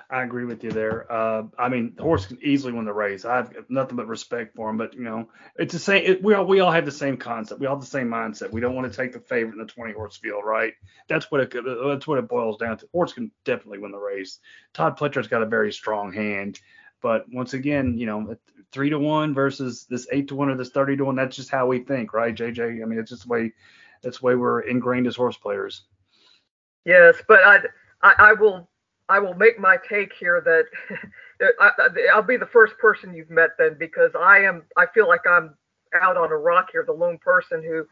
I 0.10 0.22
agree 0.24 0.46
with 0.46 0.64
you 0.64 0.72
there. 0.72 1.12
Uh, 1.12 1.44
I 1.58 1.70
mean, 1.70 1.94
the 1.96 2.04
horse 2.04 2.28
can 2.28 2.38
easily 2.42 2.74
win 2.74 2.86
the 2.86 2.94
race. 2.94 3.26
I 3.26 3.38
have 3.38 3.54
nothing 3.70 3.96
but 3.96 4.08
respect 4.08 4.56
for 4.56 4.70
him. 4.70 4.78
But 4.78 4.94
you 4.94 5.04
know, 5.04 5.30
it's 5.58 5.74
the 5.74 5.80
same. 5.80 6.04
It, 6.06 6.24
we 6.24 6.34
all 6.36 6.46
we 6.46 6.60
all 6.60 6.72
have 6.72 6.86
the 6.86 6.92
same 6.92 7.18
concept. 7.18 7.60
We 7.60 7.68
all 7.68 7.76
have 7.76 7.84
the 7.84 7.90
same 7.90 8.08
mindset. 8.08 8.52
We 8.52 8.62
don't 8.62 8.76
want 8.76 8.92
to 8.92 8.96
take 8.96 9.14
the 9.14 9.20
favorite 9.20 9.54
in 9.54 9.60
the 9.60 9.66
20 9.66 9.94
horse 9.94 10.18
field, 10.18 10.44
right? 10.46 10.74
That's 11.08 11.32
what 11.32 11.42
it 11.42 11.54
that's 11.54 12.08
what 12.08 12.20
it 12.20 12.28
boils 12.28 12.58
down 12.58 12.78
to. 12.78 12.88
Horse 12.92 13.14
can 13.14 13.32
definitely 13.46 13.80
win 13.80 13.92
the 13.92 13.98
race. 13.98 14.40
Todd 14.74 14.98
Pletcher's 14.98 15.28
got 15.28 15.42
a 15.42 15.48
very 15.48 15.74
strong 15.74 16.14
hand. 16.14 16.60
But 17.02 17.26
once 17.32 17.54
again, 17.54 17.98
you 17.98 18.06
know, 18.06 18.36
three 18.72 18.90
to 18.90 19.00
one 19.00 19.34
versus 19.34 19.86
this 19.90 20.08
eight 20.12 20.28
to 20.30 20.36
one 20.36 20.50
or 20.50 20.56
this 20.56 20.70
30 20.70 20.98
to 20.98 21.06
one. 21.06 21.16
That's 21.16 21.36
just 21.36 21.50
how 21.50 21.68
we 21.68 21.80
think, 21.80 22.14
right, 22.14 22.36
JJ? 22.36 22.82
I 22.82 22.86
mean, 22.86 23.00
it's 23.00 23.12
just 23.12 23.24
the 23.24 23.30
way 23.30 23.54
that's 24.02 24.20
the 24.20 24.26
way 24.26 24.36
we're 24.36 24.62
ingrained 24.62 25.08
as 25.08 25.16
horse 25.16 25.38
players. 25.38 25.84
Yes, 26.86 27.16
but 27.28 27.40
I 27.44 27.60
I, 28.04 28.14
I 28.20 28.34
will 28.34 28.70
I 29.08 29.20
will 29.20 29.36
make 29.36 29.60
my 29.60 29.78
take 29.88 30.14
here 30.14 30.42
that 30.42 30.66
I, 31.60 32.16
will 32.16 32.24
be 32.24 32.38
the 32.38 32.48
first 32.48 32.78
person 32.78 33.14
you've 33.14 33.30
met 33.30 33.52
then 33.58 33.76
because 33.78 34.12
I 34.20 34.40
am 34.40 34.64
I 34.78 34.86
feel 34.88 35.08
like 35.08 35.28
I'm 35.30 35.56
out 36.02 36.18
on 36.18 36.32
a 36.32 36.38
rock 36.38 36.70
here, 36.72 36.84
the 36.86 36.94
lone 36.94 37.18
person 37.20 37.64
who 37.64 37.86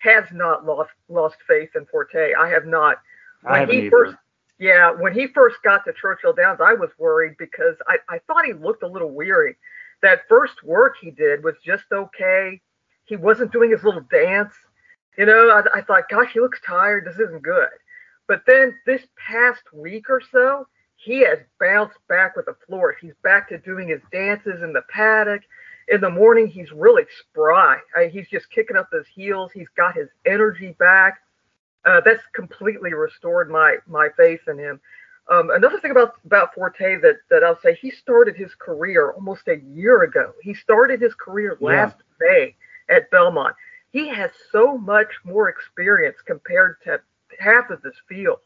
has 0.00 0.24
not 0.32 0.64
lost 0.64 0.90
lost 1.08 1.36
faith 1.46 1.70
in 1.74 1.86
Forte. 1.86 2.34
I 2.34 2.48
have 2.48 2.66
not. 2.66 2.98
When 3.42 3.54
I 3.54 3.58
haven't 3.60 3.74
he 3.74 3.80
either. 3.82 3.90
first 3.90 4.16
yeah, 4.58 4.90
when 4.90 5.14
he 5.14 5.28
first 5.28 5.56
got 5.62 5.84
to 5.84 5.92
Churchill 5.92 6.32
Downs, 6.32 6.60
I 6.60 6.74
was 6.74 6.90
worried 6.98 7.36
because 7.38 7.76
I, 7.86 7.98
I 8.08 8.18
thought 8.26 8.44
he 8.44 8.52
looked 8.52 8.82
a 8.82 8.88
little 8.88 9.10
weary. 9.10 9.56
That 10.02 10.22
first 10.28 10.64
work 10.64 10.96
he 11.00 11.12
did 11.12 11.44
was 11.44 11.54
just 11.64 11.84
okay. 11.92 12.60
He 13.04 13.16
wasn't 13.16 13.52
doing 13.52 13.70
his 13.70 13.84
little 13.84 14.04
dance. 14.10 14.52
You 15.16 15.26
know, 15.26 15.50
I, 15.50 15.78
I 15.78 15.82
thought, 15.82 16.08
gosh, 16.08 16.32
he 16.32 16.40
looks 16.40 16.60
tired. 16.66 17.04
This 17.06 17.18
isn't 17.20 17.42
good. 17.42 17.68
But 18.28 18.42
then 18.46 18.78
this 18.86 19.02
past 19.16 19.62
week 19.72 20.08
or 20.08 20.20
so, 20.20 20.68
he 20.96 21.20
has 21.20 21.38
bounced 21.58 21.98
back 22.08 22.36
with 22.36 22.46
a 22.48 22.56
flourish. 22.66 22.98
He's 23.00 23.14
back 23.22 23.48
to 23.48 23.58
doing 23.58 23.88
his 23.88 24.02
dances 24.12 24.62
in 24.62 24.72
the 24.72 24.82
paddock. 24.90 25.42
In 25.88 26.00
the 26.02 26.10
morning, 26.10 26.46
he's 26.46 26.70
really 26.70 27.04
spry. 27.20 27.78
I 27.96 28.00
mean, 28.00 28.10
he's 28.10 28.28
just 28.28 28.50
kicking 28.50 28.76
up 28.76 28.90
his 28.92 29.06
heels. 29.06 29.50
He's 29.52 29.68
got 29.76 29.96
his 29.96 30.08
energy 30.26 30.74
back. 30.78 31.20
Uh, 31.84 32.02
that's 32.04 32.22
completely 32.34 32.92
restored 32.92 33.50
my 33.50 33.76
my 33.86 34.08
faith 34.16 34.40
in 34.48 34.58
him. 34.58 34.80
Um, 35.30 35.50
another 35.50 35.78
thing 35.78 35.92
about 35.92 36.14
about 36.26 36.54
Forte 36.54 37.00
that 37.00 37.20
that 37.30 37.42
I'll 37.42 37.60
say, 37.60 37.74
he 37.74 37.90
started 37.90 38.36
his 38.36 38.54
career 38.54 39.12
almost 39.12 39.48
a 39.48 39.56
year 39.56 40.02
ago. 40.02 40.32
He 40.42 40.52
started 40.52 41.00
his 41.00 41.14
career 41.14 41.56
last 41.60 41.96
yeah. 42.20 42.28
May 42.28 42.56
at 42.94 43.10
Belmont. 43.10 43.54
He 43.90 44.08
has 44.08 44.30
so 44.52 44.76
much 44.76 45.08
more 45.24 45.48
experience 45.48 46.18
compared 46.26 46.76
to 46.84 47.00
half 47.38 47.70
of 47.70 47.82
this 47.82 47.96
field. 48.08 48.38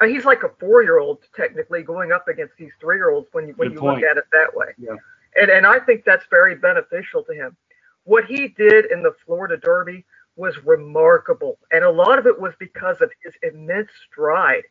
Uh, 0.00 0.06
he's 0.06 0.24
like 0.24 0.42
a 0.42 0.50
four-year-old 0.58 1.18
technically 1.36 1.82
going 1.82 2.12
up 2.12 2.28
against 2.28 2.54
these 2.58 2.72
three-year-olds 2.80 3.28
when 3.32 3.48
you 3.48 3.54
when 3.56 3.68
Good 3.68 3.74
you 3.74 3.80
point. 3.80 4.00
look 4.00 4.10
at 4.10 4.16
it 4.16 4.24
that 4.32 4.54
way. 4.54 4.68
Yeah. 4.78 4.96
And 5.36 5.50
and 5.50 5.66
I 5.66 5.78
think 5.78 6.04
that's 6.04 6.24
very 6.30 6.54
beneficial 6.54 7.22
to 7.24 7.34
him. 7.34 7.56
What 8.04 8.24
he 8.24 8.48
did 8.48 8.86
in 8.90 9.02
the 9.02 9.14
Florida 9.26 9.56
Derby 9.56 10.04
was 10.36 10.56
remarkable, 10.64 11.58
and 11.70 11.84
a 11.84 11.90
lot 11.90 12.18
of 12.18 12.26
it 12.26 12.40
was 12.40 12.54
because 12.58 13.00
of 13.00 13.10
his 13.22 13.34
immense 13.42 13.90
stride. 14.10 14.62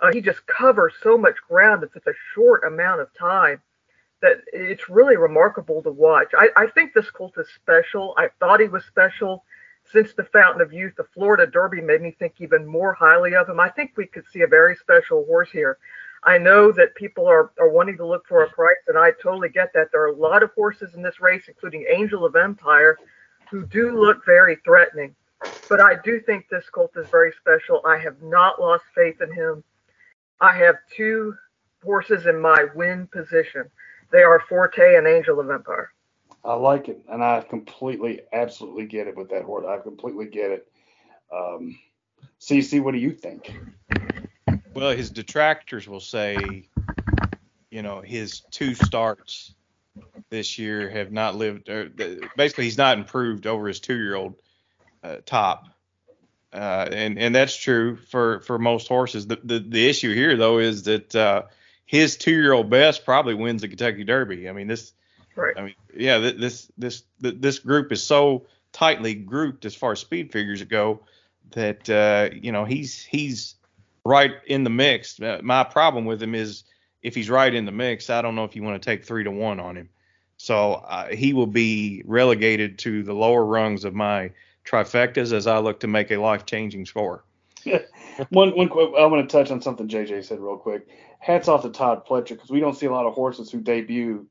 Uh, 0.00 0.10
he 0.12 0.20
just 0.20 0.44
covers 0.46 0.94
so 1.02 1.16
much 1.16 1.36
ground 1.48 1.82
in 1.82 1.90
such 1.92 2.06
a 2.08 2.14
short 2.34 2.64
amount 2.64 3.00
of 3.00 3.08
time 3.14 3.62
that 4.20 4.38
it's 4.52 4.88
really 4.88 5.16
remarkable 5.16 5.82
to 5.82 5.90
watch. 5.90 6.28
I, 6.36 6.48
I 6.56 6.66
think 6.68 6.92
this 6.92 7.10
colt 7.10 7.34
is 7.36 7.46
special. 7.54 8.14
I 8.16 8.28
thought 8.40 8.60
he 8.60 8.68
was 8.68 8.84
special 8.84 9.44
since 9.92 10.14
the 10.14 10.24
Fountain 10.24 10.62
of 10.62 10.72
Youth. 10.72 10.94
The 10.96 11.06
Florida 11.14 11.46
Derby 11.46 11.80
made 11.80 12.00
me 12.00 12.16
think 12.18 12.34
even 12.38 12.66
more 12.66 12.94
highly 12.94 13.34
of 13.34 13.48
him. 13.48 13.60
I 13.60 13.68
think 13.68 13.92
we 13.96 14.06
could 14.06 14.24
see 14.32 14.40
a 14.40 14.46
very 14.46 14.74
special 14.76 15.24
horse 15.26 15.50
here. 15.50 15.78
I 16.24 16.38
know 16.38 16.72
that 16.72 16.94
people 16.94 17.26
are, 17.26 17.50
are 17.58 17.68
wanting 17.68 17.96
to 17.96 18.06
look 18.06 18.26
for 18.26 18.44
a 18.44 18.50
price, 18.50 18.76
and 18.86 18.96
I 18.96 19.10
totally 19.22 19.48
get 19.48 19.72
that. 19.74 19.88
There 19.92 20.02
are 20.02 20.12
a 20.12 20.16
lot 20.16 20.42
of 20.42 20.52
horses 20.54 20.94
in 20.94 21.02
this 21.02 21.20
race, 21.20 21.44
including 21.48 21.84
Angel 21.92 22.24
of 22.24 22.36
Empire, 22.36 22.96
who 23.50 23.66
do 23.66 23.98
look 24.00 24.24
very 24.24 24.56
threatening. 24.64 25.14
But 25.68 25.80
I 25.80 25.96
do 26.04 26.20
think 26.20 26.48
this 26.48 26.70
colt 26.70 26.92
is 26.96 27.08
very 27.10 27.32
special. 27.32 27.82
I 27.84 27.98
have 27.98 28.22
not 28.22 28.60
lost 28.60 28.84
faith 28.94 29.20
in 29.20 29.32
him. 29.32 29.64
I 30.40 30.56
have 30.56 30.76
two 30.96 31.34
horses 31.82 32.26
in 32.26 32.40
my 32.40 32.66
win 32.74 33.08
position. 33.08 33.64
They 34.12 34.22
are 34.22 34.42
Forte 34.48 34.96
and 34.96 35.06
Angel 35.06 35.40
of 35.40 35.50
Empire. 35.50 35.92
I 36.44 36.54
like 36.54 36.88
it, 36.88 37.00
and 37.08 37.22
I 37.22 37.40
completely, 37.40 38.22
absolutely 38.32 38.86
get 38.86 39.06
it 39.06 39.16
with 39.16 39.30
that 39.30 39.44
horse. 39.44 39.64
I 39.68 39.78
completely 39.78 40.26
get 40.26 40.50
it. 40.50 40.72
Um, 41.32 41.78
CC, 42.40 42.82
what 42.82 42.92
do 42.92 42.98
you 42.98 43.12
think? 43.12 43.54
Well, 44.74 44.90
his 44.90 45.10
detractors 45.10 45.88
will 45.88 46.00
say, 46.00 46.68
you 47.70 47.82
know, 47.82 48.00
his 48.00 48.40
two 48.50 48.74
starts 48.74 49.54
this 50.30 50.58
year 50.58 50.90
have 50.90 51.12
not 51.12 51.36
lived. 51.36 51.68
Or 51.68 51.88
basically, 52.36 52.64
he's 52.64 52.78
not 52.78 52.98
improved 52.98 53.46
over 53.46 53.68
his 53.68 53.80
two-year-old 53.80 54.34
uh, 55.04 55.16
top, 55.24 55.68
uh, 56.52 56.88
and 56.90 57.18
and 57.18 57.34
that's 57.34 57.56
true 57.56 57.96
for 57.96 58.40
for 58.40 58.58
most 58.58 58.88
horses. 58.88 59.26
The 59.26 59.38
the, 59.44 59.58
the 59.60 59.88
issue 59.88 60.12
here 60.14 60.36
though 60.36 60.58
is 60.58 60.84
that 60.84 61.14
uh, 61.14 61.42
his 61.86 62.16
two-year-old 62.16 62.68
best 62.68 63.04
probably 63.04 63.34
wins 63.34 63.62
the 63.62 63.68
Kentucky 63.68 64.04
Derby. 64.04 64.48
I 64.48 64.52
mean 64.52 64.66
this. 64.66 64.92
Right. 65.36 65.54
I 65.56 65.62
mean, 65.62 65.74
yeah, 65.96 66.18
this 66.18 66.70
this 66.76 67.04
this 67.20 67.58
group 67.58 67.92
is 67.92 68.02
so 68.02 68.46
tightly 68.72 69.14
grouped 69.14 69.64
as 69.64 69.74
far 69.74 69.92
as 69.92 70.00
speed 70.00 70.32
figures 70.32 70.62
go 70.64 71.00
that 71.52 71.88
uh, 71.88 72.34
you 72.34 72.52
know 72.52 72.64
he's 72.64 73.02
he's 73.02 73.54
right 74.04 74.32
in 74.46 74.64
the 74.64 74.70
mix. 74.70 75.20
Uh, 75.20 75.40
my 75.42 75.64
problem 75.64 76.04
with 76.04 76.22
him 76.22 76.34
is 76.34 76.64
if 77.02 77.14
he's 77.14 77.30
right 77.30 77.52
in 77.52 77.64
the 77.64 77.72
mix, 77.72 78.10
I 78.10 78.22
don't 78.22 78.34
know 78.34 78.44
if 78.44 78.56
you 78.56 78.62
want 78.62 78.80
to 78.80 78.84
take 78.84 79.04
three 79.04 79.24
to 79.24 79.30
one 79.30 79.60
on 79.60 79.76
him. 79.76 79.88
So 80.36 80.72
uh, 80.72 81.08
he 81.08 81.34
will 81.34 81.46
be 81.46 82.02
relegated 82.04 82.78
to 82.80 83.02
the 83.02 83.14
lower 83.14 83.44
rungs 83.44 83.84
of 83.84 83.94
my 83.94 84.32
trifectas 84.64 85.32
as 85.32 85.46
I 85.46 85.58
look 85.58 85.80
to 85.80 85.86
make 85.86 86.10
a 86.10 86.16
life 86.16 86.46
changing 86.46 86.86
score. 86.86 87.24
one 88.30 88.56
one 88.56 88.68
quick, 88.68 88.90
I 88.98 89.06
want 89.06 89.28
to 89.28 89.32
touch 89.32 89.50
on 89.50 89.62
something 89.62 89.88
JJ 89.88 90.24
said 90.24 90.40
real 90.40 90.56
quick. 90.56 90.88
Hats 91.20 91.46
off 91.46 91.62
to 91.62 91.70
Todd 91.70 92.04
Pletcher 92.06 92.30
because 92.30 92.50
we 92.50 92.58
don't 92.58 92.76
see 92.76 92.86
a 92.86 92.90
lot 92.90 93.06
of 93.06 93.14
horses 93.14 93.50
who 93.50 93.60
debut 93.60 94.26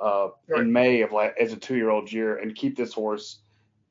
uh, 0.00 0.28
Right. 0.48 0.62
in 0.62 0.72
May 0.72 1.02
of 1.02 1.12
like 1.12 1.36
as 1.38 1.52
a 1.52 1.56
two 1.56 1.76
year 1.76 1.90
old 1.90 2.10
year 2.12 2.36
and 2.36 2.54
keep 2.54 2.76
this 2.76 2.92
horse. 2.92 3.38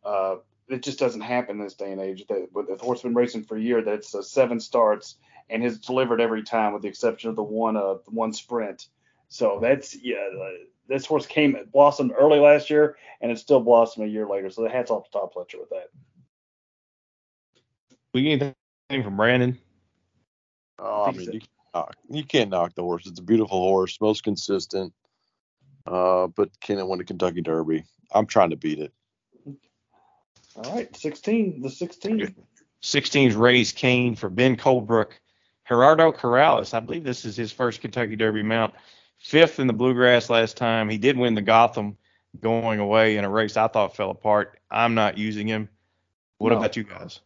Uh, 0.03 0.37
it 0.69 0.83
just 0.83 0.99
doesn't 0.99 1.21
happen 1.21 1.59
this 1.59 1.75
day 1.75 1.91
and 1.91 2.01
age. 2.01 2.25
That 2.27 2.49
with 2.53 2.67
the 2.67 2.75
horse 2.75 3.01
been 3.01 3.13
racing 3.13 3.43
for 3.43 3.57
a 3.57 3.61
year, 3.61 3.81
that 3.81 3.93
it's 3.93 4.15
uh, 4.15 4.21
seven 4.21 4.59
starts 4.59 5.15
and 5.49 5.63
has 5.63 5.79
delivered 5.79 6.19
every 6.21 6.43
time, 6.43 6.73
with 6.73 6.81
the 6.81 6.89
exception 6.89 7.29
of 7.29 7.35
the 7.35 7.43
one 7.43 7.77
uh 7.77 7.95
one 8.07 8.33
sprint. 8.33 8.87
So 9.29 9.59
that's 9.61 9.95
yeah. 9.95 10.27
Uh, 10.39 10.49
this 10.87 11.05
horse 11.05 11.25
came 11.25 11.57
blossomed 11.73 12.13
early 12.17 12.39
last 12.39 12.69
year, 12.69 12.97
and 13.21 13.31
it 13.31 13.39
still 13.39 13.59
blossomed 13.59 14.07
a 14.07 14.09
year 14.09 14.25
later. 14.27 14.49
So 14.49 14.63
the 14.63 14.69
hats 14.69 14.89
off 14.89 15.05
to 15.05 15.11
Todd 15.11 15.29
Pletcher 15.35 15.59
with 15.59 15.69
that. 15.69 15.89
We 18.13 18.23
get 18.23 18.55
anything 18.89 19.03
from 19.03 19.17
Brandon? 19.17 19.57
Oh, 20.79 21.05
I 21.05 21.11
mean, 21.11 21.31
you, 21.33 21.39
can't 21.39 21.49
knock, 21.73 21.95
you 22.09 22.23
can't 22.23 22.49
knock 22.49 22.75
the 22.75 22.83
horse. 22.83 23.05
It's 23.05 23.19
a 23.19 23.23
beautiful 23.23 23.59
horse, 23.59 23.99
most 23.99 24.23
consistent. 24.23 24.93
Uh, 25.87 26.27
but 26.27 26.49
can 26.59 26.77
it 26.79 26.87
win 26.87 26.99
the 26.99 27.05
Kentucky 27.05 27.41
Derby? 27.41 27.85
I'm 28.11 28.25
trying 28.25 28.49
to 28.49 28.55
beat 28.57 28.79
it. 28.79 28.93
All 30.55 30.75
right, 30.75 30.93
16, 30.95 31.61
the 31.61 31.69
16. 31.69 32.35
16's 32.81 33.35
Raise 33.35 33.71
Cain 33.71 34.15
for 34.15 34.29
Ben 34.29 34.55
Colebrook. 34.57 35.11
Gerardo 35.67 36.11
Corrales, 36.11 36.73
I 36.73 36.79
believe 36.79 37.03
this 37.03 37.25
is 37.25 37.35
his 37.35 37.51
first 37.51 37.81
Kentucky 37.81 38.15
Derby 38.15 38.41
mount. 38.43 38.73
Fifth 39.19 39.59
in 39.59 39.67
the 39.67 39.73
Bluegrass 39.73 40.29
last 40.29 40.57
time. 40.57 40.89
He 40.89 40.97
did 40.97 41.17
win 41.17 41.35
the 41.35 41.41
Gotham 41.41 41.97
going 42.39 42.79
away 42.79 43.17
in 43.17 43.25
a 43.25 43.29
race 43.29 43.57
I 43.57 43.67
thought 43.67 43.95
fell 43.95 44.11
apart. 44.11 44.59
I'm 44.71 44.93
not 44.93 45.17
using 45.17 45.47
him. 45.47 45.69
What 46.37 46.51
No. 46.51 46.57
about 46.57 46.75
you 46.77 46.83
guys? 46.83 47.19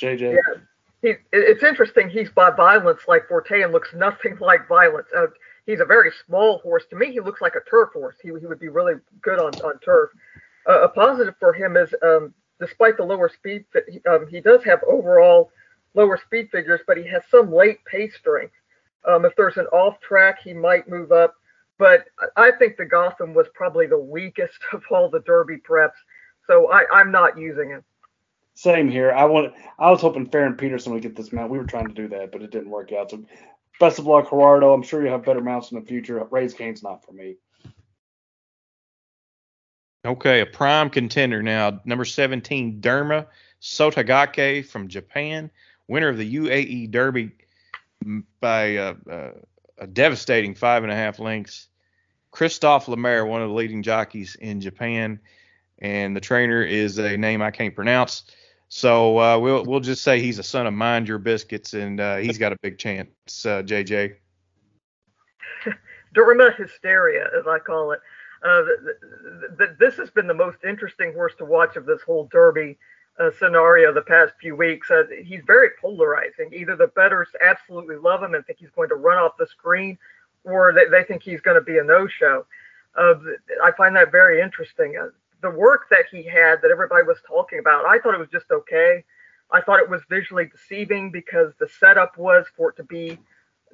JJ. 0.00 0.34
Yeah, 0.34 0.60
he, 1.02 1.14
it's 1.32 1.62
interesting. 1.62 2.08
He's 2.10 2.30
by 2.30 2.50
violence 2.50 3.00
like 3.08 3.28
Forte 3.28 3.62
and 3.62 3.72
looks 3.72 3.92
nothing 3.94 4.36
like 4.40 4.68
violence. 4.68 5.08
Uh, 5.16 5.26
he's 5.66 5.80
a 5.80 5.84
very 5.84 6.10
small 6.26 6.58
horse. 6.58 6.84
To 6.90 6.96
me, 6.96 7.12
he 7.12 7.20
looks 7.20 7.40
like 7.40 7.54
a 7.54 7.70
turf 7.70 7.90
horse. 7.92 8.16
He, 8.22 8.28
he 8.28 8.46
would 8.46 8.60
be 8.60 8.68
really 8.68 8.94
good 9.22 9.38
on, 9.38 9.54
on 9.62 9.78
turf. 9.80 10.10
Uh, 10.68 10.82
a 10.82 10.88
positive 10.88 11.34
for 11.38 11.52
him 11.52 11.76
is, 11.76 11.92
um, 12.02 12.32
despite 12.60 12.96
the 12.96 13.04
lower 13.04 13.28
speed, 13.28 13.64
um, 14.08 14.26
he 14.28 14.40
does 14.40 14.64
have 14.64 14.80
overall 14.88 15.50
lower 15.94 16.18
speed 16.18 16.48
figures, 16.50 16.80
but 16.86 16.96
he 16.96 17.06
has 17.06 17.22
some 17.30 17.52
late 17.52 17.84
pace 17.84 18.14
strength. 18.18 18.54
Um, 19.06 19.24
if 19.24 19.34
there's 19.36 19.58
an 19.58 19.66
off 19.66 20.00
track, 20.00 20.38
he 20.42 20.52
might 20.54 20.88
move 20.88 21.12
up. 21.12 21.34
But 21.78 22.06
I 22.36 22.52
think 22.52 22.76
the 22.76 22.84
Gotham 22.84 23.34
was 23.34 23.46
probably 23.54 23.86
the 23.86 23.98
weakest 23.98 24.58
of 24.72 24.82
all 24.90 25.08
the 25.08 25.20
Derby 25.20 25.56
preps, 25.56 25.92
so 26.46 26.70
I, 26.70 26.84
I'm 26.92 27.10
not 27.10 27.38
using 27.38 27.72
it. 27.72 27.82
Same 28.56 28.88
here. 28.88 29.10
I 29.10 29.24
want. 29.24 29.52
I 29.80 29.90
was 29.90 30.00
hoping 30.00 30.26
Farron 30.26 30.54
Peterson 30.54 30.92
would 30.92 31.02
get 31.02 31.16
this 31.16 31.32
mount. 31.32 31.50
We 31.50 31.58
were 31.58 31.64
trying 31.64 31.88
to 31.88 31.94
do 31.94 32.06
that, 32.08 32.30
but 32.30 32.40
it 32.40 32.52
didn't 32.52 32.70
work 32.70 32.92
out. 32.92 33.10
So, 33.10 33.24
best 33.80 33.98
of 33.98 34.06
luck, 34.06 34.30
Gerardo. 34.30 34.72
I'm 34.72 34.82
sure 34.82 35.04
you 35.04 35.10
have 35.10 35.24
better 35.24 35.40
mounts 35.40 35.70
in 35.70 35.78
the 35.78 35.86
future. 35.86 36.22
Raise 36.30 36.54
Cain's 36.54 36.82
not 36.82 37.04
for 37.04 37.12
me. 37.12 37.36
Okay, 40.06 40.40
a 40.40 40.46
prime 40.46 40.90
contender 40.90 41.42
now. 41.42 41.80
Number 41.84 42.04
17, 42.04 42.80
Derma 42.80 43.26
Sotogake 43.62 44.66
from 44.66 44.88
Japan, 44.88 45.50
winner 45.88 46.10
of 46.10 46.18
the 46.18 46.34
UAE 46.36 46.90
Derby 46.90 47.30
by 48.40 48.76
uh, 48.76 48.94
uh, 49.10 49.30
a 49.78 49.86
devastating 49.86 50.54
five 50.54 50.82
and 50.82 50.92
a 50.92 50.96
half 50.96 51.18
lengths. 51.18 51.68
Christophe 52.30 52.88
Lemaire, 52.88 53.24
one 53.24 53.40
of 53.40 53.48
the 53.48 53.54
leading 53.54 53.82
jockeys 53.82 54.34
in 54.34 54.60
Japan, 54.60 55.20
and 55.78 56.14
the 56.14 56.20
trainer 56.20 56.62
is 56.62 56.98
a 56.98 57.16
name 57.16 57.40
I 57.40 57.50
can't 57.50 57.74
pronounce. 57.74 58.24
So 58.76 59.20
uh, 59.20 59.38
we'll 59.38 59.64
we'll 59.64 59.78
just 59.78 60.02
say 60.02 60.20
he's 60.20 60.40
a 60.40 60.42
son 60.42 60.66
of 60.66 60.74
Mind 60.74 61.06
Your 61.06 61.18
Biscuits, 61.18 61.74
and 61.74 62.00
uh, 62.00 62.16
he's 62.16 62.38
got 62.38 62.52
a 62.52 62.56
big 62.60 62.76
chance. 62.76 63.46
Uh, 63.46 63.62
JJ. 63.62 64.16
Derma 66.16 66.56
hysteria, 66.56 67.28
as 67.38 67.46
I 67.46 67.60
call 67.60 67.92
it. 67.92 68.00
Uh, 68.44 68.62
th- 68.64 69.58
th- 69.58 69.70
this 69.78 69.94
has 69.94 70.10
been 70.10 70.26
the 70.26 70.34
most 70.34 70.58
interesting 70.66 71.12
horse 71.12 71.34
to 71.38 71.44
watch 71.44 71.76
of 71.76 71.86
this 71.86 72.02
whole 72.02 72.28
Derby 72.32 72.76
uh, 73.20 73.30
scenario 73.38 73.92
the 73.92 74.02
past 74.02 74.32
few 74.40 74.56
weeks. 74.56 74.90
Uh, 74.90 75.04
he's 75.22 75.42
very 75.46 75.68
polarizing. 75.80 76.50
Either 76.52 76.74
the 76.74 76.88
bettors 76.88 77.28
absolutely 77.40 77.94
love 77.94 78.24
him 78.24 78.34
and 78.34 78.44
think 78.44 78.58
he's 78.58 78.70
going 78.70 78.88
to 78.88 78.96
run 78.96 79.18
off 79.18 79.36
the 79.38 79.46
screen, 79.46 79.96
or 80.42 80.72
they, 80.72 80.86
they 80.86 81.04
think 81.04 81.22
he's 81.22 81.40
going 81.40 81.56
to 81.56 81.64
be 81.64 81.78
a 81.78 81.84
no-show. 81.84 82.44
I 82.96 83.70
find 83.76 83.94
that 83.94 84.10
very 84.10 84.40
interesting. 84.40 84.96
The 85.44 85.50
work 85.50 85.90
that 85.90 86.06
he 86.10 86.22
had 86.22 86.62
that 86.62 86.70
everybody 86.70 87.04
was 87.04 87.18
talking 87.28 87.58
about, 87.58 87.84
I 87.84 87.98
thought 87.98 88.14
it 88.14 88.18
was 88.18 88.30
just 88.32 88.50
okay. 88.50 89.04
I 89.52 89.60
thought 89.60 89.78
it 89.78 89.90
was 89.90 90.00
visually 90.08 90.46
deceiving 90.46 91.10
because 91.10 91.52
the 91.60 91.68
setup 91.68 92.16
was 92.16 92.46
for 92.56 92.70
it 92.70 92.76
to 92.78 92.82
be 92.82 93.18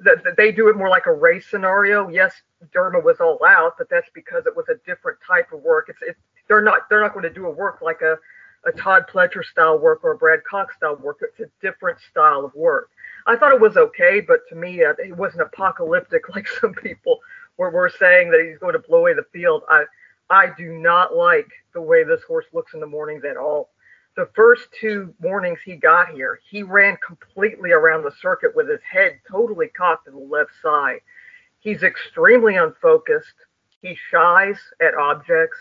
that, 0.03 0.21
that 0.25 0.35
they 0.35 0.51
do 0.51 0.67
it 0.67 0.75
more 0.75 0.89
like 0.89 1.05
a 1.05 1.13
race 1.13 1.47
scenario. 1.47 2.09
Yes, 2.09 2.33
Derma 2.75 3.01
was 3.01 3.21
all 3.21 3.39
out, 3.47 3.75
but 3.77 3.89
that's 3.89 4.09
because 4.13 4.45
it 4.45 4.53
was 4.53 4.65
a 4.67 4.75
different 4.85 5.19
type 5.25 5.53
of 5.53 5.61
work. 5.61 5.87
It's 5.87 6.01
it, 6.01 6.17
they're 6.49 6.61
not 6.61 6.89
they're 6.89 6.99
not 6.99 7.13
going 7.13 7.23
to 7.23 7.33
do 7.33 7.45
a 7.45 7.49
work 7.49 7.79
like 7.81 8.01
a 8.01 8.17
a 8.65 8.73
Todd 8.73 9.05
Pletcher 9.09 9.45
style 9.45 9.79
work 9.79 10.03
or 10.03 10.11
a 10.11 10.17
Brad 10.17 10.43
Cox 10.43 10.75
style 10.75 10.97
work. 10.97 11.19
It's 11.21 11.39
a 11.39 11.51
different 11.61 11.99
style 12.09 12.43
of 12.43 12.53
work. 12.53 12.89
I 13.27 13.37
thought 13.37 13.53
it 13.53 13.61
was 13.61 13.77
okay, 13.77 14.19
but 14.19 14.41
to 14.49 14.55
me, 14.55 14.83
uh, 14.83 14.93
it 14.99 15.15
wasn't 15.15 15.43
apocalyptic 15.43 16.27
like 16.35 16.49
some 16.49 16.73
people 16.73 17.19
were, 17.55 17.69
were 17.69 17.89
saying 17.89 18.29
that 18.31 18.45
he's 18.45 18.59
going 18.59 18.73
to 18.73 18.79
blow 18.79 18.99
away 18.99 19.13
the 19.13 19.25
field. 19.31 19.63
I 19.69 19.85
I 20.29 20.47
do 20.57 20.73
not 20.73 21.15
like 21.15 21.49
the 21.73 21.81
way 21.81 22.03
this 22.03 22.23
horse 22.23 22.45
looks 22.53 22.73
in 22.73 22.79
the 22.79 22.87
mornings 22.87 23.23
at 23.25 23.37
all. 23.37 23.71
The 24.15 24.29
first 24.35 24.67
two 24.79 25.13
mornings 25.19 25.59
he 25.63 25.75
got 25.75 26.09
here, 26.09 26.39
he 26.49 26.63
ran 26.63 26.97
completely 27.05 27.71
around 27.71 28.03
the 28.03 28.11
circuit 28.21 28.55
with 28.55 28.69
his 28.69 28.81
head 28.81 29.19
totally 29.29 29.67
cocked 29.67 30.05
to 30.05 30.11
the 30.11 30.17
left 30.17 30.51
side. 30.61 30.99
He's 31.59 31.83
extremely 31.83 32.55
unfocused. 32.55 33.35
He 33.81 33.97
shies 34.09 34.59
at 34.81 34.95
objects 34.95 35.57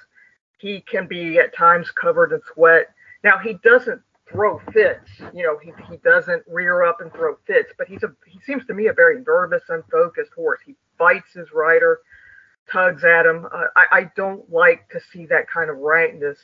he 0.60 0.82
can 0.82 1.06
be 1.06 1.38
at 1.38 1.54
times 1.54 1.90
covered 1.90 2.32
in 2.32 2.40
sweat. 2.52 2.92
Now 3.24 3.38
he 3.38 3.54
doesn't 3.64 4.02
throw 4.28 4.60
fits, 4.72 5.10
you 5.34 5.42
know, 5.42 5.58
he, 5.58 5.72
he 5.90 5.96
doesn't 5.98 6.42
rear 6.46 6.84
up 6.84 7.00
and 7.00 7.12
throw 7.12 7.36
fits, 7.46 7.72
but 7.76 7.88
he's 7.88 8.02
a 8.04 8.14
he 8.26 8.38
seems 8.40 8.64
to 8.66 8.74
me 8.74 8.86
a 8.86 8.92
very 8.92 9.24
nervous, 9.26 9.62
unfocused 9.68 10.32
horse. 10.34 10.60
He 10.64 10.76
fights 10.98 11.32
his 11.32 11.52
rider, 11.52 12.00
tugs 12.70 13.04
at 13.04 13.26
him. 13.26 13.46
Uh, 13.52 13.64
I, 13.76 13.86
I 13.92 14.10
don't 14.16 14.50
like 14.50 14.88
to 14.90 15.00
see 15.12 15.26
that 15.26 15.48
kind 15.48 15.70
of 15.70 15.78
rankness 15.78 16.38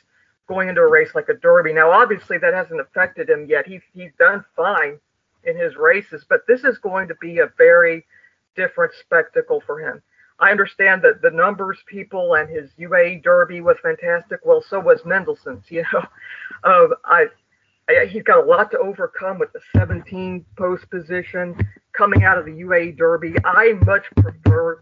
going 0.47 0.69
into 0.69 0.81
a 0.81 0.89
race 0.89 1.13
like 1.13 1.29
a 1.29 1.33
derby. 1.33 1.73
Now, 1.73 1.91
obviously, 1.91 2.37
that 2.37 2.53
hasn't 2.53 2.79
affected 2.79 3.29
him 3.29 3.45
yet. 3.47 3.67
He's 3.67 3.81
he's 3.93 4.11
done 4.17 4.43
fine 4.55 4.99
in 5.43 5.57
his 5.57 5.75
races, 5.75 6.25
but 6.27 6.41
this 6.47 6.63
is 6.63 6.77
going 6.77 7.07
to 7.07 7.15
be 7.15 7.39
a 7.39 7.51
very 7.57 8.05
different 8.55 8.93
spectacle 8.99 9.61
for 9.65 9.79
him. 9.79 10.01
I 10.39 10.51
understand 10.51 11.01
that 11.01 11.21
the 11.21 11.31
numbers 11.31 11.79
people 11.87 12.35
and 12.35 12.49
his 12.49 12.69
UAE 12.79 13.23
Derby 13.23 13.61
was 13.61 13.77
fantastic. 13.81 14.39
Well, 14.45 14.63
so 14.67 14.79
was 14.79 15.01
Mendelssohn's. 15.05 15.65
You 15.69 15.83
know, 15.93 16.03
uh, 16.63 16.87
I, 17.05 17.25
I, 17.89 18.05
he's 18.05 18.23
got 18.23 18.43
a 18.43 18.45
lot 18.45 18.69
to 18.71 18.79
overcome 18.79 19.39
with 19.39 19.51
the 19.53 19.61
17 19.75 20.45
post 20.57 20.89
position 20.89 21.55
coming 21.93 22.23
out 22.23 22.37
of 22.37 22.45
the 22.45 22.51
UAE 22.51 22.97
Derby. 22.97 23.33
I 23.45 23.73
much 23.85 24.03
prefer 24.15 24.81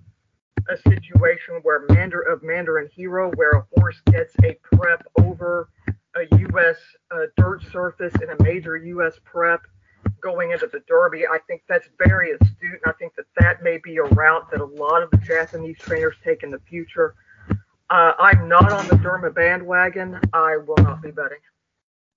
a 0.70 0.78
situation 0.90 1.60
where 1.64 1.86
Mander 1.90 2.22
of 2.22 2.44
Mandarin 2.44 2.90
Hero, 2.94 3.32
where 3.36 3.52
a 3.52 3.66
horse 3.76 4.02
gets 4.12 4.34
a 4.44 4.58
prep 4.76 5.06
over 5.20 5.70
a 6.16 6.38
U.S. 6.38 6.78
Uh, 7.12 7.26
dirt 7.38 7.62
surface 7.72 8.14
in 8.22 8.30
a 8.30 8.44
major 8.44 8.78
U.S. 8.78 9.20
prep 9.24 9.62
going 10.22 10.52
into 10.52 10.68
the 10.68 10.82
Derby. 10.88 11.26
I 11.28 11.40
think 11.48 11.64
that's 11.68 11.88
very 12.04 12.32
astute, 12.32 12.80
and 12.84 12.88
I 12.88 12.94
think 12.94 13.16
that 13.16 13.26
that 13.38 13.64
may 13.64 13.80
be 13.84 13.98
a 13.98 14.04
route 14.04 14.50
that 14.52 14.62
a 14.62 14.66
lot 14.66 15.04
of 15.04 15.12
the 15.12 15.18
Japanese 15.18 15.78
trainers 15.80 16.16
take 16.24 16.44
in 16.44 16.52
the 16.52 16.62
future. 16.70 17.16
Uh, 17.90 18.14
I'm 18.18 18.48
not 18.48 18.72
on 18.72 18.88
the 18.88 18.96
Derma 18.96 19.34
bandwagon. 19.34 20.20
I 20.34 20.58
will 20.58 20.78
not 20.84 21.02
be 21.02 21.12
betting. 21.12 21.38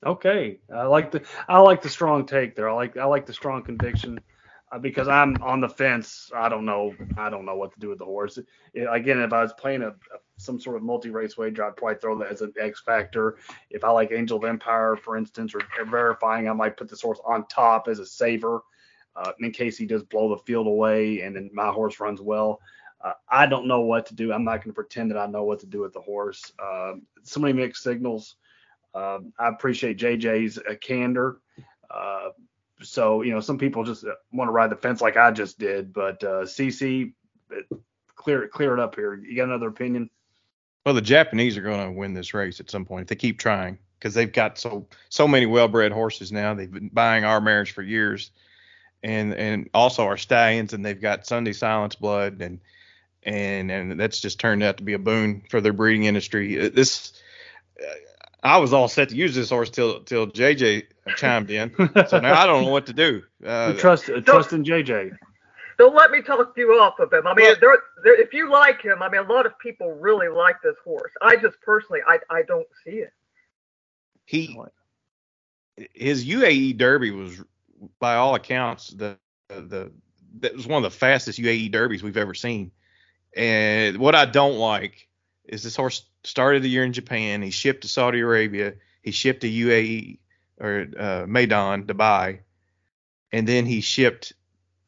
Okay, 0.06 0.58
I 0.72 0.84
like 0.84 1.10
the 1.10 1.22
I 1.48 1.58
like 1.58 1.82
the 1.82 1.88
strong 1.88 2.24
take 2.24 2.54
there. 2.54 2.68
I 2.68 2.72
like 2.72 2.96
I 2.96 3.04
like 3.04 3.26
the 3.26 3.32
strong 3.32 3.62
conviction 3.64 4.20
because 4.80 5.08
I'm 5.08 5.36
on 5.42 5.60
the 5.60 5.68
fence. 5.68 6.30
I 6.34 6.48
don't 6.48 6.64
know. 6.64 6.94
I 7.16 7.30
don't 7.30 7.44
know 7.44 7.56
what 7.56 7.72
to 7.72 7.80
do 7.80 7.88
with 7.88 7.98
the 7.98 8.04
horse. 8.04 8.38
It, 8.74 8.86
again, 8.90 9.20
if 9.20 9.32
I 9.32 9.42
was 9.42 9.52
playing 9.54 9.82
a, 9.82 9.88
a 9.88 10.18
some 10.36 10.60
sort 10.60 10.76
of 10.76 10.82
multi-race 10.82 11.36
wager, 11.36 11.64
I'd 11.64 11.76
probably 11.76 11.96
throw 11.96 12.18
that 12.18 12.30
as 12.30 12.42
an 12.42 12.52
X 12.60 12.80
factor. 12.80 13.38
If 13.70 13.84
I 13.84 13.90
like 13.90 14.12
Angel 14.12 14.38
of 14.38 14.44
Empire, 14.44 14.96
for 14.96 15.16
instance, 15.16 15.54
or, 15.54 15.60
verifying, 15.86 16.48
I 16.48 16.52
might 16.52 16.76
put 16.76 16.88
this 16.88 17.02
horse 17.02 17.20
on 17.24 17.46
top 17.48 17.88
as 17.88 17.98
a 17.98 18.06
saver 18.06 18.60
uh, 19.16 19.32
in 19.40 19.50
case 19.50 19.76
he 19.76 19.86
does 19.86 20.04
blow 20.04 20.28
the 20.28 20.42
field 20.44 20.66
away 20.66 21.22
and 21.22 21.34
then 21.34 21.50
my 21.52 21.68
horse 21.68 21.98
runs 21.98 22.20
well. 22.20 22.60
Uh, 23.00 23.12
I 23.28 23.46
don't 23.46 23.66
know 23.66 23.80
what 23.80 24.06
to 24.06 24.14
do. 24.14 24.32
I'm 24.32 24.44
not 24.44 24.56
going 24.56 24.70
to 24.70 24.72
pretend 24.72 25.10
that 25.10 25.18
I 25.18 25.26
know 25.26 25.44
what 25.44 25.60
to 25.60 25.66
do 25.66 25.80
with 25.80 25.92
the 25.92 26.00
horse. 26.00 26.52
Uh, 26.62 26.94
so 27.22 27.40
many 27.40 27.52
mixed 27.52 27.82
signals. 27.82 28.36
Um, 28.94 29.32
I 29.38 29.48
appreciate 29.48 29.98
JJ's 29.98 30.58
uh, 30.58 30.74
candor. 30.80 31.40
Uh, 32.80 32.84
so 32.84 33.22
you 33.22 33.32
know, 33.32 33.40
some 33.40 33.58
people 33.58 33.84
just 33.84 34.04
uh, 34.04 34.14
want 34.32 34.48
to 34.48 34.52
ride 34.52 34.70
the 34.70 34.76
fence 34.76 35.00
like 35.00 35.16
I 35.16 35.30
just 35.30 35.58
did, 35.58 35.92
but 35.92 36.22
uh, 36.22 36.42
CC, 36.42 37.12
clear 38.14 38.48
clear 38.48 38.74
it 38.74 38.80
up 38.80 38.94
here. 38.94 39.14
You 39.14 39.36
got 39.36 39.44
another 39.44 39.68
opinion? 39.68 40.10
Well, 40.84 40.94
the 40.94 41.02
Japanese 41.02 41.56
are 41.56 41.62
going 41.62 41.86
to 41.86 41.92
win 41.92 42.14
this 42.14 42.32
race 42.34 42.60
at 42.60 42.70
some 42.70 42.84
point 42.84 43.02
if 43.02 43.08
they 43.08 43.16
keep 43.16 43.38
trying 43.38 43.78
because 43.98 44.14
they've 44.14 44.32
got 44.32 44.58
so 44.58 44.86
so 45.08 45.28
many 45.28 45.46
well-bred 45.46 45.92
horses 45.92 46.32
now. 46.32 46.54
They've 46.54 46.70
been 46.70 46.90
buying 46.92 47.24
our 47.24 47.40
mares 47.40 47.68
for 47.68 47.82
years, 47.82 48.30
and 49.02 49.34
and 49.34 49.68
also 49.74 50.04
our 50.04 50.16
stallions, 50.16 50.72
and 50.72 50.84
they've 50.84 51.00
got 51.00 51.26
Sunday 51.26 51.52
Silence 51.52 51.94
blood, 51.94 52.40
and 52.40 52.60
and 53.22 53.70
and 53.70 54.00
that's 54.00 54.20
just 54.20 54.40
turned 54.40 54.62
out 54.62 54.78
to 54.78 54.84
be 54.84 54.94
a 54.94 54.98
boon 54.98 55.42
for 55.50 55.60
their 55.60 55.72
breeding 55.72 56.04
industry. 56.04 56.60
Uh, 56.60 56.70
this. 56.72 57.12
Uh, 58.42 58.46
I 58.46 58.56
was 58.58 58.72
all 58.72 58.88
set 58.88 59.08
to 59.10 59.16
use 59.16 59.34
this 59.34 59.50
horse 59.50 59.70
till 59.70 60.00
till 60.00 60.26
JJ 60.26 60.84
chimed 61.16 61.50
in, 61.50 61.74
so 62.08 62.20
now 62.20 62.40
I 62.40 62.46
don't 62.46 62.64
know 62.64 62.70
what 62.70 62.86
to 62.86 62.92
do. 62.92 63.22
Uh, 63.46 63.72
trust 63.74 64.10
trust 64.26 64.52
in 64.52 64.64
JJ 64.64 65.16
don't 65.78 65.94
let 65.94 66.10
me 66.10 66.20
talk 66.20 66.52
you 66.56 66.72
off 66.72 66.98
of 66.98 67.12
him. 67.12 67.26
I 67.26 67.34
mean, 67.34 67.46
well, 67.46 67.56
there, 67.60 67.78
there, 68.02 68.20
if 68.20 68.32
you 68.32 68.50
like 68.50 68.82
him, 68.82 69.00
I 69.00 69.08
mean, 69.08 69.20
a 69.20 69.32
lot 69.32 69.46
of 69.46 69.56
people 69.60 69.92
really 69.92 70.28
like 70.28 70.60
this 70.60 70.74
horse. 70.84 71.12
I 71.22 71.36
just 71.36 71.60
personally, 71.60 72.00
I, 72.06 72.18
I 72.28 72.42
don't 72.42 72.66
see 72.84 72.96
it. 72.96 73.12
He, 74.26 74.58
his 75.94 76.26
UAE 76.26 76.76
Derby 76.76 77.12
was, 77.12 77.42
by 78.00 78.16
all 78.16 78.34
accounts, 78.34 78.88
the 78.88 79.16
the 79.48 79.92
that 80.40 80.54
was 80.54 80.66
one 80.66 80.84
of 80.84 80.92
the 80.92 80.96
fastest 80.98 81.38
UAE 81.38 81.70
Derbies 81.70 82.02
we've 82.02 82.16
ever 82.16 82.34
seen. 82.34 82.72
And 83.36 83.98
what 83.98 84.14
I 84.14 84.26
don't 84.26 84.56
like 84.56 85.08
is 85.44 85.62
this 85.62 85.76
horse 85.76 86.04
started 86.24 86.62
the 86.62 86.70
year 86.70 86.84
in 86.84 86.92
Japan. 86.92 87.42
He 87.42 87.50
shipped 87.50 87.82
to 87.82 87.88
Saudi 87.88 88.20
Arabia. 88.20 88.74
He 89.02 89.10
shipped 89.10 89.42
to 89.42 89.50
UAE 89.50 90.18
or 90.60 90.86
uh, 90.98 91.24
Meydan, 91.26 91.86
Dubai, 91.86 92.40
and 93.32 93.46
then 93.46 93.66
he 93.66 93.80
shipped 93.80 94.32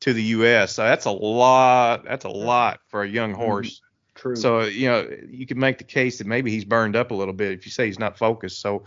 to 0.01 0.13
the 0.13 0.23
U.S. 0.23 0.75
So 0.75 0.83
that's 0.83 1.05
a 1.05 1.11
lot. 1.11 2.05
That's 2.05 2.25
a 2.25 2.31
lot 2.31 2.81
for 2.89 3.03
a 3.03 3.09
young 3.09 3.33
mm-hmm. 3.33 3.41
horse. 3.41 3.81
True. 4.15 4.37
So 4.37 4.63
you 4.63 4.89
know 4.89 5.09
you 5.29 5.47
could 5.47 5.57
make 5.57 5.79
the 5.79 5.85
case 5.85 6.19
that 6.19 6.27
maybe 6.27 6.51
he's 6.51 6.65
burned 6.65 6.97
up 6.97 7.11
a 7.11 7.15
little 7.15 7.35
bit 7.35 7.53
if 7.53 7.65
you 7.65 7.73
say 7.73 7.87
he's 7.87 7.99
not 7.99 8.19
focused. 8.19 8.61
So 8.61 8.85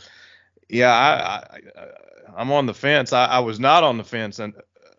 yeah, 0.70 0.92
I, 0.92 1.58
I 1.58 1.88
I'm 2.36 2.52
on 2.52 2.66
the 2.66 2.74
fence. 2.74 3.14
I, 3.14 3.26
I 3.26 3.40
was 3.40 3.60
not 3.60 3.84
on 3.84 3.98
the 3.98 4.04
fence 4.04 4.40
and 4.40 4.54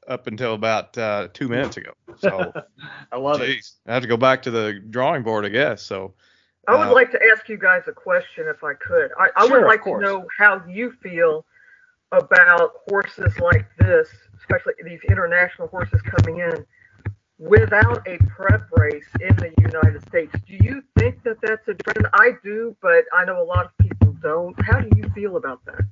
up 0.09 0.27
until 0.27 0.55
about 0.55 0.97
uh, 0.99 1.29
two 1.33 1.49
minutes 1.49 1.77
ago. 1.77 1.93
So 2.19 2.53
I 3.13 3.17
love 3.17 3.41
it. 3.43 3.65
I 3.87 3.95
have 3.95 4.03
to 4.03 4.09
go 4.09 4.17
back 4.17 4.43
to 4.43 4.51
the 4.51 4.81
drawing 4.91 5.23
board, 5.23 5.45
I 5.45 5.49
guess. 5.49 5.83
So 5.83 6.15
I 6.69 6.77
would 6.77 6.89
Uh, 6.89 6.95
like 6.95 7.11
to 7.13 7.21
ask 7.33 7.49
you 7.49 7.59
guys 7.59 7.83
a 7.89 7.93
question 7.93 8.47
if 8.49 8.63
I 8.65 8.75
could. 8.75 9.11
I, 9.19 9.31
I 9.37 9.47
Sure, 9.47 9.61
would 9.61 9.67
like 9.67 9.85
to 9.85 9.99
know 9.99 10.27
how 10.39 10.63
you 10.69 10.93
feel 11.03 11.45
about 12.13 12.73
horses 12.89 13.39
like 13.41 13.67
this, 13.79 14.09
especially 14.37 14.75
these 14.85 15.01
international 15.09 15.69
horses 15.69 16.01
coming 16.03 16.41
in, 16.41 16.65
without 17.39 18.07
a 18.07 18.19
prep 18.29 18.69
race 18.77 19.07
in 19.21 19.35
the 19.37 19.53
United 19.59 20.03
States. 20.09 20.33
Do 20.47 20.55
you 20.55 20.83
think 20.99 21.23
that 21.25 21.39
that's 21.43 21.67
a 21.69 21.75
trend? 21.75 22.07
I 22.15 22.33
do, 22.43 22.77
but 22.81 23.05
I 23.13 23.25
know 23.25 23.43
a 23.43 23.45
lot 23.45 23.67
of 23.67 23.77
people 23.79 24.13
don't. 24.23 24.55
How 24.65 24.81
do 24.81 24.89
you 24.97 25.09
feel 25.11 25.37
about 25.37 25.65
that? 25.67 25.83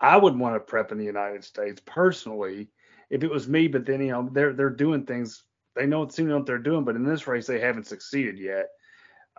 I 0.00 0.16
would 0.16 0.38
want 0.38 0.56
to 0.56 0.60
prep 0.60 0.92
in 0.92 0.98
the 0.98 1.04
United 1.04 1.44
States 1.44 1.80
personally, 1.84 2.68
if 3.10 3.22
it 3.22 3.30
was 3.30 3.48
me. 3.48 3.68
But 3.68 3.86
then 3.86 4.00
you 4.00 4.12
know 4.12 4.28
they're 4.32 4.52
they're 4.54 4.70
doing 4.70 5.04
things. 5.06 5.44
They 5.76 5.86
know 5.86 6.08
seem 6.08 6.26
to 6.26 6.32
know 6.32 6.38
what 6.38 6.46
they're 6.46 6.58
doing, 6.58 6.84
but 6.84 6.96
in 6.96 7.04
this 7.04 7.26
race 7.26 7.46
they 7.46 7.60
haven't 7.60 7.86
succeeded 7.86 8.38
yet. 8.38 8.68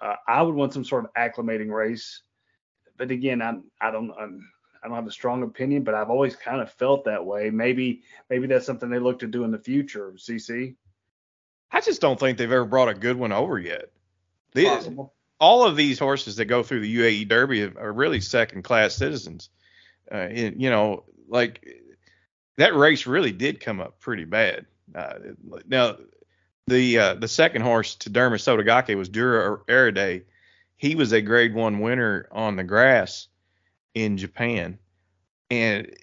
Uh, 0.02 0.16
I 0.28 0.42
would 0.42 0.56
want 0.56 0.74
some 0.74 0.84
sort 0.84 1.06
of 1.06 1.14
acclimating 1.14 1.70
race. 1.70 2.24
But 2.98 3.12
again, 3.12 3.42
I'm 3.42 3.66
I 3.80 3.92
don't 3.92 4.12
I'm, 4.20 4.48
I 4.84 4.88
don't 4.88 4.96
have 4.96 5.08
a 5.08 5.12
strong 5.12 5.44
opinion, 5.44 5.84
but 5.84 5.94
I've 5.94 6.10
always 6.10 6.36
kind 6.36 6.62
of 6.62 6.72
felt 6.74 7.06
that 7.06 7.26
way. 7.26 7.50
Maybe 7.50 8.04
maybe 8.30 8.48
that's 8.48 8.66
something 8.66 8.90
they 8.90 9.00
look 9.00 9.20
to 9.20 9.28
do 9.28 9.44
in 9.44 9.52
the 9.52 9.60
future. 9.60 10.14
CC. 10.18 10.76
I 11.72 11.82
just 11.82 12.02
don't 12.02 12.20
think 12.20 12.38
they've 12.38 12.52
ever 12.52 12.66
brought 12.66 12.90
a 12.90 12.94
good 12.94 13.16
one 13.18 13.32
over 13.32 13.58
yet. 13.58 13.92
The- 14.54 14.66
Possible. 14.66 15.14
all 15.40 15.66
of 15.66 15.76
these 15.78 15.98
horses 15.98 16.36
that 16.36 16.46
go 16.46 16.64
through 16.64 16.82
the 16.82 16.96
UAE 16.98 17.28
Derby 17.30 17.64
are 17.64 17.94
really 17.94 18.20
second 18.22 18.64
class 18.64 18.94
citizens. 18.96 19.50
Uh, 20.12 20.28
it- 20.30 20.58
you 20.58 20.70
know, 20.70 21.06
like 21.30 21.66
that 22.58 22.76
race 22.76 23.08
really 23.08 23.32
did 23.32 23.60
come 23.62 23.80
up 23.80 24.00
pretty 24.00 24.26
bad. 24.26 24.66
Uh, 24.94 25.14
now, 25.68 25.96
the 26.68 26.98
uh, 26.98 27.14
the 27.16 27.28
second 27.28 27.62
horse 27.62 27.96
to 27.96 28.10
Derma 28.10 28.36
Sotogake 28.36 28.96
was 28.98 29.10
Dura 29.10 29.60
Erede. 29.68 30.24
He 30.78 30.96
was 30.96 31.12
a 31.12 31.22
Grade 31.22 31.54
One 31.54 31.80
winner 31.80 32.28
on 32.32 32.56
the 32.56 32.64
grass 32.64 33.28
in 33.94 34.18
Japan, 34.18 34.80
and 35.50 35.94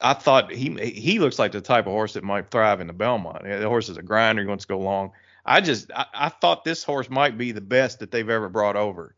I 0.00 0.14
thought 0.14 0.52
he 0.52 0.70
he 0.90 1.18
looks 1.18 1.38
like 1.38 1.52
the 1.52 1.60
type 1.60 1.86
of 1.86 1.92
horse 1.92 2.14
that 2.14 2.24
might 2.24 2.50
thrive 2.50 2.80
in 2.80 2.86
the 2.86 2.92
Belmont. 2.92 3.44
The 3.44 3.68
horse 3.68 3.88
is 3.88 3.96
a 3.96 4.02
grinder, 4.02 4.42
he 4.42 4.48
wants 4.48 4.64
to 4.64 4.68
go 4.68 4.78
long. 4.78 5.12
I 5.44 5.60
just 5.60 5.90
I, 5.92 6.06
I 6.14 6.28
thought 6.28 6.64
this 6.64 6.84
horse 6.84 7.10
might 7.10 7.38
be 7.38 7.52
the 7.52 7.60
best 7.60 8.00
that 8.00 8.10
they've 8.10 8.28
ever 8.28 8.48
brought 8.48 8.76
over, 8.76 9.14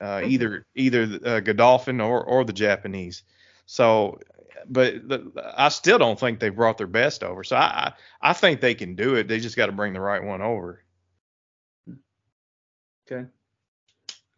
uh, 0.00 0.22
either 0.24 0.66
either 0.74 1.18
uh, 1.24 1.40
Godolphin 1.40 2.00
or 2.00 2.22
or 2.24 2.44
the 2.44 2.52
Japanese. 2.52 3.22
So, 3.66 4.18
but 4.68 5.08
the, 5.08 5.52
I 5.56 5.68
still 5.68 5.98
don't 5.98 6.18
think 6.18 6.40
they've 6.40 6.54
brought 6.54 6.78
their 6.78 6.86
best 6.86 7.22
over. 7.22 7.44
So 7.44 7.56
I 7.56 7.92
I 8.22 8.30
I 8.30 8.32
think 8.32 8.60
they 8.60 8.74
can 8.74 8.94
do 8.94 9.14
it. 9.16 9.28
They 9.28 9.40
just 9.40 9.56
got 9.56 9.66
to 9.66 9.72
bring 9.72 9.92
the 9.92 10.00
right 10.00 10.22
one 10.22 10.42
over. 10.42 10.82
Okay. 13.10 13.26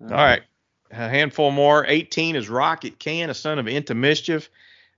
All 0.03 0.09
right, 0.09 0.43
a 0.90 1.09
handful 1.09 1.51
more. 1.51 1.85
18 1.86 2.35
is 2.35 2.49
Rocket 2.49 2.99
Can, 2.99 3.31
a 3.31 3.35
son 3.35 3.59
of 3.59 3.69
Into 3.69 3.94
Mischief, 3.94 4.51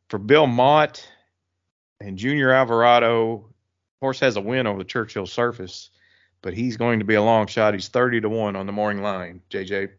for 0.09 0.19
Bill 0.19 0.47
Mott 0.47 1.07
and 2.01 2.17
Junior 2.17 2.51
Alvarado. 2.51 3.51
Horse 4.01 4.21
has 4.21 4.37
a 4.37 4.41
win 4.41 4.67
over 4.67 4.79
the 4.79 4.85
Churchill 4.85 5.27
Surface, 5.27 5.91
but 6.41 6.55
he's 6.55 6.77
going 6.77 7.01
to 7.01 7.05
be 7.05 7.15
a 7.15 7.23
long 7.23 7.47
shot. 7.47 7.75
He's 7.75 7.89
30 7.89 8.23
to 8.23 8.29
one 8.29 8.57
on 8.57 8.67
the 8.67 8.73
morning 8.73 9.03
line. 9.03 9.43
JJ. 9.51 9.91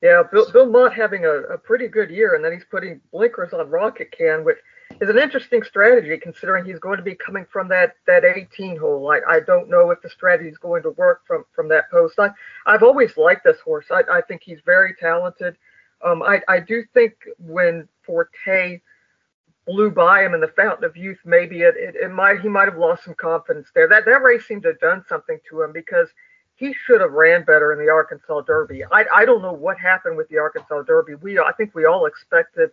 Yeah, 0.00 0.22
Bill, 0.30 0.50
Bill 0.52 0.70
Mott 0.70 0.94
having 0.94 1.24
a, 1.24 1.30
a 1.30 1.58
pretty 1.58 1.88
good 1.88 2.10
year, 2.10 2.34
and 2.34 2.44
then 2.44 2.52
he's 2.52 2.64
putting 2.70 3.00
blinkers 3.12 3.52
on 3.52 3.68
Rocket 3.68 4.12
Can, 4.12 4.44
which 4.44 4.58
is 5.00 5.08
an 5.08 5.18
interesting 5.18 5.62
strategy 5.62 6.16
considering 6.16 6.64
he's 6.64 6.78
going 6.78 6.98
to 6.98 7.02
be 7.02 7.14
coming 7.14 7.44
from 7.50 7.68
that 7.68 7.96
that 8.06 8.24
18 8.24 8.76
hole. 8.76 9.10
I, 9.10 9.20
I 9.28 9.40
don't 9.40 9.68
know 9.68 9.90
if 9.90 10.00
the 10.00 10.08
strategy 10.08 10.48
is 10.48 10.58
going 10.58 10.82
to 10.84 10.90
work 10.90 11.22
from 11.26 11.44
from 11.52 11.68
that 11.68 11.90
post. 11.90 12.18
I 12.18 12.30
I've 12.66 12.84
always 12.84 13.16
liked 13.16 13.44
this 13.44 13.60
horse. 13.60 13.86
I, 13.90 14.02
I 14.10 14.20
think 14.22 14.42
he's 14.44 14.60
very 14.64 14.94
talented. 14.94 15.56
Um, 16.04 16.22
I 16.22 16.42
I 16.48 16.60
do 16.60 16.84
think 16.94 17.14
when 17.38 17.88
Forte 18.04 18.80
blew 19.66 19.90
by 19.90 20.24
him 20.24 20.32
in 20.32 20.40
the 20.40 20.48
Fountain 20.48 20.84
of 20.84 20.96
Youth, 20.96 21.18
maybe 21.24 21.60
it, 21.62 21.74
it, 21.76 21.96
it 21.96 22.10
might 22.12 22.40
he 22.40 22.48
might 22.48 22.68
have 22.68 22.78
lost 22.78 23.04
some 23.04 23.14
confidence 23.14 23.68
there. 23.74 23.88
That 23.88 24.04
that 24.04 24.22
race 24.22 24.46
seemed 24.46 24.62
to 24.62 24.68
have 24.68 24.80
done 24.80 25.04
something 25.08 25.40
to 25.50 25.62
him 25.62 25.72
because 25.72 26.08
he 26.58 26.74
should 26.84 27.00
have 27.00 27.12
ran 27.12 27.44
better 27.44 27.72
in 27.72 27.78
the 27.78 27.90
Arkansas 27.90 28.42
Derby. 28.42 28.84
I 28.84 29.06
I 29.14 29.24
don't 29.24 29.42
know 29.42 29.52
what 29.52 29.78
happened 29.78 30.16
with 30.16 30.28
the 30.28 30.38
Arkansas 30.38 30.82
Derby. 30.82 31.14
We 31.14 31.38
I 31.38 31.52
think 31.56 31.74
we 31.74 31.86
all 31.86 32.06
expected 32.06 32.70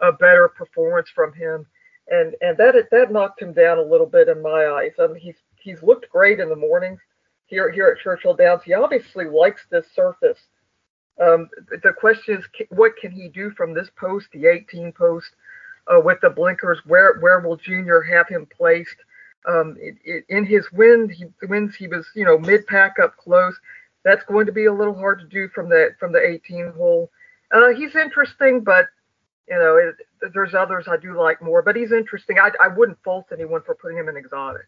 a 0.00 0.12
better 0.12 0.48
performance 0.48 1.08
from 1.12 1.32
him, 1.32 1.66
and 2.08 2.34
and 2.40 2.56
that 2.58 2.74
that 2.90 3.12
knocked 3.12 3.42
him 3.42 3.52
down 3.52 3.78
a 3.78 3.82
little 3.82 4.06
bit 4.06 4.28
in 4.28 4.40
my 4.40 4.66
eyes. 4.68 4.92
I 5.00 5.08
mean, 5.08 5.16
he's 5.16 5.42
he's 5.60 5.82
looked 5.82 6.08
great 6.10 6.38
in 6.38 6.48
the 6.48 6.56
mornings 6.56 7.00
here 7.46 7.70
here 7.70 7.88
at 7.88 7.98
Churchill 8.02 8.34
Downs. 8.34 8.62
He 8.64 8.72
obviously 8.72 9.24
likes 9.26 9.62
this 9.68 9.86
surface. 9.94 10.38
Um, 11.20 11.48
the 11.82 11.92
question 11.92 12.38
is, 12.38 12.44
what 12.70 12.96
can 12.96 13.10
he 13.10 13.28
do 13.28 13.50
from 13.50 13.72
this 13.72 13.88
post, 13.96 14.26
the 14.32 14.46
18 14.46 14.92
post, 14.92 15.30
uh, 15.86 16.00
with 16.00 16.20
the 16.20 16.30
blinkers? 16.30 16.78
Where 16.86 17.18
where 17.18 17.40
will 17.40 17.56
Junior 17.56 18.00
have 18.00 18.28
him 18.28 18.46
placed? 18.46 18.96
Um, 19.46 19.76
it, 19.78 19.96
it, 20.04 20.24
in 20.28 20.44
his 20.44 20.70
win, 20.72 21.08
he 21.08 21.26
wins. 21.46 21.74
He 21.74 21.86
was 21.86 22.06
you 22.14 22.24
know 22.24 22.38
mid 22.38 22.66
pack 22.66 22.98
up 23.02 23.16
close. 23.16 23.58
That's 24.04 24.24
going 24.24 24.46
to 24.46 24.52
be 24.52 24.66
a 24.66 24.72
little 24.72 24.94
hard 24.94 25.20
to 25.20 25.26
do 25.26 25.48
from 25.48 25.68
the 25.68 25.94
from 25.98 26.12
the 26.12 26.20
18 26.20 26.72
hole. 26.72 27.10
Uh, 27.52 27.68
he's 27.68 27.94
interesting, 27.94 28.60
but 28.62 28.86
you 29.48 29.58
know, 29.58 29.76
it, 29.76 30.32
there's 30.32 30.54
others 30.54 30.86
I 30.88 30.96
do 30.96 31.18
like 31.18 31.42
more, 31.42 31.62
but 31.62 31.76
he's 31.76 31.92
interesting. 31.92 32.38
I, 32.38 32.50
I 32.60 32.68
wouldn't 32.68 33.02
fault 33.02 33.26
anyone 33.32 33.62
for 33.62 33.74
putting 33.74 33.98
him 33.98 34.08
in 34.08 34.16
exotic. 34.16 34.66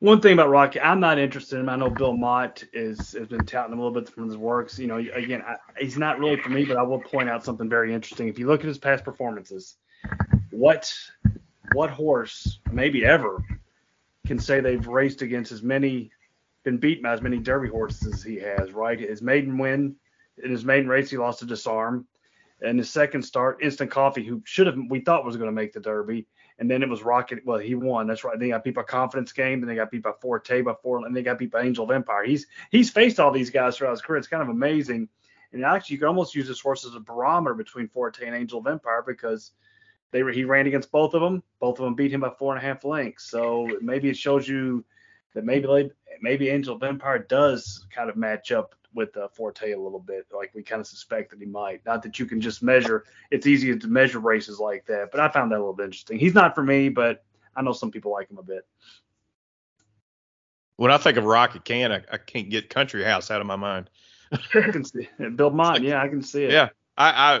One 0.00 0.20
thing 0.20 0.32
about 0.32 0.50
Rocky, 0.50 0.80
I'm 0.80 0.98
not 0.98 1.20
interested 1.20 1.56
in 1.56 1.62
him. 1.62 1.68
I 1.68 1.76
know 1.76 1.88
Bill 1.88 2.16
Mott 2.16 2.64
is 2.72 3.12
has 3.12 3.28
been 3.28 3.46
touting 3.46 3.74
him 3.74 3.78
a 3.78 3.84
little 3.84 4.00
bit 4.00 4.12
from 4.12 4.26
his 4.26 4.36
works. 4.36 4.76
You 4.76 4.88
know, 4.88 4.96
again, 4.96 5.42
I, 5.46 5.56
he's 5.78 5.96
not 5.96 6.18
really 6.18 6.36
for 6.36 6.48
me, 6.48 6.64
but 6.64 6.76
I 6.76 6.82
will 6.82 6.98
point 6.98 7.28
out 7.28 7.44
something 7.44 7.68
very 7.68 7.94
interesting. 7.94 8.26
If 8.26 8.36
you 8.36 8.48
look 8.48 8.60
at 8.60 8.66
his 8.66 8.78
past 8.78 9.04
performances, 9.04 9.76
what 10.50 10.92
what 11.74 11.90
horse, 11.90 12.60
maybe 12.70 13.04
ever, 13.04 13.44
can 14.26 14.38
say 14.38 14.60
they've 14.60 14.86
raced 14.86 15.22
against 15.22 15.52
as 15.52 15.62
many, 15.62 16.10
been 16.64 16.78
beaten 16.78 17.02
by 17.02 17.12
as 17.12 17.22
many 17.22 17.38
Derby 17.38 17.68
horses 17.68 18.14
as 18.14 18.22
he 18.22 18.36
has? 18.36 18.72
Right, 18.72 18.98
his 18.98 19.22
maiden 19.22 19.58
win 19.58 19.96
in 20.42 20.50
his 20.50 20.64
maiden 20.64 20.88
race, 20.88 21.10
he 21.10 21.16
lost 21.16 21.40
to 21.40 21.46
Disarm. 21.46 22.06
And 22.60 22.78
his 22.78 22.90
second 22.90 23.22
start, 23.22 23.58
Instant 23.60 23.90
Coffee, 23.90 24.24
who 24.24 24.40
should 24.44 24.68
have 24.68 24.76
we 24.88 25.00
thought 25.00 25.24
was 25.24 25.36
going 25.36 25.48
to 25.48 25.52
make 25.52 25.72
the 25.72 25.80
Derby, 25.80 26.28
and 26.60 26.70
then 26.70 26.84
it 26.84 26.88
was 26.88 27.02
Rocket. 27.02 27.44
Well, 27.44 27.58
he 27.58 27.74
won. 27.74 28.06
That's 28.06 28.22
right. 28.22 28.38
They 28.38 28.50
got 28.50 28.62
beat 28.62 28.76
by 28.76 28.84
Confidence 28.84 29.32
Game. 29.32 29.60
Then 29.60 29.68
they 29.68 29.74
got 29.74 29.90
beat 29.90 30.04
by 30.04 30.12
Forte 30.20 30.62
by 30.62 30.74
four, 30.80 31.04
and 31.04 31.16
they 31.16 31.24
got 31.24 31.38
beat 31.38 31.50
by 31.50 31.62
Angel 31.62 31.84
of 31.84 31.90
Empire. 31.90 32.22
He's 32.22 32.46
he's 32.70 32.88
faced 32.88 33.18
all 33.18 33.32
these 33.32 33.50
guys 33.50 33.76
throughout 33.76 33.90
his 33.90 34.00
career. 34.00 34.18
It's 34.18 34.28
kind 34.28 34.44
of 34.44 34.48
amazing. 34.48 35.08
And 35.52 35.64
actually, 35.64 35.94
you 35.94 35.98
can 35.98 36.08
almost 36.08 36.36
use 36.36 36.46
this 36.46 36.60
horse 36.60 36.86
as 36.86 36.94
a 36.94 37.00
barometer 37.00 37.54
between 37.54 37.88
Forte 37.88 38.24
and 38.24 38.34
Angel 38.34 38.60
of 38.60 38.68
Empire 38.68 39.02
because 39.04 39.50
they 40.12 40.22
were, 40.22 40.30
he 40.30 40.44
ran 40.44 40.66
against 40.66 40.92
both 40.92 41.14
of 41.14 41.20
them. 41.20 41.42
Both 41.58 41.78
of 41.78 41.84
them 41.84 41.94
beat 41.94 42.12
him 42.12 42.20
by 42.20 42.30
four 42.38 42.54
and 42.54 42.62
a 42.62 42.66
half 42.66 42.84
lengths. 42.84 43.30
So 43.30 43.68
maybe 43.80 44.08
it 44.08 44.16
shows 44.16 44.46
you 44.46 44.84
that 45.34 45.44
maybe 45.44 45.90
maybe 46.20 46.48
Angel 46.50 46.76
of 46.76 46.82
Empire 46.82 47.18
does 47.18 47.86
kind 47.94 48.08
of 48.08 48.16
match 48.16 48.52
up 48.52 48.74
with 48.94 49.16
uh, 49.16 49.28
Forte 49.28 49.72
a 49.72 49.80
little 49.80 49.98
bit, 49.98 50.26
like 50.34 50.52
we 50.54 50.62
kind 50.62 50.80
of 50.80 50.86
suspect 50.86 51.30
that 51.30 51.38
he 51.40 51.46
might. 51.46 51.84
Not 51.86 52.02
that 52.02 52.18
you 52.18 52.26
can 52.26 52.40
just 52.40 52.62
measure; 52.62 53.04
it's 53.30 53.46
easy 53.46 53.76
to 53.76 53.88
measure 53.88 54.18
races 54.18 54.58
like 54.58 54.84
that. 54.86 55.10
But 55.10 55.20
I 55.20 55.28
found 55.28 55.50
that 55.50 55.56
a 55.56 55.58
little 55.58 55.72
bit 55.72 55.84
interesting. 55.84 56.18
He's 56.18 56.34
not 56.34 56.54
for 56.54 56.62
me, 56.62 56.90
but 56.90 57.24
I 57.56 57.62
know 57.62 57.72
some 57.72 57.90
people 57.90 58.12
like 58.12 58.30
him 58.30 58.38
a 58.38 58.42
bit. 58.42 58.66
When 60.76 60.90
I 60.90 60.98
think 60.98 61.16
of 61.16 61.24
Rocket 61.24 61.64
Can, 61.64 61.92
I, 61.92 62.02
I 62.10 62.18
can't 62.18 62.50
get 62.50 62.68
Country 62.68 63.04
House 63.04 63.30
out 63.30 63.40
of 63.40 63.46
my 63.46 63.56
mind. 63.56 63.88
I 64.32 64.70
can 64.70 64.84
see 64.84 65.08
it. 65.18 65.36
Bill 65.36 65.50
Mott, 65.50 65.82
yeah, 65.82 66.02
I 66.02 66.08
can 66.08 66.22
see 66.22 66.44
it. 66.44 66.52
Yeah, 66.52 66.70
I, 66.96 67.36
I 67.36 67.40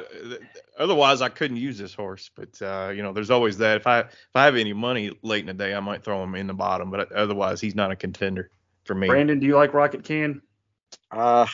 otherwise 0.78 1.20
I 1.20 1.28
couldn't 1.28 1.58
use 1.58 1.78
this 1.78 1.94
horse, 1.94 2.30
but 2.34 2.60
uh, 2.62 2.90
you 2.94 3.02
know, 3.02 3.12
there's 3.12 3.30
always 3.30 3.58
that. 3.58 3.76
If 3.76 3.86
I 3.86 4.00
if 4.00 4.34
I 4.34 4.44
have 4.44 4.56
any 4.56 4.72
money 4.72 5.12
late 5.22 5.40
in 5.40 5.46
the 5.46 5.54
day, 5.54 5.74
I 5.74 5.80
might 5.80 6.02
throw 6.02 6.22
him 6.22 6.34
in 6.34 6.46
the 6.46 6.54
bottom, 6.54 6.90
but 6.90 7.12
otherwise 7.12 7.60
he's 7.60 7.74
not 7.74 7.90
a 7.90 7.96
contender 7.96 8.50
for 8.84 8.94
me. 8.94 9.08
Brandon, 9.08 9.38
do 9.38 9.46
you 9.46 9.56
like 9.56 9.74
Rocket 9.74 10.04
Can? 10.04 10.40
Uh, 11.10 11.46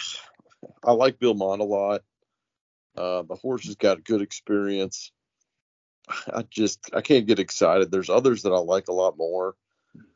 I 0.84 0.92
like 0.92 1.18
Bill 1.18 1.34
Mott 1.34 1.60
a 1.60 1.64
lot. 1.64 2.02
Uh, 2.96 3.22
the 3.22 3.36
horse 3.36 3.66
has 3.66 3.76
got 3.76 4.04
good 4.04 4.22
experience. 4.22 5.12
I 6.32 6.42
just 6.48 6.90
I 6.94 7.00
can't 7.00 7.26
get 7.26 7.38
excited. 7.38 7.90
There's 7.90 8.10
others 8.10 8.42
that 8.42 8.52
I 8.52 8.58
like 8.58 8.88
a 8.88 8.92
lot 8.92 9.18
more, 9.18 9.56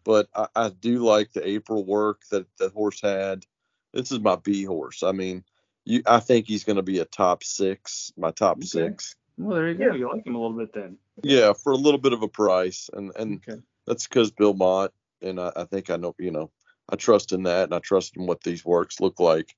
but 0.05 0.29
I, 0.35 0.47
I 0.55 0.69
do 0.69 0.99
like 0.99 1.33
the 1.33 1.47
April 1.47 1.85
work 1.85 2.23
that 2.31 2.47
the 2.59 2.71
horse 2.71 3.01
had. 3.01 3.45
This 3.93 4.11
is 4.11 4.21
my 4.21 4.37
B 4.37 4.65
horse. 4.65 5.03
I 5.03 5.13
mean, 5.13 5.45
you 5.85 6.03
I 6.07 6.21
think 6.21 6.47
he's 6.47 6.65
going 6.65 6.77
to 6.77 6.83
be 6.83 6.99
a 6.99 7.05
top 7.05 7.45
six, 7.45 8.13
my 8.17 8.31
top 8.31 8.59
Okay. 8.59 8.67
six. 8.67 9.17
Well, 9.39 9.57
there 9.57 9.69
you 9.69 9.75
go. 9.75 9.95
You 9.95 10.13
like 10.13 10.27
him 10.27 10.35
a 10.35 10.41
little 10.41 10.57
bit 10.57 10.73
then. 10.73 10.99
Yeah, 11.23 11.53
for 11.53 11.73
a 11.73 11.77
little 11.77 11.99
bit 12.01 12.13
of 12.13 12.23
a 12.23 12.29
price, 12.29 12.91
and 12.93 13.13
and 13.17 13.43
Okay. 13.47 13.61
that's 13.87 14.07
because 14.07 14.31
Bill 14.31 14.55
Mott, 14.55 14.93
and 15.21 15.41
I, 15.41 15.53
I 15.57 15.65
think 15.65 15.91
I 15.91 15.97
know, 15.97 16.15
you 16.19 16.31
know, 16.31 16.51
I 16.89 16.97
trust 16.97 17.33
in 17.33 17.45
that, 17.45 17.65
and 17.65 17.75
I 17.75 17.79
trust 17.79 18.17
in 18.17 18.27
what 18.27 18.43
these 18.43 18.65
works 18.65 19.01
look 19.01 19.21
like 19.21 19.55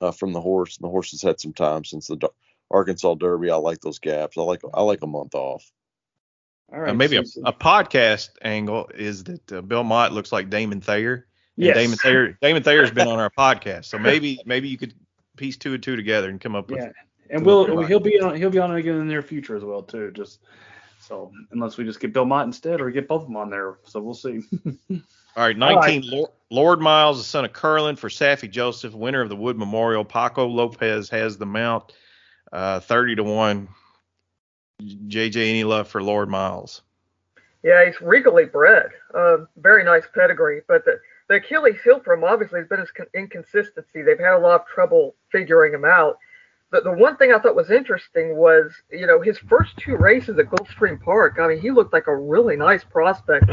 uh, 0.00 0.10
from 0.10 0.32
the 0.32 0.40
horse. 0.40 0.76
And 0.76 0.84
the 0.84 0.90
horse 0.90 1.12
has 1.12 1.22
had 1.22 1.40
some 1.40 1.52
time 1.52 1.84
since 1.84 2.08
the 2.08 2.28
Arkansas 2.70 3.14
Derby. 3.14 3.50
I 3.50 3.56
like 3.56 3.80
those 3.80 3.98
gaps. 3.98 4.36
I 4.36 4.42
like 4.42 4.62
I 4.74 4.82
like 4.82 5.02
a 5.02 5.06
month 5.06 5.34
off. 5.34 5.70
All 6.72 6.80
right. 6.80 6.96
Maybe 6.96 7.16
a, 7.16 7.24
a, 7.44 7.52
podcast 7.52 8.30
angle 8.40 8.90
is 8.94 9.24
that 9.24 9.52
uh, 9.52 9.60
Bill 9.60 9.84
Mott 9.84 10.12
looks 10.12 10.32
like 10.32 10.48
Damon 10.48 10.80
Thayer. 10.80 11.26
Yes. 11.56 11.76
Damon 11.76 11.98
Thayer. 11.98 12.38
Damon 12.40 12.62
Thayer's 12.62 12.90
been 12.90 13.08
on 13.08 13.18
our 13.18 13.28
podcast, 13.30 13.84
so 13.84 13.98
maybe 13.98 14.40
maybe 14.46 14.68
you 14.68 14.78
could 14.78 14.94
piece 15.36 15.56
two 15.56 15.74
and 15.74 15.82
two 15.82 15.96
together 15.96 16.28
and 16.28 16.40
come 16.40 16.54
up 16.54 16.70
with. 16.70 16.80
Yeah, 16.80 16.90
and 17.30 17.44
we'll 17.44 17.82
he'll 17.84 18.00
be 18.00 18.20
on 18.20 18.36
he'll 18.36 18.50
be 18.50 18.58
on 18.58 18.74
again 18.74 18.94
in 18.94 19.00
the 19.00 19.12
near 19.12 19.22
future 19.22 19.56
as 19.56 19.64
well 19.64 19.82
too. 19.82 20.10
Just 20.12 20.40
so 21.00 21.32
unless 21.50 21.76
we 21.76 21.84
just 21.84 22.00
get 22.00 22.12
Bill 22.12 22.24
Mott 22.24 22.46
instead 22.46 22.80
or 22.80 22.90
get 22.90 23.08
both 23.08 23.22
of 23.22 23.28
them 23.28 23.36
on 23.36 23.50
there, 23.50 23.78
so 23.84 24.00
we'll 24.00 24.14
see. 24.14 24.40
All 25.34 25.44
right, 25.44 25.56
19 25.56 25.76
All 25.76 25.80
right. 25.80 26.04
Lord, 26.04 26.30
Lord 26.50 26.80
Miles, 26.80 27.16
the 27.16 27.24
son 27.24 27.46
of 27.46 27.54
Curlin 27.54 27.96
for 27.96 28.10
Saffie 28.10 28.50
Joseph, 28.50 28.92
winner 28.92 29.22
of 29.22 29.30
the 29.30 29.36
Wood 29.36 29.56
Memorial. 29.56 30.04
Paco 30.04 30.46
Lopez 30.46 31.08
has 31.08 31.38
the 31.38 31.46
mount, 31.46 31.92
uh, 32.52 32.80
30 32.80 33.16
to 33.16 33.24
one. 33.24 33.68
JJ, 34.82 35.48
any 35.48 35.64
love 35.64 35.88
for 35.88 36.02
Lord 36.02 36.28
Miles? 36.28 36.82
Yeah, 37.62 37.86
he's 37.86 38.00
regally 38.00 38.44
bred. 38.44 38.90
Uh, 39.14 39.38
very 39.56 39.84
nice 39.84 40.04
pedigree, 40.14 40.62
but 40.66 40.84
the, 40.84 41.00
the 41.32 41.38
Achilles 41.38 41.80
heel 41.82 41.98
for 42.04 42.12
him 42.12 42.24
obviously 42.24 42.60
has 42.60 42.68
been 42.68 42.80
his 42.80 42.90
inconsistency. 43.14 44.02
They've 44.02 44.18
had 44.18 44.34
a 44.34 44.38
lot 44.38 44.60
of 44.60 44.66
trouble 44.66 45.14
figuring 45.30 45.72
him 45.72 45.86
out. 45.86 46.18
The, 46.70 46.82
the 46.82 46.92
one 46.92 47.16
thing 47.16 47.32
I 47.32 47.38
thought 47.38 47.56
was 47.56 47.70
interesting 47.70 48.36
was, 48.36 48.70
you 48.90 49.06
know, 49.06 49.18
his 49.18 49.38
first 49.38 49.74
two 49.78 49.96
races 49.96 50.38
at 50.38 50.50
Gulfstream 50.50 51.00
Park. 51.00 51.38
I 51.40 51.48
mean, 51.48 51.60
he 51.60 51.70
looked 51.70 51.94
like 51.94 52.06
a 52.06 52.14
really 52.14 52.56
nice 52.56 52.84
prospect. 52.84 53.46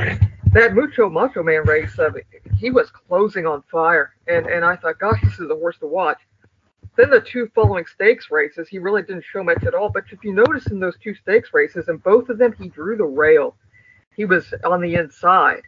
That 0.52 0.74
Mucho 0.74 1.10
Macho 1.10 1.42
Man 1.42 1.64
race, 1.64 1.98
uh, 1.98 2.10
he 2.58 2.70
was 2.70 2.92
closing 2.92 3.46
on 3.46 3.64
fire, 3.72 4.16
and 4.28 4.48
and 4.48 4.66
I 4.66 4.76
thought, 4.76 5.00
gosh, 5.00 5.22
this 5.24 5.40
is 5.40 5.48
the 5.48 5.56
worst 5.56 5.80
to 5.80 5.88
watch. 5.88 6.18
Then 6.98 7.12
the 7.12 7.22
two 7.22 7.50
following 7.56 7.86
stakes 7.86 8.30
races, 8.30 8.68
he 8.68 8.80
really 8.80 9.04
didn't 9.04 9.24
show 9.32 9.44
much 9.44 9.64
at 9.64 9.76
all. 9.76 9.90
But 9.90 10.06
if 10.12 10.22
you 10.24 10.34
notice 10.34 10.68
in 10.68 10.82
those 10.82 10.98
two 11.02 11.14
stakes 11.14 11.52
races, 11.54 11.88
in 11.88 11.98
both 11.98 12.28
of 12.28 12.40
them, 12.40 12.54
he 12.60 12.68
drew 12.68 12.98
the 12.98 13.06
rail. 13.06 13.56
He 14.18 14.26
was 14.26 14.54
on 14.66 14.82
the 14.82 14.96
inside. 14.96 15.62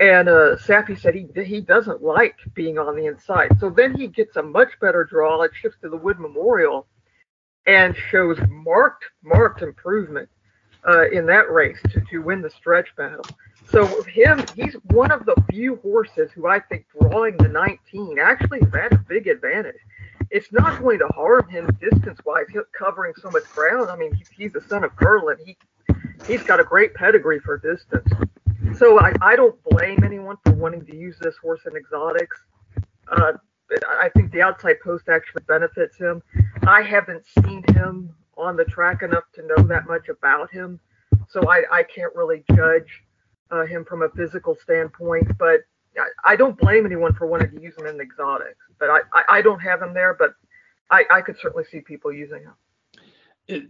And 0.00 0.28
uh, 0.28 0.56
Saffie 0.56 0.98
said 0.98 1.14
he 1.14 1.26
he 1.42 1.60
doesn't 1.60 2.02
like 2.02 2.36
being 2.54 2.78
on 2.78 2.96
the 2.96 3.06
inside. 3.06 3.58
So 3.58 3.68
then 3.68 3.96
he 3.96 4.06
gets 4.06 4.36
a 4.36 4.42
much 4.42 4.70
better 4.80 5.04
draw. 5.04 5.42
It 5.42 5.52
shifts 5.60 5.78
to 5.82 5.88
the 5.88 5.96
Wood 5.96 6.20
Memorial 6.20 6.86
and 7.66 7.96
shows 8.10 8.38
marked 8.48 9.04
marked 9.22 9.62
improvement 9.62 10.28
uh, 10.88 11.08
in 11.10 11.26
that 11.26 11.50
race 11.50 11.78
to, 11.90 12.00
to 12.10 12.18
win 12.18 12.42
the 12.42 12.50
stretch 12.50 12.94
battle. 12.96 13.24
So 13.70 14.02
him, 14.04 14.44
he's 14.54 14.74
one 14.84 15.10
of 15.10 15.26
the 15.26 15.34
few 15.50 15.76
horses 15.76 16.30
who 16.32 16.46
I 16.46 16.60
think 16.60 16.86
drawing 16.98 17.36
the 17.36 17.48
19 17.48 18.18
actually 18.18 18.60
has 18.72 18.92
a 18.92 19.04
big 19.08 19.26
advantage. 19.26 19.76
It's 20.30 20.50
not 20.52 20.80
going 20.80 20.98
to 21.00 21.08
harm 21.08 21.48
him 21.48 21.68
distance 21.80 22.18
wise. 22.24 22.46
Covering 22.72 23.12
so 23.20 23.30
much 23.30 23.44
ground. 23.50 23.90
I 23.90 23.96
mean, 23.96 24.14
he's, 24.14 24.28
he's 24.28 24.52
the 24.52 24.62
son 24.62 24.84
of 24.84 24.94
Curlin. 24.96 25.36
He 25.44 25.56
he's 26.26 26.42
got 26.42 26.60
a 26.60 26.64
great 26.64 26.94
pedigree 26.94 27.40
for 27.40 27.58
distance. 27.58 28.08
So 28.78 29.00
I, 29.00 29.12
I 29.20 29.34
don't 29.34 29.56
blame 29.64 30.04
anyone 30.04 30.36
for 30.44 30.52
wanting 30.52 30.86
to 30.86 30.96
use 30.96 31.16
this 31.20 31.36
horse 31.36 31.62
in 31.66 31.76
exotics. 31.76 32.36
Uh, 33.10 33.32
I 33.88 34.08
think 34.10 34.30
the 34.30 34.40
outside 34.40 34.76
post 34.84 35.08
actually 35.08 35.42
benefits 35.48 35.96
him. 35.96 36.22
I 36.66 36.82
haven't 36.82 37.24
seen 37.42 37.64
him 37.74 38.14
on 38.36 38.56
the 38.56 38.64
track 38.64 39.02
enough 39.02 39.24
to 39.34 39.42
know 39.46 39.64
that 39.64 39.88
much 39.88 40.08
about 40.08 40.52
him, 40.52 40.78
so 41.28 41.48
I, 41.50 41.64
I 41.72 41.82
can't 41.82 42.14
really 42.14 42.44
judge 42.54 43.02
uh, 43.50 43.66
him 43.66 43.84
from 43.84 44.02
a 44.02 44.08
physical 44.10 44.56
standpoint. 44.62 45.36
But 45.38 45.62
I, 45.98 46.32
I, 46.32 46.36
don't 46.36 46.56
blame 46.56 46.86
anyone 46.86 47.14
for 47.14 47.26
wanting 47.26 47.50
to 47.50 47.60
use 47.60 47.76
him 47.76 47.86
in 47.86 48.00
exotics. 48.00 48.64
But 48.78 48.90
I, 48.90 49.00
I, 49.12 49.22
I 49.38 49.42
don't 49.42 49.60
have 49.60 49.82
him 49.82 49.92
there, 49.92 50.14
but 50.14 50.34
I, 50.90 51.04
I 51.10 51.20
could 51.20 51.36
certainly 51.40 51.64
see 51.64 51.80
people 51.80 52.12
using 52.12 52.42
him. 52.42 52.54
It, 53.48 53.68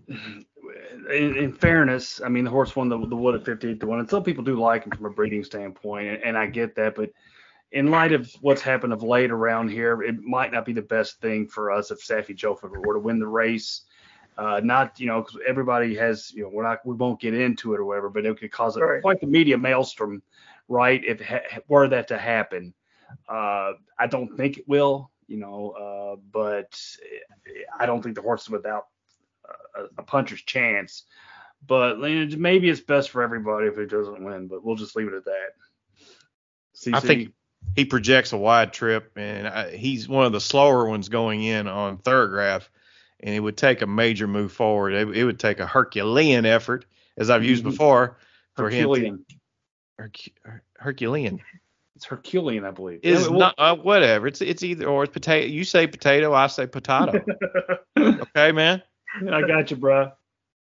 in, 1.11 1.37
in, 1.37 1.53
fairness, 1.53 2.21
I 2.25 2.29
mean 2.29 2.45
the 2.45 2.51
horse 2.51 2.75
won 2.77 2.89
the, 2.89 2.99
the 3.07 3.17
wood 3.17 3.35
at 3.37 3.45
58 3.45 3.81
to 3.81 3.87
one, 3.87 4.01
and 4.01 4.11
some 4.11 4.23
people 4.23 4.45
do 4.45 4.59
like 4.59 4.85
him 4.85 4.93
from 4.93 5.07
a 5.07 5.11
breeding 5.11 5.45
standpoint, 5.45 6.09
and, 6.09 6.23
and 6.23 6.39
I 6.39 6.47
get 6.47 6.75
that. 6.77 6.95
But 6.97 7.11
in 7.73 7.91
light 7.91 8.13
of 8.13 8.31
what's 8.41 8.63
happened 8.63 8.93
of 8.93 9.03
late 9.03 9.31
around 9.31 9.69
here, 9.69 10.03
it 10.03 10.21
might 10.21 10.53
not 10.53 10.65
be 10.65 10.73
the 10.73 10.83
best 10.83 11.21
thing 11.21 11.47
for 11.47 11.71
us 11.71 11.91
if 11.91 12.01
Saffie 12.01 12.35
Joseph 12.35 12.71
were 12.71 12.95
to 12.95 13.01
win 13.01 13.19
the 13.19 13.27
race. 13.27 13.83
Uh, 14.37 14.61
not 14.63 15.01
you 15.01 15.07
know 15.07 15.23
because 15.23 15.39
everybody 15.47 15.97
has 15.97 16.33
you 16.33 16.45
know 16.45 16.51
we're 16.53 16.63
not 16.63 16.85
we 16.85 16.95
won't 16.95 17.21
get 17.21 17.35
into 17.35 17.75
it 17.75 17.81
or 17.81 17.85
whatever, 17.85 18.09
but 18.09 18.25
it 18.25 18.39
could 18.39 18.53
cause 18.53 18.77
a, 18.77 18.85
right. 18.85 19.03
quite 19.03 19.21
the 19.21 19.27
media 19.27 19.59
maelstrom, 19.59 20.23
right? 20.69 21.05
If 21.05 21.21
ha- 21.21 21.61
were 21.69 21.89
that 21.89 22.09
to 22.09 22.19
happen, 22.19 22.73
uh, 23.29 23.73
I 23.99 24.07
don't 24.09 24.37
think 24.37 24.59
it 24.59 24.69
will, 24.69 25.11
you 25.27 25.39
know, 25.39 25.71
uh, 25.71 26.21
but 26.33 26.81
I 27.79 27.87
don't 27.87 28.03
think 28.03 28.15
the 28.15 28.23
horse 28.23 28.43
is 28.43 28.51
without 28.51 28.87
a, 29.77 29.85
a 29.99 30.03
puncher's 30.03 30.43
chance. 30.43 31.05
But 31.67 31.99
maybe 31.99 32.71
it's 32.71 32.81
best 32.81 33.11
for 33.11 33.23
everybody 33.23 33.67
if 33.67 33.79
it 33.79 33.91
doesn't 33.91 34.23
win, 34.23 34.47
but 34.47 34.65
we'll 34.65 34.77
just 34.77 34.95
leave 34.95 35.09
it 35.09 35.15
at 35.15 35.25
that. 35.25 35.49
CC? 36.77 36.95
I 36.95 37.01
think 37.01 37.33
he 37.75 37.85
projects 37.85 38.33
a 38.33 38.37
wide 38.37 38.73
trip, 38.73 39.13
and 39.17 39.49
I, 39.49 39.77
he's 39.77 40.09
one 40.09 40.25
of 40.25 40.33
the 40.33 40.41
slower 40.41 40.89
ones 40.89 41.09
going 41.09 41.43
in 41.43 41.67
on 41.67 41.99
Thoro-Graph 41.99 42.71
and 43.21 43.35
it 43.35 43.41
would 43.41 43.57
take 43.57 43.83
a 43.83 43.87
major 43.87 44.27
move 44.27 44.53
forward. 44.53 44.93
It, 44.93 45.17
it 45.17 45.25
would 45.25 45.39
take 45.39 45.61
a 45.61 45.67
Herculean 45.67 46.47
effort, 46.47 46.87
as 47.17 47.31
I've 47.31 47.45
used 47.45 47.63
mm-hmm. 47.63 47.71
before, 47.71 48.19
for 48.55 48.65
Herculean. 48.65 49.05
him. 49.05 49.27
To, 49.29 49.37
Herc, 49.99 50.17
Herculean. 50.77 51.41
It's 51.97 52.05
Herculean, 52.05 52.65
I 52.65 52.71
believe. 52.71 53.01
Is 53.03 53.23
yeah, 53.23 53.29
well, 53.29 53.39
not 53.39 53.55
uh, 53.59 53.75
whatever. 53.75 54.29
It's 54.29 54.41
it's 54.41 54.63
either 54.63 54.87
or. 54.87 55.03
It's 55.03 55.13
potato. 55.13 55.49
You 55.49 55.65
say 55.65 55.89
potato, 55.89 56.33
I 56.33 56.47
say 56.47 56.69
potato. 56.69 57.25
okay, 57.99 58.53
man. 58.53 58.83
I 59.33 59.43
got 59.43 59.71
you, 59.71 59.77
bro. 59.77 60.13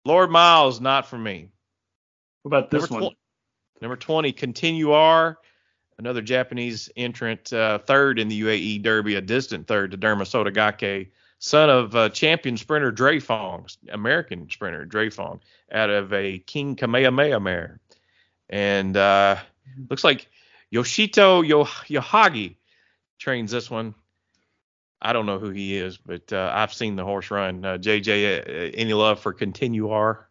Lord 0.06 0.32
Miles, 0.32 0.80
not 0.80 1.08
for 1.08 1.18
me. 1.18 1.50
What 2.44 2.58
about 2.58 2.72
this 2.72 2.90
number 2.90 3.06
one? 3.06 3.14
Tw- 3.14 3.82
number 3.82 3.98
20, 3.98 4.32
Continuar, 4.32 5.38
another 5.98 6.22
Japanese 6.22 6.90
entrant, 6.96 7.52
uh, 7.54 7.80
third 7.80 8.20
in 8.20 8.28
the 8.28 8.42
UAE 8.42 8.82
Derby, 8.82 9.16
a 9.16 9.22
distant 9.22 9.68
third 9.68 9.92
to 9.92 9.98
Derma 9.98 10.22
Sotogake 10.22 11.10
son 11.40 11.70
of 11.70 11.96
uh, 11.96 12.10
champion 12.10 12.58
sprinter 12.58 12.92
Drefong, 12.92 13.76
American 13.90 14.50
sprinter 14.50 14.86
Drefong, 14.86 15.40
out 15.72 15.90
of 15.90 16.14
a 16.14 16.40
King 16.40 16.76
Kamehameha 16.76 17.40
mare. 17.40 17.80
And 18.50 18.96
uh, 18.96 19.38
looks 19.90 20.04
like 20.04 20.28
Yoshito 20.74 21.48
Yo- 21.48 21.64
Yahagi 21.64 22.58
trains 23.18 23.52
this 23.52 23.72
one. 23.72 23.96
I 25.02 25.14
don't 25.14 25.26
know 25.26 25.40
who 25.40 25.50
he 25.50 25.78
is, 25.78 25.98
but 25.98 26.32
uh, 26.34 26.52
I've 26.54 26.74
seen 26.74 26.96
the 26.96 27.06
horse 27.06 27.32
run. 27.32 27.64
Uh, 27.64 27.78
JJ, 27.78 28.40
uh, 28.40 28.72
any 28.76 28.94
love 28.94 29.20
for 29.20 29.32
Continuar? 29.32 30.28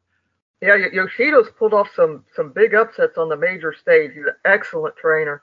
Yeah, 0.61 0.77
Yoshito's 0.77 1.51
pulled 1.57 1.73
off 1.73 1.89
some 1.95 2.25
some 2.35 2.53
big 2.53 2.75
upsets 2.75 3.17
on 3.17 3.29
the 3.29 3.37
major 3.37 3.73
stage. 3.73 4.13
He's 4.15 4.25
an 4.25 4.35
excellent 4.45 4.97
trainer. 4.97 5.43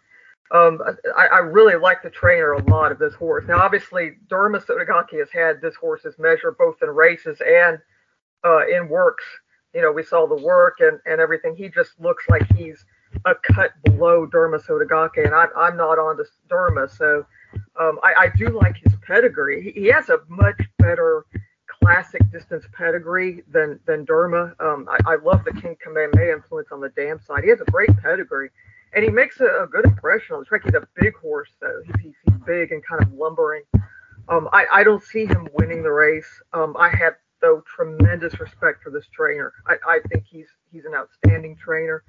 Um, 0.52 0.80
I, 1.18 1.28
I, 1.28 1.38
really 1.40 1.76
like 1.76 2.04
the 2.04 2.10
trainer 2.12 2.52
a 2.52 2.64
lot 2.70 2.92
of 2.92 3.00
this 3.00 3.16
horse. 3.16 3.46
Now, 3.48 3.60
obviously, 3.60 4.18
Derma 4.28 4.64
Sotogake 4.64 5.18
has 5.18 5.32
had 5.32 5.60
this 5.60 5.74
horse's 5.76 6.20
measure 6.20 6.52
both 6.52 6.76
in 6.84 6.90
races 6.90 7.42
and 7.42 7.80
uh, 8.46 8.68
in 8.68 8.88
works. 8.88 9.24
You 9.74 9.82
know, 9.82 9.92
we 9.92 10.04
saw 10.04 10.28
the 10.28 10.36
work 10.36 10.76
and, 10.82 11.00
and 11.08 11.20
everything. 11.20 11.56
He 11.56 11.68
just 11.70 12.00
looks 12.00 12.26
like 12.30 12.44
he's 12.56 12.86
a 13.26 13.34
cut 13.34 13.72
below 13.84 14.28
Derma 14.28 14.64
Sotogake, 14.64 15.26
and 15.26 15.34
I, 15.34 15.48
I'm 15.58 15.78
not 15.78 15.98
on 15.98 16.18
to 16.18 16.26
Derma, 16.48 16.96
so 16.96 17.26
um, 17.80 18.00
I, 18.04 18.14
I, 18.26 18.30
do 18.38 18.50
like 18.50 18.76
his 18.78 18.95
pedigree. 19.06 19.74
He, 19.76 19.88
has 19.88 20.10
a 20.10 20.20
much 20.28 20.60
better 20.80 21.26
classic 21.68 22.22
distance 22.32 22.66
pedigree 22.74 23.44
than 23.52 23.80
than 23.86 24.06
Derma. 24.06 24.60
Um, 24.60 24.88
I, 24.90 25.14
I, 25.14 25.16
love 25.16 25.44
the 25.46 25.54
King 25.54 25.76
Kamehameha 25.84 26.32
influence 26.32 26.70
on 26.72 26.82
the 26.82 26.90
dam 26.90 27.20
side. 27.20 27.44
He 27.44 27.50
has 27.50 27.62
a 27.62 27.72
great 27.72 27.96
pedigree 27.98 28.50
and 28.94 29.04
he 29.04 29.12
makes 29.12 29.40
a, 29.42 29.64
a, 29.64 29.68
good 29.68 29.86
impression 29.86 30.36
on 30.36 30.40
the 30.40 30.46
track. 30.46 30.62
He's 30.64 30.74
a 30.74 30.88
big 30.96 31.16
horse, 31.16 31.50
though. 31.62 31.82
He's, 31.86 32.14
he's 32.24 32.34
big 32.46 32.72
and 32.72 32.84
kind 32.86 33.04
of 33.04 33.12
lumbering. 33.14 33.64
Um, 34.30 34.50
I, 34.54 34.66
I 34.72 34.84
don't 34.84 35.04
see 35.04 35.26
him 35.26 35.48
winning 35.54 35.84
the 35.84 35.92
race. 35.92 36.28
Um, 36.54 36.76
I 36.80 36.90
have 36.90 37.14
though 37.42 37.62
tremendous 37.76 38.40
respect 38.40 38.82
for 38.82 38.90
this 38.90 39.06
trainer. 39.14 39.54
I, 39.68 39.76
I 39.88 40.00
think 40.10 40.24
he's 40.26 40.48
he's 40.72 40.86
an 40.86 40.94
outstanding 40.96 41.56
trainer. 41.58 42.04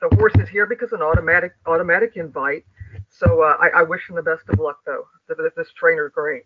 The 0.00 0.14
horse 0.16 0.34
is 0.36 0.48
here 0.48 0.66
because 0.66 0.92
an 0.92 1.02
automatic 1.02 1.52
automatic 1.66 2.16
invite. 2.16 2.64
So 3.10 3.42
uh, 3.42 3.56
I, 3.60 3.80
I 3.80 3.82
wish 3.82 4.08
him 4.08 4.16
the 4.16 4.22
best 4.22 4.48
of 4.48 4.58
luck, 4.58 4.80
though. 4.86 5.06
This, 5.28 5.52
this 5.56 5.72
trainer's 5.72 6.12
great. 6.12 6.44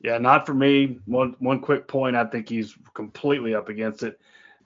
Yeah, 0.00 0.18
not 0.18 0.46
for 0.46 0.54
me. 0.54 0.98
One 1.06 1.36
one 1.38 1.60
quick 1.60 1.86
point. 1.86 2.16
I 2.16 2.24
think 2.24 2.48
he's 2.48 2.76
completely 2.94 3.54
up 3.54 3.68
against 3.68 4.02
it 4.02 4.20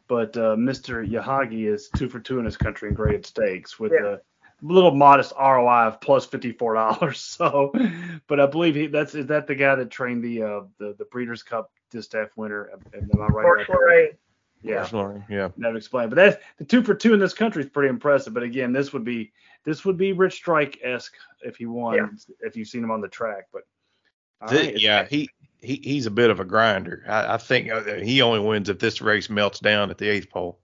but 0.08 0.36
uh, 0.36 0.56
Mr. 0.56 1.08
Yahagi 1.08 1.66
is 1.72 1.88
two 1.96 2.08
for 2.08 2.20
two 2.20 2.38
in 2.38 2.44
his 2.44 2.56
country 2.56 2.88
in 2.88 2.94
graded 2.94 3.26
stakes 3.26 3.78
with 3.78 3.92
yeah. 3.92 4.16
a 4.16 4.18
little 4.62 4.94
modest 4.94 5.32
ROI 5.38 5.86
of 5.88 6.00
plus 6.00 6.26
fifty 6.26 6.52
four 6.52 6.74
dollars. 6.74 7.20
So, 7.36 7.72
but 8.26 8.40
I 8.40 8.46
believe 8.46 8.74
he 8.74 8.86
that's 8.86 9.14
is 9.14 9.26
that 9.26 9.46
the 9.46 9.54
guy 9.54 9.74
that 9.74 9.90
trained 9.90 10.22
the 10.22 10.42
uh, 10.42 10.60
the 10.78 10.94
the 10.98 11.04
Breeders' 11.06 11.42
Cup 11.42 11.70
distaff 11.90 12.28
winner? 12.36 12.70
Am 12.94 13.10
I 13.20 13.26
right? 13.26 13.68
Right. 13.68 14.18
Yeah, 14.66 15.18
yeah. 15.28 15.48
Never 15.56 15.76
explained, 15.76 16.10
but 16.10 16.16
that's 16.16 16.36
the 16.58 16.64
two 16.64 16.82
for 16.82 16.94
two 16.94 17.14
in 17.14 17.20
this 17.20 17.34
country 17.34 17.62
is 17.62 17.70
pretty 17.70 17.88
impressive. 17.88 18.34
But 18.34 18.42
again, 18.42 18.72
this 18.72 18.92
would 18.92 19.04
be 19.04 19.32
this 19.64 19.84
would 19.84 19.96
be 19.96 20.12
Rich 20.12 20.34
Strike 20.34 20.80
esque 20.82 21.14
if 21.42 21.56
he 21.56 21.66
won 21.66 21.94
yeah. 21.94 22.06
if 22.40 22.56
you've 22.56 22.68
seen 22.68 22.82
him 22.82 22.90
on 22.90 23.00
the 23.00 23.08
track. 23.08 23.48
But 23.52 23.62
right, 24.40 24.78
yeah, 24.78 25.04
he 25.04 25.28
he 25.60 25.80
he's 25.82 26.06
a 26.06 26.10
bit 26.10 26.30
of 26.30 26.40
a 26.40 26.44
grinder. 26.44 27.04
I, 27.08 27.34
I 27.34 27.36
think 27.36 27.70
uh, 27.70 27.82
he 27.94 28.22
only 28.22 28.40
wins 28.40 28.68
if 28.68 28.78
this 28.78 29.00
race 29.00 29.30
melts 29.30 29.60
down 29.60 29.90
at 29.90 29.98
the 29.98 30.08
eighth 30.08 30.30
pole. 30.30 30.58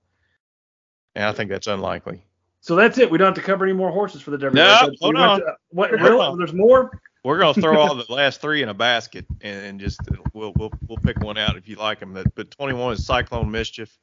And 1.14 1.24
I 1.24 1.32
think 1.32 1.50
that's 1.50 1.66
unlikely. 1.66 2.24
So 2.60 2.76
that's 2.76 2.96
it. 2.96 3.10
We 3.10 3.18
don't 3.18 3.26
have 3.26 3.34
to 3.34 3.42
cover 3.42 3.64
any 3.64 3.74
more 3.74 3.90
horses 3.90 4.22
for 4.22 4.30
the 4.30 4.38
Derby. 4.38 4.56
No, 4.56 4.64
right? 4.64 4.90
hold 5.00 5.14
We 5.14 5.20
on. 5.20 5.40
to- 5.40 5.56
what, 5.70 5.90
Hold 5.90 6.02
really? 6.02 6.38
There's 6.38 6.54
more. 6.54 6.90
We're 7.24 7.38
gonna 7.38 7.54
throw 7.54 7.78
all 7.78 7.94
the 7.94 8.12
last 8.12 8.40
three 8.40 8.62
in 8.62 8.68
a 8.68 8.74
basket 8.74 9.26
and, 9.40 9.64
and 9.64 9.80
just 9.80 10.00
we'll 10.32 10.52
we'll 10.56 10.72
we'll 10.88 10.98
pick 10.98 11.20
one 11.20 11.38
out 11.38 11.56
if 11.56 11.68
you 11.68 11.76
like 11.76 12.00
them. 12.00 12.14
But, 12.14 12.34
but 12.34 12.50
21 12.50 12.94
is 12.94 13.06
Cyclone 13.06 13.50
Mischief, 13.50 13.96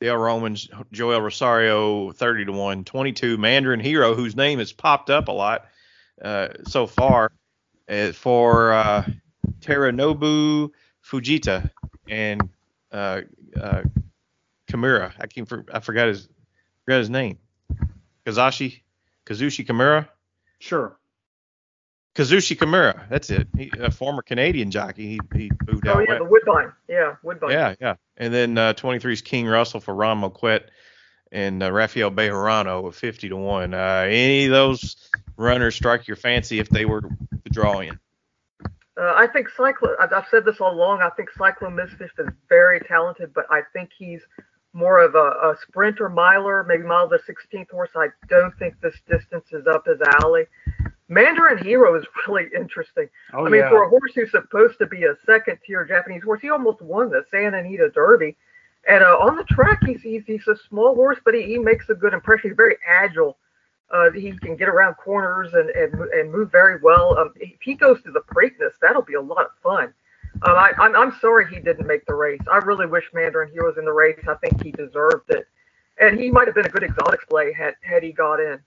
Dale 0.00 0.16
Romans, 0.16 0.68
Joel 0.92 1.20
Rosario 1.20 2.12
30 2.12 2.46
to 2.46 2.52
one, 2.52 2.84
22 2.84 3.38
Mandarin 3.38 3.80
Hero 3.80 4.14
whose 4.14 4.36
name 4.36 4.60
has 4.60 4.72
popped 4.72 5.10
up 5.10 5.28
a 5.28 5.32
lot 5.32 5.66
uh, 6.22 6.48
so 6.68 6.86
far 6.86 7.32
uh, 7.88 8.12
for 8.12 8.72
uh, 8.72 9.04
Terunobu 9.60 10.70
Fujita 11.04 11.70
and 12.08 12.48
uh, 12.92 13.22
uh, 13.60 13.82
Kimura. 14.70 15.12
I 15.18 15.26
can 15.26 15.44
for, 15.44 15.64
I 15.72 15.80
forgot 15.80 16.08
his 16.08 16.28
forgot 16.84 16.98
his 16.98 17.10
name. 17.10 17.38
Kazashi 18.24 18.82
Kazushi 19.26 19.66
Kimura. 19.66 20.08
Sure. 20.60 20.96
Kazushi 22.14 22.56
Kimura. 22.56 23.08
That's 23.08 23.30
it. 23.30 23.48
He, 23.56 23.72
a 23.78 23.90
former 23.90 24.22
Canadian 24.22 24.70
jockey. 24.70 25.06
He, 25.08 25.20
he 25.34 25.50
moved 25.66 25.86
Oh 25.86 25.92
out 25.92 26.04
yeah, 26.06 26.14
west. 26.14 26.18
the 26.18 26.24
Woodbine. 26.24 26.72
Yeah, 26.88 27.16
Woodbine. 27.22 27.50
Yeah, 27.50 27.74
yeah. 27.80 27.94
And 28.16 28.32
then 28.32 28.56
uh, 28.56 28.72
23 28.74 29.12
is 29.12 29.22
King 29.22 29.46
Russell 29.46 29.80
for 29.80 29.94
Ron 29.94 30.20
Moquette 30.20 30.68
and 31.32 31.62
uh, 31.62 31.72
Rafael 31.72 32.10
Bejarano 32.12 32.86
at 32.86 32.94
50 32.94 33.30
to 33.30 33.36
1. 33.36 33.74
Uh, 33.74 33.76
any 34.06 34.44
of 34.46 34.52
those 34.52 35.10
runners 35.36 35.74
strike 35.74 36.06
your 36.06 36.16
fancy 36.16 36.60
if 36.60 36.68
they 36.68 36.84
were 36.84 37.00
to 37.00 37.50
draw 37.50 37.80
in? 37.80 37.98
Uh, 38.96 39.12
I 39.16 39.26
think 39.26 39.48
Cyclone. 39.48 39.96
I've 40.00 40.12
I've 40.12 40.28
said 40.30 40.44
this 40.44 40.60
all 40.60 40.72
along. 40.72 41.02
I 41.02 41.10
think 41.10 41.30
Cyclone 41.36 41.74
Mischief 41.74 42.12
is 42.16 42.28
very 42.48 42.78
talented, 42.78 43.34
but 43.34 43.44
I 43.50 43.62
think 43.72 43.90
he's 43.98 44.20
more 44.74 45.00
of 45.00 45.14
a, 45.14 45.18
a 45.18 45.56
sprinter, 45.62 46.08
miler, 46.08 46.64
maybe 46.64 46.82
mile 46.82 47.08
the 47.08 47.20
16th 47.28 47.70
horse. 47.70 47.90
I 47.96 48.08
don't 48.28 48.56
think 48.58 48.74
this 48.80 48.96
distance 49.08 49.46
is 49.52 49.66
up 49.66 49.86
his 49.86 50.00
alley. 50.20 50.44
Mandarin 51.08 51.58
Hero 51.58 51.94
is 51.98 52.04
really 52.28 52.48
interesting. 52.54 53.08
Oh, 53.32 53.46
I 53.46 53.48
mean, 53.48 53.60
yeah. 53.60 53.70
for 53.70 53.84
a 53.84 53.88
horse 53.88 54.12
who's 54.14 54.30
supposed 54.30 54.78
to 54.78 54.86
be 54.86 55.04
a 55.04 55.14
second 55.24 55.58
tier 55.64 55.84
Japanese 55.84 56.24
horse, 56.24 56.40
he 56.42 56.50
almost 56.50 56.82
won 56.82 57.10
the 57.10 57.24
Santa 57.30 57.58
Anita 57.58 57.90
Derby. 57.90 58.36
And 58.86 59.02
uh, 59.02 59.16
on 59.18 59.36
the 59.36 59.44
track, 59.44 59.80
he's, 59.86 60.02
he's 60.02 60.24
he's 60.26 60.46
a 60.46 60.56
small 60.68 60.94
horse, 60.94 61.18
but 61.24 61.34
he, 61.34 61.42
he 61.44 61.58
makes 61.58 61.88
a 61.88 61.94
good 61.94 62.12
impression. 62.12 62.50
He's 62.50 62.56
very 62.56 62.76
agile. 62.86 63.38
Uh, 63.90 64.10
he 64.10 64.32
can 64.38 64.56
get 64.56 64.68
around 64.68 64.94
corners 64.94 65.54
and, 65.54 65.70
and 65.70 65.94
and 65.94 66.30
move 66.30 66.50
very 66.52 66.78
well. 66.82 67.16
Um, 67.16 67.32
if 67.36 67.58
he 67.62 67.74
goes 67.74 68.02
to 68.02 68.10
the 68.10 68.20
Preakness, 68.20 68.72
that'll 68.82 69.02
be 69.02 69.14
a 69.14 69.20
lot 69.20 69.46
of 69.46 69.52
fun. 69.62 69.94
Um, 70.42 70.56
I, 70.56 70.72
I'm 70.78 70.96
I'm 70.96 71.12
sorry 71.20 71.46
he 71.48 71.60
didn't 71.60 71.86
make 71.86 72.04
the 72.06 72.14
race. 72.14 72.40
I 72.50 72.58
really 72.58 72.86
wish 72.86 73.04
Mandarin 73.12 73.50
he 73.52 73.60
was 73.60 73.78
in 73.78 73.84
the 73.84 73.92
race. 73.92 74.18
I 74.28 74.34
think 74.34 74.62
he 74.62 74.72
deserved 74.72 75.30
it, 75.30 75.46
and 76.00 76.18
he 76.18 76.30
might 76.30 76.48
have 76.48 76.54
been 76.54 76.66
a 76.66 76.70
good 76.70 76.82
exotics 76.82 77.24
play 77.26 77.52
had 77.52 77.74
had 77.82 78.02
he 78.02 78.12
got 78.12 78.40
in. 78.40 78.58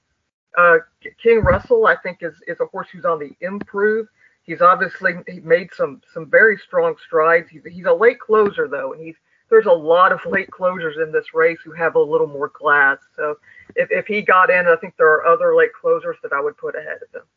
Uh, 0.58 0.78
King 1.22 1.42
Russell, 1.42 1.86
I 1.86 1.96
think, 1.98 2.20
is 2.22 2.34
is 2.48 2.60
a 2.60 2.66
horse 2.66 2.88
who's 2.92 3.06
on 3.06 3.20
the 3.20 3.32
improve. 3.42 4.08
He's 4.44 4.62
obviously 4.62 5.14
he 5.28 5.42
made 5.42 5.74
some 5.74 6.02
some 6.14 6.30
very 6.30 6.58
strong 6.58 6.96
strides. 7.06 7.50
He's 7.50 7.64
he's 7.70 7.86
a 7.86 7.94
late 7.94 8.20
closer 8.20 8.68
though, 8.68 8.94
and 8.94 9.04
he's 9.04 9.16
there's 9.50 9.66
a 9.66 9.72
lot 9.72 10.12
of 10.12 10.20
late 10.26 10.50
closers 10.52 10.98
in 10.98 11.12
this 11.12 11.34
race 11.34 11.60
who 11.64 11.72
have 11.72 11.96
a 11.96 12.00
little 12.00 12.28
more 12.28 12.50
class. 12.50 12.98
So 13.16 13.38
if, 13.76 13.90
if 13.92 14.08
he 14.08 14.22
got 14.22 14.50
in, 14.50 14.68
I 14.68 14.76
think 14.76 14.96
there 14.98 15.08
are 15.08 15.26
other 15.26 15.56
late 15.56 15.74
closers 15.80 16.18
that 16.24 16.34
I 16.34 16.42
would 16.42 16.58
put 16.58 16.76
ahead 16.76 17.00
of 17.02 17.22
him. 17.22 17.28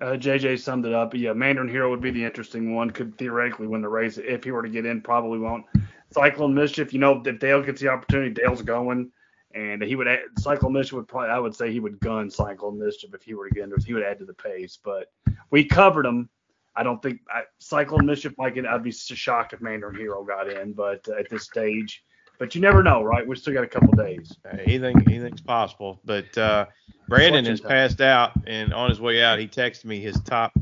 Uh, 0.00 0.12
JJ 0.16 0.58
summed 0.60 0.84
it 0.84 0.92
up. 0.92 1.14
Yeah, 1.14 1.32
Mandarin 1.32 1.68
Hero 1.68 1.88
would 1.88 2.02
be 2.02 2.10
the 2.10 2.24
interesting 2.24 2.74
one. 2.74 2.90
Could 2.90 3.16
theoretically 3.16 3.66
win 3.66 3.80
the 3.80 3.88
race 3.88 4.18
if 4.18 4.44
he 4.44 4.50
were 4.50 4.62
to 4.62 4.68
get 4.68 4.84
in. 4.84 5.00
Probably 5.00 5.38
won't. 5.38 5.64
Cyclone 6.12 6.54
Mischief. 6.54 6.92
You 6.92 6.98
know, 6.98 7.22
if 7.24 7.38
Dale 7.38 7.62
gets 7.62 7.80
the 7.80 7.88
opportunity, 7.88 8.34
Dale's 8.34 8.60
going, 8.60 9.10
and 9.54 9.82
he 9.82 9.96
would. 9.96 10.06
Add, 10.06 10.20
Cyclone 10.38 10.74
Mischief 10.74 10.92
would 10.94 11.08
probably. 11.08 11.30
I 11.30 11.38
would 11.38 11.54
say 11.54 11.72
he 11.72 11.80
would 11.80 11.98
gun 12.00 12.30
Cyclone 12.30 12.78
Mischief 12.78 13.14
if 13.14 13.22
he 13.22 13.34
were 13.34 13.48
to 13.48 13.54
get 13.54 13.64
in. 13.64 13.72
He 13.86 13.94
would 13.94 14.02
add 14.02 14.18
to 14.18 14.26
the 14.26 14.34
pace. 14.34 14.78
But 14.82 15.10
we 15.50 15.64
covered 15.64 16.04
him. 16.04 16.28
I 16.74 16.82
don't 16.82 17.02
think 17.02 17.20
I, 17.30 17.44
Cyclone 17.58 18.04
Mischief 18.04 18.34
might 18.36 18.54
get. 18.54 18.66
I'd 18.66 18.82
be 18.82 18.92
shocked 18.92 19.54
if 19.54 19.62
Mandarin 19.62 19.96
Hero 19.96 20.22
got 20.24 20.50
in, 20.50 20.74
but 20.74 21.08
at 21.08 21.30
this 21.30 21.44
stage. 21.44 22.04
But 22.38 22.54
you 22.54 22.60
never 22.60 22.82
know, 22.82 23.02
right? 23.02 23.26
We 23.26 23.36
still 23.36 23.54
got 23.54 23.64
a 23.64 23.68
couple 23.68 23.92
days. 23.92 24.36
Uh, 24.44 24.56
anything 24.58 24.96
anything's 25.06 25.40
possible. 25.40 26.00
But 26.04 26.36
uh, 26.36 26.66
Brandon 27.08 27.44
has 27.46 27.60
time. 27.60 27.68
passed 27.68 28.00
out, 28.00 28.32
and 28.46 28.74
on 28.74 28.90
his 28.90 29.00
way 29.00 29.22
out, 29.22 29.38
he 29.38 29.46
texted 29.46 29.86
me 29.86 30.00
his 30.00 30.20
top 30.20 30.52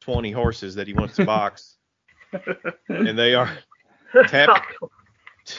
20 0.00 0.30
horses 0.30 0.74
that 0.76 0.86
he 0.86 0.92
wants 0.92 1.16
to 1.16 1.24
box, 1.24 1.76
and 2.88 3.18
they 3.18 3.34
are 3.34 3.50
tap. 4.28 4.64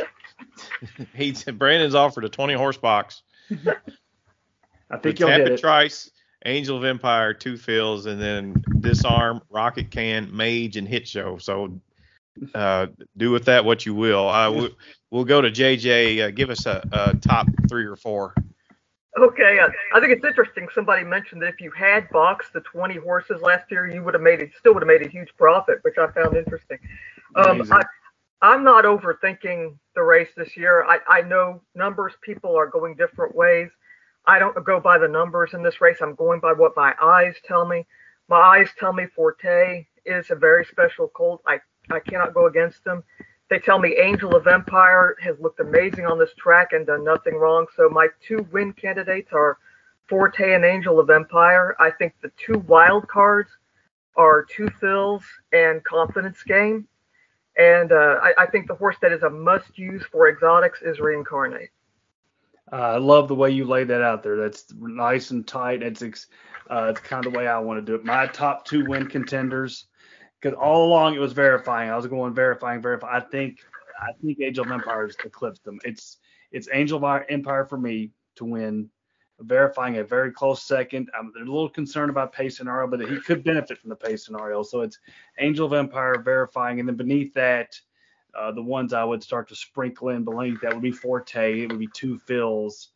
he 1.16 1.34
Brandon's 1.54 1.96
offered 1.96 2.26
a 2.26 2.30
20 2.30 2.54
horse 2.54 2.78
box. 2.78 3.24
I 4.90 4.98
think 4.98 5.20
you'll 5.20 5.30
get 5.30 5.48
it. 5.48 5.60
Trice, 5.60 6.12
Angel 6.46 6.78
of 6.78 6.84
Empire, 6.84 7.34
Two 7.34 7.54
Phils, 7.54 8.06
and 8.06 8.22
then 8.22 8.64
Disarm, 8.80 9.42
Rocket 9.50 9.92
Can, 9.92 10.30
Mage, 10.36 10.78
and 10.78 10.88
Hit 10.88 11.08
Show. 11.08 11.38
So 11.38 11.80
uh, 12.54 12.88
do 13.18 13.32
with 13.32 13.46
that 13.46 13.64
what 13.66 13.86
you 13.86 13.94
will. 13.94 14.30
Uh, 14.30 14.52
we, 14.52 14.76
we'll 15.12 15.26
go 15.26 15.42
to 15.42 15.52
JJ. 15.52 16.28
Uh, 16.28 16.32
give 16.32 16.50
us 16.50 16.66
a, 16.66 16.88
a 16.92 17.16
top 17.16 17.48
three 17.70 17.86
or 17.86 17.96
four. 17.96 18.34
Okay, 19.18 19.60
uh, 19.60 19.70
I 19.94 20.00
think 20.00 20.12
it's 20.12 20.26
interesting. 20.26 20.68
Somebody 20.74 21.04
mentioned 21.04 21.42
that 21.44 21.50
if 21.50 21.62
you 21.62 21.72
had 21.72 22.10
boxed 22.10 22.52
the 22.54 22.62
20 22.62 22.96
horses 22.98 23.42
last 23.42 23.70
year, 23.70 23.88
you 23.88 24.04
would 24.04 24.16
have 24.16 24.24
made 24.24 24.42
it, 24.42 24.52
still 24.58 24.74
would 24.74 24.82
have 24.82 24.88
made 24.88 25.06
a 25.06 25.10
huge 25.10 25.30
profit, 25.38 25.80
which 25.84 25.98
I 26.00 26.08
found 26.12 26.36
interesting. 26.36 26.80
Um, 27.36 27.72
I, 27.72 27.84
I'm 28.42 28.64
not 28.64 28.86
overthinking 28.86 29.78
the 29.96 30.02
race 30.02 30.30
this 30.36 30.58
year. 30.58 30.84
I, 30.86 31.00
I 31.08 31.22
know 31.22 31.62
numbers, 31.76 32.14
people 32.24 32.58
are 32.58 32.68
going 32.68 32.96
different 32.96 33.36
ways. 33.36 33.70
I 34.26 34.40
don't 34.40 34.66
go 34.66 34.80
by 34.80 34.98
the 34.98 35.08
numbers 35.08 35.52
in 35.54 35.62
this 35.62 35.80
race. 35.80 35.98
I'm 36.02 36.16
going 36.16 36.40
by 36.40 36.54
what 36.54 36.74
my 36.76 36.96
eyes 37.02 37.36
tell 37.46 37.68
me. 37.68 37.86
My 38.30 38.40
eyes 38.40 38.70
tell 38.80 38.94
me 38.94 39.06
Forte 39.16 39.86
is 40.06 40.32
a 40.32 40.36
very 40.36 40.66
special 40.66 41.08
colt. 41.10 41.42
I, 41.46 41.60
I 41.90 42.00
cannot 42.00 42.34
go 42.34 42.48
against 42.48 42.84
them. 42.84 43.04
They 43.50 43.60
tell 43.60 43.80
me 43.80 43.98
Angel 44.02 44.36
of 44.36 44.48
Empire 44.48 45.16
has 45.22 45.40
looked 45.40 45.60
amazing 45.60 46.06
on 46.06 46.18
this 46.18 46.34
track 46.38 46.74
and 46.74 46.88
done 46.88 47.04
nothing 47.04 47.36
wrong. 47.36 47.68
So 47.76 47.90
my 47.90 48.08
two 48.26 48.48
win 48.52 48.74
candidates 48.74 49.30
are 49.34 49.58
Forte 50.08 50.54
and 50.54 50.66
Angel 50.66 51.00
of 51.00 51.10
Empire. 51.10 51.76
I 51.80 51.92
think 51.92 52.14
the 52.22 52.32
two 52.38 52.60
wild 52.60 53.08
cards 53.08 53.50
are 54.16 54.44
Two 54.44 54.68
Phils 54.82 55.24
and 55.52 55.84
Confidence 55.84 56.42
Game. 56.44 56.88
And 57.58 57.92
uh, 57.92 58.20
I, 58.22 58.34
I 58.40 58.46
think 58.48 58.68
the 58.68 58.76
horse 58.76 58.96
that 59.02 59.12
is 59.12 59.24
a 59.24 59.30
must 59.30 59.78
use 59.78 60.04
for 60.12 60.30
exotics 60.30 60.82
is 60.82 61.00
Reincarnate. 61.00 61.70
Uh, 62.72 62.76
I 62.76 62.98
love 62.98 63.28
the 63.28 63.36
way 63.36 63.52
you 63.52 63.66
laid 63.66 63.90
that 63.90 64.02
out 64.02 64.24
there. 64.24 64.36
That's 64.36 64.74
nice 64.80 65.32
and 65.32 65.46
tight. 65.46 65.84
It's 65.84 66.02
uh, 66.02 66.88
it's 66.90 67.02
kind 67.02 67.26
of 67.26 67.32
the 67.32 67.38
way 67.38 67.48
I 67.48 67.60
want 67.60 67.78
to 67.78 67.86
do 67.86 67.94
it. 67.96 68.06
My 68.06 68.26
top 68.28 68.66
two 68.66 68.86
win 68.86 69.08
contenders, 69.08 69.86
because 70.44 70.58
all 70.60 70.88
along 70.88 71.16
it 71.16 71.20
was 71.20 71.34
verifying. 71.34 71.90
I 71.90 71.96
was 71.96 72.06
going 72.08 72.34
verifying, 72.34 72.82
verifying. 72.82 73.16
I 73.16 73.26
think 73.26 73.60
I 74.00 74.12
think 74.22 74.40
Angel 74.42 74.66
of 74.66 74.72
Empire 74.72 75.08
has 75.08 75.16
eclipsed 75.24 75.64
them. 75.64 75.80
It's 75.86 76.18
it's 76.52 76.68
Angel 76.74 77.04
of 77.04 77.24
Empire 77.30 77.66
for 77.66 77.78
me 77.78 78.12
to 78.36 78.46
win. 78.46 78.90
Verifying 79.40 79.98
a 79.98 80.04
very 80.04 80.32
close 80.32 80.62
second. 80.62 81.10
I'm 81.18 81.32
a 81.36 81.40
little 81.40 81.70
concerned 81.70 82.10
about 82.10 82.34
pace 82.34 82.58
scenario, 82.58 82.88
but 82.88 83.02
he 83.02 83.20
could 83.20 83.44
benefit 83.44 83.80
from 83.80 83.90
the 83.90 83.96
pace 83.96 84.26
scenario. 84.26 84.64
So 84.64 84.82
it's 84.82 85.00
Angel 85.40 85.66
of 85.66 85.74
Empire 85.74 86.22
verifying, 86.22 86.80
and 86.80 86.88
then 86.88 86.96
beneath 86.96 87.34
that, 87.34 87.80
uh, 88.38 88.52
the 88.52 88.62
ones 88.62 88.94
I 88.94 89.04
would 89.04 89.24
start 89.24 89.50
to 89.50 89.56
sprinkle 89.56 90.10
in 90.10 90.24
beneath 90.24 90.62
that 90.62 90.74
would 90.74 90.84
be 90.84 90.92
Forte, 90.92 91.62
it 91.62 91.70
would 91.70 91.80
be 91.80 91.90
Two 91.94 92.20
Phils, 92.20 92.90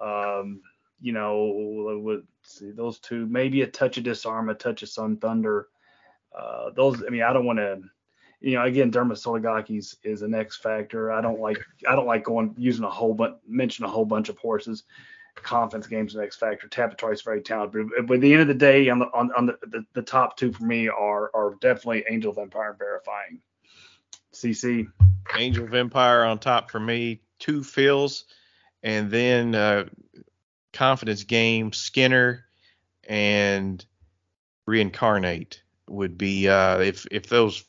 um, 0.00 0.60
you 1.00 1.12
know, 1.12 2.00
let's 2.04 2.24
see 2.42 2.70
those 2.70 2.98
two, 2.98 3.26
maybe 3.26 3.62
a 3.62 3.66
touch 3.66 3.98
of 3.98 4.04
Disarm, 4.04 4.48
a 4.48 4.54
touch 4.54 4.82
of 4.82 4.88
Sun 4.88 5.18
Thunder. 5.18 5.68
Uh, 6.36 6.70
those, 6.70 7.02
I 7.06 7.10
mean, 7.10 7.22
I 7.22 7.32
don't 7.32 7.44
want 7.44 7.58
to, 7.58 7.80
you 8.40 8.56
know, 8.56 8.64
again, 8.64 8.90
Derma 8.90 9.12
is 10.04 10.22
an 10.22 10.34
X 10.34 10.56
factor. 10.56 11.12
I 11.12 11.20
don't 11.20 11.40
like, 11.40 11.58
I 11.88 11.94
don't 11.94 12.06
like 12.06 12.24
going 12.24 12.54
using 12.58 12.84
a 12.84 12.90
whole 12.90 13.14
bunch, 13.14 13.36
mention 13.46 13.84
a 13.84 13.88
whole 13.88 14.04
bunch 14.04 14.28
of 14.28 14.38
horses. 14.38 14.84
Confidence 15.34 15.86
games 15.86 16.14
an 16.14 16.22
X 16.22 16.36
factor. 16.36 16.68
Tapit 16.68 16.98
Trice 16.98 17.18
is 17.18 17.22
very 17.22 17.40
talented, 17.40 17.88
but, 17.96 18.06
but 18.06 18.14
at 18.16 18.20
the 18.20 18.32
end 18.32 18.42
of 18.42 18.48
the 18.48 18.54
day, 18.54 18.90
on 18.90 18.98
the 18.98 19.06
on, 19.14 19.32
on 19.32 19.46
the, 19.46 19.56
the, 19.62 19.82
the 19.94 20.02
top 20.02 20.36
two 20.36 20.52
for 20.52 20.64
me 20.64 20.88
are 20.88 21.30
are 21.32 21.54
definitely 21.62 22.04
Angel 22.10 22.32
of 22.32 22.36
Empire 22.36 22.70
and 22.70 22.78
Verifying. 22.78 23.40
CC. 24.34 24.88
Angel 25.36 25.64
of 25.64 25.72
Empire 25.72 26.24
on 26.24 26.38
top 26.38 26.70
for 26.70 26.80
me, 26.80 27.22
Two 27.38 27.60
Phils, 27.60 28.24
and 28.82 29.10
then 29.10 29.54
uh, 29.54 29.86
confidence 30.72 31.24
game, 31.24 31.72
Skinner, 31.72 32.44
and 33.08 33.84
reincarnate 34.66 35.61
would 35.88 36.16
be 36.16 36.48
uh, 36.48 36.78
if 36.78 37.06
if 37.10 37.28
those 37.28 37.64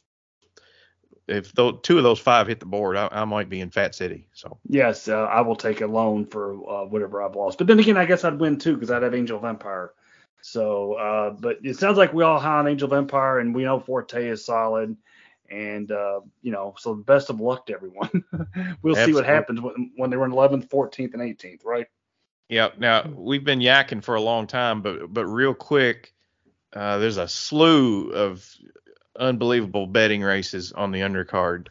if 1.27 1.53
those 1.53 1.80
two 1.84 1.98
of 1.98 2.03
those 2.03 2.19
five 2.19 2.48
hit 2.48 2.60
the 2.60 2.65
board, 2.65 2.98
I, 2.98 3.07
I 3.11 3.26
might 3.26 3.49
be 3.49 3.61
in 3.61 3.69
Fat 3.69 3.95
City. 3.95 4.27
So 4.34 4.57
Yes, 4.68 5.07
uh, 5.07 5.23
I 5.23 5.41
will 5.41 5.56
take 5.56 5.81
a 5.81 5.88
loan 5.88 6.26
for 6.26 6.53
uh, 6.53 6.85
whatever 6.85 7.23
I've 7.23 7.35
lost. 7.35 7.57
But 7.57 7.68
then 7.68 7.80
again, 7.80 7.98
I 7.98 8.06
guess 8.06 8.23
I'd 8.23 8.40
win 8.40 8.57
too 8.57 8.73
because 8.73 8.91
I'd 8.91 9.03
have 9.03 9.15
Angel 9.15 9.38
of 9.38 9.45
Empire. 9.45 9.94
So, 10.41 10.94
uh, 10.94 11.30
but 11.31 11.60
it 11.64 11.77
sounds 11.77 11.98
like 11.98 12.14
we 12.14 12.23
all 12.23 12.40
high 12.40 12.60
on 12.60 12.68
Angel 12.68 12.91
of 12.91 12.98
Empire, 12.98 13.40
and 13.40 13.56
we 13.56 13.64
know 13.64 13.80
Forte 13.80 14.27
is 14.27 14.44
solid. 14.44 14.98
And 15.49 15.91
uh, 15.91 16.22
you 16.41 16.52
know, 16.52 16.73
so 16.77 16.94
best 16.94 17.30
of 17.30 17.40
luck 17.40 17.68
to 17.68 17.73
everyone. 17.73 18.23
we'll 18.81 18.95
see 18.95 19.14
what 19.14 19.26
happens 19.26 19.61
when, 19.61 19.91
when 19.95 20.10
they 20.10 20.18
run 20.18 20.31
11th, 20.31 20.68
14th, 20.68 21.14
and 21.14 21.22
18th, 21.22 21.64
right? 21.64 21.88
Yep. 22.49 22.80
Now 22.80 23.07
we've 23.07 23.44
been 23.44 23.60
yakking 23.60 24.03
for 24.03 24.15
a 24.15 24.22
long 24.22 24.48
time, 24.48 24.81
but 24.81 25.14
but 25.14 25.26
real 25.26 25.53
quick, 25.53 26.12
uh, 26.75 26.97
there's 26.97 27.17
a 27.17 27.27
slew 27.27 28.11
of 28.11 28.47
unbelievable 29.19 29.87
betting 29.87 30.21
races 30.21 30.71
on 30.71 30.91
the 30.91 30.99
undercard. 31.01 31.67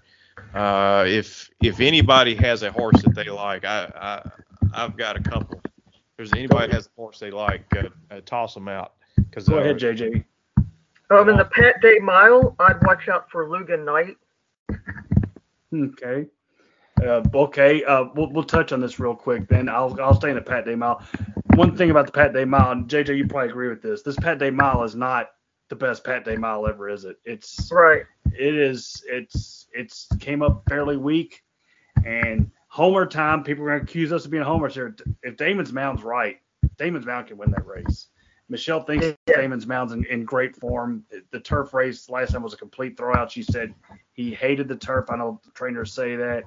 Uh, 0.54 1.04
if 1.06 1.50
if 1.62 1.80
anybody 1.80 2.34
has 2.34 2.62
a 2.62 2.70
horse 2.70 3.02
that 3.02 3.14
they 3.14 3.28
like, 3.28 3.64
I, 3.64 3.90
I 3.94 4.30
I've 4.74 4.96
got 4.96 5.16
a 5.16 5.22
couple. 5.22 5.60
If 5.64 6.00
there's 6.16 6.32
anybody 6.32 6.68
that 6.68 6.74
has 6.74 6.86
a 6.86 7.00
horse 7.00 7.18
they 7.18 7.30
like, 7.30 7.64
uh, 7.76 7.88
uh, 8.10 8.20
toss 8.24 8.54
them 8.54 8.68
out. 8.68 8.94
Cause 9.30 9.48
Go 9.48 9.58
ahead, 9.58 9.78
JJ. 9.78 10.24
Um, 11.10 11.28
in 11.28 11.36
the 11.36 11.44
Pat 11.44 11.80
Day 11.82 11.98
Mile, 12.00 12.54
I'd 12.58 12.82
watch 12.84 13.08
out 13.08 13.30
for 13.30 13.46
Lugan 13.46 13.84
Knight. 13.84 14.16
Okay. 15.74 16.26
Uh, 17.02 17.22
okay. 17.34 17.84
Uh, 17.84 18.04
we'll, 18.14 18.30
we'll 18.30 18.44
touch 18.44 18.72
on 18.72 18.80
this 18.80 18.98
real 18.98 19.14
quick. 19.14 19.48
Then 19.48 19.68
I'll 19.68 19.98
I'll 20.00 20.14
stay 20.14 20.30
in 20.30 20.36
the 20.36 20.42
Pat 20.42 20.64
Day 20.64 20.74
Mile. 20.74 21.02
One 21.54 21.76
thing 21.76 21.90
about 21.90 22.06
the 22.06 22.12
Pat 22.12 22.32
Day 22.32 22.44
Mile, 22.44 22.72
and 22.72 22.88
JJ, 22.88 23.16
you 23.16 23.26
probably 23.26 23.50
agree 23.50 23.68
with 23.68 23.82
this. 23.82 24.02
This 24.02 24.16
Pat 24.16 24.38
Day 24.38 24.50
Mile 24.50 24.84
is 24.84 24.94
not 24.94 25.28
the 25.68 25.76
best 25.76 26.02
Pat 26.02 26.24
Day 26.24 26.36
Mile 26.36 26.66
ever, 26.66 26.88
is 26.88 27.04
it? 27.04 27.16
It's 27.24 27.70
right. 27.70 28.02
It 28.26 28.54
is. 28.54 29.04
It's 29.06 29.66
it's 29.72 30.08
came 30.20 30.42
up 30.42 30.62
fairly 30.68 30.96
weak, 30.96 31.42
and 32.04 32.50
Homer 32.68 33.04
time. 33.04 33.44
People 33.44 33.64
are 33.64 33.68
gonna 33.68 33.82
accuse 33.82 34.12
us 34.12 34.24
of 34.24 34.30
being 34.30 34.42
homers 34.42 34.74
here. 34.74 34.96
If 35.22 35.36
Damon's 35.36 35.74
Mound's 35.74 36.02
right, 36.02 36.38
Damon's 36.78 37.04
Mound 37.04 37.26
can 37.26 37.36
win 37.36 37.50
that 37.50 37.66
race. 37.66 38.06
Michelle 38.48 38.82
thinks 38.82 39.14
Damon's 39.26 39.66
Mound's 39.66 39.92
in, 39.92 40.04
in 40.06 40.24
great 40.24 40.56
form. 40.56 41.04
The 41.30 41.40
turf 41.40 41.74
race 41.74 42.08
last 42.08 42.32
time 42.32 42.42
was 42.42 42.54
a 42.54 42.56
complete 42.56 42.96
throwout. 42.96 43.30
She 43.30 43.42
said 43.42 43.74
he 44.12 44.32
hated 44.32 44.68
the 44.68 44.76
turf. 44.76 45.10
I 45.10 45.16
know 45.16 45.40
trainers 45.54 45.92
say 45.92 46.16
that. 46.16 46.44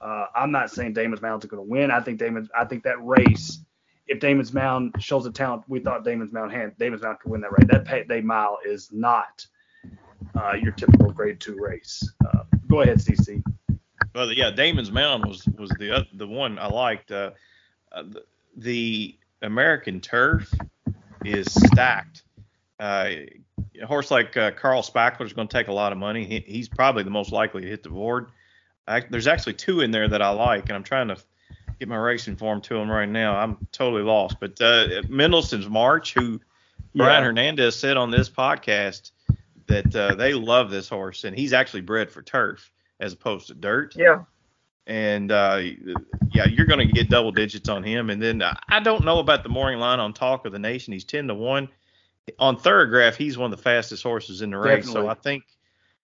Uh, 0.00 0.26
I'm 0.34 0.50
not 0.50 0.70
saying 0.70 0.94
Damon's 0.94 1.22
Mound's 1.22 1.46
going 1.46 1.62
to 1.62 1.68
win. 1.68 1.90
I 1.90 2.00
think 2.00 2.18
Damon. 2.18 2.48
I 2.56 2.64
think 2.64 2.84
that 2.84 3.04
race, 3.04 3.58
if 4.06 4.20
Damon's 4.20 4.52
Mound 4.52 4.94
shows 4.98 5.24
the 5.24 5.30
talent 5.30 5.62
we 5.68 5.80
thought 5.80 6.04
Damon's 6.04 6.32
Mound 6.32 6.52
had, 6.52 6.76
Damon's 6.78 7.02
Mound 7.02 7.20
could 7.20 7.30
win 7.30 7.40
that 7.42 7.52
race. 7.52 7.66
That 7.70 7.84
Pat 7.84 8.08
Day 8.08 8.20
Mile 8.20 8.58
is 8.64 8.90
not 8.92 9.46
uh, 10.38 10.54
your 10.54 10.72
typical 10.72 11.12
Grade 11.12 11.40
Two 11.40 11.56
race. 11.60 12.12
Uh, 12.26 12.44
go 12.68 12.80
ahead, 12.80 12.98
CC. 12.98 13.42
Well, 14.14 14.32
yeah, 14.32 14.50
Damon's 14.50 14.90
Mound 14.90 15.24
was 15.24 15.46
was 15.58 15.70
the 15.78 15.96
oth- 15.96 16.08
the 16.14 16.26
one 16.26 16.58
I 16.58 16.66
liked. 16.66 17.12
Uh, 17.12 17.30
uh, 17.92 18.02
the, 18.02 18.24
the 18.56 19.18
American 19.42 20.00
Turf 20.00 20.52
is 21.24 21.52
stacked. 21.52 22.22
Uh, 22.78 23.10
a 23.80 23.86
horse 23.86 24.10
like 24.10 24.36
uh, 24.36 24.50
Carl 24.52 24.82
Spackler 24.82 25.24
is 25.24 25.32
going 25.32 25.48
to 25.48 25.56
take 25.56 25.68
a 25.68 25.72
lot 25.72 25.92
of 25.92 25.98
money. 25.98 26.24
He, 26.24 26.40
he's 26.40 26.68
probably 26.68 27.02
the 27.02 27.10
most 27.10 27.32
likely 27.32 27.62
to 27.62 27.68
hit 27.68 27.82
the 27.82 27.90
board. 27.90 28.30
I, 28.86 29.00
there's 29.08 29.26
actually 29.26 29.54
two 29.54 29.80
in 29.80 29.90
there 29.90 30.08
that 30.08 30.22
I 30.22 30.30
like, 30.30 30.64
and 30.64 30.72
I'm 30.72 30.82
trying 30.82 31.08
to 31.08 31.16
get 31.80 31.88
my 31.88 31.96
racing 31.96 32.36
form 32.36 32.60
to 32.60 32.76
him 32.76 32.88
right 32.88 33.08
now. 33.08 33.34
I'm 33.34 33.66
totally 33.72 34.02
lost. 34.02 34.36
But 34.38 34.60
uh, 34.60 35.02
Mendelssohn's 35.08 35.68
March, 35.68 36.14
who 36.14 36.40
Brian 36.94 37.24
Hernandez 37.24 37.74
said 37.74 37.96
on 37.96 38.10
this 38.12 38.28
podcast 38.28 39.10
that 39.66 39.96
uh, 39.96 40.14
they 40.14 40.34
love 40.34 40.70
this 40.70 40.88
horse, 40.88 41.24
and 41.24 41.36
he's 41.36 41.52
actually 41.52 41.80
bred 41.80 42.10
for 42.10 42.22
turf 42.22 42.70
as 43.00 43.14
opposed 43.14 43.48
to 43.48 43.54
dirt. 43.54 43.96
Yeah. 43.96 44.24
And 44.86 45.32
uh, 45.32 45.60
yeah, 46.32 46.46
you're 46.46 46.66
going 46.66 46.86
to 46.86 46.92
get 46.92 47.08
double 47.08 47.32
digits 47.32 47.68
on 47.68 47.82
him. 47.82 48.10
And 48.10 48.20
then 48.20 48.42
uh, 48.42 48.54
I 48.68 48.80
don't 48.80 49.04
know 49.04 49.18
about 49.18 49.42
the 49.42 49.48
morning 49.48 49.78
line 49.78 50.00
on 50.00 50.12
Talk 50.12 50.46
of 50.46 50.52
the 50.52 50.58
Nation. 50.58 50.92
He's 50.92 51.04
ten 51.04 51.28
to 51.28 51.34
one. 51.34 51.68
On 52.38 52.56
Thoro-Graph, 52.56 53.16
he's 53.16 53.38
one 53.38 53.52
of 53.52 53.56
the 53.56 53.62
fastest 53.62 54.02
horses 54.02 54.42
in 54.42 54.50
the 54.50 54.58
race. 54.58 54.86
Definitely. 54.86 55.02
So 55.02 55.08
I 55.08 55.14
think 55.14 55.44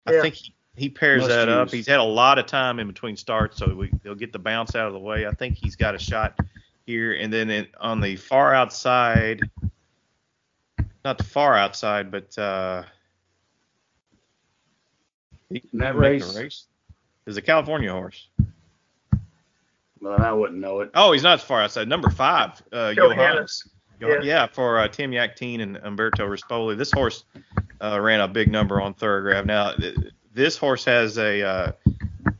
Yeah. 0.09 0.18
I 0.18 0.22
think 0.22 0.34
he, 0.34 0.55
he 0.76 0.88
pairs 0.88 1.22
Must 1.22 1.30
that 1.30 1.48
up. 1.48 1.70
He's 1.70 1.86
had 1.86 2.01
a 2.01 2.05
lot 2.05 2.38
of 2.38 2.46
time 2.46 2.80
in 2.80 2.86
between 2.86 3.16
starts, 3.16 3.59
so 3.59 3.74
we, 3.74 3.92
he'll 4.02 4.14
get 4.14 4.32
the 4.32 4.38
bounce 4.38 4.74
out 4.74 4.86
of 4.86 4.92
the 4.92 4.98
way. 4.98 5.26
I 5.26 5.30
think 5.30 5.56
he's 5.56 5.76
got 5.76 5.94
a 5.94 5.98
shot 5.98 6.38
here. 6.86 7.12
And 7.12 7.32
then 7.32 7.51
in, 7.51 7.66
on 7.80 8.01
the 8.01 8.16
far 8.16 8.55
outside, 8.55 9.40
not 11.05 11.18
the 11.18 11.24
far 11.24 11.56
outside, 11.56 12.10
but 12.10 12.36
uh, 12.38 12.82
that 15.74 15.96
race? 15.96 16.36
race 16.36 16.66
is 17.26 17.36
a 17.36 17.42
California 17.42 17.92
horse. 17.92 18.28
Well, 20.01 20.20
I 20.20 20.32
wouldn't 20.32 20.60
know 20.60 20.80
it. 20.80 20.90
Oh, 20.94 21.12
he's 21.12 21.22
not 21.22 21.38
as 21.38 21.44
far 21.44 21.62
outside. 21.62 21.88
Number 21.88 22.10
five, 22.10 22.60
uh, 22.72 22.92
Johannes. 22.94 23.68
Yeah. 24.01 24.20
Yeah. 24.22 24.46
for 24.46 24.78
uh, 24.78 24.88
Tim 24.88 25.12
Yakteen 25.12 25.62
and 25.62 25.78
Umberto 25.78 26.28
Rispoli. 26.28 26.76
This 26.76 26.90
horse 26.90 27.24
uh, 27.80 27.98
ran 28.01 28.20
a 28.20 28.28
big 28.28 28.51
number 28.51 28.82
on 28.82 28.92
Thoro-Graph. 28.92 29.46
Now, 29.46 29.72
this 30.35 30.59
horse 30.59 30.85
has 30.85 31.16
a, 31.16 31.43
uh, 31.43 31.73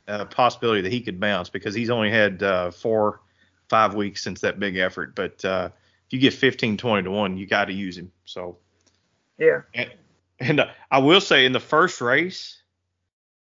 a 0.09 0.27
possibility 0.27 0.83
that 0.83 0.93
he 0.93 1.01
could 1.01 1.19
bounce 1.21 1.49
because 1.49 1.75
he's 1.75 1.91
only 1.91 2.11
had 2.11 2.43
uh, 2.43 2.71
four, 2.71 3.21
five 3.69 3.95
weeks 3.95 4.23
since 4.23 4.41
that 4.41 4.59
big 4.59 4.77
effort. 4.77 5.15
But 5.15 5.43
uh, 5.45 5.71
if 6.07 6.13
you 6.13 6.19
get 6.19 6.35
15, 6.35 6.77
20 6.77 7.05
to 7.05 7.11
1, 7.11 7.37
you 7.39 7.47
got 7.47 7.67
to 7.67 7.73
use 7.73 7.97
him. 7.97 8.11
So, 8.25 8.59
Yeah. 9.39 9.63
and, 9.73 9.91
and 10.41 10.61
uh, 10.61 10.67
I 10.91 10.99
will 10.99 11.21
say 11.21 11.47
in 11.47 11.53
the 11.53 11.61
first 11.61 12.01
race, 12.01 12.61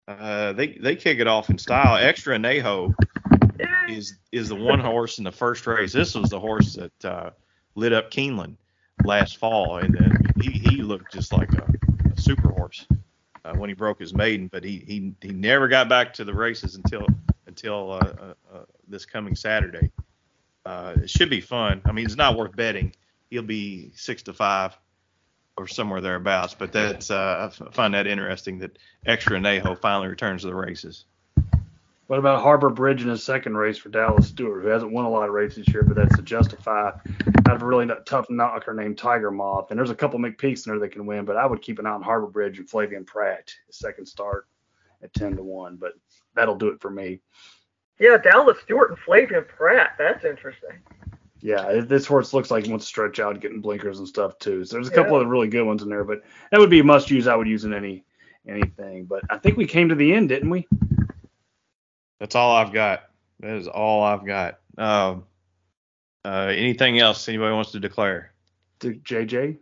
uh, 0.08 0.52
they 0.52 0.68
they 0.68 0.94
kick 0.94 1.18
it 1.18 1.26
off 1.26 1.50
in 1.50 1.58
style. 1.58 1.96
Extra 1.96 2.38
Anejo 2.38 2.94
is 3.88 4.14
is 4.30 4.48
the 4.48 4.54
one 4.54 4.78
horse 4.78 5.18
in 5.18 5.24
the 5.24 5.32
first 5.32 5.66
race. 5.66 5.92
This 5.92 6.14
was 6.14 6.30
the 6.30 6.38
horse 6.38 6.74
that 6.74 7.04
uh, 7.04 7.30
lit 7.74 7.92
up 7.92 8.12
Keeneland 8.12 8.54
last 9.04 9.38
fall, 9.38 9.78
and 9.78 9.92
then 9.92 10.16
he, 10.40 10.50
he 10.52 10.76
looked 10.82 11.12
just 11.12 11.32
like 11.32 11.52
a, 11.54 11.66
a 12.16 12.20
super 12.20 12.50
horse 12.50 12.86
uh, 13.46 13.54
when 13.54 13.70
he 13.70 13.74
broke 13.74 14.00
his 14.00 14.12
maiden. 14.12 14.48
But 14.48 14.64
he, 14.64 14.82
he 14.86 15.12
he 15.20 15.32
never 15.32 15.68
got 15.68 15.88
back 15.88 16.14
to 16.14 16.24
the 16.24 16.34
races 16.34 16.74
until 16.76 17.06
until 17.46 17.92
uh, 17.92 17.96
uh, 17.96 18.34
uh, 18.52 18.64
this 18.88 19.06
coming 19.06 19.36
Saturday. 19.36 19.90
Uh, 20.64 20.94
it 20.96 21.10
should 21.10 21.30
be 21.30 21.40
fun. 21.40 21.80
I 21.84 21.92
mean, 21.92 22.04
it's 22.04 22.16
not 22.16 22.36
worth 22.36 22.56
betting. 22.56 22.92
He'll 23.30 23.42
be 23.42 23.92
six 23.94 24.22
to 24.24 24.32
five 24.32 24.76
or 25.56 25.68
somewhere 25.68 26.00
thereabouts. 26.00 26.54
But 26.54 26.72
that's 26.72 27.10
uh, 27.10 27.50
I 27.50 27.70
find 27.70 27.94
that 27.94 28.06
interesting 28.06 28.58
that 28.58 28.76
Extra 29.04 29.38
Anejo 29.38 29.78
finally 29.78 30.08
returns 30.08 30.42
to 30.42 30.48
the 30.48 30.54
races. 30.54 31.04
What 32.06 32.20
about 32.20 32.42
Harbor 32.42 32.70
Bridge 32.70 33.02
in 33.02 33.08
his 33.08 33.24
second 33.24 33.56
race 33.56 33.78
for 33.78 33.88
Dallas 33.88 34.28
Stewart, 34.28 34.62
who 34.62 34.68
hasn't 34.68 34.92
won 34.92 35.06
a 35.06 35.10
lot 35.10 35.28
of 35.28 35.34
races 35.34 35.64
this 35.64 35.74
year, 35.74 35.82
but 35.82 35.96
that's 35.96 36.14
to 36.14 36.22
justify 36.22 36.92
out 37.48 37.56
of 37.56 37.62
a 37.62 37.66
really 37.66 37.88
tough 38.06 38.30
knocker 38.30 38.72
named 38.74 38.96
Tiger 38.96 39.32
Moth. 39.32 39.70
And 39.70 39.78
there's 39.78 39.90
a 39.90 39.94
couple 39.94 40.24
of 40.24 40.30
McPeeks 40.32 40.66
in 40.66 40.72
there 40.72 40.78
that 40.78 40.92
can 40.92 41.04
win, 41.04 41.24
but 41.24 41.36
I 41.36 41.44
would 41.46 41.62
keep 41.62 41.80
an 41.80 41.86
eye 41.86 41.90
on 41.90 42.02
Harbor 42.02 42.28
Bridge 42.28 42.60
and 42.60 42.68
Flavien 42.68 43.04
Prat, 43.04 43.52
his 43.66 43.78
second 43.78 44.06
start 44.06 44.46
at 45.02 45.12
10 45.14 45.36
to 45.36 45.42
1. 45.42 45.76
But 45.76 45.94
that'll 46.34 46.54
do 46.54 46.68
it 46.68 46.80
for 46.80 46.90
me. 46.90 47.20
Yeah, 47.98 48.18
Dallas 48.18 48.58
Stewart 48.62 48.90
and 48.90 48.98
Flavien 49.00 49.48
Prat. 49.48 49.96
That's 49.98 50.24
interesting. 50.24 50.78
Yeah, 51.40 51.80
this 51.80 52.06
horse 52.06 52.32
looks 52.32 52.52
like 52.52 52.66
he 52.66 52.70
wants 52.70 52.86
to 52.86 52.88
stretch 52.88 53.18
out, 53.18 53.40
getting 53.40 53.60
blinkers 53.60 53.98
and 53.98 54.06
stuff 54.06 54.38
too. 54.38 54.64
So 54.64 54.76
there's 54.76 54.88
a 54.88 54.92
couple 54.92 55.16
Yeah. 55.16 55.22
of 55.22 55.28
really 55.28 55.48
good 55.48 55.64
ones 55.64 55.82
in 55.82 55.88
there, 55.88 56.04
but 56.04 56.22
that 56.52 56.60
would 56.60 56.70
be 56.70 56.80
a 56.80 56.84
must 56.84 57.10
use. 57.10 57.26
I 57.26 57.34
would 57.34 57.48
use 57.48 57.64
in 57.64 57.74
any 57.74 58.04
anything. 58.46 59.06
But 59.06 59.22
I 59.28 59.38
think 59.38 59.56
we 59.56 59.66
came 59.66 59.88
to 59.88 59.96
the 59.96 60.12
end, 60.12 60.28
didn't 60.28 60.50
we? 60.50 60.68
That's 62.18 62.34
all 62.34 62.54
I've 62.56 62.72
got. 62.72 63.04
That 63.40 63.56
is 63.56 63.68
all 63.68 64.02
I've 64.02 64.24
got. 64.24 64.58
Um, 64.78 65.24
uh, 66.24 66.52
anything 66.56 66.98
else 66.98 67.28
anybody 67.28 67.54
wants 67.54 67.72
to 67.72 67.80
declare? 67.80 68.32
To 68.80 68.94
JJ. 68.94 69.58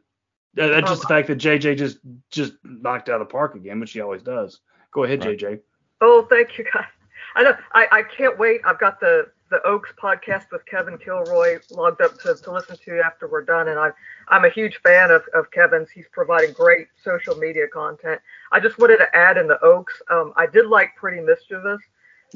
Yeah, 0.56 0.68
That's 0.68 0.88
just 0.88 1.02
the 1.02 1.08
fact 1.08 1.28
that 1.28 1.38
JJ 1.38 1.76
just 1.76 1.98
just 2.30 2.52
knocked 2.62 3.08
out 3.08 3.20
of 3.20 3.26
the 3.28 3.32
park 3.32 3.56
again, 3.56 3.80
which 3.80 3.90
she 3.90 4.00
always 4.00 4.22
does. 4.22 4.60
Go 4.92 5.04
ahead, 5.04 5.24
Right. 5.24 5.36
JJ. 5.38 5.60
Oh, 6.00 6.26
thank 6.30 6.56
you 6.58 6.64
guys. 6.72 6.86
I 7.34 7.42
know. 7.42 7.56
I, 7.72 7.88
I 7.90 8.02
can't 8.02 8.38
wait. 8.38 8.60
I've 8.64 8.78
got 8.78 9.00
the 9.00 9.26
the 9.50 9.60
Oaks 9.66 9.90
podcast 10.00 10.46
with 10.50 10.64
Kevin 10.66 10.96
Kilroy 10.98 11.58
logged 11.70 12.00
up 12.00 12.18
to, 12.20 12.34
to 12.34 12.52
listen 12.52 12.76
to 12.84 13.00
after 13.04 13.28
we're 13.28 13.44
done, 13.44 13.68
and 13.68 13.78
I'm 13.78 13.92
I'm 14.28 14.44
a 14.44 14.48
huge 14.48 14.76
fan 14.82 15.10
of, 15.10 15.22
of 15.34 15.50
Kevin's. 15.50 15.90
He's 15.90 16.06
providing 16.12 16.52
great 16.52 16.86
social 17.02 17.36
media 17.36 17.66
content. 17.68 18.20
I 18.52 18.60
just 18.60 18.78
wanted 18.78 18.98
to 18.98 19.14
add 19.16 19.36
in 19.36 19.48
the 19.48 19.62
Oaks. 19.62 20.00
Um, 20.10 20.32
I 20.36 20.46
did 20.46 20.66
like 20.66 20.94
Pretty 20.96 21.20
Mischievous. 21.20 21.80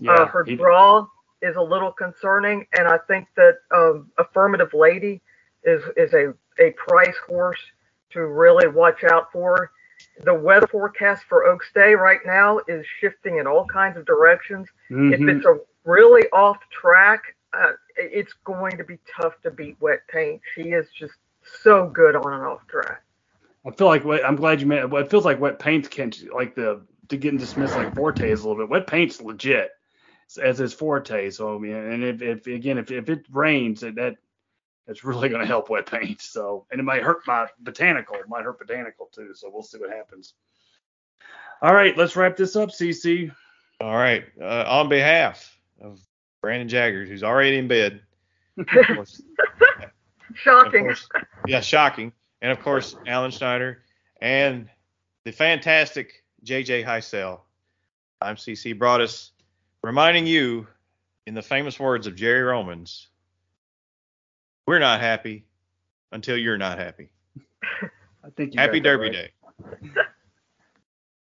Uh, 0.07 0.27
her 0.27 0.45
he- 0.45 0.57
draw 0.57 1.07
is 1.41 1.57
a 1.57 1.63
little 1.63 1.93
concerning, 1.93 2.67
and 2.77 2.89
I 2.89 2.99
think 2.99 3.29
that 3.37 3.59
um, 3.75 4.11
Affirmative 4.19 4.75
Lady 4.75 5.21
is 5.65 5.83
is 5.97 6.13
a 6.15 6.35
a 6.59 6.71
price 6.73 7.17
horse 7.27 7.61
to 8.11 8.27
really 8.27 8.69
watch 8.69 9.05
out 9.05 9.31
for. 9.33 9.71
The 10.25 10.35
weather 10.35 10.67
forecast 10.67 11.25
for 11.29 11.45
Oaks 11.47 11.71
Day 11.75 11.95
right 11.95 12.21
now 12.25 12.61
is 12.69 12.85
shifting 13.01 13.39
in 13.39 13.47
all 13.47 13.67
kinds 13.67 13.97
of 13.97 14.05
directions. 14.07 14.69
If 14.91 15.21
Mhm. 15.21 15.37
it's 15.37 15.47
a 15.47 15.59
really 15.85 16.29
off 16.31 16.59
track, 16.71 17.23
uh, 17.53 17.73
it's 17.97 18.33
going 18.45 18.77
to 18.77 18.85
be 18.85 18.99
tough 19.17 19.41
to 19.43 19.51
beat 19.51 19.77
Wet 19.81 20.01
Paint. 20.09 20.41
She 20.55 20.71
is 20.73 20.89
just 20.91 21.15
so 21.43 21.89
good 21.89 22.15
on 22.15 22.33
and 22.33 22.43
off 22.45 22.67
track. 22.69 23.03
I 23.67 23.71
feel 23.73 23.87
like 23.89 24.05
I'm 24.25 24.37
glad 24.37 24.61
you 24.61 24.67
meant. 24.67 24.93
It 24.93 25.11
feels 25.11 25.25
like 25.25 25.41
wet 25.41 25.59
paint's 25.59 25.89
can 25.89 26.13
like 26.33 26.55
the 26.55 26.81
to 27.09 27.17
getting 27.17 27.39
dismissed 27.39 27.75
like 27.77 27.95
forte 27.95 28.31
is 28.31 28.43
a 28.45 28.49
little 28.49 28.63
bit. 28.63 28.71
Wet 28.71 28.87
paint's 28.87 29.21
legit 29.21 29.71
as 30.37 30.59
his 30.59 30.75
forte. 30.75 31.31
So 31.31 31.55
I 31.55 31.59
mean, 31.59 31.75
and 31.75 32.05
if, 32.05 32.21
if 32.21 32.47
again 32.47 32.79
if, 32.79 32.91
if 32.91 33.09
it 33.09 33.25
rains, 33.31 33.81
that 33.81 33.95
that 33.95 34.17
it's 34.87 35.05
really 35.05 35.29
going 35.29 35.41
to 35.41 35.47
help 35.47 35.71
wet 35.71 35.87
paint. 35.87 36.21
So 36.21 36.67
and 36.71 36.81
it 36.81 36.85
might 36.85 37.03
hurt 37.03 37.27
my 37.27 37.47
botanical. 37.61 38.17
It 38.17 38.29
might 38.29 38.45
hurt 38.45 38.59
botanical 38.59 39.07
too. 39.13 39.33
So 39.35 39.51
we'll 39.53 39.63
see 39.63 39.79
what 39.79 39.91
happens. 39.91 40.35
All 41.63 41.75
right, 41.75 41.97
let's 41.97 42.15
wrap 42.15 42.37
this 42.37 42.55
up, 42.55 42.71
CC. 42.71 43.33
All 43.81 43.97
right. 43.97 44.25
Uh, 44.41 44.65
on 44.67 44.89
behalf 44.89 45.59
of 45.81 46.01
Brandon 46.41 46.69
Jaggers, 46.69 47.09
who's 47.09 47.25
already 47.25 47.59
in 47.59 47.69
bed. 47.69 48.01
Shocking. 50.35 50.85
Course, 50.85 51.09
yeah, 51.47 51.61
shocking. 51.61 52.13
And 52.43 52.53
of 52.53 52.61
course, 52.61 52.97
Alan 53.07 53.31
Schneider 53.31 53.83
and 54.21 54.69
the 55.25 55.33
fantastic 55.33 56.23
JJ 56.45 56.85
Hysell. 56.85 57.41
I'm 58.21 58.37
CC 58.37 58.79
Broaddus, 58.79 59.31
reminding 59.83 60.27
you, 60.27 60.67
in 61.27 61.35
the 61.35 61.43
famous 61.43 61.79
words 61.79 62.07
of 62.07 62.17
Jerry 62.17 62.43
Romans, 62.43 63.09
we're 64.67 64.79
not 64.79 65.01
happy 65.01 65.45
until 66.13 66.37
you're 66.37 66.59
not 66.59 66.79
happy. 66.79 67.11
I 68.25 68.31
think 68.37 68.55
Happy 68.55 68.81
Derby 68.81 69.11
Day. 69.11 69.31